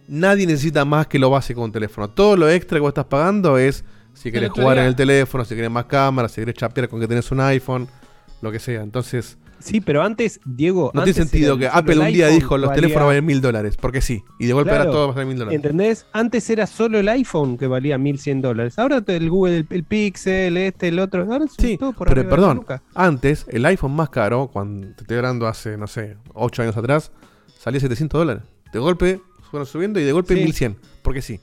[0.10, 2.10] Nadie necesita más que lo básico de un teléfono.
[2.10, 3.84] Todo lo extra que vos estás pagando es
[4.14, 7.00] si querés jugar día- en el teléfono, si querés más cámaras, si querés chapear con
[7.00, 7.88] que tenés un iPhone,
[8.42, 8.82] lo que sea.
[8.84, 10.92] Entonces, Sí, pero antes, Diego.
[10.94, 14.02] no tiene sentido que Apple un día dijo los valía- teléfonos valen mil dólares, porque
[14.02, 14.24] sí.
[14.38, 14.84] Y de golpe Claro.
[14.84, 15.56] ahora todo va a valer mil dólares.
[15.56, 16.06] ¿Entendés?
[16.14, 18.78] Antes era solo el iPhone que valía 1100 dólares.
[18.78, 21.24] Ahora el Google, el, el Pixel, este, el otro.
[21.24, 25.48] Ahora Sí, todo por pero perdón, antes el iPhone más caro, cuando te estoy hablando
[25.48, 27.12] hace, no sé, 8 años atrás,
[27.58, 28.44] salía 700 dólares.
[28.72, 30.42] De golpe fueron subiendo y de golpe Sí.
[30.44, 31.40] 1100, porque sí.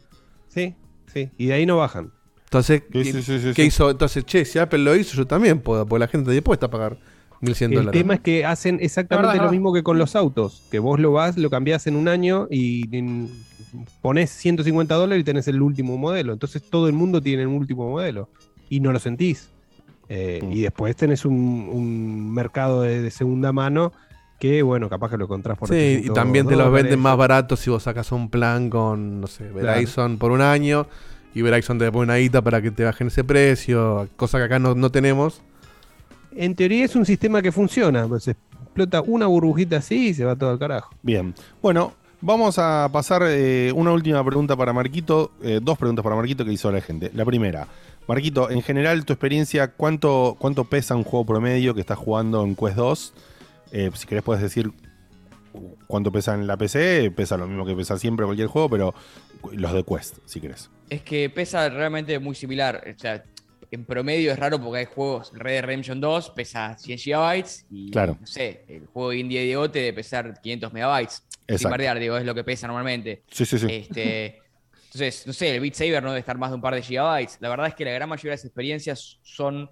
[0.48, 0.76] Sí,
[1.12, 1.30] sí.
[1.36, 2.12] Y de ahí no bajan.
[2.58, 3.68] Entonces, Sí, ¿qué, sí, sí, sí, qué sí.
[3.68, 3.90] hizo?
[3.90, 6.70] Entonces, che, si Apple lo hizo, yo también puedo, porque la gente está dispuesta a
[6.70, 6.96] pagar
[7.40, 8.00] 1100 El dólares.
[8.00, 10.62] tema es que hacen exactamente lo mismo que con los autos.
[10.70, 12.86] Que vos lo vas, lo cambiás en un año y
[14.00, 16.32] pones 150 dólares y tenés el último modelo.
[16.32, 18.28] Entonces todo el mundo tiene un último modelo.
[18.68, 19.50] Y no lo sentís.
[20.08, 20.52] Eh, Mm.
[20.52, 21.34] Y después tenés un,
[21.72, 23.92] un mercado de, de segunda mano
[24.38, 27.16] que, bueno, capaz que lo encontrás por Sí, y 800 también te los venden más
[27.16, 30.86] baratos si vos sacas un plan con, no sé, Verizon por un año
[31.34, 34.58] y Verizon te pone una guita para que te bajen ese precio, cosa que acá
[34.58, 35.42] no, no tenemos.
[36.36, 38.06] En teoría es un sistema que funciona.
[38.06, 40.94] Pues se explota una burbujita así y se va todo al carajo.
[41.02, 41.34] Bien.
[41.60, 45.32] Bueno, vamos a pasar eh, una última pregunta para Marquito.
[45.42, 47.10] eh, dos preguntas para Marquito que hizo la gente.
[47.14, 47.68] La primera,
[48.06, 52.54] Marquito, en general, tu experiencia, ¿cuánto, cuánto pesa un juego promedio que estás jugando en
[52.54, 53.14] Quest 2?
[53.72, 54.72] Eh, si querés, puedes decir
[55.86, 57.10] cuánto pesa en la PC.
[57.14, 58.94] Pesa lo mismo que pesa siempre cualquier juego, pero
[59.52, 60.70] los de Quest, si querés.
[60.90, 62.84] Es que pesa realmente muy similar.
[62.94, 63.22] O sea,
[63.70, 65.32] en promedio es raro porque hay juegos.
[65.34, 68.16] Red Dead Redemption 2 pesa 100 GB y Claro.
[68.20, 71.22] no sé, el juego Indie Dio te debe pesar 500 megabytes.
[71.48, 73.22] Sin bardear, digo, es lo que pesa normalmente.
[73.30, 73.66] Sí, sí, sí.
[73.68, 74.40] Este,
[74.86, 77.38] entonces, no sé, el Beat Saber no debe estar más de un par de gigabytes.
[77.40, 79.68] La verdad es que la gran mayoría de las experiencias son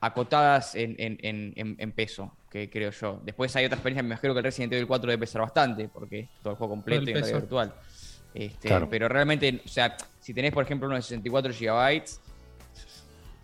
[0.00, 3.20] acotadas en, en- en- en- en peso, que creo yo.
[3.24, 6.20] Después hay otras experiencias, me imagino que el Resident Evil 4 debe pesar bastante, porque
[6.20, 7.74] es todo el juego completo el y en realidad virtual.
[8.34, 8.88] Este, Claro.
[8.90, 12.02] Pero realmente, o sea, si tenés, por ejemplo, uno de 64 GB,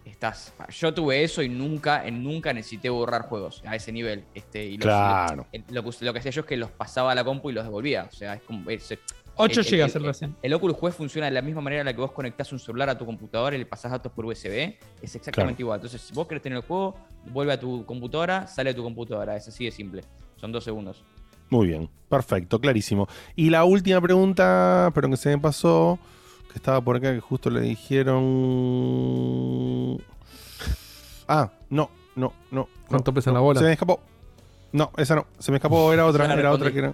[0.04, 0.52] estás.
[0.70, 4.24] Yo tuve eso y nunca, en nunca necesité borrar juegos a ese nivel.
[4.34, 5.46] Este, y los- Claro.
[5.52, 7.52] el- lo, que, lo que hacía yo es que los pasaba a la compu y
[7.52, 8.08] los devolvía.
[8.10, 8.70] O sea, es como.
[8.70, 8.96] es-
[9.40, 10.36] 8 el- el- gigas el- el recién.
[10.42, 12.88] El Oculus Quest funciona de la misma manera en la que vos conectás un celular
[12.88, 14.76] a tu computadora y le pasás datos por USB.
[15.02, 15.76] Es exactamente igual.
[15.78, 16.96] Entonces, si vos querés tener el juego,
[17.26, 19.36] vuelve a tu computadora, sale a tu computadora.
[19.36, 20.02] Es así de simple.
[20.36, 21.04] Son dos segundos.
[21.50, 23.08] Muy bien, perfecto, clarísimo.
[23.36, 25.98] Y la última pregunta, pero que se me pasó,
[26.50, 29.98] que estaba por acá, que justo le dijeron...
[31.28, 32.68] Ah, no, no, no.
[32.88, 33.60] ¿Cuánto no, pesa no, la bola?
[33.60, 34.00] Se me escapó.
[34.72, 36.92] No, esa no, se me escapó, era otra, era otra que era...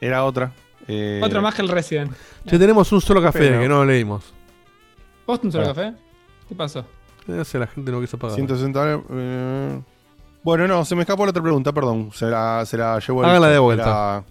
[0.00, 0.52] Era otra.
[0.88, 2.12] eh, Otro más que el Resident.
[2.46, 4.34] Che, tenemos un solo café Pero- que no leímos.
[5.26, 5.68] ¿Vos un solo Ah.
[5.68, 5.94] café?
[6.48, 6.84] ¿Qué pasó?
[7.26, 8.36] No sé, la gente no quiso pagar.
[8.36, 9.80] 160 dólares, eh,
[10.44, 12.10] Bueno, no, se me escapó la otra pregunta, perdón.
[12.14, 14.24] Se la, se la llevó el- Háganla de vuelta.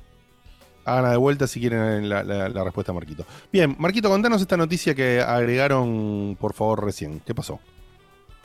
[0.85, 3.25] Háganla de vuelta si quieren la, respuesta Marquito.
[3.51, 7.19] Bien, Marquito, contanos esta noticia que agregaron, por favor, recién.
[7.25, 7.59] ¿Qué pasó?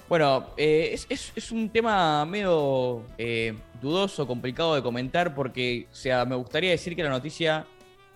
[0.08, 6.24] Bueno, eh, es, es- un tema medio eh, dudoso, complicado de comentar, porque, o sea,
[6.24, 7.66] me gustaría decir que la noticia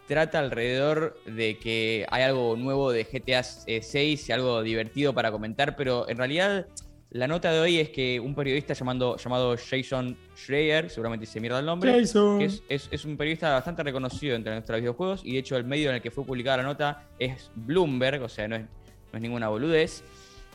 [0.08, 5.76] trata alrededor de que hay algo nuevo de GTA 6 y algo divertido para comentar,
[5.76, 6.66] pero en realidad
[7.14, 11.60] la nota de hoy es que un periodista llamando, llamado Jason Schreier, seguramente se mierda
[11.60, 12.38] el nombre, Jason.
[12.40, 15.64] que es, es- es un periodista bastante reconocido entre nuestros videojuegos y de hecho el
[15.64, 18.68] medio en el que fue publicada la nota es Bloomberg, o sea, no es, no
[19.16, 20.02] es ninguna boludez.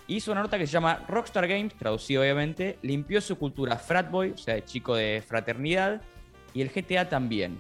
[0.08, 4.38] Hizo una nota que se llama Rockstar Games, traducido obviamente, limpió su cultura fratboy, o
[4.38, 6.02] sea, de chico de fraternidad,
[6.54, 7.58] y el GTA también.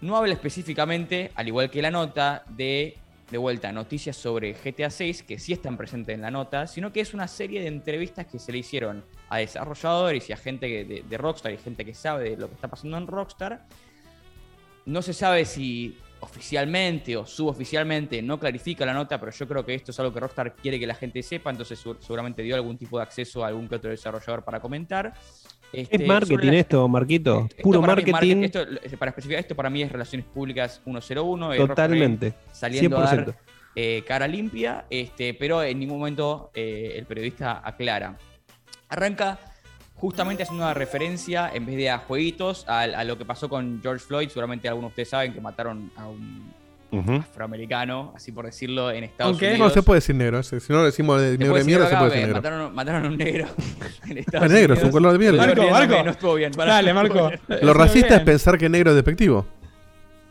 [0.00, 2.96] No habla específicamente, al igual que la nota, de,
[3.30, 7.00] de vuelta, noticias sobre GTA 6, que sí están presentes en la nota, sino que
[7.00, 11.04] es una serie de entrevistas que se le hicieron a desarrolladores y a gente de,
[11.08, 13.66] de Rockstar y gente que sabe de lo que está pasando en Rockstar.
[14.84, 19.74] No se sabe si oficialmente o suboficialmente no clarifica la nota, pero yo creo que
[19.74, 22.98] esto es algo que Rockstar quiere que la gente sepa, entonces seguramente dio algún tipo
[22.98, 25.14] de acceso a algún que otro desarrollador para comentar.
[25.72, 27.46] Este, Es marketing sobre la- esto, Marquito.
[27.50, 28.12] esto Puro mí marketing.
[28.12, 28.42] marketing.
[28.44, 31.52] Esto, para especificar, esto para mí es Relaciones Públicas 101.
[31.52, 32.34] eh, Totalmente.
[32.52, 33.34] Saliendo a dar 100%.
[33.74, 38.16] eh, cara limpia, este, pero en ningún momento eh, el periodista aclara.
[38.88, 39.38] Arranca
[39.96, 43.80] justamente haciendo una referencia, en vez de a jueguitos, a, a lo que pasó con
[43.82, 44.28] George Floyd.
[44.28, 46.52] Seguramente algunos de ustedes saben que mataron a un
[46.92, 49.68] afroamericano, así por decirlo, en Estados Aunque Unidos.
[49.68, 50.42] no se puede decir negro.
[50.42, 52.36] Si no lo decimos de negro de mierda, se puede decir negro.
[52.36, 53.46] Mataron, mataron a un negro.
[54.08, 55.46] en Estados Ah, negro, es un color de mierda.
[55.46, 56.02] Marco, Marco.
[56.04, 56.52] No estuvo bien.
[56.52, 56.74] pará.
[56.74, 57.30] Dale, Marco.
[57.62, 59.46] Lo racista es pensar que negro es despectivo.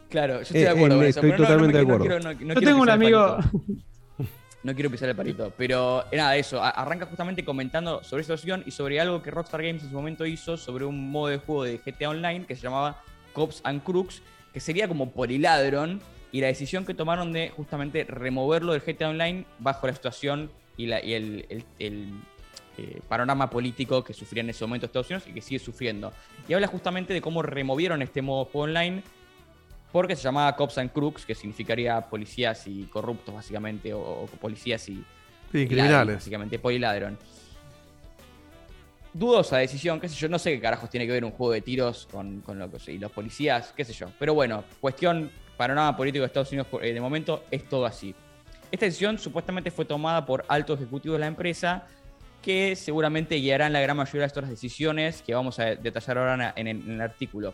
[0.10, 1.20] Claro, yo estoy Eh, de acuerdo eh, con eso.
[1.20, 2.16] estoy no- no totalmente me- de no acuerdo.
[2.22, 3.38] quiero- no- no Yo tengo un amigo.
[4.64, 5.54] No quiero pisar el palito.
[5.58, 6.64] Pero eh, nada, eso.
[6.64, 10.26] Arranca justamente comentando sobre esta situación y sobre algo que Rockstar Games en su momento
[10.26, 13.00] hizo sobre un modo de juego de GTA Online que se llamaba
[13.34, 14.22] Cops and Crooks,
[14.54, 16.02] que sería como Poliladron.
[16.36, 20.88] Y la decisión que tomaron de justamente removerlo del GTA Online bajo la situación y,
[20.88, 22.10] la, y el, el- el,
[22.78, 26.12] eh, panorama político que sufría en ese momento Estados Unidos y que sigue sufriendo.
[26.50, 29.02] Y habla justamente de cómo removieron este modo juego online
[29.94, 34.90] porque se llamaba Cops and Crooks, que significaría policías y corruptos, básicamente, o, o policías
[34.90, 34.96] y.
[35.54, 36.16] Sí, criminales.
[36.16, 37.18] Básicamente, poliladron.
[39.14, 41.62] Dudosa decisión, qué sé yo, no sé qué carajos tiene que ver un juego de
[41.62, 44.08] tiros con, con lo que y los policías, qué sé yo.
[44.20, 48.16] Pero bueno, cuestión, panorama político de Estados Unidos eh, de momento es todo así.
[48.72, 51.88] Esta decisión supuestamente fue tomada por altos ejecutivos de la empresa
[52.42, 56.68] que seguramente guiarán la gran mayoría de estas decisiones que vamos a detallar ahora en
[56.68, 57.54] el, artículo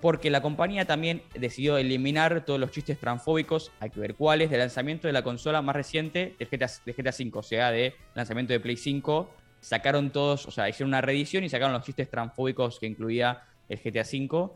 [0.00, 4.58] porque la compañía también decidió eliminar todos los chistes transfóbicos, hay que ver cuáles, del
[4.58, 8.52] lanzamiento de la consola más reciente de GTA, de GTA V, o sea, de lanzamiento
[8.52, 9.30] de Play 5.
[9.60, 13.78] Sacaron todos, o sea, hicieron una reedición y sacaron los chistes transfóbicos que incluía el
[13.78, 14.50] GTA V.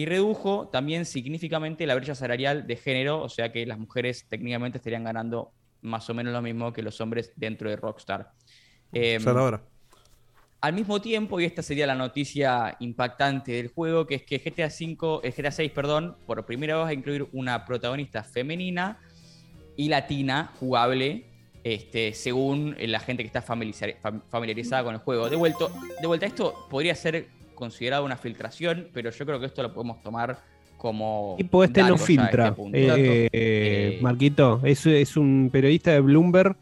[0.00, 4.78] Y redujo también significativamente la brecha salarial de género, o sea que las mujeres técnicamente
[4.78, 8.32] estarían ganando más o menos lo mismo que los hombres dentro de Rockstar.
[9.26, 9.60] Hora.
[10.62, 14.68] al mismo tiempo, y esta sería la noticia impactante del juego, que es que GTA
[14.68, 19.00] V, eh, GTA 6, perdón, por primera vez va a incluir una protagonista femenina
[19.76, 21.26] y latina jugable,
[21.62, 25.28] este, según la gente que está familiarizada con el juego.
[25.28, 25.70] De, vuelto,
[26.00, 27.28] de vuelta, esto podría ser
[27.60, 30.40] considerado una filtración, pero yo creo que esto lo podemos tomar
[30.76, 31.34] como.
[31.36, 32.48] Tipo, este no filtra.
[32.48, 32.76] este punto.
[32.76, 36.56] Eh, Eh, Marquito, es, es un periodista de Bloomberg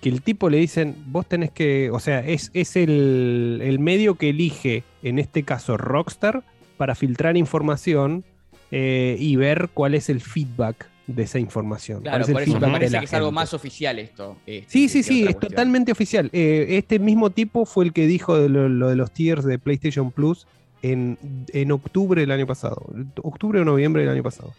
[0.00, 4.14] que el tipo le dicen, vos tenés que, o sea, es, es el, el medio
[4.16, 6.42] que elige, en este caso Rockstar,
[6.78, 8.24] para filtrar información
[8.70, 12.02] eh, y ver cuál es el feedback de esa información.
[12.02, 14.36] Claro, por eso me parece que es algo más oficial esto.
[14.46, 15.50] este, Sí, sí, sí, es cuestión.
[15.52, 16.30] totalmente oficial.
[16.32, 19.58] Eh, este mismo tipo fue el que dijo de lo, lo de los tiers de
[19.58, 20.46] PlayStation Plus
[20.82, 21.18] en,
[21.52, 22.82] en octubre del año pasado.
[23.22, 24.52] Octubre o noviembre del año pasado.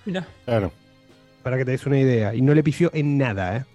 [0.46, 0.72] Claro.
[1.44, 2.36] Para que te des una idea.
[2.36, 3.66] Y no le pifió en nada, ¿eh?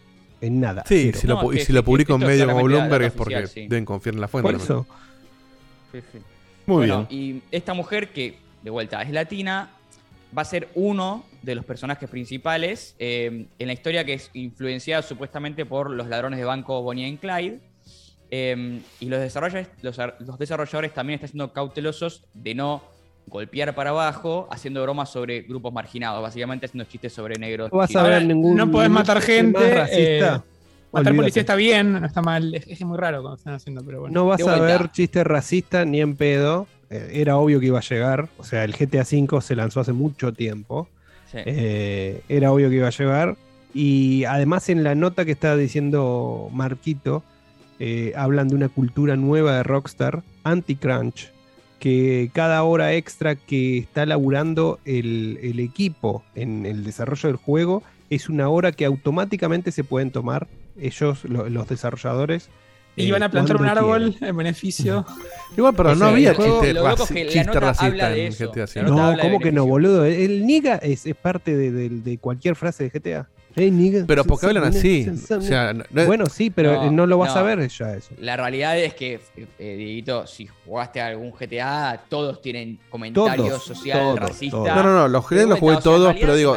[0.40, 0.84] En nada.
[0.86, 3.36] Sí, si lo, No, y que- si lo que en medio como Bloomberg es porque
[3.36, 3.68] oficial, sí.
[3.68, 4.52] deben confiar en la fuente.
[4.52, 4.86] Por eso.
[5.92, 6.18] Sí, sí.
[6.66, 9.70] Muy Bueno, Y esta mujer que, de vuelta, es latina,
[10.36, 15.02] va a ser uno de los personajes principales eh, en la historia que es influenciada
[15.02, 17.60] supuestamente por los ladrones de banco Bonnie and Clyde.
[18.30, 22.82] Eh, y los desarrolladores, los, ar- los desarrolladores también están siendo cautelosos de no
[23.28, 27.70] golpear para abajo, haciendo bromas sobre grupos marginados, básicamente haciendo chistes sobre negros.
[27.72, 28.56] No vas a ver Ahora, ningún.
[28.56, 29.58] no podés matar gente.
[29.58, 30.00] más racista.
[30.00, 30.42] eh, matar
[30.92, 31.16] Olvídate.
[31.16, 32.54] policía está bien, no está mal.
[32.54, 34.14] Es, es muy raro cuando están haciendo, pero bueno.
[34.14, 36.66] No vas a ver chiste racista ni en pedo.
[36.90, 38.28] Eh, era obvio que iba a llegar.
[38.38, 40.88] O sea, el GTA V se lanzó hace mucho tiempo.
[41.30, 41.38] Sí.
[41.44, 43.36] Eh, era obvio que iba a llegar.
[43.74, 47.22] Y además en la nota que estaba diciendo Marquito,
[47.78, 51.30] eh, hablan de una cultura nueva de Rockstar, anti-crunch,
[51.78, 57.82] que cada hora extra que está laburando el, el equipo en el desarrollo del juego
[58.08, 60.46] es una hora que automáticamente se pueden tomar
[60.80, 62.48] ellos, lo- los desarrolladores.
[62.96, 65.04] Y eh, van a plantar un árbol en beneficio.
[65.56, 66.72] Igual, pero no había chiste,
[67.60, 68.50] racista en eso.
[68.50, 68.82] GTA V.
[68.90, 70.04] No, ¿cómo que no, boludo?
[70.04, 73.28] El niga es, es parte de, de- de cualquier frase de GTA.
[73.58, 74.04] Hey, nigga.
[74.06, 75.06] Pero porque hablan así.
[75.30, 77.40] O O sea, no- no- bueno, sí, pero No, no, lo vas no.
[77.40, 78.10] a ver ya eso.
[78.18, 79.18] La realidad es que,
[79.58, 84.56] eh, Dieguito, si jugaste a algún GTA, todos tienen comentarios Todos, social, todos, racista.
[84.58, 84.68] todos.
[84.68, 86.56] No, no, no, los generales los jugué o sea, todos, realidad- pero digo,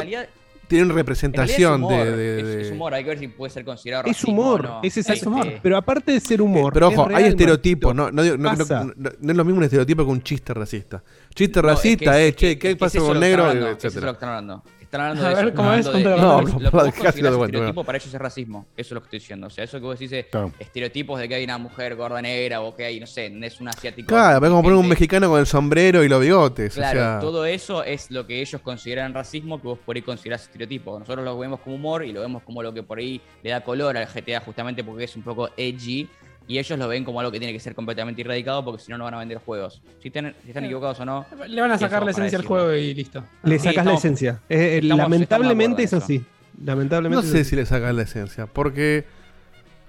[0.70, 3.52] tienen representación es humor, de, de- es- de- es humor, hay que ver si puede
[3.52, 4.80] ser considerado Es racismo humor, no.
[4.82, 5.42] es Este, exacto.
[5.62, 6.72] Pero aparte de ser humor.
[6.72, 8.84] Pero ojo, es hay estereotipos, no, no, no, no- Pasa.
[8.84, 11.02] no- no es lo mismo un estereotipo que un chiste racista.
[11.34, 13.20] Chiste No, es que racista, es- eh, che, es ¿qué pasa es eso con lo
[13.20, 13.42] que negro?
[13.42, 14.79] están hablando, etcétera.
[14.90, 15.24] Están hablando.
[15.24, 15.84] A de ver, eso, ¿cómo es?
[15.92, 18.66] de- lo- No, lo casi lo estereotipo para ellos es racismo.
[18.76, 19.46] Eso es lo que estoy diciendo.
[19.46, 20.52] O sea, eso que vos decís, Claro.
[20.58, 23.68] estereotipos de que hay una mujer gorda negra o que hay, no sé, es un
[23.68, 24.08] asiático.
[24.08, 26.74] Claro, es como poner un mexicano con el sombrero y los bigotes.
[26.74, 30.02] Claro, o sea, todo eso es lo que ellos consideran racismo, que vos por ahí
[30.02, 30.98] considerás estereotipo.
[30.98, 33.60] Nosotros lo vemos como humor y lo vemos como lo que por ahí le da
[33.62, 36.08] color al GTA, justamente porque es un poco edgy.
[36.50, 38.98] Y ellos lo ven como algo que tiene que ser completamente erradicado porque si no,
[38.98, 39.80] no van a vender juegos.
[40.02, 41.24] Si, están- si están equivocados o no.
[41.46, 43.22] Le van a sacar la esencia al juego y listo.
[43.44, 44.40] Le Sí, sacas la esencia.
[44.48, 46.24] Eh, eh, estamos- lamentablemente es así.
[46.64, 48.46] Lamentablemente no sé si le sacan la esencia.
[48.46, 49.04] Porque,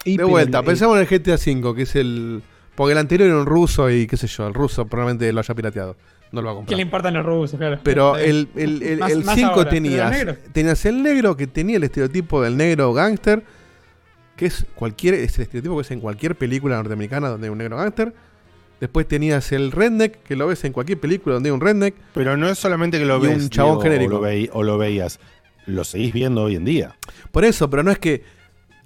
[0.06, 2.44] Y, de vuelta, el- pensamos en el GTA V, que es el.
[2.76, 5.56] Porque el anterior era un ruso y qué sé yo, el ruso probablemente lo haya
[5.56, 5.98] pirateado.
[6.32, 6.78] No lo va a ¿Qué comprar.
[6.78, 7.58] le importan los rusos?
[7.58, 7.80] Claro.
[7.84, 11.48] Pero el, el, el, más- el más 5 ahora, pero tenías, tenías el negro que
[11.48, 13.44] tenía el estereotipo del negro gángster,
[14.42, 17.60] que es cualquier es el estereotipo que es en cualquier película norteamericana donde hay un
[17.60, 18.12] negro gángster.
[18.80, 21.94] Después tenías el redneck, que lo ves en cualquier película donde hay un redneck.
[22.16, 24.16] Pero no es solamente que lo ves un chabón Diego, genérico.
[24.16, 25.20] O lo, veí- o lo veías.
[25.68, 26.96] Lo seguís viendo hoy en día.
[27.32, 28.24] Por eso, pero no es que.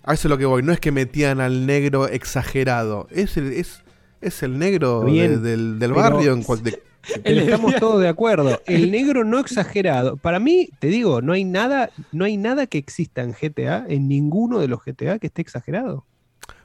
[0.04, 0.62] A eso es lo que voy.
[0.62, 3.08] No es que metían al negro exagerado.
[3.12, 3.82] Es el, es,
[4.20, 6.34] es el negro de- del, del barrio.
[6.34, 6.84] En cual- de-
[7.24, 8.62] Pero estamos todos de acuerdo.
[8.66, 10.18] El negro no exagerado.
[10.18, 14.08] Para mí, te digo, no hay nada, no hay nada que exista en GTA, en
[14.08, 16.06] ninguno de los GTA que esté exagerado.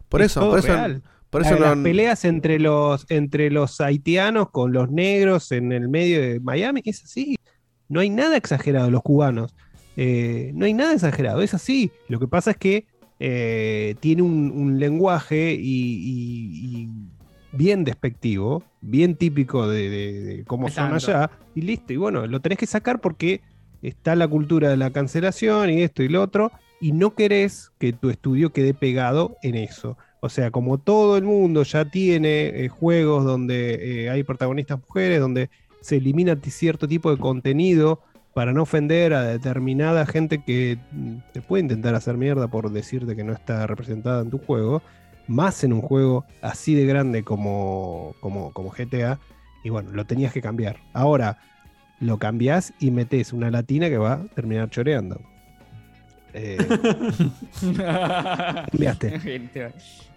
[0.08, 1.02] por Es eso, todo por eso, real.
[1.30, 5.72] por eso La- no- las peleas entre los, entre los haitianos con los negros en
[5.72, 7.36] el medio de Miami es así.
[7.88, 9.54] No hay nada exagerado, los cubanos.
[9.96, 11.90] Eh, no hay nada exagerado, es así.
[12.08, 12.86] Lo que pasa es que
[13.18, 16.88] eh, tiene un, un lenguaje y
[17.52, 21.92] bien despectivo, bien típico de, de- de cómo son allá, y listo.
[21.92, 23.40] Y bueno, lo tenés que sacar porque
[23.82, 27.92] está la cultura de la cancelación y esto y lo otro, y no querés que
[27.92, 29.96] tu estudio quede pegado en eso.
[30.20, 35.18] O sea, como todo el mundo ya tiene eh, juegos donde eh, hay protagonistas mujeres,
[35.20, 35.48] donde
[35.80, 38.00] se elimina cierto tipo de contenido
[38.34, 40.78] para no ofender a determinada gente que
[41.32, 44.82] te puede intentar hacer mierda por decirte que no está representada en tu juego,
[45.26, 49.18] más en un juego así de grande como, como, como GTA,
[49.62, 50.78] y bueno, lo tenías que cambiar.
[50.92, 51.38] Ahora,
[52.00, 55.20] lo cambiás y metes una latina que va a terminar choreando.
[56.32, 56.56] Eh,
[58.70, 59.40] Cambiaste.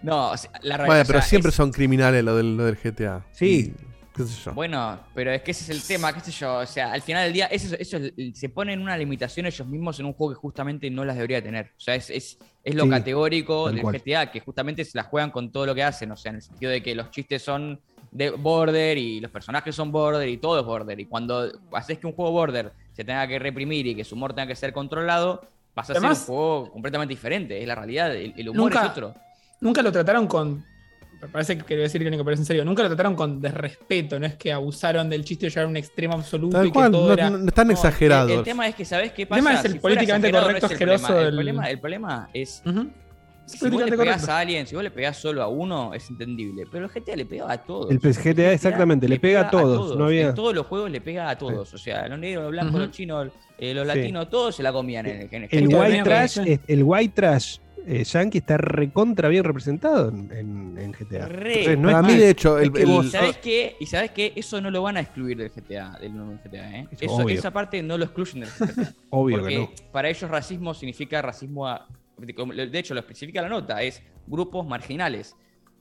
[0.02, 1.02] no, o sea, la realidad.
[1.02, 3.24] O pero sea, siempre es- son criminales lo del, lo del GTA.
[3.32, 3.74] Sí.
[3.76, 3.84] Y-
[4.16, 4.54] qué sé yo.
[4.54, 6.58] Bueno, pero es que ese es el tema, qué sé yo.
[6.58, 9.98] O sea, al final del día, eso, eso es- se ponen una limitación ellos mismos
[9.98, 11.72] en un juego que justamente no las debería tener.
[11.76, 13.96] O sea, es, es, es lo Sí, categórico del cual.
[14.00, 16.10] GTA, que justamente se la juegan con todo lo que hacen.
[16.10, 17.78] O sea, en el sentido de que los chistes son
[18.10, 20.98] de border y los personajes son border y todo es border.
[21.00, 24.32] Y cuando haces que un juego border se tenga que reprimir y que su humor
[24.34, 25.42] tenga que ser controlado,
[25.74, 27.60] vas a Además- hacer un juego completamente diferente.
[27.60, 29.14] Es la realidad, el, el humor Nunca- es otro.
[29.60, 30.64] Nunca lo trataron con.
[31.24, 32.64] Me parece que quería decir irónico, pero es en serio.
[32.66, 34.20] Nunca lo trataron con desrespeto.
[34.20, 36.74] No es que abusaron del chiste de llegar a un extremo absoluto Tal y que
[36.74, 37.30] cual, todo no, era.
[37.30, 38.30] no- no están No, exagerados.
[38.30, 39.38] El, el tema es que, ¿sabes qué El pasa?
[39.40, 41.18] tema es el Si políticamente correcto no es el asqueroso problema.
[41.20, 42.62] El del- problema, el problema es.
[43.46, 44.32] Si vos le pegás correcto.
[44.32, 46.64] a alguien, si vos le pegás solo a uno, es entendible.
[46.70, 47.90] Pero el GTA le pegaba a todos.
[47.90, 51.28] El GTA, exactamente, le pega a todos, no había- En todos los juegos le pega
[51.30, 51.72] a todos.
[51.74, 52.82] O sea, los negros, los blancos, Ujú.
[52.84, 53.28] los chinos,
[53.58, 53.98] eh, los Sí.
[53.98, 55.78] latinos, todos se la comían en el, en el GTA.
[55.78, 57.56] white trash, es- el white trash
[57.86, 61.26] eh, yankee está recontra bien representado en, en- en GTA.
[61.28, 61.50] Re.
[61.60, 63.36] Entonces, no es Para mí, que- de hecho, es el- que el- vos- ¿Y sabes
[63.38, 63.76] qué?
[63.80, 64.32] ¿Y sabes qué?
[64.36, 66.88] Eso no lo van a excluir del GTA, del nuevo GTA, ¿eh?
[67.00, 68.94] Eso- esa parte no lo excluyen del GTA.
[69.10, 69.70] Obvio porque que no.
[69.92, 71.86] para ellos racismo significa racismo a...
[72.16, 75.36] De hecho, lo especifica la nota, es grupos marginales.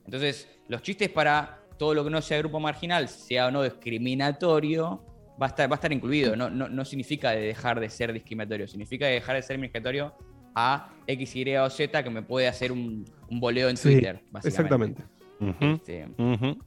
[0.06, 5.02] Entonces, los chistes para todo lo que no sea grupo marginal, sea o no discriminatorio,
[5.42, 6.36] va a estar, va a estar incluido.
[6.36, 10.14] No, no, no significa de dejar de ser discriminatorio, significa de dejar de ser discriminatorio
[10.56, 14.22] a X, Y o Z que me puede hacer un, un boleo en Sí, Twitter,
[14.32, 15.04] básicamente.
[15.42, 15.76] exactamente.
[15.76, 16.58] Este, ujú.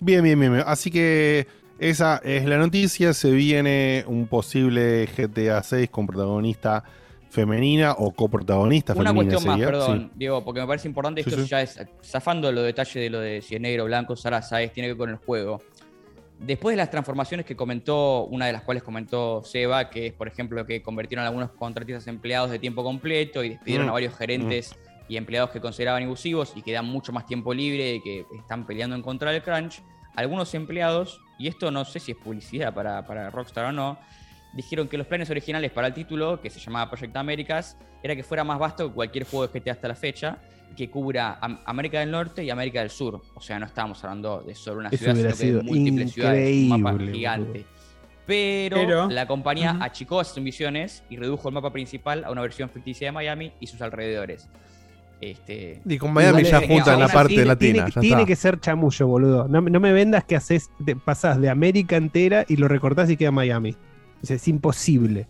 [0.00, 0.64] Bien, bien, bien, bien.
[0.66, 1.46] Así que
[1.78, 3.12] esa es la noticia.
[3.14, 6.82] Se viene un posible GTA 6 con protagonista
[7.30, 9.30] femenina o coprotagonista Una femenina.
[9.34, 10.10] cuestión más, perdón, Sí.
[10.16, 11.48] Diego, porque me parece importante, Sí, esto sí.
[11.48, 14.88] ya es zafando los detalles de lo de si es negro, blanco, Sarasa, es, tiene
[14.88, 15.62] que ver con el juego.
[16.40, 20.26] Después de las transformaciones que comentó, una de las cuales comentó Seba, que es, por
[20.26, 24.16] ejemplo, que convirtieron a algunos contratistas empleados de tiempo completo y despidieron Mm, a varios
[24.16, 24.74] gerentes
[25.06, 28.66] y empleados que consideraban abusivos y que dan mucho más tiempo libre y que están
[28.66, 29.82] peleando en contra del crunch,
[30.16, 33.98] algunos empleados, y esto no sé si es publicidad para, para Rockstar o no,
[34.54, 38.22] dijeron que los planes originales para el título, que se llamaba Project Americas, era que
[38.22, 40.38] fuera más vasto que cualquier juego de GTA hasta la fecha,
[40.76, 43.20] que cubra Am- América del Norte y América del Sur.
[43.34, 46.56] O sea, no estábamos hablando de solo una Eso ciudad, sino que de múltiples ciudades,
[46.56, 47.64] un mapa gigante.
[48.26, 52.70] Pero, Pero- la compañía achicó esas ambiciones y redujo el mapa principal a una versión
[52.70, 54.48] ficticia de Miami y sus alrededores.
[55.20, 57.72] Este, Y con Miami ya juntan la parte tiene, latina.
[57.72, 58.26] tiene- ya tiene está.
[58.26, 59.48] que ser chamullo, boludo.
[59.48, 63.10] No, me- no me vendas que haces, te, pasás de América entera y lo recortás
[63.10, 63.76] y queda Miami.
[64.22, 65.26] O sea, es imposible.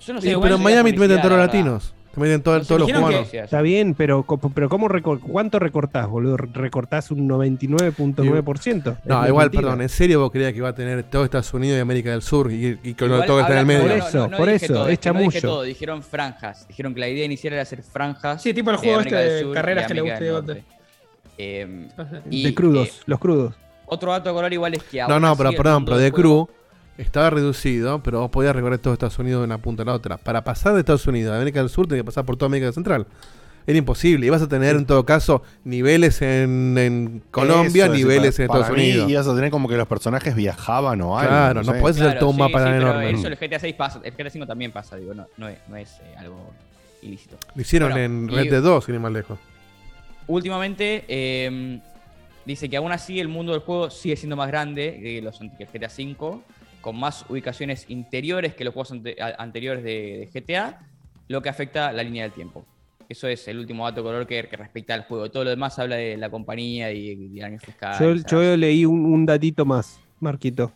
[0.00, 1.94] Yo no Sí, igual pero Miami te meten todos los latinos.
[2.14, 3.28] Te meten todo- todos los cubanos.
[3.30, 6.36] que- Está bien, pero, pero ¿cómo recor- ¿cuánto recortás, boludo?
[6.36, 8.98] Recortás un 99.9%.
[9.04, 9.62] No, Es igual, mentira.
[9.62, 12.22] perdón, ¿en serio vos creías que iba a tener todo Estados Unidos y América del
[12.22, 13.82] Sur y, y que Igual todo que está en el medio?
[13.82, 15.40] Por eso, no por eso, todo, es que no dije chamullo.
[15.40, 16.68] todo, dijeron franjas.
[16.68, 18.42] Dijeron que la idea inicial era hacer franjas.
[18.42, 20.56] Sí, tipo el de juego este de Sur y carreras que le gusta.
[21.38, 23.54] Eh, De y, de crudos, eh, los crudos.
[23.86, 26.46] otro dato de color igual es que No, no, pero perdón, pero de Crew
[26.98, 30.16] estaba reducido, pero vos podías recorrer todo Estados Unidos de una punta a la otra.
[30.18, 32.72] Para pasar de Estados Unidos a América del Sur, tenías que pasar por toda América
[32.72, 33.06] Central.
[33.64, 34.26] Era imposible.
[34.26, 38.66] Ibas a tener, en todo caso, niveles en, en Colombia, Eso niveles para- en Estados
[38.66, 39.10] para mí Unidos.
[39.10, 41.30] ibas a tener como que los personajes viajaban o algo.
[41.30, 41.80] Claro, no sé.
[41.80, 43.10] podés hacer todo un sí, mapa sí, enorme.
[43.10, 45.76] Eso el GTA 6 pasa, el GTA 5 también pasa, digo, no, no es, no
[45.76, 46.52] es eh, algo
[47.02, 47.36] ilícito.
[47.54, 49.38] Lo hicieron Bueno, en Red Dead 2, sin ir más lejos.
[50.26, 51.78] Últimamente, eh,
[52.44, 55.64] dice que aún así el mundo del juego sigue siendo más grande que, los, que
[55.64, 56.42] el GTA 5,
[56.82, 60.80] con más ubicaciones interiores que los juegos ante- anteriores de, de GTA,
[61.28, 62.66] lo que afecta la línea del tiempo.
[63.08, 65.30] Eso es el último dato color que, que respecta al juego.
[65.30, 68.24] Todo lo demás habla de la compañía y, y años fiscales.
[68.24, 70.72] Yo, leí un, un datito más, Marquito.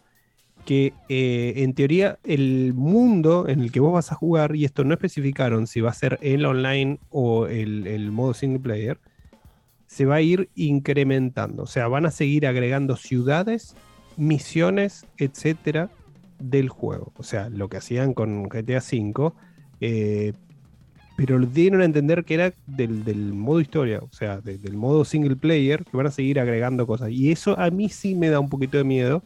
[0.65, 4.83] Que eh, en teoría el mundo en el que vos vas a jugar, y esto
[4.85, 8.99] no especificaron si va a ser el online o el, el modo single player,
[9.86, 11.62] se va a ir incrementando.
[11.62, 13.76] O sea, van a seguir agregando ciudades,
[14.17, 15.91] misiones, etcétera,
[16.39, 17.12] del juego.
[17.17, 19.33] O sea, lo que hacían con GTA V,
[19.81, 20.33] eh,
[21.17, 24.77] pero lo dieron a entender que era del, del modo historia, o sea, de- del
[24.77, 27.11] modo single player, que van a seguir agregando cosas.
[27.11, 29.23] Y eso a mí sí me da un poquito de miedo,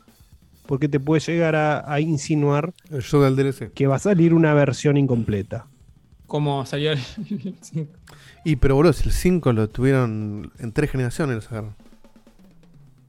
[0.67, 3.73] porque te puede llegar a, a insinuar El show del DLC.
[3.73, 5.67] que va a salir una versión incompleta.
[6.29, 7.01] Como salió el.
[8.45, 11.75] Y pero boludo, si el 5 lo tuvieron en tres generaciones, lo sacaron.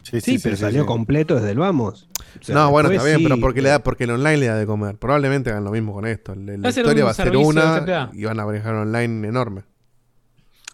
[0.03, 2.07] Sí, pero salió completo desde el vamos.
[2.39, 4.45] O sea, no, bueno, está bien, sí, pero porque, le da, porque el online le
[4.47, 4.97] da de comer.
[4.97, 6.33] Probablemente hagan lo mismo con esto.
[6.35, 9.63] La, historia va a ser una y van a manejar online enorme.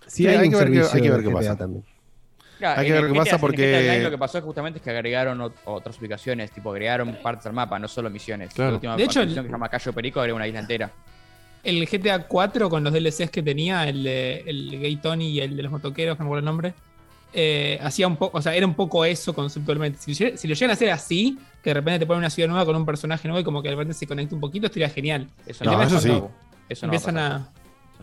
[0.05, 1.57] Sí, hay, hay un que ver qué- servicio hay que ver de qué GTA pasa.
[1.57, 1.83] también.
[2.57, 5.37] Claro, Hay que ver qué pasa porque- Online lo que pasó justamente es que agregaron
[5.39, 8.51] ot- otras ubicaciones, tipo agregaron partes al mapa, no solo misiones.
[8.53, 8.71] Claro.
[8.71, 10.91] La última De hecho, el- que se llama Cayo Perico agrega una isla entera.
[11.63, 15.63] El GTA 4 con los DLCs que tenía, el, el Gay Tony y el de
[15.63, 16.73] los motoqueros, que no me acuerdo el nombre,
[17.33, 19.99] eh, hacía un poco, o sea, era un poco eso conceptualmente.
[19.99, 22.75] Si, lo llegan a hacer así, que de repente te ponen una ciudad nueva con
[22.75, 25.27] un personaje nuevo y como que de repente se conecta un poquito, estaría genial.
[25.45, 26.09] Eso no, eso sí.
[26.09, 26.31] cuando
[26.69, 27.31] Eso no va a empiezan, pasar.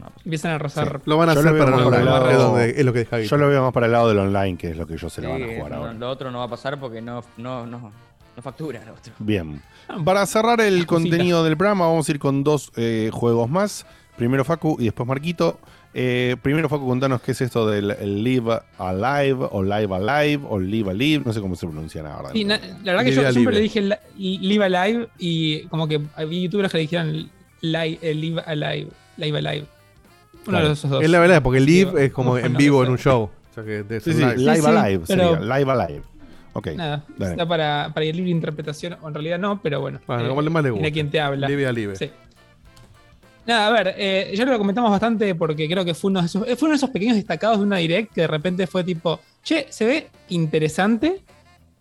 [0.09, 1.01] a, empiezan a rozar.
[1.05, 3.21] Lo van a Yo hacer para más el lado- es, donde- es lo que deja
[3.21, 5.23] Yo lo veo más para el lado del online, que es lo que ellos se
[5.23, 5.93] lo van a Sí, jugar no, ahora.
[5.95, 7.93] Lo otro no va a pasar porque no, no, no,
[8.37, 9.13] no factura lo otro.
[9.19, 9.63] Bien.
[10.05, 13.87] Para cerrar el contenido del programa, vamos a ir con dos eh, juegos más.
[14.17, 15.59] Primero Facu y después Marquito.
[15.97, 20.59] Eh, primero Facu, contanos qué es esto del el Live Alive, o Live Alive, o
[20.59, 22.03] Live Alive, no sé cómo se pronuncia.
[22.33, 25.87] Sí, na- la verdad que yo Live siempre le dije la- Live Alive y como
[25.87, 27.13] que había youtubers que le dijeron
[27.61, 29.67] li- eh, Live Alive, Live Alive.
[30.47, 30.67] Uno Claro.
[30.67, 31.03] de esos dos.
[31.03, 33.31] Es la verdad, porque live Sí, es como ¿cómo fue en vivo en un show.
[33.51, 34.37] O sea que Sí, sí, live.
[34.37, 36.03] Live Alive pero- sería, Live Alive.
[36.55, 36.69] Ok.
[36.77, 37.33] Nada, dale.
[37.33, 40.01] está para, para ir libre interpretación, o en realidad no, pero bueno.
[40.07, 41.49] Bueno, eh, como más le mira quién te habla.
[41.49, 41.97] Live Alive.
[41.97, 42.11] Sí.
[43.47, 46.45] Nada, a ver, eh, ya lo comentamos bastante porque creo que fue uno, de esos,
[46.45, 49.67] fue uno de esos pequeños destacados de una direct que de repente fue tipo, che,
[49.69, 51.21] se ve interesante,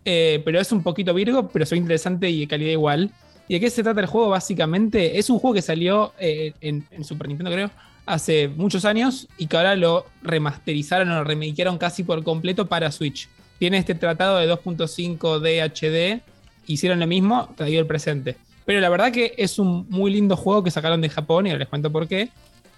[0.04, 3.10] eh, pero es un poquito Virgo, pero se ve interesante y de calidad igual.
[3.48, 4.30] ¿Y de qué se trata el juego?
[4.30, 7.70] Básicamente, es un juego que salió eh, en, en Super Nintendo, creo,
[8.06, 12.92] hace muchos años y que ahora lo remasterizaron o lo remakearon casi por completo para
[12.92, 13.28] Switch.
[13.58, 16.22] Tiene este tratado de 2.5 DHD,
[16.66, 18.36] hicieron lo mismo, traído el presente.
[18.64, 21.58] Pero la verdad que es un muy lindo juego que sacaron de Japón y ahora
[21.60, 22.30] les cuento por qué.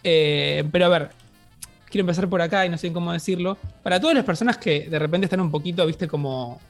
[0.03, 1.11] Eh, pero a ver,
[1.89, 3.57] quiero empezar por acá y no sé cómo decirlo.
[3.83, 6.61] Para todas las personas que de repente están un poquito, viste, como.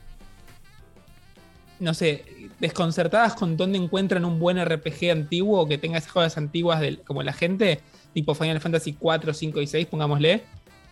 [1.78, 2.25] No sé,
[2.59, 7.23] desconcertadas con dónde encuentran un buen RPG antiguo que tenga esas cosas antiguas del- como
[7.23, 7.81] la gente,
[8.15, 10.43] tipo Final Fantasy 4, 5 y 6, pongámosle.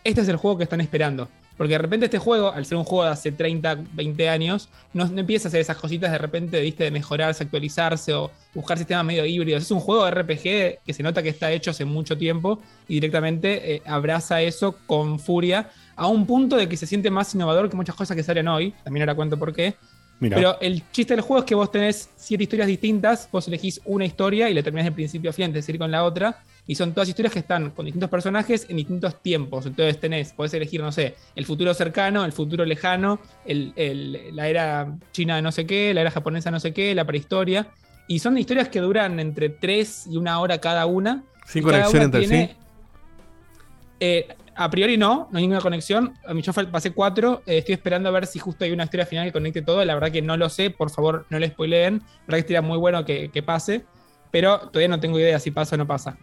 [0.03, 1.27] Este es el juego que están esperando.
[1.57, 5.05] Porque de repente este juego, al ser un juego de hace 30, 20 años, no,
[5.05, 9.05] no empieza a hacer esas cositas de repente, viste, de mejorarse, actualizarse o buscar sistemas
[9.05, 9.63] medio híbridos.
[9.63, 12.95] Es un juego de RPG que se nota que está hecho hace mucho tiempo y
[12.95, 17.69] directamente eh, abraza eso con furia a un punto de que se siente más innovador
[17.69, 18.73] que muchas cosas que salen hoy.
[18.83, 19.75] También ahora cuento por qué.
[20.19, 24.05] Pero el chiste del juego es que vos tenés siete historias distintas, vos elegís una
[24.05, 26.41] historia y la terminás de principio a fin, antes de seguir con la otra.
[26.67, 29.65] Y son todas historias que están con distintos personajes en distintos tiempos.
[29.67, 34.47] Entonces tenés, podés elegir, no sé, el futuro cercano, el futuro lejano, el- el- la
[34.47, 37.67] era china de no sé qué, la era japonesa no sé qué, la prehistoria.
[38.07, 41.23] Y son historias que duran entre 3 y una hora cada una.
[41.45, 42.55] ¿Sin conexión entre sí?
[43.99, 44.27] eh,
[44.57, 46.13] a priori no, no hay ninguna conexión.
[46.25, 47.43] A mí yo pasé cuatro.
[47.45, 49.83] eh, estoy esperando a ver si justo hay una historia final que conecte todo.
[49.83, 50.69] La verdad que no lo sé.
[50.69, 51.95] Por favor, no le spoileen.
[51.99, 53.85] La verdad que sería muy bueno que, que pase.
[54.31, 56.17] Pero todavía no tengo idea si pasa o no pasa.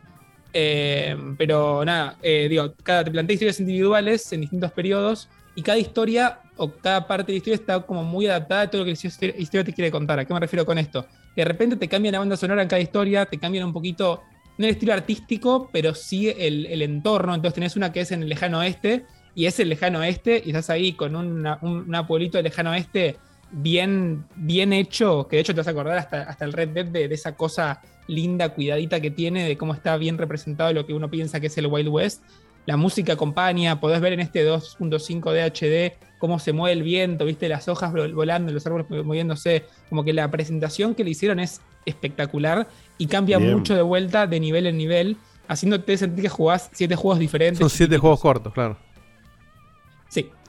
[0.52, 5.28] Eh, pero nada, eh, digo, cada, te plantea historias individuales en distintos periodos.
[5.54, 8.84] Y cada historia o cada parte de la historia está como muy adaptada a todo
[8.84, 10.18] lo que la historia te quiere contar.
[10.18, 11.06] ¿A qué me refiero con esto?
[11.36, 14.22] De repente te cambian la banda sonora en cada historia, te cambian un poquito
[14.58, 17.34] no el estilo artístico, pero sí el, el entorno.
[17.34, 20.50] Entonces tenés una que es en el lejano oeste, y es el lejano oeste, y
[20.50, 23.16] estás ahí con una- un una pueblito del lejano oeste
[23.50, 26.86] bien, bien hecho, que de hecho te vas a acordar hasta, hasta el Red Dead
[26.86, 30.94] de, de esa cosa linda, cuidadita que tiene, de cómo está bien representado lo que
[30.94, 32.22] uno piensa que es el Wild West.
[32.66, 37.48] La música acompaña, podés ver en este 2.5 DHD cómo se mueve el viento, viste
[37.48, 41.60] las hojas vol- volando, los árboles moviéndose, como que la presentación que le hicieron es
[41.86, 43.52] espectacular y cambia Bien.
[43.54, 45.16] mucho de vuelta de nivel en nivel,
[45.48, 47.58] haciéndote sentir que jugás siete juegos diferentes.
[47.58, 48.78] Son siete juegos cortos, claro.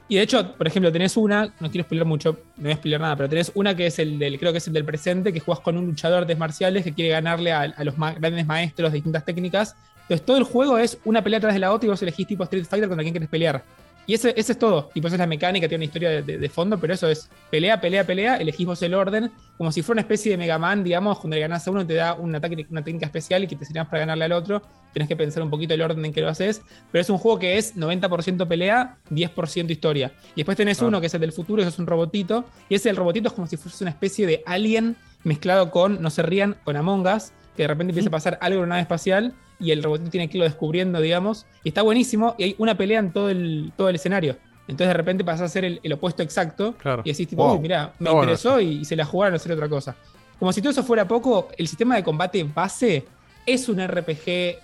[0.09, 2.99] Y de hecho, por ejemplo, tenés una, no quiero spoiler mucho, no voy a spoiler
[2.99, 5.39] nada, pero tenés una que es el del, creo que es el del presente, que
[5.39, 8.91] jugás con un luchador de artes marciales que quiere ganarle a, los ma- grandes maestros
[8.91, 9.75] de distintas técnicas.
[10.01, 12.43] Entonces todo el juego es una pelea tras de la otra y vos elegís tipo
[12.43, 13.63] Street Fighter contra quién querés pelear.
[14.05, 14.89] Y ese, ese es todo.
[14.93, 17.29] Tipo, esa es la mecánica, tiene una historia de, de- de fondo, pero eso es
[17.49, 20.83] pelea, pelea, pelea, elegís vos el orden, como si fuera una especie de Mega Man,
[20.83, 23.55] digamos, cuando le ganás a uno te da un ataque, una técnica especial y que
[23.55, 24.61] te sirve para ganarle al otro.
[24.93, 27.39] Tenés que pensar un poquito el orden en que lo haces, pero es un juego
[27.39, 30.11] que es 90% pelea, 10% historia.
[30.35, 32.89] Y después tenés uno que es el del futuro, que es un robotito, y ese
[32.89, 36.57] del robotito es como si fuese una especie de alien mezclado con, no se rían,
[36.65, 39.71] con Among Us, que de repente empieza a pasar algo en una nave espacial y
[39.71, 43.11] el robotito tiene que irlo descubriendo, digamos, y está buenísimo, y hay una pelea en
[43.13, 44.35] todo el, todo el escenario.
[44.67, 47.01] Entonces de repente pasás a ser el, el opuesto exacto Claro.
[47.05, 47.55] y decís tipo, Wow.
[47.55, 49.95] uy, mira, me Está bueno interesó y, y se la jugaron a hacer otra cosa.
[50.39, 53.05] Como si todo eso fuera poco, el sistema de combate base
[53.45, 54.57] es un RPG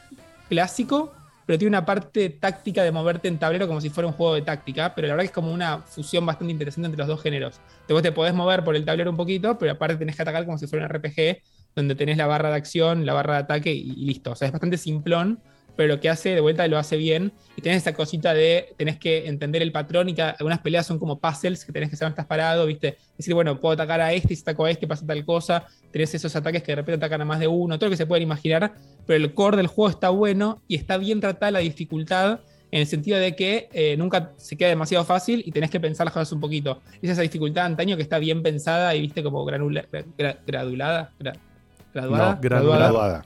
[0.50, 1.14] clásico,
[1.46, 4.42] pero tiene una parte táctica de moverte en tablero como si fuera un juego de
[4.44, 7.60] táctica, pero la verdad que es como una fusión bastante interesante entre los dos géneros.
[7.88, 10.58] Después te podés mover por el tablero un poquito, pero aparte tenés que atacar como
[10.58, 11.42] si fuera un RPG,
[11.76, 14.32] donde tenés la barra de acción, la barra de ataque y, listo.
[14.32, 15.40] O sea, es bastante simplón,
[15.76, 17.32] pero lo que hace de vuelta lo hace bien.
[17.56, 21.00] Y tenés esa cosita de tenés que entender el patrón y cada, algunas peleas son
[21.00, 22.98] como puzzles que tenés que saber dónde estás parado, ¿viste?
[23.18, 25.66] Decir, bueno, puedo atacar a este, si ataco a este pasa tal cosa.
[25.92, 28.06] Tenés esos ataques que de repente atacan a más de uno, todo lo que se
[28.06, 28.74] pueden imaginar.
[29.06, 32.42] Pero el core del juego está bueno y está bien tratada la dificultad
[32.72, 36.06] en el sentido de que eh, nunca se queda demasiado fácil y tenés que pensar
[36.06, 36.82] las cosas un poquito.
[37.02, 40.38] Es esa dificultad antaño que está bien pensada y viste como granula, gra-
[41.94, 42.34] graduada.
[42.36, 43.26] No, graduada.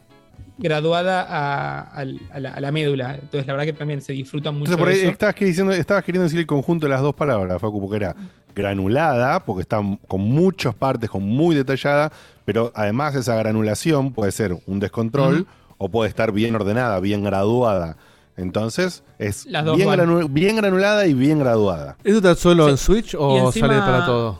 [0.58, 2.06] graduada a,
[2.40, 3.16] la, a la médula.
[3.16, 4.72] Entonces, la verdad que también se disfruta mucho.
[4.72, 5.11] Entonces, por ahí de eso.
[5.11, 8.16] estabas, que diciendo, estabas queriendo decir el conjunto de las dos palabras, Facu, porque era
[8.56, 12.11] granulada, porque está con muchas partes, con muy detallada,
[12.45, 15.48] pero además esa granulación puede ser un descontrol
[15.80, 17.98] o puede estar bien ordenada, bien graduada.
[18.38, 20.00] Entonces, es Las dos bien, van.
[20.00, 21.98] granu- bien granulada y bien graduada.
[22.03, 24.40] ¿Esto está solo en Switch o encima- sale para todo?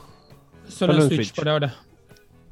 [0.68, 1.74] Solo, en Switch, por ahora.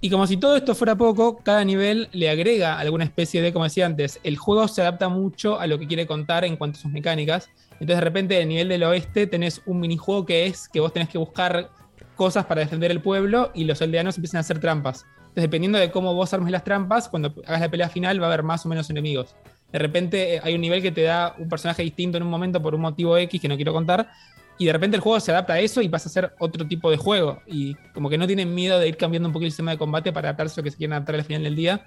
[0.05, 3.67] Y como si todo esto fuera poco, cada nivel le agrega alguna especie de, como
[3.67, 6.83] decía antes, el juego se adapta mucho a lo que quiere contar en cuanto a
[6.83, 7.51] sus mecánicas.
[7.75, 10.93] Entonces de repente en el nivel del oeste tenés un minijuego que es que vos
[10.93, 11.71] tenés que buscar
[12.17, 15.07] cosas para defender el pueblo y los aldeanos empiezan a hacer trampas.
[15.19, 18.33] Entonces dependiendo de cómo vos armes las trampas, cuando hagas la pelea final va a
[18.33, 19.37] haber más o menos enemigos.
[19.71, 22.61] De repente eh, hay un nivel que te da un personaje distinto en un momento
[22.61, 24.11] por un motivo X que no quiero contar.
[24.59, 26.91] Y de repente el juego se adapta a eso y pasa a ser otro tipo
[26.91, 27.41] de juego.
[27.47, 30.13] Y como que no tienen miedo de ir cambiando un poquito el sistema de combate
[30.13, 31.85] para adaptarse a lo que se quieren adaptar al final del día.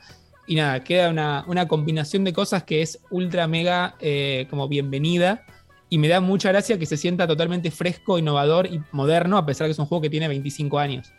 [0.48, 5.44] Y nada, queda una, una combinación de cosas que es ultra mega eh, como bienvenida.
[5.90, 9.66] Y me da mucha gracia que se sienta totalmente fresco, innovador y moderno, a pesar
[9.66, 11.14] de que es un juego que tiene 25 años.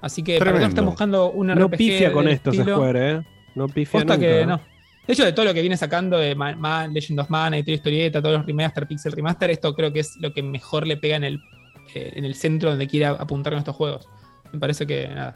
[0.00, 3.22] Así que para están buscando un No pifia con esto estilo- Square, ¿eh?
[3.54, 4.46] No pifia nunca, que ¿eh?
[4.46, 4.60] no.
[5.06, 7.62] De hecho, de todo lo que viene sacando de Ma- Ma- Legend of Mana y
[7.64, 10.96] Toy Historieta, todos los remaster, Pixel Remaster, esto creo que es lo que mejor le
[10.96, 11.40] pega en el,
[11.94, 14.06] eh, en el centro donde quiera apuntar con estos juegos.
[14.52, 15.34] Me parece que nada.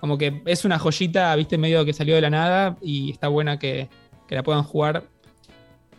[0.00, 3.58] Como que es una joyita, viste, medio que salió de la nada y está buena
[3.58, 3.88] que,
[4.28, 5.04] que la puedan jugar.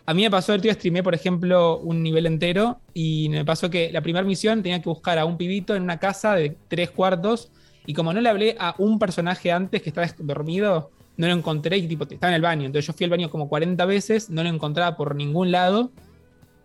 [0.04, 3.70] A mí me pasó el tío streamé, por ejemplo, un nivel entero y me pasó
[3.70, 6.90] que la primera misión tenía que buscar a un pibito en una casa de tres
[6.90, 7.50] cuartos
[7.86, 11.76] y como no le hablé a un personaje antes que estaba dormido, no lo encontré
[11.78, 12.66] y tipo, estaba en el baño.
[12.66, 15.90] Entonces yo fui al baño como 40 veces, no lo encontraba por ningún lado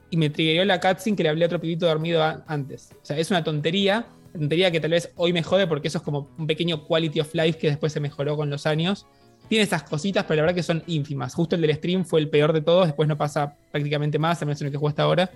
[0.10, 2.90] y me triggeró la cutscene que le hablé a otro pibito dormido a- antes.
[3.02, 6.04] O sea, es una tontería, tontería que tal vez hoy me jode porque eso es
[6.04, 9.06] como un pequeño quality of life que después se mejoró con los años.
[9.48, 11.34] Tiene esas cositas, pero la verdad que son ínfimas.
[11.34, 14.48] Justo el del stream fue el peor de todos, después no pasa prácticamente más, al
[14.48, 15.30] menos en el que juego hasta ahora.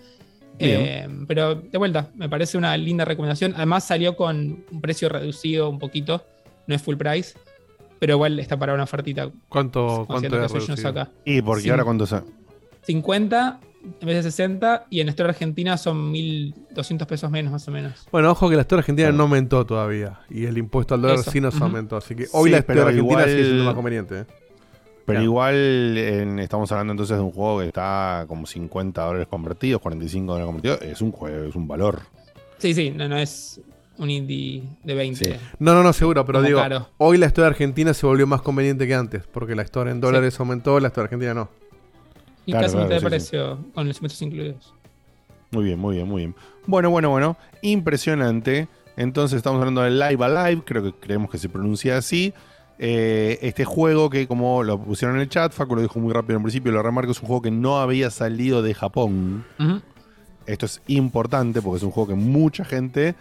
[0.57, 3.53] Eh, pero de vuelta, me parece una linda recomendación.
[3.57, 6.25] Además salió con un precio reducido un poquito,
[6.67, 7.37] no es full price,
[7.99, 9.29] pero igual está para una ofertita.
[9.49, 11.09] ¿Cuánto, cuánto que es acá.
[11.25, 11.69] Y porque Sí.
[11.69, 12.23] ahora cuánto sa-
[12.83, 13.59] 50
[14.01, 18.07] en vez de 60 y en Store Argentina son 1200 pesos menos más o menos.
[18.11, 20.19] Bueno, ojo que la historia argentina no aumentó todavía.
[20.29, 21.31] Y el impuesto al dólar Eso.
[21.31, 21.95] sí nos aumentó.
[21.97, 24.19] Así que hoy Sí, la historia argentina igual- sigue siendo más conveniente.
[24.21, 24.25] ¿eh?
[25.05, 25.23] Pero Claro.
[25.23, 30.33] igual en- estamos hablando entonces de un juego que está como 50 dólares convertidos, 45
[30.33, 30.81] dólares convertidos.
[30.81, 32.01] Es un juego, es un valor.
[32.57, 33.61] Sí, sí, no, no es
[33.97, 35.39] un indie de 20.
[35.59, 36.89] No, no, no, seguro, pero Como digo, caro.
[36.97, 39.23] hoy la historia argentina se volvió más conveniente que antes.
[39.31, 41.49] Porque la historia en dólares aumentó, la historia argentina no.
[42.45, 43.37] Y Claro, casi claro, mitad de sí,
[43.73, 44.73] con los impuestos incluidos.
[45.51, 46.35] Muy bien, muy bien, muy bien.
[46.67, 47.37] Bueno, bueno, bueno.
[47.61, 48.67] Impresionante.
[48.97, 52.33] Entonces estamos hablando de Live Alive, creo que creemos que se pronuncia así.
[52.77, 56.37] Eh, este juego que como lo pusieron en el chat, Facu lo dijo muy rápido
[56.37, 59.45] en principio, lo remarco, es un juego que no había salido de Japón.
[60.45, 63.15] Esto es importante porque es un juego que mucha gente,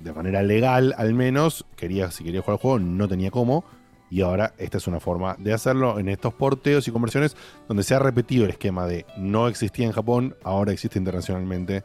[0.00, 3.64] de manera legal al menos, quería, si quería jugar el juego, no tenía cómo.
[4.10, 7.36] Y ahora esta es una forma de hacerlo en estos porteos y conversiones
[7.68, 11.84] donde se ha repetido el esquema de no existía en Japón, ahora existe internacionalmente.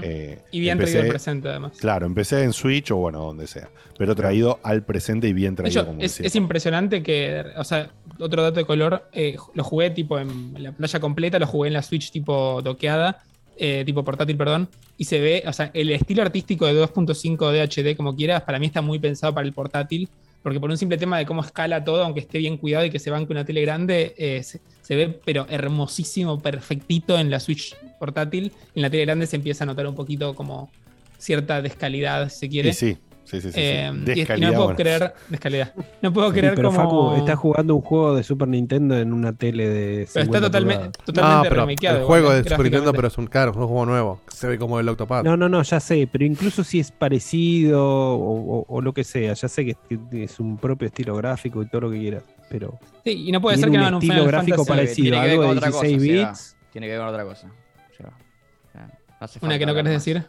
[0.00, 1.72] Eh, Y bien empecé- traído al presente, además.
[1.80, 3.68] Claro, empecé en Switch o bueno, donde sea.
[3.98, 7.90] Pero traído al presente y bien traído hecho, como es, es impresionante que, o sea,
[8.20, 11.72] otro dato de color, eh, lo jugué tipo en la playa completa, lo jugué en
[11.74, 13.24] la Switch tipo doqueada,
[13.56, 17.62] eh, tipo portátil, perdón, y se ve, o sea, el estilo artístico de 2.5 de
[17.62, 20.08] HD, como quieras, para mí está muy pensado para el portátil,
[20.42, 22.98] porque por un simple tema de cómo escala todo, aunque esté bien cuidado y que
[22.98, 28.52] se banque una tele grande, eh, se, ve pero hermosísimo, perfectito en la Switch portátil,
[28.74, 30.70] en la tele grande se empieza a notar un poquito como
[31.16, 32.72] cierta descalidad, si se quiere.
[32.74, 33.60] Sí, sí, sí, sí, sí.
[33.60, 35.72] Eh, y- no Descalidad, puedo creer, descalidad.
[36.02, 36.80] No puedo Sí, creer pero cómo.
[37.10, 39.90] Facu está jugando un juego de Super Nintendo en una tele de.
[39.92, 41.98] Pero está 50 totalmente, totalmente Ah, pero remakeado.
[41.98, 44.20] el juego de Super Nintendo, pero es un, claro, es un juego nuevo.
[44.28, 45.24] Se ve como el Octopad.
[45.24, 49.04] No, no, no, ya sé, pero incluso si es parecido o, o- o lo que
[49.04, 49.76] sea, ya sé que
[50.24, 52.78] es- un propio estilo gráfico y todo lo que quieras, pero.
[53.04, 54.70] Sí, y no puede ser que un no hagan un estilo Final gráfico Fantasy.
[54.78, 56.28] parecido, Tiene que ver algo con de otra cosa, 16 Seba.
[56.30, 56.56] bits.
[56.72, 57.46] Tiene que ver con otra cosa.
[57.90, 60.04] O sea, no Una que no querés más.
[60.04, 60.24] decir.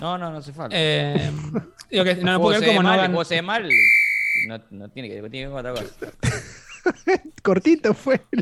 [0.00, 0.76] No, no, no hace falta.
[0.78, 1.30] Eh,
[1.90, 3.16] digo que El no, no puedo cómo no hagan.
[3.28, 3.68] ve mal.
[4.46, 6.12] No, no tiene que tiene que ver con otra cosa.
[7.42, 8.20] Cortito fue.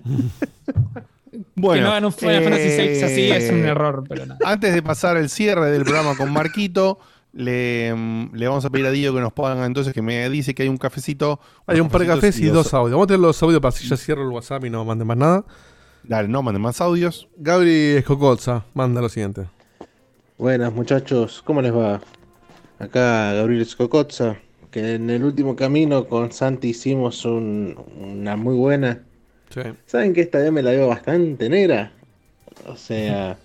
[1.31, 4.37] que no hagan un Final Fantasy VI así es un eh, error, pero no.
[4.45, 6.99] Antes de pasar el cierre del programa con Marquito,
[7.33, 10.55] le, mm, le vamos a pedir a Dio que nos ponga entonces que me dice
[10.55, 11.41] que hay un cafecito.
[11.67, 12.93] Hay un par de cafés y dos audios.
[12.93, 15.17] Vamos a tener los audios para si ya cierro el WhatsApp y no mande más
[15.17, 15.45] nada.
[16.03, 17.29] Dale, no manden más audios.
[17.37, 19.47] Gabri Escocolza, manda lo siguiente.
[20.39, 22.01] Buenas muchachos, ¿cómo les va?
[22.79, 24.39] Acá Gabriel Scocotza,
[24.71, 29.07] que en el último camino con Santi hicimos un- una muy buena.
[29.87, 31.93] ¿Saben que esta vez me la veo bastante negra?
[32.67, 33.39] O sea,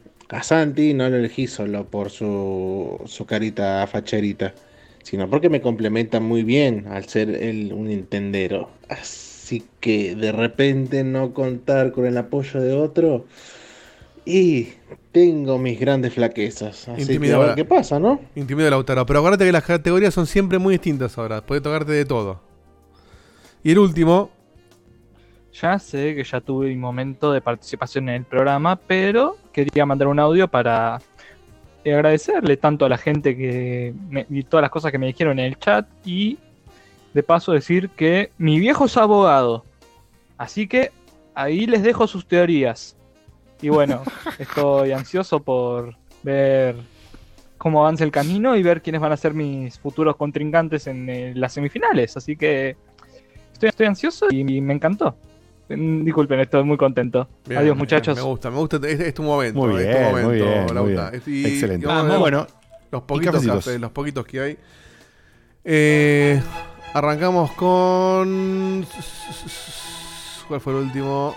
[0.28, 4.54] a Santi no lo elegí solo por su, su carita facherita,
[5.02, 8.70] sino porque me complementa muy bien al ser él un Nintendero.
[8.88, 13.26] Así que de repente no contar con el apoyo de otro.
[14.24, 14.68] Y
[15.16, 16.90] tengo mis grandes flaquezas.
[16.90, 18.20] Así que a ver qué pasa, ¿no?
[18.34, 19.06] Intimida Lautaro.
[19.06, 21.40] Pero acuérdate que las categorías son siempre muy distintas ahora.
[21.40, 22.42] Puede tocarte de todo.
[23.64, 24.28] Y el último.
[25.54, 30.08] Ya sé que ya tuve mi momento de participación en el programa, pero quería mandar
[30.08, 30.98] un audio para
[31.82, 35.38] eh, agradecerle tanto a la gente que me, y todas las cosas que me dijeron
[35.38, 36.36] en el chat y
[37.14, 39.64] de paso decir que mi viejo es abogado.
[40.36, 40.90] Así que
[41.34, 42.95] ahí les dejo sus teorías.
[43.62, 44.02] Y bueno,
[44.38, 46.76] estoy ansioso por ver
[47.58, 51.32] cómo avanza el camino y ver quiénes van a ser mis futuros contrincantes en eh,
[51.34, 52.16] las semifinales.
[52.16, 52.76] Así que
[53.52, 55.16] estoy, estoy ansioso y, y me encantó.
[55.68, 57.28] Disculpen, estoy muy contento.
[57.44, 58.16] Bien, Adiós, bien, muchachos.
[58.16, 58.76] Me gusta, me gusta.
[58.86, 59.58] Es, es tu momento.
[59.58, 61.34] Muy es bien, tu momento, muy bien, muy.
[61.34, 61.84] Y- Excelente.
[61.84, 62.20] y vamos a ver Vamos.
[62.20, 62.46] Bueno,
[62.92, 64.58] los poquitos cafés, los poquitos que hay.
[65.64, 66.40] Eh,
[66.94, 68.86] arrancamos con.
[70.46, 71.34] ¿Cuál fue el último?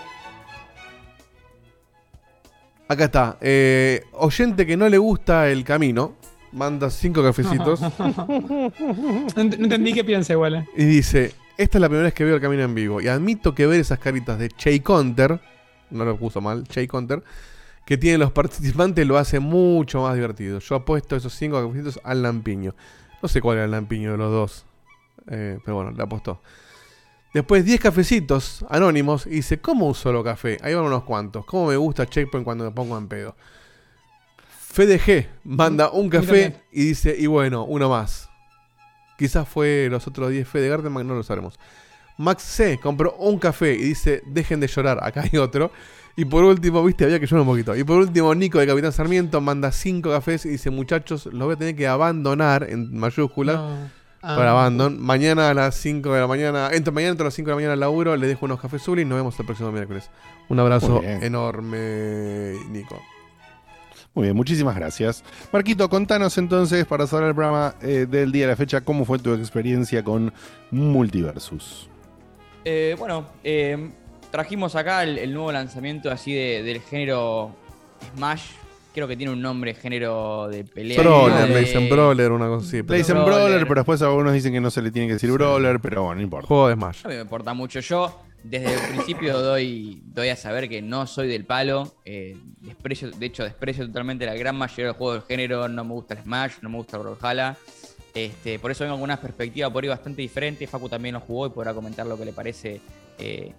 [2.90, 3.38] Acá está.
[3.40, 6.16] Eh, oyente que no le gusta el camino.
[6.52, 7.80] Manda cinco cafecitos.
[7.98, 10.54] no, ent- no entendí qué piensa igual.
[10.56, 10.68] eh.
[10.76, 13.00] Y dice, esta es la primera vez que veo el camino en vivo.
[13.00, 15.40] Y admito que ver esas caritas de Che Counter,
[15.90, 17.22] no lo puso mal, Che Counter,
[17.86, 20.58] que tienen los participantes lo hace mucho más divertido.
[20.58, 22.74] Yo apuesto esos cinco cafecitos al lampiño.
[23.22, 24.64] No sé cuál era el lampiño de los dos.
[25.28, 26.40] eh, pero bueno, le apostó.
[27.32, 30.58] Después 10 cafecitos anónimos y dice, ¿cómo un solo café?
[30.62, 31.44] Ahí van unos cuantos.
[31.44, 33.36] ¿Cómo me gusta Checkpoint cuando me pongo en pedo?
[34.48, 38.28] Fede G manda un café y dice, y bueno, uno más.
[39.16, 41.58] Quizás fue los otros 10 Fede Gartenman, no lo sabemos.
[42.18, 45.70] Max C compró un café y dice, dejen de llorar, acá hay otro.
[46.16, 47.76] Y por último, viste, había que llorar un poquito.
[47.76, 51.54] Y por último, Nico de Capitán Sarmiento manda 5 cafés y dice, muchachos, los voy
[51.54, 53.90] a tener que abandonar en mayúscula.
[54.22, 54.36] Ah.
[54.36, 55.00] Para abandon.
[55.00, 56.70] Mañana a las 5 de la mañana.
[56.72, 58.16] Entro, mañana entro a las 5 de la mañana al laburo.
[58.16, 60.10] Le dejo unos cafés y nos vemos el próximo miércoles.
[60.48, 63.00] Un abrazo enorme, Nico.
[64.12, 65.22] Muy bien, muchísimas gracias.
[65.52, 69.20] Marquito, contanos entonces, para cerrar el programa eh, del día de la fecha, cómo fue
[69.20, 70.32] tu experiencia con
[70.72, 71.88] Multiversus.
[72.64, 73.90] Eh, bueno, eh,
[74.32, 77.54] trajimos acá el, el nuevo lanzamiento así de- del género
[78.16, 78.50] Smash.
[78.92, 81.00] Creo que tiene un nombre, género de pelea.
[81.00, 82.82] Brawler, de- le dicen Brawler, una cosa así.
[82.82, 83.34] Le dicen Brawler.
[83.34, 86.16] Brawler, pero después algunos dicen que no se le tiene que decir Brawler, pero bueno,
[86.16, 86.48] no importa.
[86.48, 87.04] Juego de Smash.
[87.04, 87.78] A mí me importa mucho.
[87.80, 91.94] Yo desde el principio doy, doy a saber que no soy del palo.
[92.04, 95.68] eh, desprecio, de hecho, desprecio totalmente la gran mayoría de los juegos del género.
[95.68, 97.56] No me gusta el Smash, no me gusta el Brawlhalla.
[98.12, 100.66] Este, por eso vengo con una perspectiva por ahí bastante diferente.
[100.66, 102.80] Facu también lo jugó y podrá comentar lo que le parece
[103.20, 103.52] eh,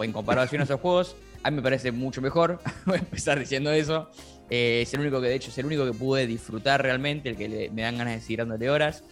[0.00, 1.16] en comparación a esos juegos.
[1.42, 2.60] A mí me parece mucho mejor.
[2.86, 4.08] Voy a empezar diciendo eso.
[4.50, 7.36] Eh, es el único que, de hecho, es el único que pude disfrutar realmente, el
[7.36, 9.02] que le- me dan ganas de seguir dándole horas.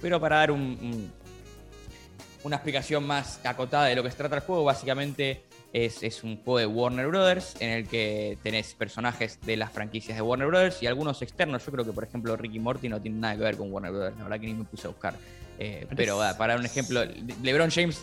[0.00, 1.12] Pero para dar un- un,
[2.44, 6.36] una explicación más acotada de lo que se trata el juego, básicamente es, es un
[6.42, 10.82] juego de Warner Brothers en el que tenés personajes de las franquicias de Warner Brothers
[10.82, 11.64] y algunos externos.
[11.64, 14.16] Yo creo que, por ejemplo, Ricky Morty no tiene nada que ver con Warner Brothers,
[14.18, 15.14] la verdad que ni me puse a buscar.
[15.58, 17.02] Eh, pero para dar un ejemplo,
[17.42, 18.02] LeBron James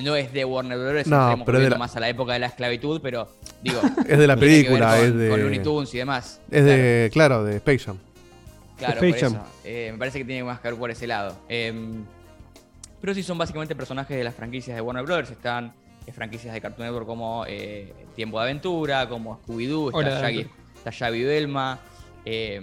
[0.00, 2.32] no es de Warner Brothers, No, estaremos pero es de la- más a la época
[2.32, 3.28] de la esclavitud, pero
[3.62, 3.80] digo.
[4.08, 5.28] Es de la película, con- es de.
[5.28, 6.40] Con Looney Tunes y demás.
[6.50, 7.98] Es de, claro, de Space Jam.
[8.78, 9.32] Claro, Space por Jam.
[9.34, 9.52] eso.
[9.64, 11.36] Eh, me parece que tiene más que ver por ese lado.
[11.48, 11.72] Eh,
[13.00, 15.30] pero sí son básicamente personajes de las franquicias de Warner Brothers.
[15.30, 15.72] Están
[16.06, 20.46] eh, franquicias de Cartoon Network como eh, Tiempo de Aventura, como Scooby-Doo, está Shaggy,
[20.76, 21.78] está Shaggy y Velma,
[22.24, 22.60] eh,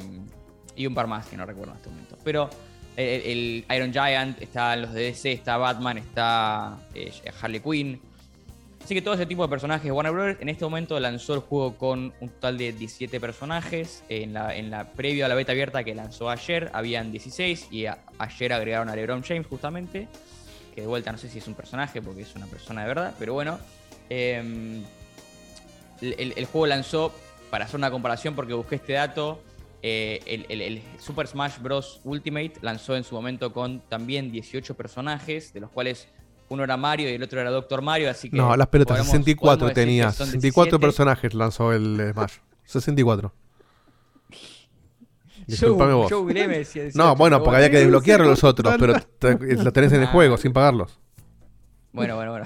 [0.76, 2.18] y un par más que no recuerdo en este momento.
[2.24, 2.50] Pero
[3.00, 7.12] el, Iron Giant, están los de DC, está Batman, está eh,
[7.42, 8.00] Harley Quinn.
[8.84, 10.38] Así que todo ese tipo de personajes Warner Bros.
[10.40, 14.04] en este momento lanzó el juego con un total de 17 personajes.
[14.10, 17.86] En la, en la previo a la beta abierta que lanzó ayer habían 16 y
[17.86, 20.08] ayer agregaron a LeBron James justamente.
[20.74, 23.14] Que de vuelta no sé si es un personaje porque es una persona de verdad,
[23.20, 23.60] pero bueno.
[24.10, 24.84] em,
[26.02, 27.14] el juego lanzó,
[27.50, 29.42] para hacer una comparación porque busqué este dato,
[29.82, 32.02] eh, el, el- el Super Smash Bros.
[32.04, 36.08] Ultimate lanzó en su momento con también 18 personajes, de los cuales
[36.50, 38.38] uno era Mario y el otro era Doctor Mario, así que...
[38.38, 40.08] No, las pelotas, podemos- 64 podemos decir tenía.
[40.08, 40.80] que son 64 17.
[40.80, 42.34] personajes lanzó el eh, Smash.
[42.66, 43.34] 64.
[44.30, 44.36] Yo-
[45.48, 46.10] Disculpame vos.
[46.10, 49.38] yo googleé, me decía 18, no, bueno, porque había que desbloquear los otros, pero te-
[49.64, 51.00] lo tenés en el juego sin pagarlos.
[51.92, 52.46] Bueno, bueno, bueno.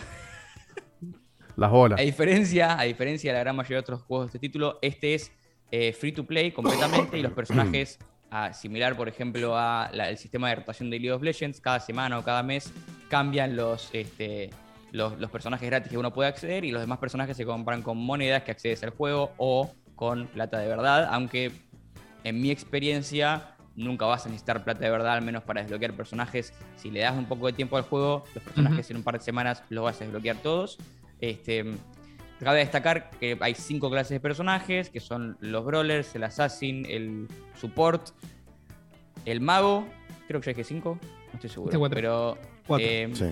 [1.55, 1.99] Las bolas.
[1.99, 5.13] A diferencia, a diferencia de la gran mayoría de otros juegos de este título, este
[5.15, 5.31] es
[5.75, 7.97] eh, free to play completamente y los personajes,
[8.29, 12.19] ah, similar por ejemplo a el sistema de rotación de League of Legends, cada semana
[12.19, 12.71] o cada mes
[13.09, 14.51] cambian los, este,
[14.91, 17.97] los, los personajes gratis que uno puede acceder y los demás personajes se compran con
[17.97, 21.51] monedas que accedes al juego o con plata de verdad, aunque
[22.23, 26.53] en mi experiencia nunca vas a necesitar plata de verdad, al menos para desbloquear personajes.
[26.75, 29.25] Si le das un poco de tiempo al juego, los personajes en un par de
[29.25, 30.77] semanas los vas a desbloquear todos.
[31.19, 31.65] Este,
[32.39, 37.27] cabe destacar que hay cinco clases de personajes, que son los brawlers, el assassin, el
[37.55, 38.09] support,
[39.25, 39.87] el mago.
[40.27, 41.77] Creo que ya dije cinco, no estoy seguro.
[41.79, 41.95] Cuatro.
[41.95, 42.37] Pero
[42.67, 42.85] Cuatro.
[42.87, 43.25] eh, Sí.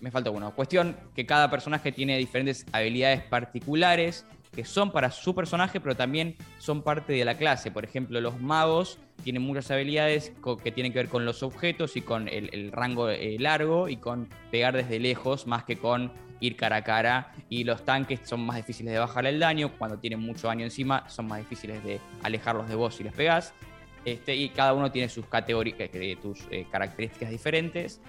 [0.00, 0.54] me falta uno.
[0.54, 6.34] Cuestión que cada personaje tiene diferentes habilidades particulares que son para su personaje, pero también
[6.58, 7.70] son parte de la clase.
[7.70, 10.32] Por ejemplo, los magos tienen muchas habilidades
[10.64, 13.96] que tienen que ver con los objetos y con el, el rango eh, largo y
[13.98, 16.10] con pegar desde lejos más que con
[16.40, 17.32] ir cara a cara.
[17.48, 19.72] Y los tanques son más difíciles de bajar el daño.
[19.78, 23.54] Cuando tienen mucho daño encima, son más difíciles de alejarlos de vos si les pegás.
[24.04, 25.90] Este, y cada uno tiene sus categorías,
[26.22, 28.00] tus eh, características diferentes,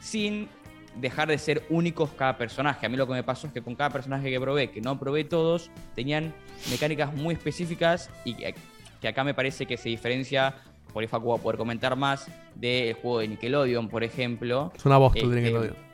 [0.00, 0.48] sin
[0.96, 2.86] dejar de ser únicos cada personaje.
[2.86, 4.98] A mí lo que me pasó es que con cada personaje que probé, que no
[4.98, 6.34] probé todos, tenían
[6.70, 8.54] mecánicas muy específicas y que,
[9.00, 10.54] que acá me parece que se diferencia,
[10.92, 14.72] por ahí Facu va a poder comentar más, del juego de Nickelodeon, por ejemplo.
[14.74, 15.85] Es una bosta Este, de Nickelodeon.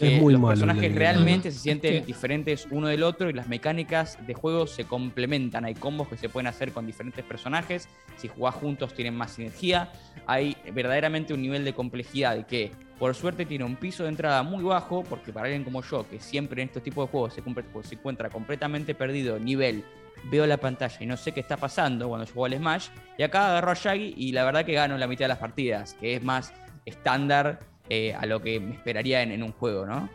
[0.00, 3.46] Que Es muy los malo personajes realmente se sienten diferentes uno del otro y las
[3.48, 5.64] mecánicas de juego se complementan.
[5.64, 7.88] Hay combos que se pueden hacer con diferentes personajes.
[8.16, 9.92] Si jugás juntos tienen más sinergia.
[10.26, 14.42] Hay verdaderamente un nivel de complejidad de que por suerte tiene un piso de entrada
[14.42, 17.42] muy bajo porque para alguien como yo que siempre en estos tipos de juegos se,
[17.42, 19.84] cumple- se encuentra completamente perdido nivel
[20.30, 23.22] veo la pantalla y no sé qué está pasando cuando yo juego al Smash y
[23.22, 26.14] acá agarro a Shaggy y la verdad que gano la mitad de las partidas que
[26.16, 26.52] es más
[26.84, 30.08] estándar eh, a lo que me esperaría en, en un juego, ¿no?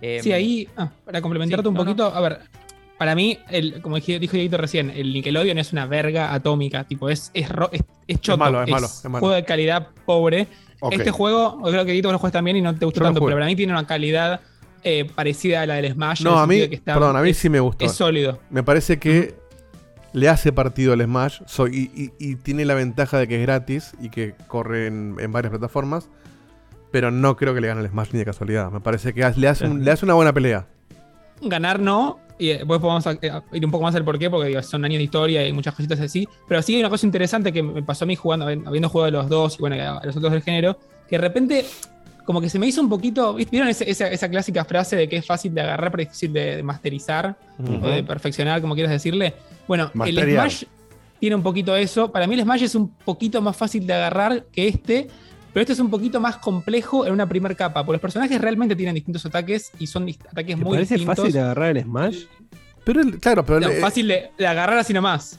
[0.00, 1.84] Eh, Sí, ahí, ah, para complementarte sí, un no, no.
[1.86, 2.40] poquito, a ver,
[2.98, 7.08] para mí, el, como dije- dijo Dieguito recién, el Nickelodeon es una verga atómica, tipo,
[7.10, 9.18] es, es, ro- es, es choto, malo, es malo, es malo.
[9.20, 10.46] juego de calidad pobre.
[10.90, 13.36] Este juego, creo que Dieguito lo juegas también y no te gustó Yo tanto, pero
[13.36, 14.40] para mí tiene una calidad
[14.82, 16.22] eh, parecida a la del Smash.
[16.22, 17.86] No, a mí, que está- perdón, a mí es- sí me gustó.
[17.86, 18.38] Es sólido.
[18.50, 19.34] Me parece que
[20.12, 23.42] le hace partido al Smash soy, y, y- y tiene la ventaja de que es
[23.42, 26.10] gratis y que corre en, en varias plataformas.
[26.94, 28.70] Pero no creo que le gane al Smash ni de casualidad.
[28.70, 30.68] Me parece que le hace, un- le hace una buena pelea.
[31.42, 34.62] ganar no, y después podemos a- a ir un poco más al porqué, porque digo,
[34.62, 36.28] son años de historia y muchas cositas así.
[36.46, 39.10] Pero sí hay una cosa interesante que me pasó a mí jugando, habiendo jugado a
[39.22, 41.64] los dos y bueno, a los otros del género, que de repente
[42.24, 43.50] como que se me hizo un poquito, ¿viste?
[43.50, 46.62] ¿vieron esa, esa clásica frase de que es fácil de agarrar pero difícil de, de
[46.62, 47.36] masterizar
[47.82, 49.34] o de perfeccionar, como quieras decirle?
[49.66, 50.16] Bueno, el.
[50.36, 50.64] Smash
[51.18, 52.12] tiene un poquito eso.
[52.12, 55.08] Para mí el Smash es un poquito más fácil de agarrar que este,
[55.54, 58.76] pero este es un poquito más complejo en una primera capa, porque los personajes realmente
[58.76, 61.16] tienen distintos ataques y son ataques ¿Te muy parece distintos.
[61.16, 62.18] fácil de agarrar el Smash?
[62.84, 65.38] Pero el- claro, pero No, el- fácil de, de agarrar así nomás.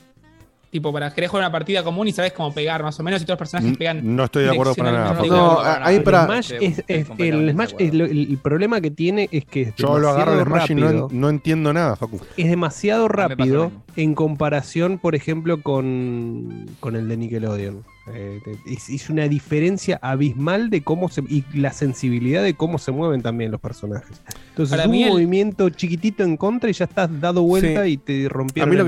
[0.71, 3.25] Tipo, para querer jugar una partida común y sabes cómo pegar más o menos y
[3.25, 4.13] todos los personajes pegan.
[4.15, 5.13] no estoy de acuerdo para nada.
[5.25, 6.25] No, ahí El para.
[6.25, 9.97] Smash, es, es- el, Smash es lo- el problema que tiene es que es Yo
[9.99, 11.07] lo agarro el Smash y no, rápido.
[11.13, 12.19] no entiendo nada, Facu.
[12.35, 17.83] es demasiado rápido en comparación, por ejemplo, con, con el de Nickelodeon.
[18.13, 21.21] Eh, es una diferencia abismal de cómo se.
[21.21, 24.21] y la sensibilidad de cómo se mueven también los personajes.
[24.49, 27.91] Entonces, Para un mí el- movimiento chiquitito en contra y ya estás dado vuelta Sí.
[27.93, 28.87] y te A rompieron mí lo el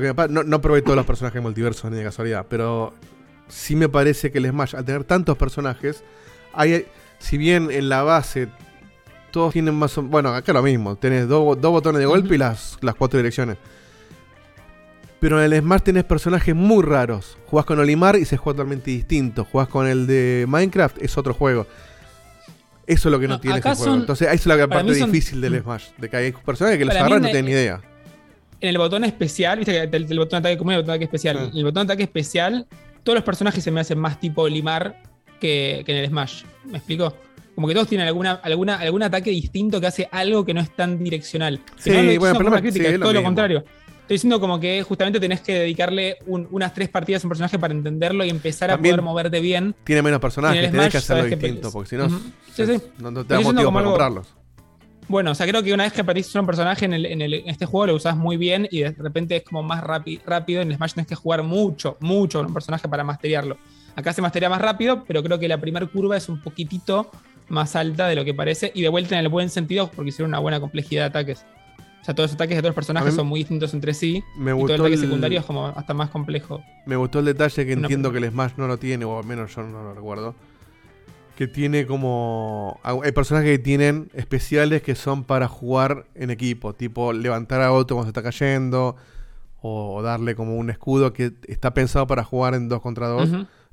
[0.00, 2.92] que, lo no, no probé todos los personajes multiversos ni de casualidad, pero
[3.46, 6.02] sí me parece que el Smash, al tener tantos personajes,
[6.52, 6.84] hay,
[7.20, 8.48] si bien en la base
[9.30, 12.38] todos tienen más o bueno, acá lo mismo, tenés dos, dos botones de golpe y
[12.38, 13.56] las, las cuatro direcciones.
[15.20, 17.36] Pero en el Smash tenés personajes muy raros.
[17.46, 19.44] Jugás con Olimar y se juega totalmente distinto.
[19.44, 21.66] Jugás con el de Minecraft, es otro juego.
[22.86, 23.94] Eso es lo que no, No, tiene acá este juego.
[23.94, 25.86] son- Entonces, ahí es la parte son- difícil del Smash.
[25.98, 27.80] De que hay personajes que los agarran y no tienen ni idea.
[28.60, 30.92] En el botón especial, viste que el, el botón de ataque común y el botón
[30.92, 31.36] de ataque especial.
[31.36, 31.50] Sí.
[31.52, 32.66] En el botón de ataque especial,
[33.02, 35.02] todos los personajes se me hacen más tipo limar
[35.40, 36.44] que, que en el Smash.
[36.64, 37.14] ¿Me explico?
[37.54, 40.70] Como que todos tienen alguna, alguna, algún ataque distinto que hace algo que no es
[40.74, 41.60] tan direccional.
[41.76, 43.64] Sí, no bueno, pero no- crítica, es es lo todo lo contrario.
[44.08, 47.58] Estoy diciendo como que justamente tenés que dedicarle un- unas tres partidas a un personaje
[47.58, 49.74] para entenderlo y empezar También a poder moverte bien.
[49.84, 52.08] Tiene menos personajes, el tenés Smash que hacerlo que distinto, porque si no.
[52.54, 52.82] Sí, sí.
[53.00, 54.34] no, no te da motivo para algo- comprarlos.
[55.08, 57.34] Bueno, o sea, creo que una vez que aprendiste un personaje en, el- en el-
[57.34, 60.62] en este juego lo usás muy bien y de repente es como más rápido.
[60.62, 63.58] En Smash tenés que jugar mucho, mucho con un personaje para masterearlo.
[63.94, 67.10] Acá se masterea más rápido, pero creo que la primera curva es un poquitito
[67.48, 70.30] más alta de lo que parece y de vuelta en el buen sentido porque hicieron
[70.30, 71.44] una buena complejidad de ataques.
[72.08, 74.54] Sea, todos los ataques de todos los personajes son muy distintos entre sí me y
[74.54, 76.62] todo gustó el ataque el- secundario es como hasta más complejo.
[76.86, 79.26] Me gustó el detalle que Una entiendo que el Smash no lo tiene, o al
[79.26, 80.34] menos yo no lo recuerdo.
[81.36, 82.80] Que tiene como.
[82.82, 87.96] Hay personajes que tienen especiales que son para jugar en equipo, tipo levantar a otro
[87.96, 88.96] cuando se está cayendo,
[89.60, 93.28] o darle como un escudo que está pensado para jugar en dos contra dos.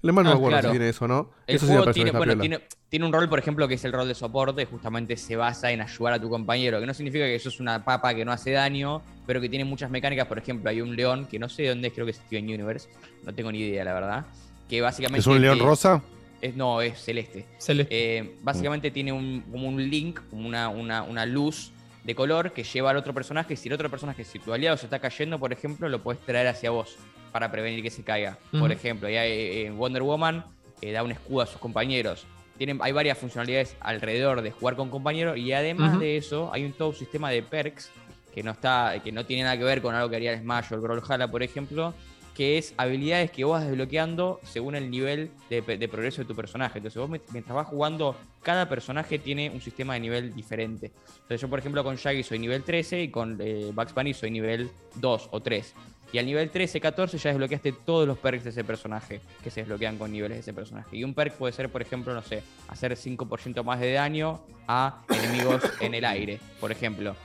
[0.06, 0.70] El Smash no Ah, me acuerdo claro.
[0.70, 1.32] si tiene eso no.
[1.48, 2.60] El eso juego tiene, bueno, tiene,
[2.90, 5.82] tiene un rol, por ejemplo, que es el rol de soporte, justamente se basa en
[5.82, 8.52] ayudar a tu compañero, que no significa que eso es una papa que no hace
[8.52, 11.70] daño, pero que tiene muchas mecánicas, por ejemplo, hay un león, que no sé de
[11.70, 12.88] dónde es, creo que es Steven Universe,
[13.24, 14.26] no tengo ni idea, la verdad,
[14.70, 15.20] que básicamente...
[15.20, 16.02] ¿Es un león rosa?
[16.42, 17.46] es- no, es celeste.
[17.58, 18.18] Celeste.
[18.18, 21.72] Eh, básicamente tiene un, como un link, como una, una, una luz
[22.04, 23.56] de color que lleva al otro personaje.
[23.56, 26.22] Y si el otro personaje, si tu aliado se está cayendo, por ejemplo, lo puedes
[26.24, 26.98] traer hacia vos
[27.36, 28.38] para prevenir que se caiga.
[28.58, 30.46] Por ejemplo, y hay, eh, Wonder Woman
[30.82, 32.26] eh, da un escudo a sus compañeros.
[32.58, 36.72] Tienen, hay varias funcionalidades alrededor de jugar con compañeros y además de eso hay un
[36.72, 37.92] todo un sistema de perks
[38.34, 40.72] que no está, que no tiene nada que ver con algo que haría el Smash
[40.72, 41.94] o el Brawlhalla, por ejemplo,
[42.34, 46.36] que es habilidades que vos vas desbloqueando según el nivel de, de progreso de tu
[46.36, 46.80] personaje.
[46.80, 50.94] Entonces vos mientras vas jugando, cada personaje tiene un sistema de nivel diferente.
[51.08, 54.32] Entonces yo, por ejemplo, con Shaggy soy nivel 13 y con eh, Bugs Bunny soy
[54.32, 55.74] nivel 2 o 3.
[56.12, 59.62] Y al nivel 13, 14 ya desbloqueaste todos los perks de ese personaje que se
[59.62, 60.96] desbloquean con niveles de ese personaje.
[60.96, 65.02] Y un perk puede ser, por ejemplo, no sé, hacer 5% más de daño a
[65.10, 67.16] enemigos en el aire, por ejemplo.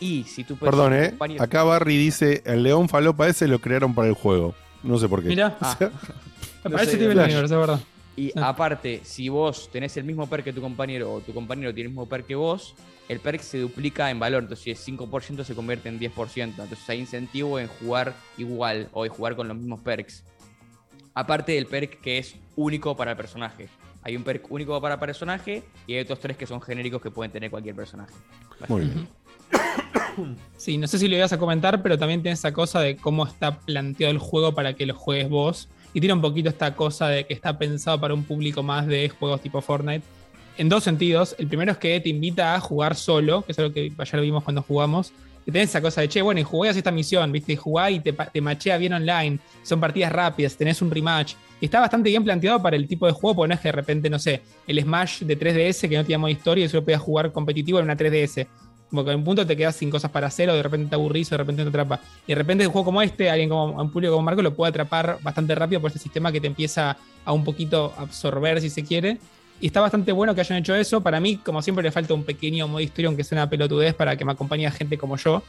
[0.00, 1.14] Y si tú Perdón, eh.
[1.38, 4.54] Acá Barry dice: el león falopa ese lo crearon para el juego.
[4.82, 5.28] No sé por qué.
[5.28, 5.90] Mira, O sea,
[6.64, 7.80] me parece Steven Universe, es verdad.
[8.16, 11.88] Y aparte, si vos tenés el mismo perk que tu compañero o tu compañero tiene
[11.88, 12.74] el mismo perk que vos,
[13.08, 14.42] el perk se duplica en valor.
[14.42, 16.42] Entonces, si es 5%, se convierte en 10%.
[16.42, 20.24] Entonces, hay incentivo en jugar igual o en jugar con los mismos perks.
[21.14, 23.68] Aparte del perk que es único para el personaje.
[24.02, 27.10] Hay un perk único para el personaje y hay otros tres que son genéricos que
[27.10, 28.14] pueden tener cualquier personaje.
[28.68, 29.08] Muy bien.
[30.56, 33.26] Sí, no sé si lo ibas a comentar, pero también tiene esa cosa de cómo
[33.26, 35.68] está planteado el juego para que lo juegues vos.
[35.92, 39.08] Y tiene un poquito esta cosa de que está pensado para un público más de
[39.08, 40.04] juegos tipo Fortnite.
[40.56, 41.34] En dos sentidos.
[41.38, 44.44] El primero es que te invita a jugar solo, que es algo que lo vimos
[44.44, 45.12] cuando jugamos.
[45.46, 47.56] Y tenés esa cosa de, che, bueno, y jugué esta misión, ¿viste?
[47.56, 49.38] Jugá y te, te machea bien online.
[49.62, 51.34] Son partidas rápidas, tenés un rematch.
[51.60, 53.72] Y está bastante bien planteado para el tipo de juego, porque no es que de
[53.72, 57.00] repente, no sé, el Smash de 3DS que no tenía modo historia y solo podías
[57.00, 58.46] jugar competitivo en una 3DS.
[58.88, 60.94] Como que en un punto te quedas sin cosas para hacer, o de repente te
[60.94, 62.00] aburrís, o de repente te atrapa.
[62.26, 64.70] Y de repente un juego como este, alguien como un público como Marco lo puede
[64.70, 68.84] atrapar bastante rápido por este sistema que te empieza a un poquito absorber, si se
[68.84, 69.18] quiere.
[69.64, 71.00] Y está bastante bueno que hayan hecho eso.
[71.00, 74.14] Para mí, como siempre, le falta un pequeño modo historia, aunque sea una pelotudez, para
[74.14, 75.42] que me acompañe a gente como yo.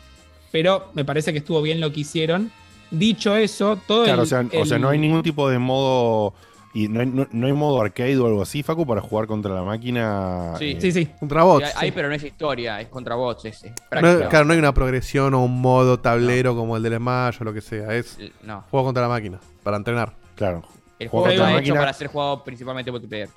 [0.53, 2.49] Pero me parece que estuvo bien lo que hicieron.
[2.91, 6.33] Dicho eso, todo Claro, el, o sea, o sea, no hay ningún tipo de modo.
[6.73, 9.53] Y no hay, no, no hay modo arcade o algo así, Facu, para jugar contra
[9.53, 10.53] la máquina.
[10.59, 11.65] Sí, eh, Contra bots.
[11.65, 13.43] Hay, hay, pero no es historia, es contra bots.
[13.43, 16.95] Es, es No, claro, no hay una progresión o un modo tablero como el del
[16.95, 17.93] Smash o lo que sea.
[17.93, 18.63] Es no.
[18.71, 20.13] juego contra la máquina, para entrenar.
[20.35, 20.63] Claro.
[20.99, 21.79] El Juego juego contra está la hecho máquina.
[21.81, 23.27] para ser jugado principalmente multiplayer.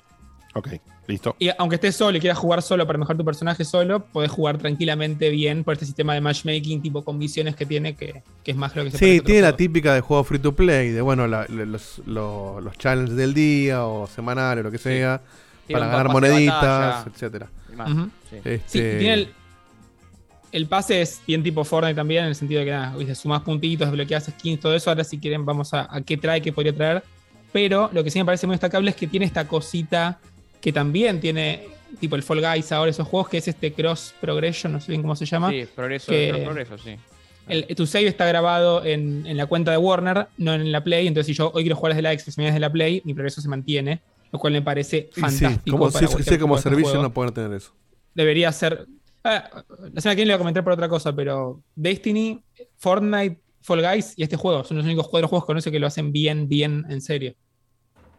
[0.55, 0.69] Ok,
[1.07, 1.35] listo.
[1.37, 4.57] Y aunque estés solo y quieras jugar solo para mejorar tu personaje solo, podés jugar
[4.57, 8.57] tranquilamente bien por este sistema de matchmaking, tipo con misiones que tiene, que, que es
[8.57, 11.27] más lo que se Sí, tiene la típica de juego free to play, de bueno,
[11.27, 15.21] la- los, los, los challenges del día o semanales, lo que sea,
[15.71, 17.47] para ganar moneditas, etcétera.
[18.43, 19.33] Este, Sí, y tiene el,
[20.51, 23.87] el pase es bien tipo Fortnite también, en el sentido de que nada, sumás puntitos,
[23.87, 24.89] desbloqueas skins, todo eso.
[24.89, 27.03] Ahora, si quieren, vamos a, a qué trae, qué podría traer.
[27.51, 30.19] Pero lo que sí me parece muy destacable es que tiene esta cosita
[30.61, 31.67] que también tiene,
[31.99, 35.01] tipo el Fall Guys ahora, esos juegos, que es este Cross Progression, no sé bien
[35.01, 35.49] cómo se llama.
[35.51, 36.95] Sí, progreso, que- progreso, sí.
[37.47, 41.07] el- tu save está grabado en, en la cuenta de Warner, no en la Play.
[41.07, 43.13] Entonces, si yo hoy quiero jugar desde la Xbox y me desde la Play, mi
[43.13, 44.01] progreso se mantiene.
[44.31, 45.75] Lo cual me parece y sí, fantástico.
[45.77, 47.71] como, para si, cualquier si como este servicio juego no pueden tener eso.
[48.13, 48.85] debería ser.
[49.23, 49.49] Ah,
[49.91, 52.39] la semana que viene le voy a comentar por otra cosa, pero Destiny,
[52.77, 55.87] Fortnite, Fall Guys y este juego son los únicos cuatro juegos que conoce que lo
[55.87, 57.33] hacen bien, bien en serio.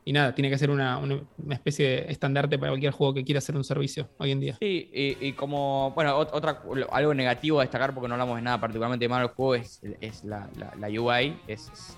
[0.05, 1.21] Y nada, tiene que ser una, una-
[1.51, 4.57] especie de estandarte para cualquier juego que quiera hacer un servicio hoy en día.
[4.61, 8.43] Sí, y, y como, bueno, ot- otra, algo negativo a destacar porque no hablamos de
[8.43, 11.97] nada particularmente malo del juego es, es la, la- la UI, es, es,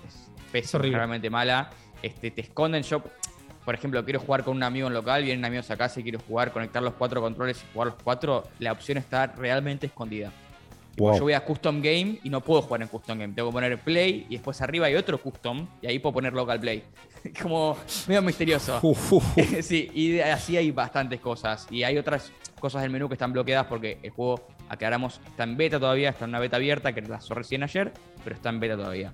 [0.53, 1.69] es realmente mala.
[2.01, 3.01] Este, te esconden, yo,
[3.63, 6.19] por ejemplo, quiero jugar con un amigo en local, vienen amigos a casa y quiero
[6.19, 10.31] jugar, conectar los cuatro controles y jugar los cuatro, la opción está realmente escondida.
[10.97, 11.15] Wow.
[11.17, 13.33] Yo voy a Custom Game y no puedo jugar en Custom Game.
[13.33, 16.59] Tengo que poner Play y después arriba hay otro Custom y ahí puedo poner Local
[16.59, 16.83] Play.
[17.41, 18.79] Como medio misterioso.
[19.61, 21.65] sí, y así hay bastantes cosas.
[21.71, 25.57] Y hay otras cosas del menú que están bloqueadas porque el juego, aclaramos, está en
[25.57, 27.91] beta todavía, está en una beta abierta que lanzó recién ayer,
[28.23, 29.13] pero está en beta todavía.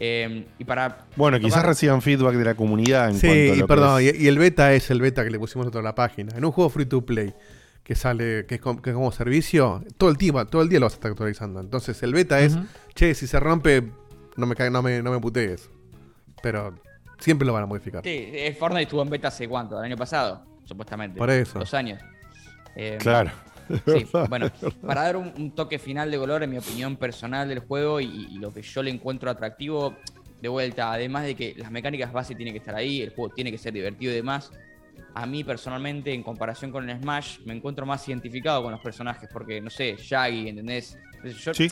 [0.00, 0.98] Eh, y para.
[1.16, 4.08] Bueno, quizás reciban feedback de la comunidad en Sí, cuanto a y lo perdón, que
[4.10, 6.32] es- y, y el beta es el beta que le pusimos nosotros a la página.
[6.36, 7.34] En un juego free to play
[7.88, 10.78] que sale, que es, com- que es como servicio, todo el tiempo, todo el día
[10.78, 11.58] lo vas a estar actualizando.
[11.58, 12.58] Entonces el beta es,
[12.94, 13.82] che, si se rompe,
[14.36, 15.70] no me cae, no me, no me putees.
[16.42, 16.74] Pero
[17.18, 18.02] siempre lo van a modificar.
[18.04, 21.16] Sí, eh, Fortnite estuvo en beta hace cuánto, el año pasado, supuestamente.
[21.18, 21.58] Por eso.
[21.60, 21.98] Dos años.
[22.76, 23.30] Eh, Claro.
[23.86, 24.50] Sí, bueno,
[24.86, 28.06] para dar un, un toque final de color, en mi opinión personal del juego y,
[28.06, 29.94] y lo que yo le encuentro atractivo,
[30.40, 33.50] de vuelta, además de que las mecánicas base tienen que estar ahí, el juego tiene
[33.50, 34.52] que ser divertido y demás.
[35.14, 39.28] A mí personalmente, en comparación con el Smash, me encuentro más identificado con los personajes,
[39.32, 40.96] porque no sé, Shaggy, ¿entendés?
[41.42, 41.70] Yo- Sí.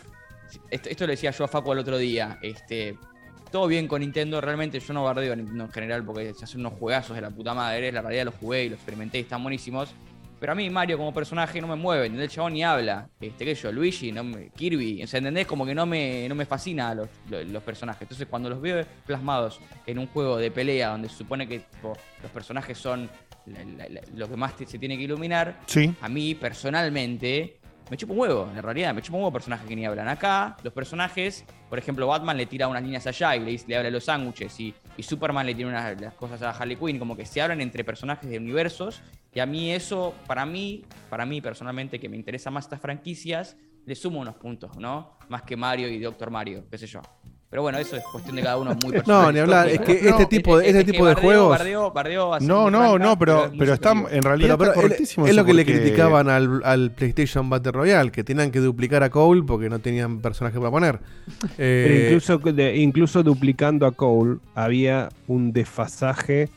[0.71, 2.39] Esto, esto lo decía yo a Facu el otro día.
[2.41, 2.97] Este,
[3.51, 6.61] todo bien con Nintendo, realmente yo no bardeo a Nintendo en general porque se hacen
[6.61, 7.91] unos juegazos de la puta madre.
[7.93, 9.91] La realidad los jugué y los experimenté y están buenísimos.
[10.39, 12.31] Pero a mí Mario como personaje no me mueve, ¿entendés?
[12.31, 13.09] El chabón ni habla.
[13.21, 15.47] Este, sé yo, Luigi, no me- Kirby, o sea, ¿entendés?
[15.47, 18.03] Como que no me, no me fascina los, los- los personajes.
[18.03, 21.97] Entonces cuando los veo plasmados en un juego de pelea donde se supone que tipo,
[22.23, 23.09] los personajes son
[23.47, 25.95] la- la- la- lo que más te- se tiene que iluminar, Sí.
[26.01, 27.56] a mí personalmente
[27.91, 30.09] me chupa un huevo, en realidad, me chupa un huevo personajes que ni hablan.
[30.09, 33.89] Acá, los personajes, por ejemplo, Batman le tira unas líneas allá y le, le habla
[33.89, 37.17] a los sándwiches, y, y Superman le tira unas las cosas a Harley Quinn, como
[37.17, 39.01] que se hablan entre personajes de universos,
[39.33, 43.57] y a mí eso, para mí, para mí personalmente, que me interesa más estas franquicias,
[43.85, 45.19] le sumo unos puntos, ¿no?
[45.29, 47.01] Más que Mario y Doctor Mario, qué sé yo.
[47.57, 49.23] Pero bueno, eso es cuestión de cada uno muy personal.
[49.23, 51.23] No, ni hablar, es que este tipo de- es- este es que tipo de bardeo-
[51.23, 54.73] juegos- bardeo- bardeo así No, no, franca, no, pero, pero está, en realidad Pero-
[55.27, 59.09] es, lo que le criticaban al, al PlayStation Battle Royale, que tenían que duplicar a
[59.09, 61.01] Cole porque no tenían personaje para poner.
[61.57, 66.51] Eh, Pero incluso, de- incluso duplicando a Cole, había un desfasaje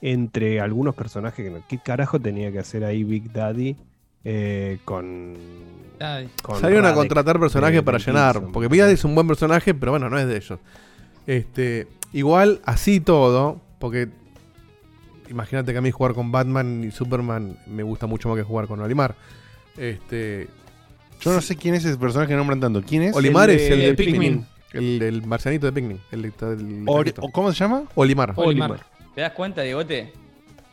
[0.00, 1.44] entre algunos personajes.
[1.44, 3.76] que no- ¿Qué carajo tenía que hacer ahí Big Daddy
[4.28, 5.34] eh, con,
[6.42, 8.42] con Salieron a contratar personajes de- para llenar.
[8.52, 10.58] Porque Daddy es un buen personaje, pero bueno, no es de ellos.
[11.28, 14.08] Este, igual, así todo, porque
[15.30, 18.66] imagínate que a mí jugar con Batman y Superman me gusta mucho más que jugar
[18.66, 19.14] con Olimar.
[19.76, 20.48] Este,
[21.20, 22.82] Yo no sé quién es ese personaje que nombran tanto.
[22.82, 23.14] ¿Quién es?
[23.16, 24.20] Olimar El es el de Pikmin.
[24.20, 24.46] Pikmin.
[24.72, 26.00] El, el marcianito de Pikmin.
[26.10, 26.32] El, el-
[26.86, 27.84] Ori- ¿Cómo se llama?
[27.94, 28.32] Olimar.
[28.36, 28.80] Olimar.
[29.14, 30.12] ¿Te das cuenta, Diegote?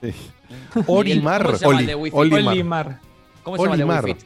[0.88, 1.44] Olimar.
[1.44, 2.18] ¿Cómo se llama el Oli- de Wi-Fi?
[2.18, 2.48] Olimar.
[2.54, 3.00] Olimar.
[3.44, 4.06] ¿Cómo se llama Olimar.
[4.06, 4.20] Wi-Fi?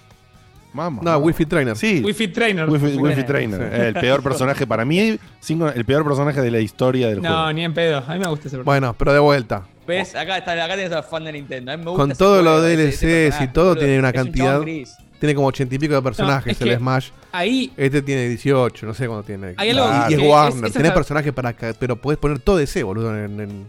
[0.74, 1.04] Vamos.
[1.04, 1.76] No, Wi-Fi Trainer.
[1.76, 2.02] Sí.
[2.06, 2.70] Wi-Fi Trainer.
[2.70, 3.62] Wi-Fi, Wi-Fi Trainer.
[3.74, 7.54] El peor personaje para mí, cinco- el peor personaje de la historia del No, juego.
[7.54, 8.04] ni en pedo.
[8.06, 8.64] A mí me gusta ese personaje.
[8.64, 9.64] Bueno, pero de vuelta.
[9.88, 10.14] ¿Ves?
[10.16, 11.72] Acá, está, acá tienes al fan de Nintendo.
[11.72, 13.66] A mí me gusta Con ese todos juego, los ese- ese DLCs y personaje, todo,
[13.70, 13.80] boludo.
[13.86, 14.46] tiene una Es un cantidad.
[14.46, 14.96] chabón gris.
[15.20, 17.10] Tiene como ochenta y pico de personajes es el que Smash.
[17.32, 19.56] ahí- Este tiene 18, no sé cuánto tiene.
[19.58, 20.66] Hay algo y es que es- Warner.
[20.66, 21.54] es Tenés hasta- personajes para.
[21.54, 23.18] ca- Pero podés poner todo ese, boludo.
[23.18, 23.68] En, en-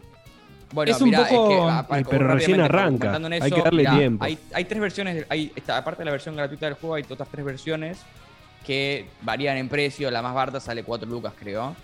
[0.73, 3.63] Bueno, Es un mirá, poco- es que, ah, Eh, pero recién arranca, en hay que
[3.63, 4.25] darle mirá, tiempo.
[4.25, 7.29] Hay, hay tres versiones, hay, esta, aparte de la versión gratuita del juego, hay otras
[7.31, 7.99] tres versiones
[8.67, 10.11] que varían en precio.
[10.11, 11.75] La más barata sale 4 lucas, creo.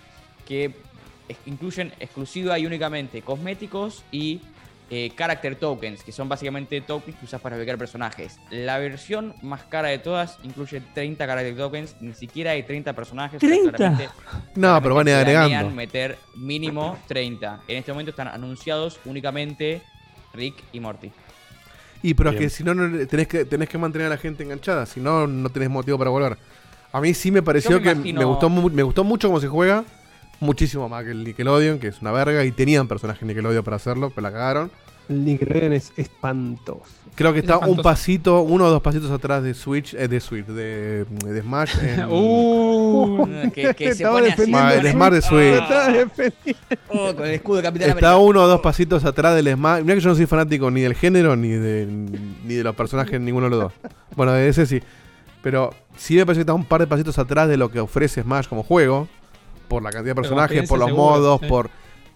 [0.47, 0.71] Que
[1.47, 4.41] incluyen exclusiva y únicamente cosméticos y
[4.89, 8.37] eh, character tokens, que son básicamente tokens que usas para ubicar personajes.
[8.51, 13.41] La versión más cara de todas incluye 30 character tokens, ni siquiera hay 30 personajes.
[13.43, 13.71] o sea, ¿30?
[13.75, 14.09] claramente-
[14.55, 15.69] No, pero van a ir agregando.
[15.71, 17.61] meter mínimo 30.
[17.67, 19.81] En este momento están anunciados únicamente
[20.33, 21.11] Rick y Morty.
[22.03, 24.43] Y pero es que si no, no- tenés que, tenés que mantener a la gente
[24.43, 24.85] enganchada.
[24.85, 26.37] Si no, no tenés motivo para volver.
[26.91, 29.47] A mí sí me pareció me que imagino- me, gustó, me gustó mucho cómo se
[29.47, 29.83] juega.
[30.39, 32.43] Muchísimo más que el Nickelodeon, que es una verga.
[32.45, 34.71] Y tenían personajes Nickelodeon para hacerlo, pero la cagaron.
[35.07, 36.81] El Nickelodeon es espantoso.
[37.13, 40.19] Creo que Es está un pasito, uno o dos pasitos atrás de Switch, eh, de
[40.19, 41.75] Switch, de, de Smash.
[41.81, 44.35] en- Uh, que, que se Estaba pone así.
[44.41, 45.61] defendiendo con el Smart de Switch.
[45.61, 45.93] Ah.
[46.89, 48.17] Oh, con el escudo de Capitán Está América.
[48.17, 49.81] uno o dos pasitos atrás del Smash.
[49.83, 51.85] Mira que yo no soy fanático ni del género ni de,
[52.43, 53.73] ni de los personajes, ninguno de los dos.
[54.15, 54.81] Bueno, de ese sí.
[55.41, 58.23] Pero sí me parece que está un par de pasitos atrás de lo que ofrece
[58.23, 59.07] Smash como juego.
[59.67, 61.47] Por la cantidad de personajes, por los seguro, modos, sí.
[61.47, 61.69] por.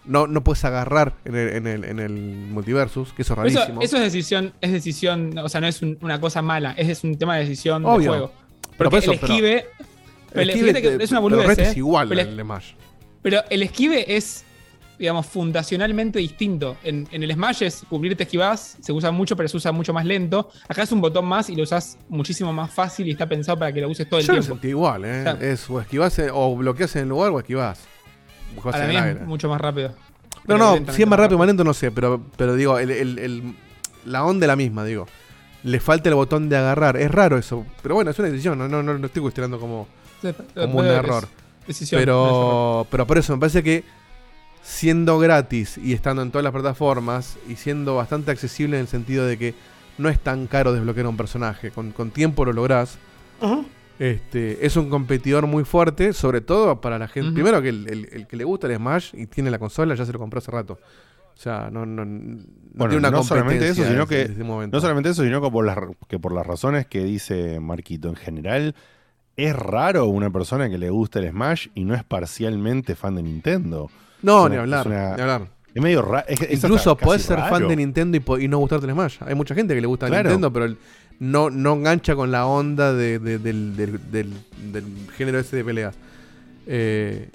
[0.06, 3.82] No, no puedes agarrar en el, en el, en el multiversus, que eso es rarísimo.
[3.82, 7.04] eso es decisión, es decisión, o sea, no es un- una cosa mala, es, es
[7.04, 7.98] un tema de decisión Obvio.
[8.00, 8.32] de juego.
[8.78, 9.66] Pero Porque por eso, el pero- esquive,
[10.30, 11.66] pero el esquive te- es una pero el boludez, resto ¿eh?
[11.68, 12.72] es igual Pero al de Smash.
[13.22, 14.44] Pero el esquive es,
[15.00, 16.76] digamos, fundacionalmente distinto.
[16.84, 20.04] En, en el Smash es cubrirte esquivás, se usa mucho, pero se usa mucho más
[20.04, 20.50] lento.
[20.68, 23.72] Acá es un botón más y lo usas muchísimo más fácil y está pensado para
[23.72, 24.54] que lo uses todo el Yo lo tiempo.
[24.54, 25.20] sentí igual, ¿eh?
[25.20, 27.80] O sea, es o esquivás o bloqueas en el lugar o esquivás.
[28.62, 29.94] Para mí es mucho más rápido.
[30.46, 32.78] No, no, lentamente si es más rápido o más lento no sé, pero, pero digo,
[32.78, 33.54] el, el- el-
[34.04, 35.06] la onda es la misma, digo.
[35.62, 36.96] Le falta el botón de agarrar.
[36.96, 39.86] Es raro eso, pero bueno, es una decisión, no, no, no, no estoy cuestionando como,
[40.54, 41.26] como un error.
[41.66, 43.84] decisión, Pero, pero por eso me parece que
[44.62, 49.26] siendo gratis y estando en todas las plataformas y siendo bastante accesible en el sentido
[49.26, 49.54] de que
[49.98, 52.98] no es tan caro desbloquear a un personaje, con, con tiempo lo lográs.
[53.98, 57.32] Este, es un competidor muy fuerte, sobre todo para la gente.
[57.32, 60.06] Primero que el, el- el que le gusta el Smash y tiene la consola ya
[60.06, 60.78] se lo compró hace rato.
[61.34, 62.38] O sea, no, no, no
[62.74, 64.76] Bueno, tiene una no solamente eso, sino desde- que, ese momento.
[64.76, 68.16] no solamente eso, sino que por, las, que por las razones que dice Marquito en
[68.16, 68.74] general,
[69.36, 73.22] es raro una persona que le gusta el Smash y no es parcialmente fan de
[73.22, 73.90] Nintendo.
[74.22, 75.48] No, ni hablar, una- ni hablar.
[75.74, 76.26] Es medio raro.
[76.50, 79.18] Incluso podés ser fan de Nintendo y, no gustarte el Smash.
[79.26, 80.24] Hay mucha gente que le gusta Claro.
[80.28, 80.76] Nintendo, pero el-
[81.20, 84.34] no, no engancha con la onda de- de- del, del- del-
[84.72, 84.84] del
[85.16, 85.94] género ese de peleas.
[86.66, 87.28] Eh,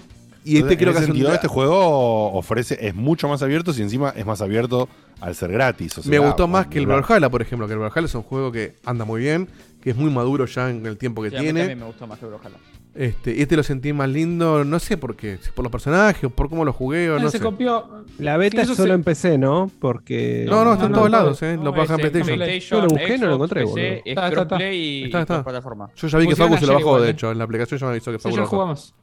[0.44, 3.42] y este Entonces, creo en que ese un- sentido, este juego ofrece, es mucho más
[3.42, 4.88] abierto y encima es más abierto
[5.20, 5.98] al ser gratis.
[5.98, 7.30] o sea, me gustó más que el Brawlhalla.
[7.30, 9.48] Por ejemplo, que el Brawlhalla es un juego que anda muy bien,
[9.80, 11.60] que es muy maduro ya en el tiempo que Sí, a mí tiene.
[11.60, 12.56] también me gustó más que Brawlhalla.
[12.96, 16.24] Este, y este lo sentí más lindo, no sé por qué, si por los personajes
[16.24, 17.44] o por cómo lo jugué o no se sé.
[17.44, 18.04] copió.
[18.18, 19.70] La beta solo se- en PC, ¿no?
[19.80, 20.46] Porque.
[20.48, 21.56] No, no, está en todos lados, eh.
[21.58, 22.36] no, lo bajan en PlayStation.
[22.38, 24.72] PlayStation, Yo lo busqué y no lo Xbox, encontré, PC, Está, está, está.
[24.72, 25.90] y, Está, plataforma.
[25.94, 27.10] Yo ya vi que Facu se lo bajó, igual, de eh.
[27.10, 28.56] hecho, en la aplicación ya me avisó que Sí, Facu ayer lo bajó.
[28.56, 28.94] jugamos.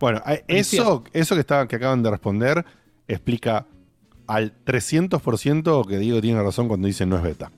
[0.00, 2.64] Bueno, a- eso, eso que, está, que acaban de responder
[3.06, 3.66] explica
[4.26, 7.50] al 300% que Diego tiene razón cuando dice no es beta.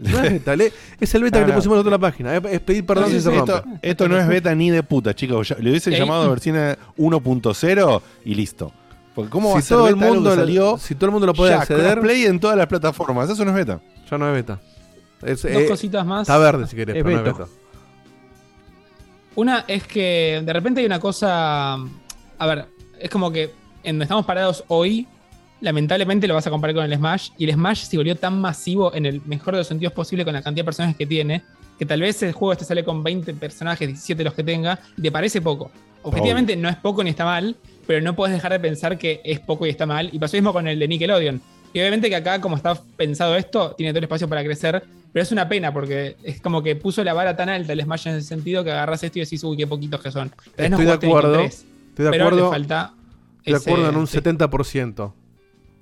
[0.00, 1.56] No es beta, le- es el beta que te no.
[1.56, 2.34] pusimos en otra página.
[2.36, 3.52] Es, es pedir perdón si se rompe.
[3.52, 5.48] esto, esto no es beta ni de puta, chicos.
[5.50, 6.56] Ya- Le hubiesen Y ahí- llamado versión
[6.96, 8.72] 1.0 y listo.
[9.14, 11.06] Porque ¿cómo Si va a ser todo el beta algo mundo que salió si todo
[11.06, 13.28] el mundo lo puede ya, acceder- Play en todas las plataformas.
[13.28, 13.80] Eso no es beta.
[14.10, 14.60] Ya no es beta.
[15.22, 16.22] Es, Dos eh, cositas más.
[16.22, 17.46] Está verde si querés, Es pero no es beta.
[19.34, 21.74] Una es que de repente hay una cosa.
[21.74, 22.66] A ver,
[22.98, 23.44] es como que
[23.82, 25.06] en donde estamos parados hoy,
[25.60, 27.30] lamentablemente lo vas a comparar con el Smash.
[27.38, 30.34] Y el Smash se volvió tan masivo en el mejor de los sentidos posible con
[30.34, 31.42] la cantidad de personajes que tiene,
[31.78, 35.02] que tal vez el juego este sale con 20 personajes, 17 los que tenga, y
[35.02, 35.70] te parece poco.
[36.02, 37.56] Objetivamente no es poco ni está mal,
[37.86, 40.08] pero no puedes dejar de pensar que es poco y está mal.
[40.12, 41.40] Y pasó mismo con el de Nickelodeon.
[41.72, 44.82] Y obviamente que acá, como está pensado esto, tiene todo el espacio para crecer,
[45.12, 48.08] pero es una pena porque es como que puso la vara tan alta el Smash
[48.08, 50.30] en ese sentido que agarras esto y decís, uy, qué poquitos que son.
[50.30, 51.40] Tal vez no Estoy de jugaste ni con acuerdo.
[51.40, 52.44] Estoy de pero acuerdo.
[52.44, 52.94] le falta
[53.44, 54.18] Estoy de acuerdo en un sí.
[54.18, 55.12] 70%.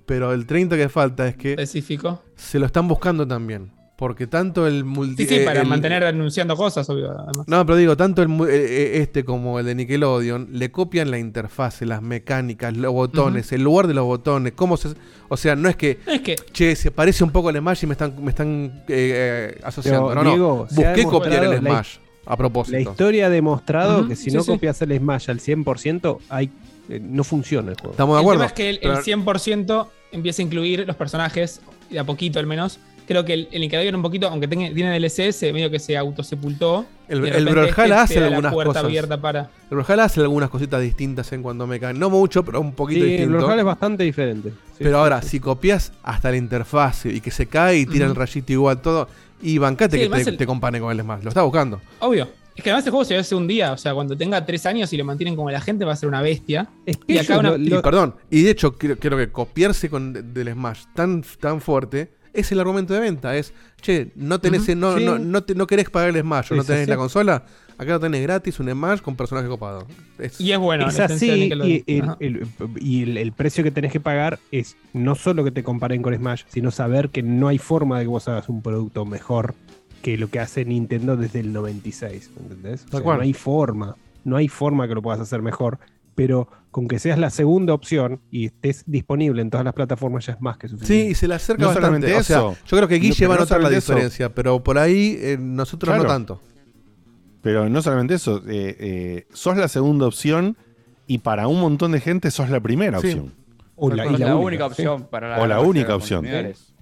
[0.09, 1.51] Pero el 30% que falta es que.
[1.53, 2.23] Específico.
[2.35, 3.70] Se lo están buscando también.
[3.97, 5.25] Porque tanto el multi.
[5.25, 7.11] Sí, sí, eh, para el- mantener anunciando cosas, obvio.
[7.11, 7.47] Además.
[7.49, 11.19] No, pero digo, tanto el, eh, eh, este como el de Nickelodeon le copian la
[11.19, 14.91] interfase, las mecánicas, los botones, el lugar de los botones, cómo se.
[15.28, 15.99] O sea, no es que.
[16.07, 16.37] Es que.
[16.53, 20.09] Che, se parece un poco al Smash y me están, me están eh, asociando.
[20.11, 20.77] Pero, no, Diego, no.
[20.77, 21.97] Busqué copiar el la- Smash.
[22.25, 22.77] A propósito.
[22.77, 24.51] La historia ha demostrado que si sí, no sí.
[24.53, 26.51] copias el Smash al 100%, hay,
[26.89, 27.93] eh, no funciona el juego.
[27.93, 28.41] Estamos de el acuerdo.
[28.43, 32.39] tema es que el, el pero- 100% empieza a incluir los personajes de a poquito
[32.39, 32.78] al menos.
[33.07, 36.85] Creo que el, el un poquito, aunque tenga, tiene DLCs, medio que se autosepultó.
[37.09, 38.85] El, el Brawlhalla este hace algunas cosas.
[38.85, 39.49] abierta para.
[39.70, 41.99] El Brawlhalla hace algunas cositas distintas en cuanto a mecánica.
[41.99, 43.39] No mucho, pero un poquito Sí, el distinto.
[43.39, 44.51] Brawlhalla es bastante diferente.
[44.51, 44.55] Sí,
[44.85, 45.28] pero sí, ahora, sí.
[45.31, 49.09] si copias hasta la interfaz y que se cae y tira el rayito igual todo,
[49.41, 51.23] y bancate Sí, que te, el- te compare con el Smash.
[51.23, 51.81] Lo está buscando.
[52.01, 52.28] Obvio.
[52.59, 54.93] Es que además el juego se hace un día, o sea, cuando tenga tres años
[54.93, 56.69] y lo mantienen como la gente va a ser una bestia.
[57.07, 60.53] y acá una, Y perdón, y de hecho creo, creo que copiarse con de- del
[60.55, 63.37] Smash tan, tan fuerte es el argumento de venta.
[63.37, 65.05] Es, che, no tenés, Ujú, no, sí.
[65.05, 66.91] no, no, te- no querés pagar el Smash o no tenés así.
[66.91, 67.45] la consola,
[67.78, 69.87] acá lo tenés gratis, un Smash con personaje copado.
[70.19, 70.89] Es- Y es bueno.
[70.89, 72.47] es la esencia de así, y, el, el-
[72.81, 76.12] y el- el precio que tenés que pagar es no solo que te comparen con
[76.12, 79.55] Smash, sino saber que no hay forma de que vos hagas un producto mejor
[80.02, 82.31] que lo que hace Nintendo desde el 96.
[82.41, 82.85] ¿Entendés?
[82.86, 85.78] O sea, no hay forma, no hay forma que lo puedas hacer mejor,
[86.15, 90.35] pero con que seas la segunda opción y estés disponible en todas las plataformas ya
[90.35, 91.10] es más que Sí, suficiente.
[91.10, 91.86] y se le acerca No bastante.
[91.86, 92.57] solamente O sea, eso.
[92.67, 93.93] yo creo que No, Guille pero va a no notar la eso.
[93.93, 96.41] diferencia, pero por ahí eh, nosotros no tanto.
[97.43, 100.57] Pero no solamente eso, eh, eh, sos la segunda opción
[101.07, 103.09] y para un montón de gente sos la primera Sí.
[103.09, 103.33] opción.
[103.77, 104.70] O la, y la la única, única sí.
[104.83, 106.25] opción para la o la única opción.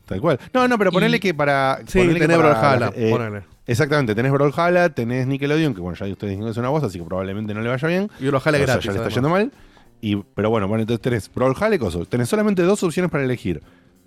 [0.07, 0.39] Tal cual.
[0.55, 1.81] No, no, pero ponele Y- que para.
[1.87, 3.43] Sí, ponele que tenés para, Brawlhalla, eh, ponele.
[3.67, 6.99] Exactamente, tenés Brawlhalla, tenés Nickelodeon, que bueno, ya ustedes dijeron que es una voz, así
[6.99, 8.09] que probablemente no le vaya bien.
[8.21, 9.53] Y Brawlhalla sea, gratis, Ya le está yendo mal.
[10.01, 12.07] Y, pero bueno, bueno, entonces tenés Brawlhalla y cosas.
[12.09, 13.61] Tenés solamente dos opciones para elegir.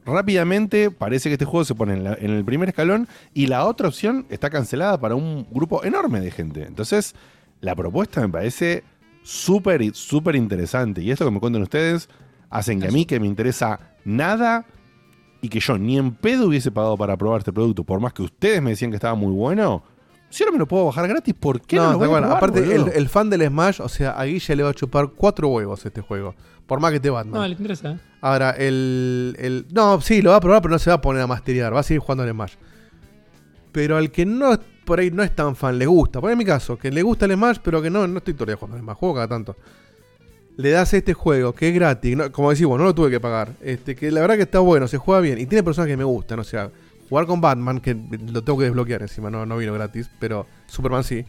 [0.05, 3.65] Rápidamente parece que este juego se pone en, la- en el primer escalón y la
[3.65, 6.63] otra opción está cancelada para un grupo enorme de gente.
[6.63, 7.13] Entonces,
[7.61, 8.83] la propuesta me parece
[9.23, 11.01] súper, súper interesante.
[11.01, 12.09] Y esto que me cuentan ustedes
[12.49, 14.65] hacen que a mí, que me interesa nada
[15.41, 18.21] y que yo ni en pedo hubiese pagado para probar este producto, por más que
[18.23, 19.83] ustedes me decían que estaba muy bueno,
[20.29, 22.37] si ahora me lo puedo bajar gratis, ¿por qué no, No, lo voy a probar,
[22.37, 25.47] Aparte, el, el fan del Smash, o sea, a Guille le va a chupar cuatro
[25.47, 26.35] huevos este juego.
[26.67, 27.41] Por más que te Batman.
[27.41, 27.93] No, le interesa.
[27.93, 27.99] ¿eh?
[28.21, 31.23] Ahora, el, el- No, sí, lo va a probar, pero no se va a poner
[31.23, 31.73] a masterear.
[31.73, 32.53] Va a seguir jugando al Smash.
[33.71, 36.19] Pero al que no por ahí no es tan fan, le gusta.
[36.21, 38.55] Por en mi caso, que le gusta el Smash, pero que no, no estoy todavía
[38.55, 38.95] jugando al Smash.
[38.97, 39.55] Juego cada tanto.
[40.61, 42.17] Le das este juego, que es gratis.
[42.17, 43.49] no- como decís, vos, no lo tuve que pagar.
[43.61, 45.39] Este, que la verdad que está bueno, se juega bien.
[45.39, 46.39] Y tiene personas que me gustan.
[46.39, 46.69] O sea,
[47.07, 47.95] jugar con Batman, que
[48.31, 50.09] lo tengo que desbloquear encima, no, no vino gratis.
[50.19, 51.23] Pero Superman sí.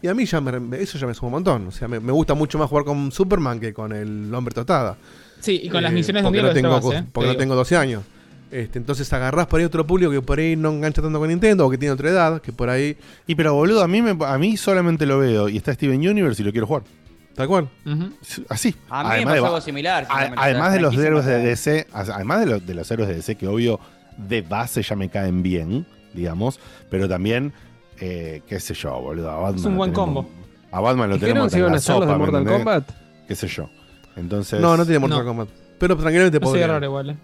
[0.00, 1.66] Y a mí ya me- eso ya me suma un montón.
[1.68, 4.96] O sea, me, me gusta mucho más jugar con Superman que con el hombre tostada.
[5.40, 7.04] Sí, y con las Eh, misiones de un día no tengo, ¿eh?
[7.12, 8.02] porque Te no tengo 12 años.
[8.50, 11.66] Este, entonces agarrás por ahí otro público que por ahí no engancha tanto con Nintendo
[11.66, 12.96] o que tiene otra edad, que por ahí.
[13.26, 16.40] Y pero boludo, a mí, me- a mí solamente lo veo y está Steven Universe
[16.42, 16.82] y lo quiero jugar.
[17.34, 17.68] Tal cual.
[18.48, 18.74] Así.
[18.90, 20.06] A mí me Además pasó de- algo similar.
[20.08, 23.14] a- además de los héroes de me- DC, además de los, de los héroes de
[23.16, 23.80] DC que obvio
[24.16, 27.52] de base ya me caen bien, digamos, pero también,
[28.00, 29.30] eh, qué sé yo, boludo.
[29.30, 30.30] A Batman Es un buen tenemos- combo.
[30.70, 32.44] A Batman lo ¿Dijeron tenemos si iban en a los de ¿me Mortal?
[32.44, 32.90] Kombat?
[33.28, 33.68] Qué sé yo.
[34.16, 34.60] Entonces.
[34.60, 35.24] No, no tiene Mortal No.
[35.24, 35.48] Kombat.
[35.78, 36.78] Pero tranquilamente No podría.
[36.84, 37.10] igual.
[37.10, 37.16] ¿eh?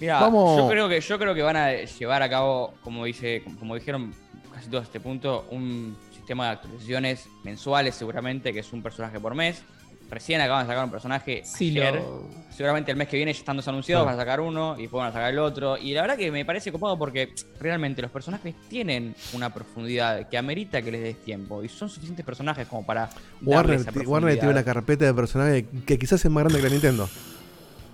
[0.00, 3.44] Mira, Vamos- yo creo que yo creo que van a llevar a cabo, como dice,
[3.60, 4.12] como dijeron
[4.52, 9.18] casi todos a este punto, un sistema de actualizaciones mensuales seguramente, que es un personaje
[9.20, 9.62] por mes.
[10.10, 11.94] Recién acaban de sacar un personaje Sí, ayer.
[11.94, 14.82] lo- Seguramente el mes que viene ya están dos anunciados, van a sacar uno y
[14.82, 15.78] después van a sacar el otro.
[15.78, 20.36] Y la verdad que me parece copado porque realmente los personajes tienen una profundidad que
[20.36, 21.64] amerita que les des tiempo.
[21.64, 23.08] Y son suficientes personajes como para
[23.40, 26.72] Warner, esa Warner tiene una carpeta de personajes que quizás es más grande que la
[26.72, 27.08] Nintendo.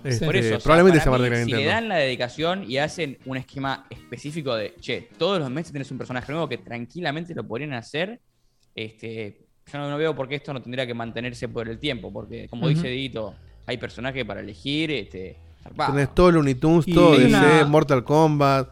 [0.03, 3.17] Este, Por eso, o sea, probablemente sea mí, Si le dan la dedicación y hacen
[3.25, 7.43] un esquema específico de, che, todos los meses tenés un personaje nuevo que tranquilamente lo
[7.45, 8.19] podrían hacer,
[8.75, 9.39] este,
[9.71, 12.47] yo no, no veo por qué esto no tendría que mantenerse por el tiempo, porque
[12.49, 15.93] como dice Dito, hay personajes para elegir, este, zarpado.
[15.93, 18.69] Tenés todo Looney Tunes, Y todo DC, una- Mortal Kombat.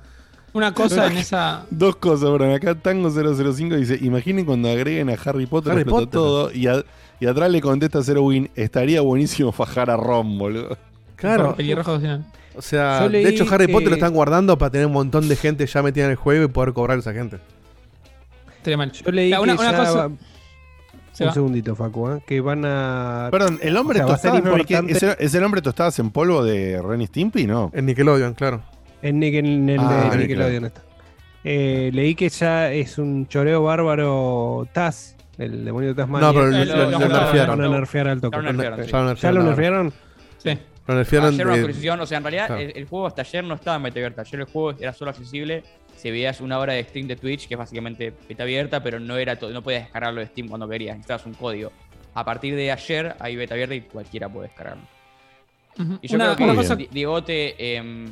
[0.53, 1.65] Una cosa en esa.
[1.69, 2.51] Dos cosas, bro.
[2.55, 6.09] Acá Tango005 dice: Imaginen cuando agreguen a Harry Potter, Harry Potter.
[6.09, 6.51] todo.
[6.51, 6.83] Y, a-
[7.19, 10.77] y atrás le contesta Zero Win: Estaría buenísimo fajar a Ron, boludo.
[11.17, 11.55] Claro.
[11.55, 12.23] Pelirrojo opcional.
[12.55, 14.93] O sea, Yo leí de hecho Harry que- Potter lo están guardando para tener un
[14.93, 17.37] montón de gente ya metida en el juego y poder cobrar a esa gente.
[18.57, 18.91] Estaría mal.
[18.91, 20.11] Yo leí Ya, una- que una ya cosa- va-
[21.13, 21.33] Se Un va.
[21.33, 22.21] segundito, Facu, ¿eh?
[22.27, 23.29] que van a...
[23.31, 25.33] Perdón, el hombre o sea, va a ser tostadas, no, ¿qué- importante- ¿es, el, es
[25.33, 27.47] el hombre tostadas en polvo de Ren y Stimpy?
[27.47, 27.71] No.
[27.73, 28.61] En Nickelodeon, claro.
[29.01, 30.81] En, Nick- en el Ah, de en Nickelodeon está.
[31.43, 36.27] Eh, leí que ya es un choreo bárbaro Taz, el demonio de Tasmania.
[36.27, 37.57] No, pero lo- lo- lo- lo nerfearon.
[37.59, 38.37] Van a nerfear al toque.
[38.37, 38.77] Ya lo nerfearon.
[38.85, 39.49] Ya lo ¿Ya nerfearon lo ahora.
[39.55, 39.93] nerfearon?
[40.37, 40.59] Sí.
[40.87, 42.61] Lo nerfearon Ayer una actualización, o sea, en realidad Claro.
[42.61, 44.21] el, el juego hasta ayer no estaba en beta abierta.
[44.21, 45.63] Ayer el juego era solo accesible
[45.95, 49.17] si veías una hora de stream de Twitch, que es básicamente beta abierta, pero no
[49.17, 51.71] era todo, no podías descargarlo de Steam cuando querías, necesitabas un código.
[52.13, 54.83] A partir de ayer hay beta abierta y cualquiera puede descargarlo.
[56.01, 56.77] Y yo Una- creo que, cosa-
[57.59, 58.07] em,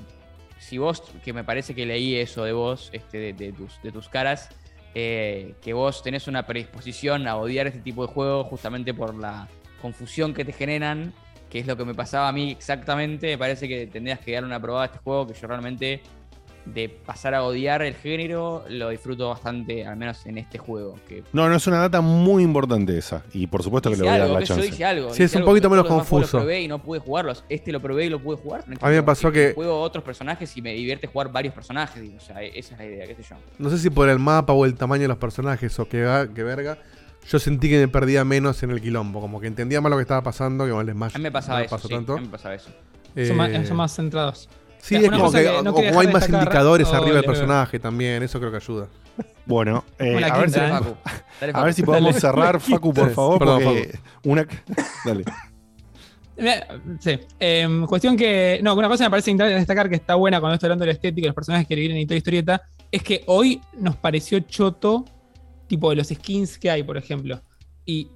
[0.59, 3.91] si vos, que me parece que leí eso de vos, este, de, de tus, de
[3.91, 4.49] tus caras,
[4.93, 9.47] eh, que vos tenés una predisposición a odiar este tipo de juegos justamente por la
[9.81, 11.13] confusión que te generan,
[11.55, 14.47] que es lo que me pasaba a mí exactamente, me parece que tendrías que darle
[14.47, 16.01] una probada a este juego, que yo realmente
[16.65, 20.97] de pasar a odiar el género lo disfruto bastante, al menos en este juego.
[21.07, 23.23] Que No, no es una data muy importante esa.
[23.31, 24.69] Y por supuesto que le voy a dar la que yo chance.
[24.69, 25.13] dije algo.
[25.13, 26.39] Sí, es un poquito menos confuso.
[26.39, 27.45] Lo probé y no pude jugarlos.
[27.47, 28.65] Este lo probé y lo pude jugar.
[28.81, 32.03] A mí me pasó que- Juego otros personajes y me divierte jugar varios personajes.
[32.17, 33.37] o sea, esa es la idea, qué sé yo.
[33.59, 36.43] No sé si por el mapa o el tamaño de los personajes o qué, qué
[36.43, 36.77] verga.
[37.27, 39.19] Yo sentí que me perdía menos en el quilombo.
[39.21, 41.15] Como que entendía más lo que estaba pasando que con el Smash.
[41.15, 42.13] A mí me pasaba no eso, sí, tanto.
[42.13, 42.69] a mí me pasaba eso.
[43.27, 44.49] Son, más, Eh, son más centrados.
[44.77, 46.95] Sí, O sea, es como que, que no o- quería como hay más indicadores Oh,
[46.95, 48.21] arriba del personaje también.
[48.21, 48.87] Eso creo que ayuda.
[49.45, 50.69] Bueno, eh, la a, ver si, ¿eh?
[50.69, 50.95] Facu,
[51.41, 51.73] dale, a ver Facu.
[51.73, 52.19] si podemos Dale.
[52.21, 54.47] cerrar, Facu, por favor, perdón, porque una...
[55.05, 55.23] Dale.
[56.37, 56.61] Eh,
[56.99, 57.17] Sí.
[57.39, 58.59] Em, cuestión que.
[58.61, 60.87] No, una cosa que me parece interesante destacar que está buena cuando estoy hablando de
[60.87, 62.61] la estética y los personajes que vienen en toda historieta.
[62.91, 65.05] Es que hoy nos pareció choto,
[65.67, 67.41] tipo de los skins que hay, por ejemplo.
[67.85, 68.09] Y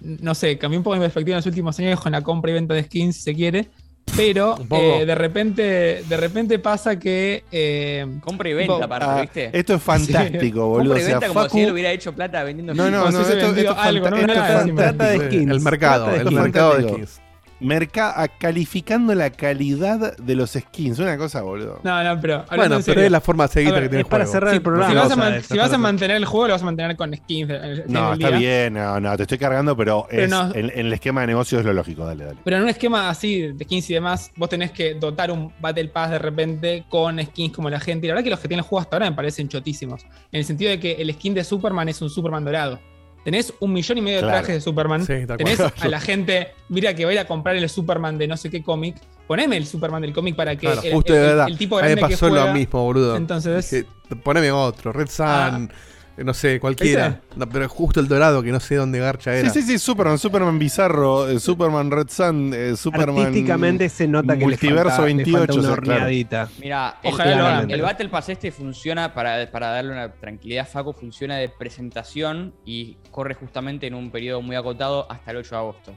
[0.00, 2.54] no sé, cambió un poco mi perspectiva en los últimos años con la compra y
[2.54, 3.68] venta de skins, si se quiere.
[4.16, 7.42] Pero eh, de repente de repente pasa que.
[7.50, 9.50] eh, Compra y venta, tipo, aparte, Ah, ¿viste?
[9.52, 10.94] esto es fantástico, boludo.
[10.94, 12.98] Compra y O sea, venta como Facu- si él hubiera hecho plata vendiendo No, no,
[13.10, 15.50] no, hubiese esto, vendido esto es algo, fanta- no, esto es de skins.
[15.50, 17.20] El mercado, el mercado de skins.
[17.60, 20.98] Merca a- calificando la calidad de los skins.
[20.98, 21.80] Una cosa, boludo.
[21.84, 22.44] No, no, pero.
[22.54, 24.32] Bueno, en pero es la forma seguida que tiene es el para juego.
[24.32, 24.90] cerrar el programa.
[24.90, 27.50] Si vas, a, man- si vas mantener el juego, lo vas a mantener con skins.
[27.50, 28.38] en No, el está día.
[28.38, 30.46] bien, no, no, te estoy cargando, pero, Pero es, no.
[30.54, 32.38] en, en el esquema de negocio es lo lógico, dale, dale.
[32.44, 35.88] Pero en un esquema así de skins y demás, vos tenés que dotar un Battle
[35.88, 38.06] Pass de repente con skins como la gente.
[38.06, 40.02] Y la verdad que los que tienen el juego hasta ahora me parecen chotísimos.
[40.32, 42.78] En el sentido de que el skin de Superman es un Superman dorado.
[43.26, 44.38] Tenés un millón y medio de Claro.
[44.38, 45.00] trajes de Superman.
[45.04, 48.28] Sí, Tenés a la gente, mira que va a ir a comprar el Superman de
[48.28, 48.94] no sé qué cómic.
[49.26, 51.48] Poneme el Superman del cómic para que Claro, el, justo el- de verdad.
[51.48, 53.16] el tipo a mí que pasó juega- lo mismo, boludo.
[53.16, 53.86] Entonces- Dije,
[54.22, 55.68] poneme otro, Red Sun, Ah.
[56.16, 57.20] eh, no sé, cualquiera.
[57.34, 59.50] No, pero justo el dorado, que no sé dónde garcha era.
[59.50, 63.26] Sí, sí, sí, Superman, Superman Bizarro, eh, Superman Red Sun, eh, Superman.
[63.26, 66.00] Artísticamente se nota que le Multiverso falta, le 28, falta una o sea, claro.
[66.02, 66.48] horneadita.
[66.60, 71.36] Mira, Ojalá el- Battle Pass este funciona para, para darle una tranquilidad a Facu, funciona
[71.36, 75.92] de presentación y corre justamente en un periodo muy acotado hasta el 8 de agosto.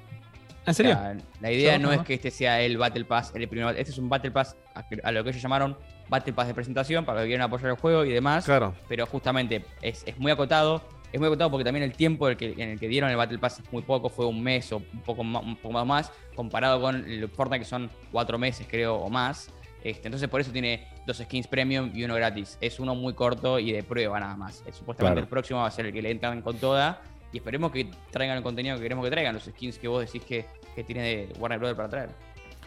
[0.65, 0.93] ¿En serio?
[0.93, 3.91] O sea, la idea no es que este sea el Battle Pass, el primer, este
[3.91, 7.17] es un Battle Pass a, a lo que ellos llamaron Battle Pass de presentación, para
[7.17, 8.45] los que quieren apoyar el juego y demás.
[8.45, 8.73] Claro.
[8.87, 10.81] Pero justamente es, es muy acotado.
[11.11, 13.17] Es muy acotado porque también el tiempo en el, que, en el que dieron el
[13.17, 16.13] Battle Pass es muy poco, fue un mes o un poco más, un poco más,
[16.35, 19.51] comparado con el Fortnite que son cuatro meses creo o más.
[19.83, 22.57] Este, entonces por eso tiene dos skins premium y uno gratis.
[22.61, 24.57] Es uno muy corto y de prueba nada más.
[24.71, 25.19] Supuestamente Claro.
[25.21, 27.01] el próximo va a ser el que le entran con toda.
[27.31, 30.23] Y esperemos que traigan el contenido que queremos que traigan, los skins que vos decís
[30.23, 32.09] que, que tiene de Warner Brothers para traer.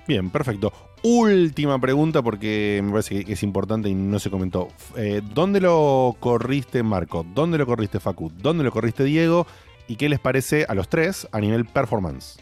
[0.07, 0.73] Bien, perfecto.
[1.03, 4.69] Última pregunta porque me parece que- que es importante y no se comentó.
[4.97, 7.27] Eh, ¿Dónde lo corriste, Marco?
[7.35, 8.31] ¿Dónde lo corriste, Facu?
[8.37, 9.47] ¿Dónde lo corriste, Diego?
[9.89, 12.39] ¿Y qué les parece a los tres a nivel performance?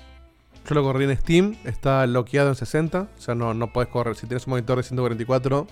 [0.71, 4.15] Yo lo corrí en Steam, está bloqueado en 60, o sea, no, no puedes correr.
[4.15, 5.67] Si tienes un monitor de 144,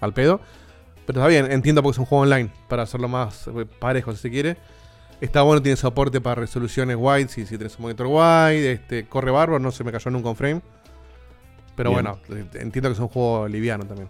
[0.00, 0.40] al pedo.
[1.06, 4.18] Pero está bien, entiendo porque es un juego online, para hacerlo más eh, parejo si
[4.18, 4.56] se quiere.
[5.20, 9.30] Está bueno, tiene soporte para resoluciones wide, si, si tienes un monitor wide, este, corre
[9.30, 10.60] bárbaro, no se me cayó nunca un frame.
[11.76, 12.02] Pero Bien.
[12.02, 12.18] bueno,
[12.54, 14.08] entiendo que es un juego liviano también.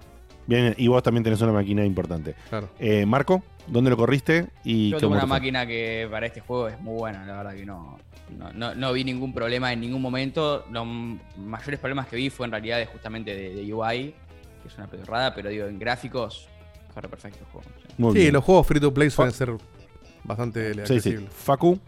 [0.53, 2.35] Bien, y vos también tenés una máquina importante.
[2.51, 2.69] Claro.
[2.79, 4.49] Eh, Marco, ¿dónde lo corriste?
[4.65, 7.65] Y Yo tengo una máquina que para este juego es muy buena, la verdad que
[7.65, 7.99] no,
[8.39, 10.65] no, no- no vi ningún problema en ningún momento.
[10.71, 10.87] Los
[11.37, 14.15] mayores problemas que vi fue en realidad de, justamente de, de UI,
[14.63, 16.49] que es una pedorrada, pero digo, en gráficos,
[16.95, 17.67] corre perfecto el juego.
[17.99, 18.33] Muy sí, bien.
[18.35, 19.53] los juegos free to play suelen ser
[20.25, 21.23] bastante Sí, accesibles.
[21.31, 21.37] sí.
[21.45, 21.79] Facu.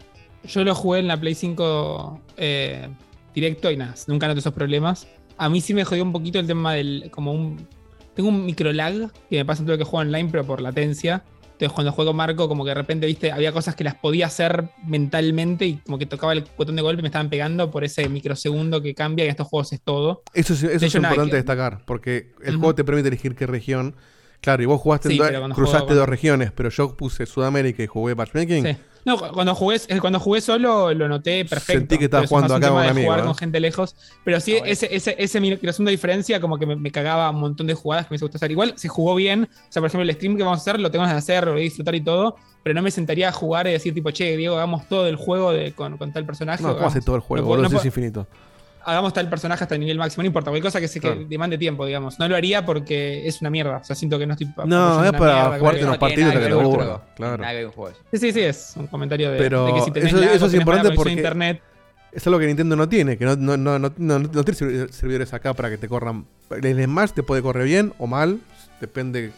[0.47, 2.87] Yo lo jugué en la Play 5 eh,
[3.33, 5.07] directo y nada, nunca noté esos problemas.
[5.37, 7.09] A mí sí me jodió un poquito el tema del.
[7.11, 7.67] como un.
[8.15, 8.93] Tengo un micro lag
[9.29, 11.23] que me pasa en todo lo que juego online, pero por latencia.
[11.53, 14.69] Entonces cuando juego Marco, como que de repente, viste, había cosas que las podía hacer
[14.85, 18.09] mentalmente y como que tocaba el botón de golpe y me estaban pegando por ese
[18.09, 20.23] microsegundo que cambia y en estos juegos es todo.
[20.33, 23.95] Eso es, eso importante que- destacar, porque el juego te permite elegir qué región.
[24.41, 27.81] Claro, y vos jugaste, en Sí, cuando cruzaste juego- dos regiones, pero yo puse Sudamérica
[27.83, 28.63] y jugué Matchmaking.
[28.65, 28.77] Sí.
[29.05, 31.79] No, cu- cuando jugué, eh, cuando jugué solo lo noté perfecto.
[31.79, 33.19] Sentí que estabas pero es más jugando un acá tema con de un amigo, jugar
[33.19, 33.23] ¿eh?
[33.27, 33.95] con gente lejos.
[34.23, 37.67] Pero sí, ese, ese, ese microsegundo de diferencia como que me, me cagaba un montón
[37.67, 38.51] de jugadas que me gusta hacer.
[38.51, 39.43] Igual se jugó bien.
[39.43, 41.51] O sea, por ejemplo, el stream que vamos a hacer lo tengo que hacer, lo
[41.51, 42.35] voy a disfrutar y todo.
[42.63, 45.51] Pero no me sentaría a jugar y decir, tipo, che, Diego, hagamos todo el juego
[45.51, 46.63] de, con, con tal personaje.
[46.63, 47.43] No, ¿cómo hace hagamos- todo el juego?
[47.43, 47.69] no boludo?
[47.69, 48.27] no es infinito.
[48.85, 51.25] Hagamos tal personaje hasta el nivel máximo, no importa, cualquier cosa que se que Claro.
[51.27, 52.19] demande tiempo, digamos.
[52.19, 53.77] No lo haría porque es una mierda.
[53.77, 54.47] O sea, siento que no estoy.
[54.65, 56.61] No, es para mierda, jugarte unos partidos aburra.
[56.85, 57.01] juego.
[57.15, 57.71] Claro.
[57.71, 57.97] Juego.
[58.11, 60.53] Sí, sí, sí, es un comentario de, Pero de que si tenés eso, eso es
[60.53, 61.61] importante porque internet.
[62.11, 64.89] es algo que Nintendo no tiene, que no, no, no, no, no- no tiene servi-
[64.91, 66.25] servidores acá para que te corran.
[66.61, 68.39] El Smash te puede correr bien o mal,
[68.79, 69.31] depende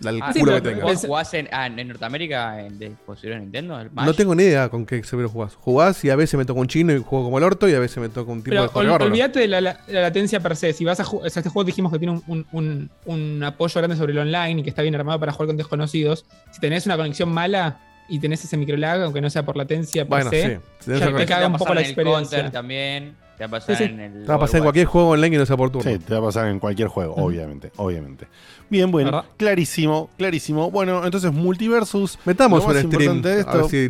[0.00, 0.82] del Ah, culo sí, que tengas.
[0.84, 3.80] ¿vos ¿Jugás en, ah, en Norteamérica en dispositivos Nintendo?
[3.80, 5.54] ¿El No tengo ni idea con qué servidor jugás.
[5.54, 7.78] Jugás y a veces me toca un chino y juego como el orto y a
[7.78, 10.40] veces me toca un tipo Pero de corre ol- olvídate de la, la- la latencia
[10.40, 10.72] per se.
[10.72, 13.42] Si vas a jugar, o sea, este juego dijimos que tiene un, un- un- un
[13.44, 16.24] apoyo grande sobre el online y que está bien armado para jugar con desconocidos.
[16.52, 20.08] Si tenés una conexión mala y tenés ese microlag, aunque no sea por latencia per
[20.24, 20.92] Bueno, se, sí.
[20.98, 22.50] Ya te caga un poco la en el Counter experiencia.
[22.50, 23.16] también.
[23.38, 23.90] Te va a pasar Sí, sí.
[23.90, 24.12] en el.
[24.24, 25.90] Te va a pasar en cualquier juego online que no sea por turno.
[25.90, 28.26] Sí, te va a pasar en cualquier juego, obviamente, obviamente.
[28.68, 29.24] Bien, bueno, ¿Verdad?
[29.36, 30.70] clarísimo, clarísimo.
[30.70, 32.18] Bueno, entonces Multiversus.
[32.24, 33.18] Metamos lo un stream.
[33.18, 33.88] A ver esto- si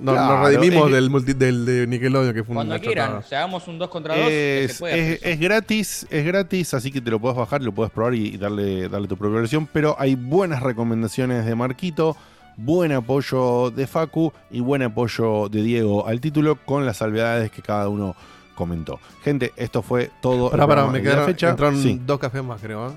[0.00, 3.22] nos, Claro, nos redimimos es del, multi- del de Nickelodeon que fue Cuando quieran, o
[3.22, 4.24] sea, hagamos un 2 contra 2.
[4.26, 7.36] que se Es, puede es- hacer es gratis, es gratis, así que te lo puedes
[7.36, 9.68] bajar, lo puedes probar y, y darle, darle tu propia versión.
[9.72, 12.16] Pero hay buenas recomendaciones de Marquito,
[12.56, 17.62] buen apoyo de Facu y buen apoyo de Diego al título con las salvedades que
[17.62, 18.16] cada uno
[18.54, 18.98] comentó.
[19.22, 20.50] Gente, esto fue todo.
[20.50, 21.50] pará, programa me quedaron fecha.
[21.50, 22.00] entraron Sí.
[22.04, 22.88] dos cafés más, creo.
[22.88, 22.92] ¿eh?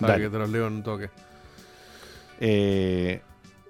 [0.00, 0.24] Para Dale.
[0.24, 1.10] que te los leo en un toque.
[2.40, 3.20] Eh,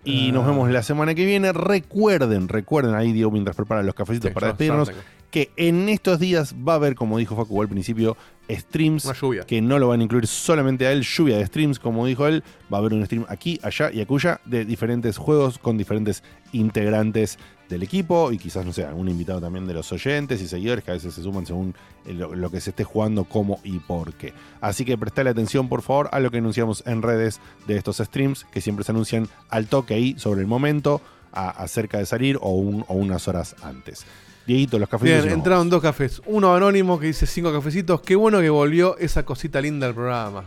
[0.05, 0.33] y Ah.
[0.33, 1.53] nos vemos la semana que viene.
[1.53, 4.91] Recuerden, recuerden ahí, Diego, mientras prepara los cafecitos Sí, para despedirnos,
[5.31, 8.17] que en estos días va a haber, como dijo Facu al principio,
[8.49, 9.43] streams Una lluvia.
[9.45, 12.45] que no lo van a incluir solamente a él, lluvia de streams, como dijo él.
[12.73, 16.23] Va a haber un stream aquí, allá y acuya de diferentes juegos con diferentes
[16.53, 17.39] integrantes
[17.69, 20.93] del equipo y quizás, no sé, algún invitado también de los oyentes y seguidores que
[20.93, 21.75] a veces se suman según
[22.07, 24.33] lo, lo que se esté jugando, cómo y por qué.
[24.61, 28.45] Así que prestale atención, por favor, a lo que anunciamos en redes de estos streams,
[28.53, 31.01] que siempre se anuncian al toque ahí sobre el momento,
[31.33, 34.05] a- acerca de salir o, un- o unas horas antes.
[34.47, 35.23] Dieguito, los cafés.
[35.25, 36.23] Bien, entraron dos cafés.
[36.27, 38.01] Uno anónimo que dice cinco cafecitos.
[38.01, 40.45] Qué bueno que volvió esa cosita linda del programa.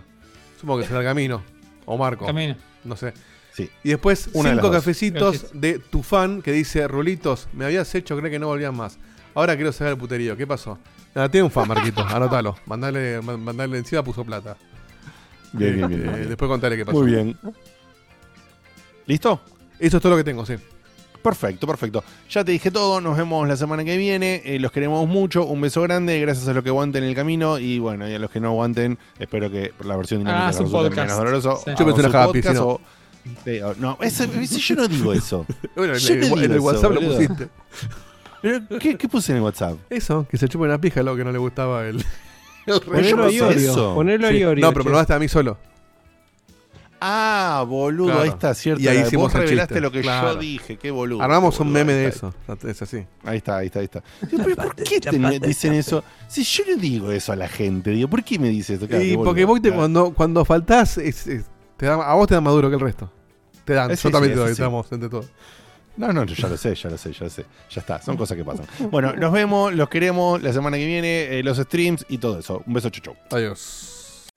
[0.60, 1.44] Supongo que será el camino.
[1.86, 2.26] O Marco.
[2.26, 2.56] Camino.
[2.86, 3.14] No sé.
[3.64, 3.70] Sí.
[3.84, 5.62] Y después Una de cinco cafecitos Gracias.
[5.62, 8.98] de tu fan que dice, Rulitos, me habías hecho creer que no volvían más.
[9.36, 10.36] Ahora quiero saber el puterío.
[10.38, 10.78] ¿Qué pasó?
[11.16, 12.02] Nada, tiene un fan, Marquito.
[12.08, 12.56] Anótalo.
[12.66, 14.56] Mandale, man- mandale encima puso plata.
[15.54, 16.30] Bien, bien, Eh, bien, eh, bien.
[16.30, 17.00] Después contaré qué pasó.
[17.00, 17.38] Muy bien.
[19.06, 19.42] ¿Listo?
[19.80, 20.56] Eso es todo lo que tengo, sí.
[21.22, 22.04] Perfecto, perfecto.
[22.30, 24.42] Ya te dije todo, nos vemos la semana que viene.
[24.46, 27.78] eh, los queremos mucho, un beso grande, gracias a los que aguanten el camino y
[27.80, 30.98] bueno, y a los que no aguanten, espero que la versión dinámica Ah, resulte podcast.
[30.98, 31.62] menos doloroso.
[31.66, 31.72] Sí.
[31.78, 32.80] Yo pensé Happy, podcast si
[33.26, 33.32] no.
[33.32, 35.46] o- Sí, o- no, ese- ese- yo no digo eso.
[35.76, 37.16] Bueno, en Yo el- no en digo el eso, WhatsApp lo boludo.
[37.16, 37.50] pusiste.
[38.42, 39.78] Pero, ¿Qué, qué puse en el WhatsApp?
[39.90, 41.98] Eso, que se chupe una pija, lo que no le gustaba el.
[42.66, 43.72] el Ponelo a Iorio.
[43.72, 43.96] eso?
[43.96, 44.44] Ponelo a Sí.
[44.62, 45.58] No, pero lo daste a mí solo.
[47.02, 48.22] Ah, boludo, Claro.
[48.24, 48.82] ahí está, cierto.
[48.84, 49.82] Y ahí hicimos Vos el revelaste chiste.
[49.82, 50.34] lo que Claro.
[50.34, 51.22] yo dije, qué boludo.
[51.22, 52.34] Armamos un meme de eso.
[52.68, 53.06] Es así.
[53.24, 54.04] Ahí está, ahí está, ahí está.
[54.30, 55.00] Digo, pero ¿Por qué
[55.40, 56.04] te- dicen eso?
[56.28, 58.88] Si yo no digo eso a la gente, digo, ¿por qué me dices esto?
[58.90, 59.48] Claro, y porque boludo.
[59.48, 59.78] vos te- Claro.
[59.80, 61.46] cuando, cuando faltás, es- es-
[61.80, 63.10] te da- a vos te da más duro que el resto.
[63.64, 65.28] Te dan, Eh, yo sí, también sí, te doy, estamos entre todos.
[65.96, 67.46] No, no, ya lo sé, ya lo sé, ya lo sé.
[67.72, 68.66] Ya está, son cosas que pasan.
[68.92, 72.62] Bueno, nos vemos, los queremos la semana que viene, eh, los streams y todo eso.
[72.66, 73.16] Un beso, chau, chau.
[73.38, 74.28] Adiós.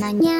[0.00, 0.39] Se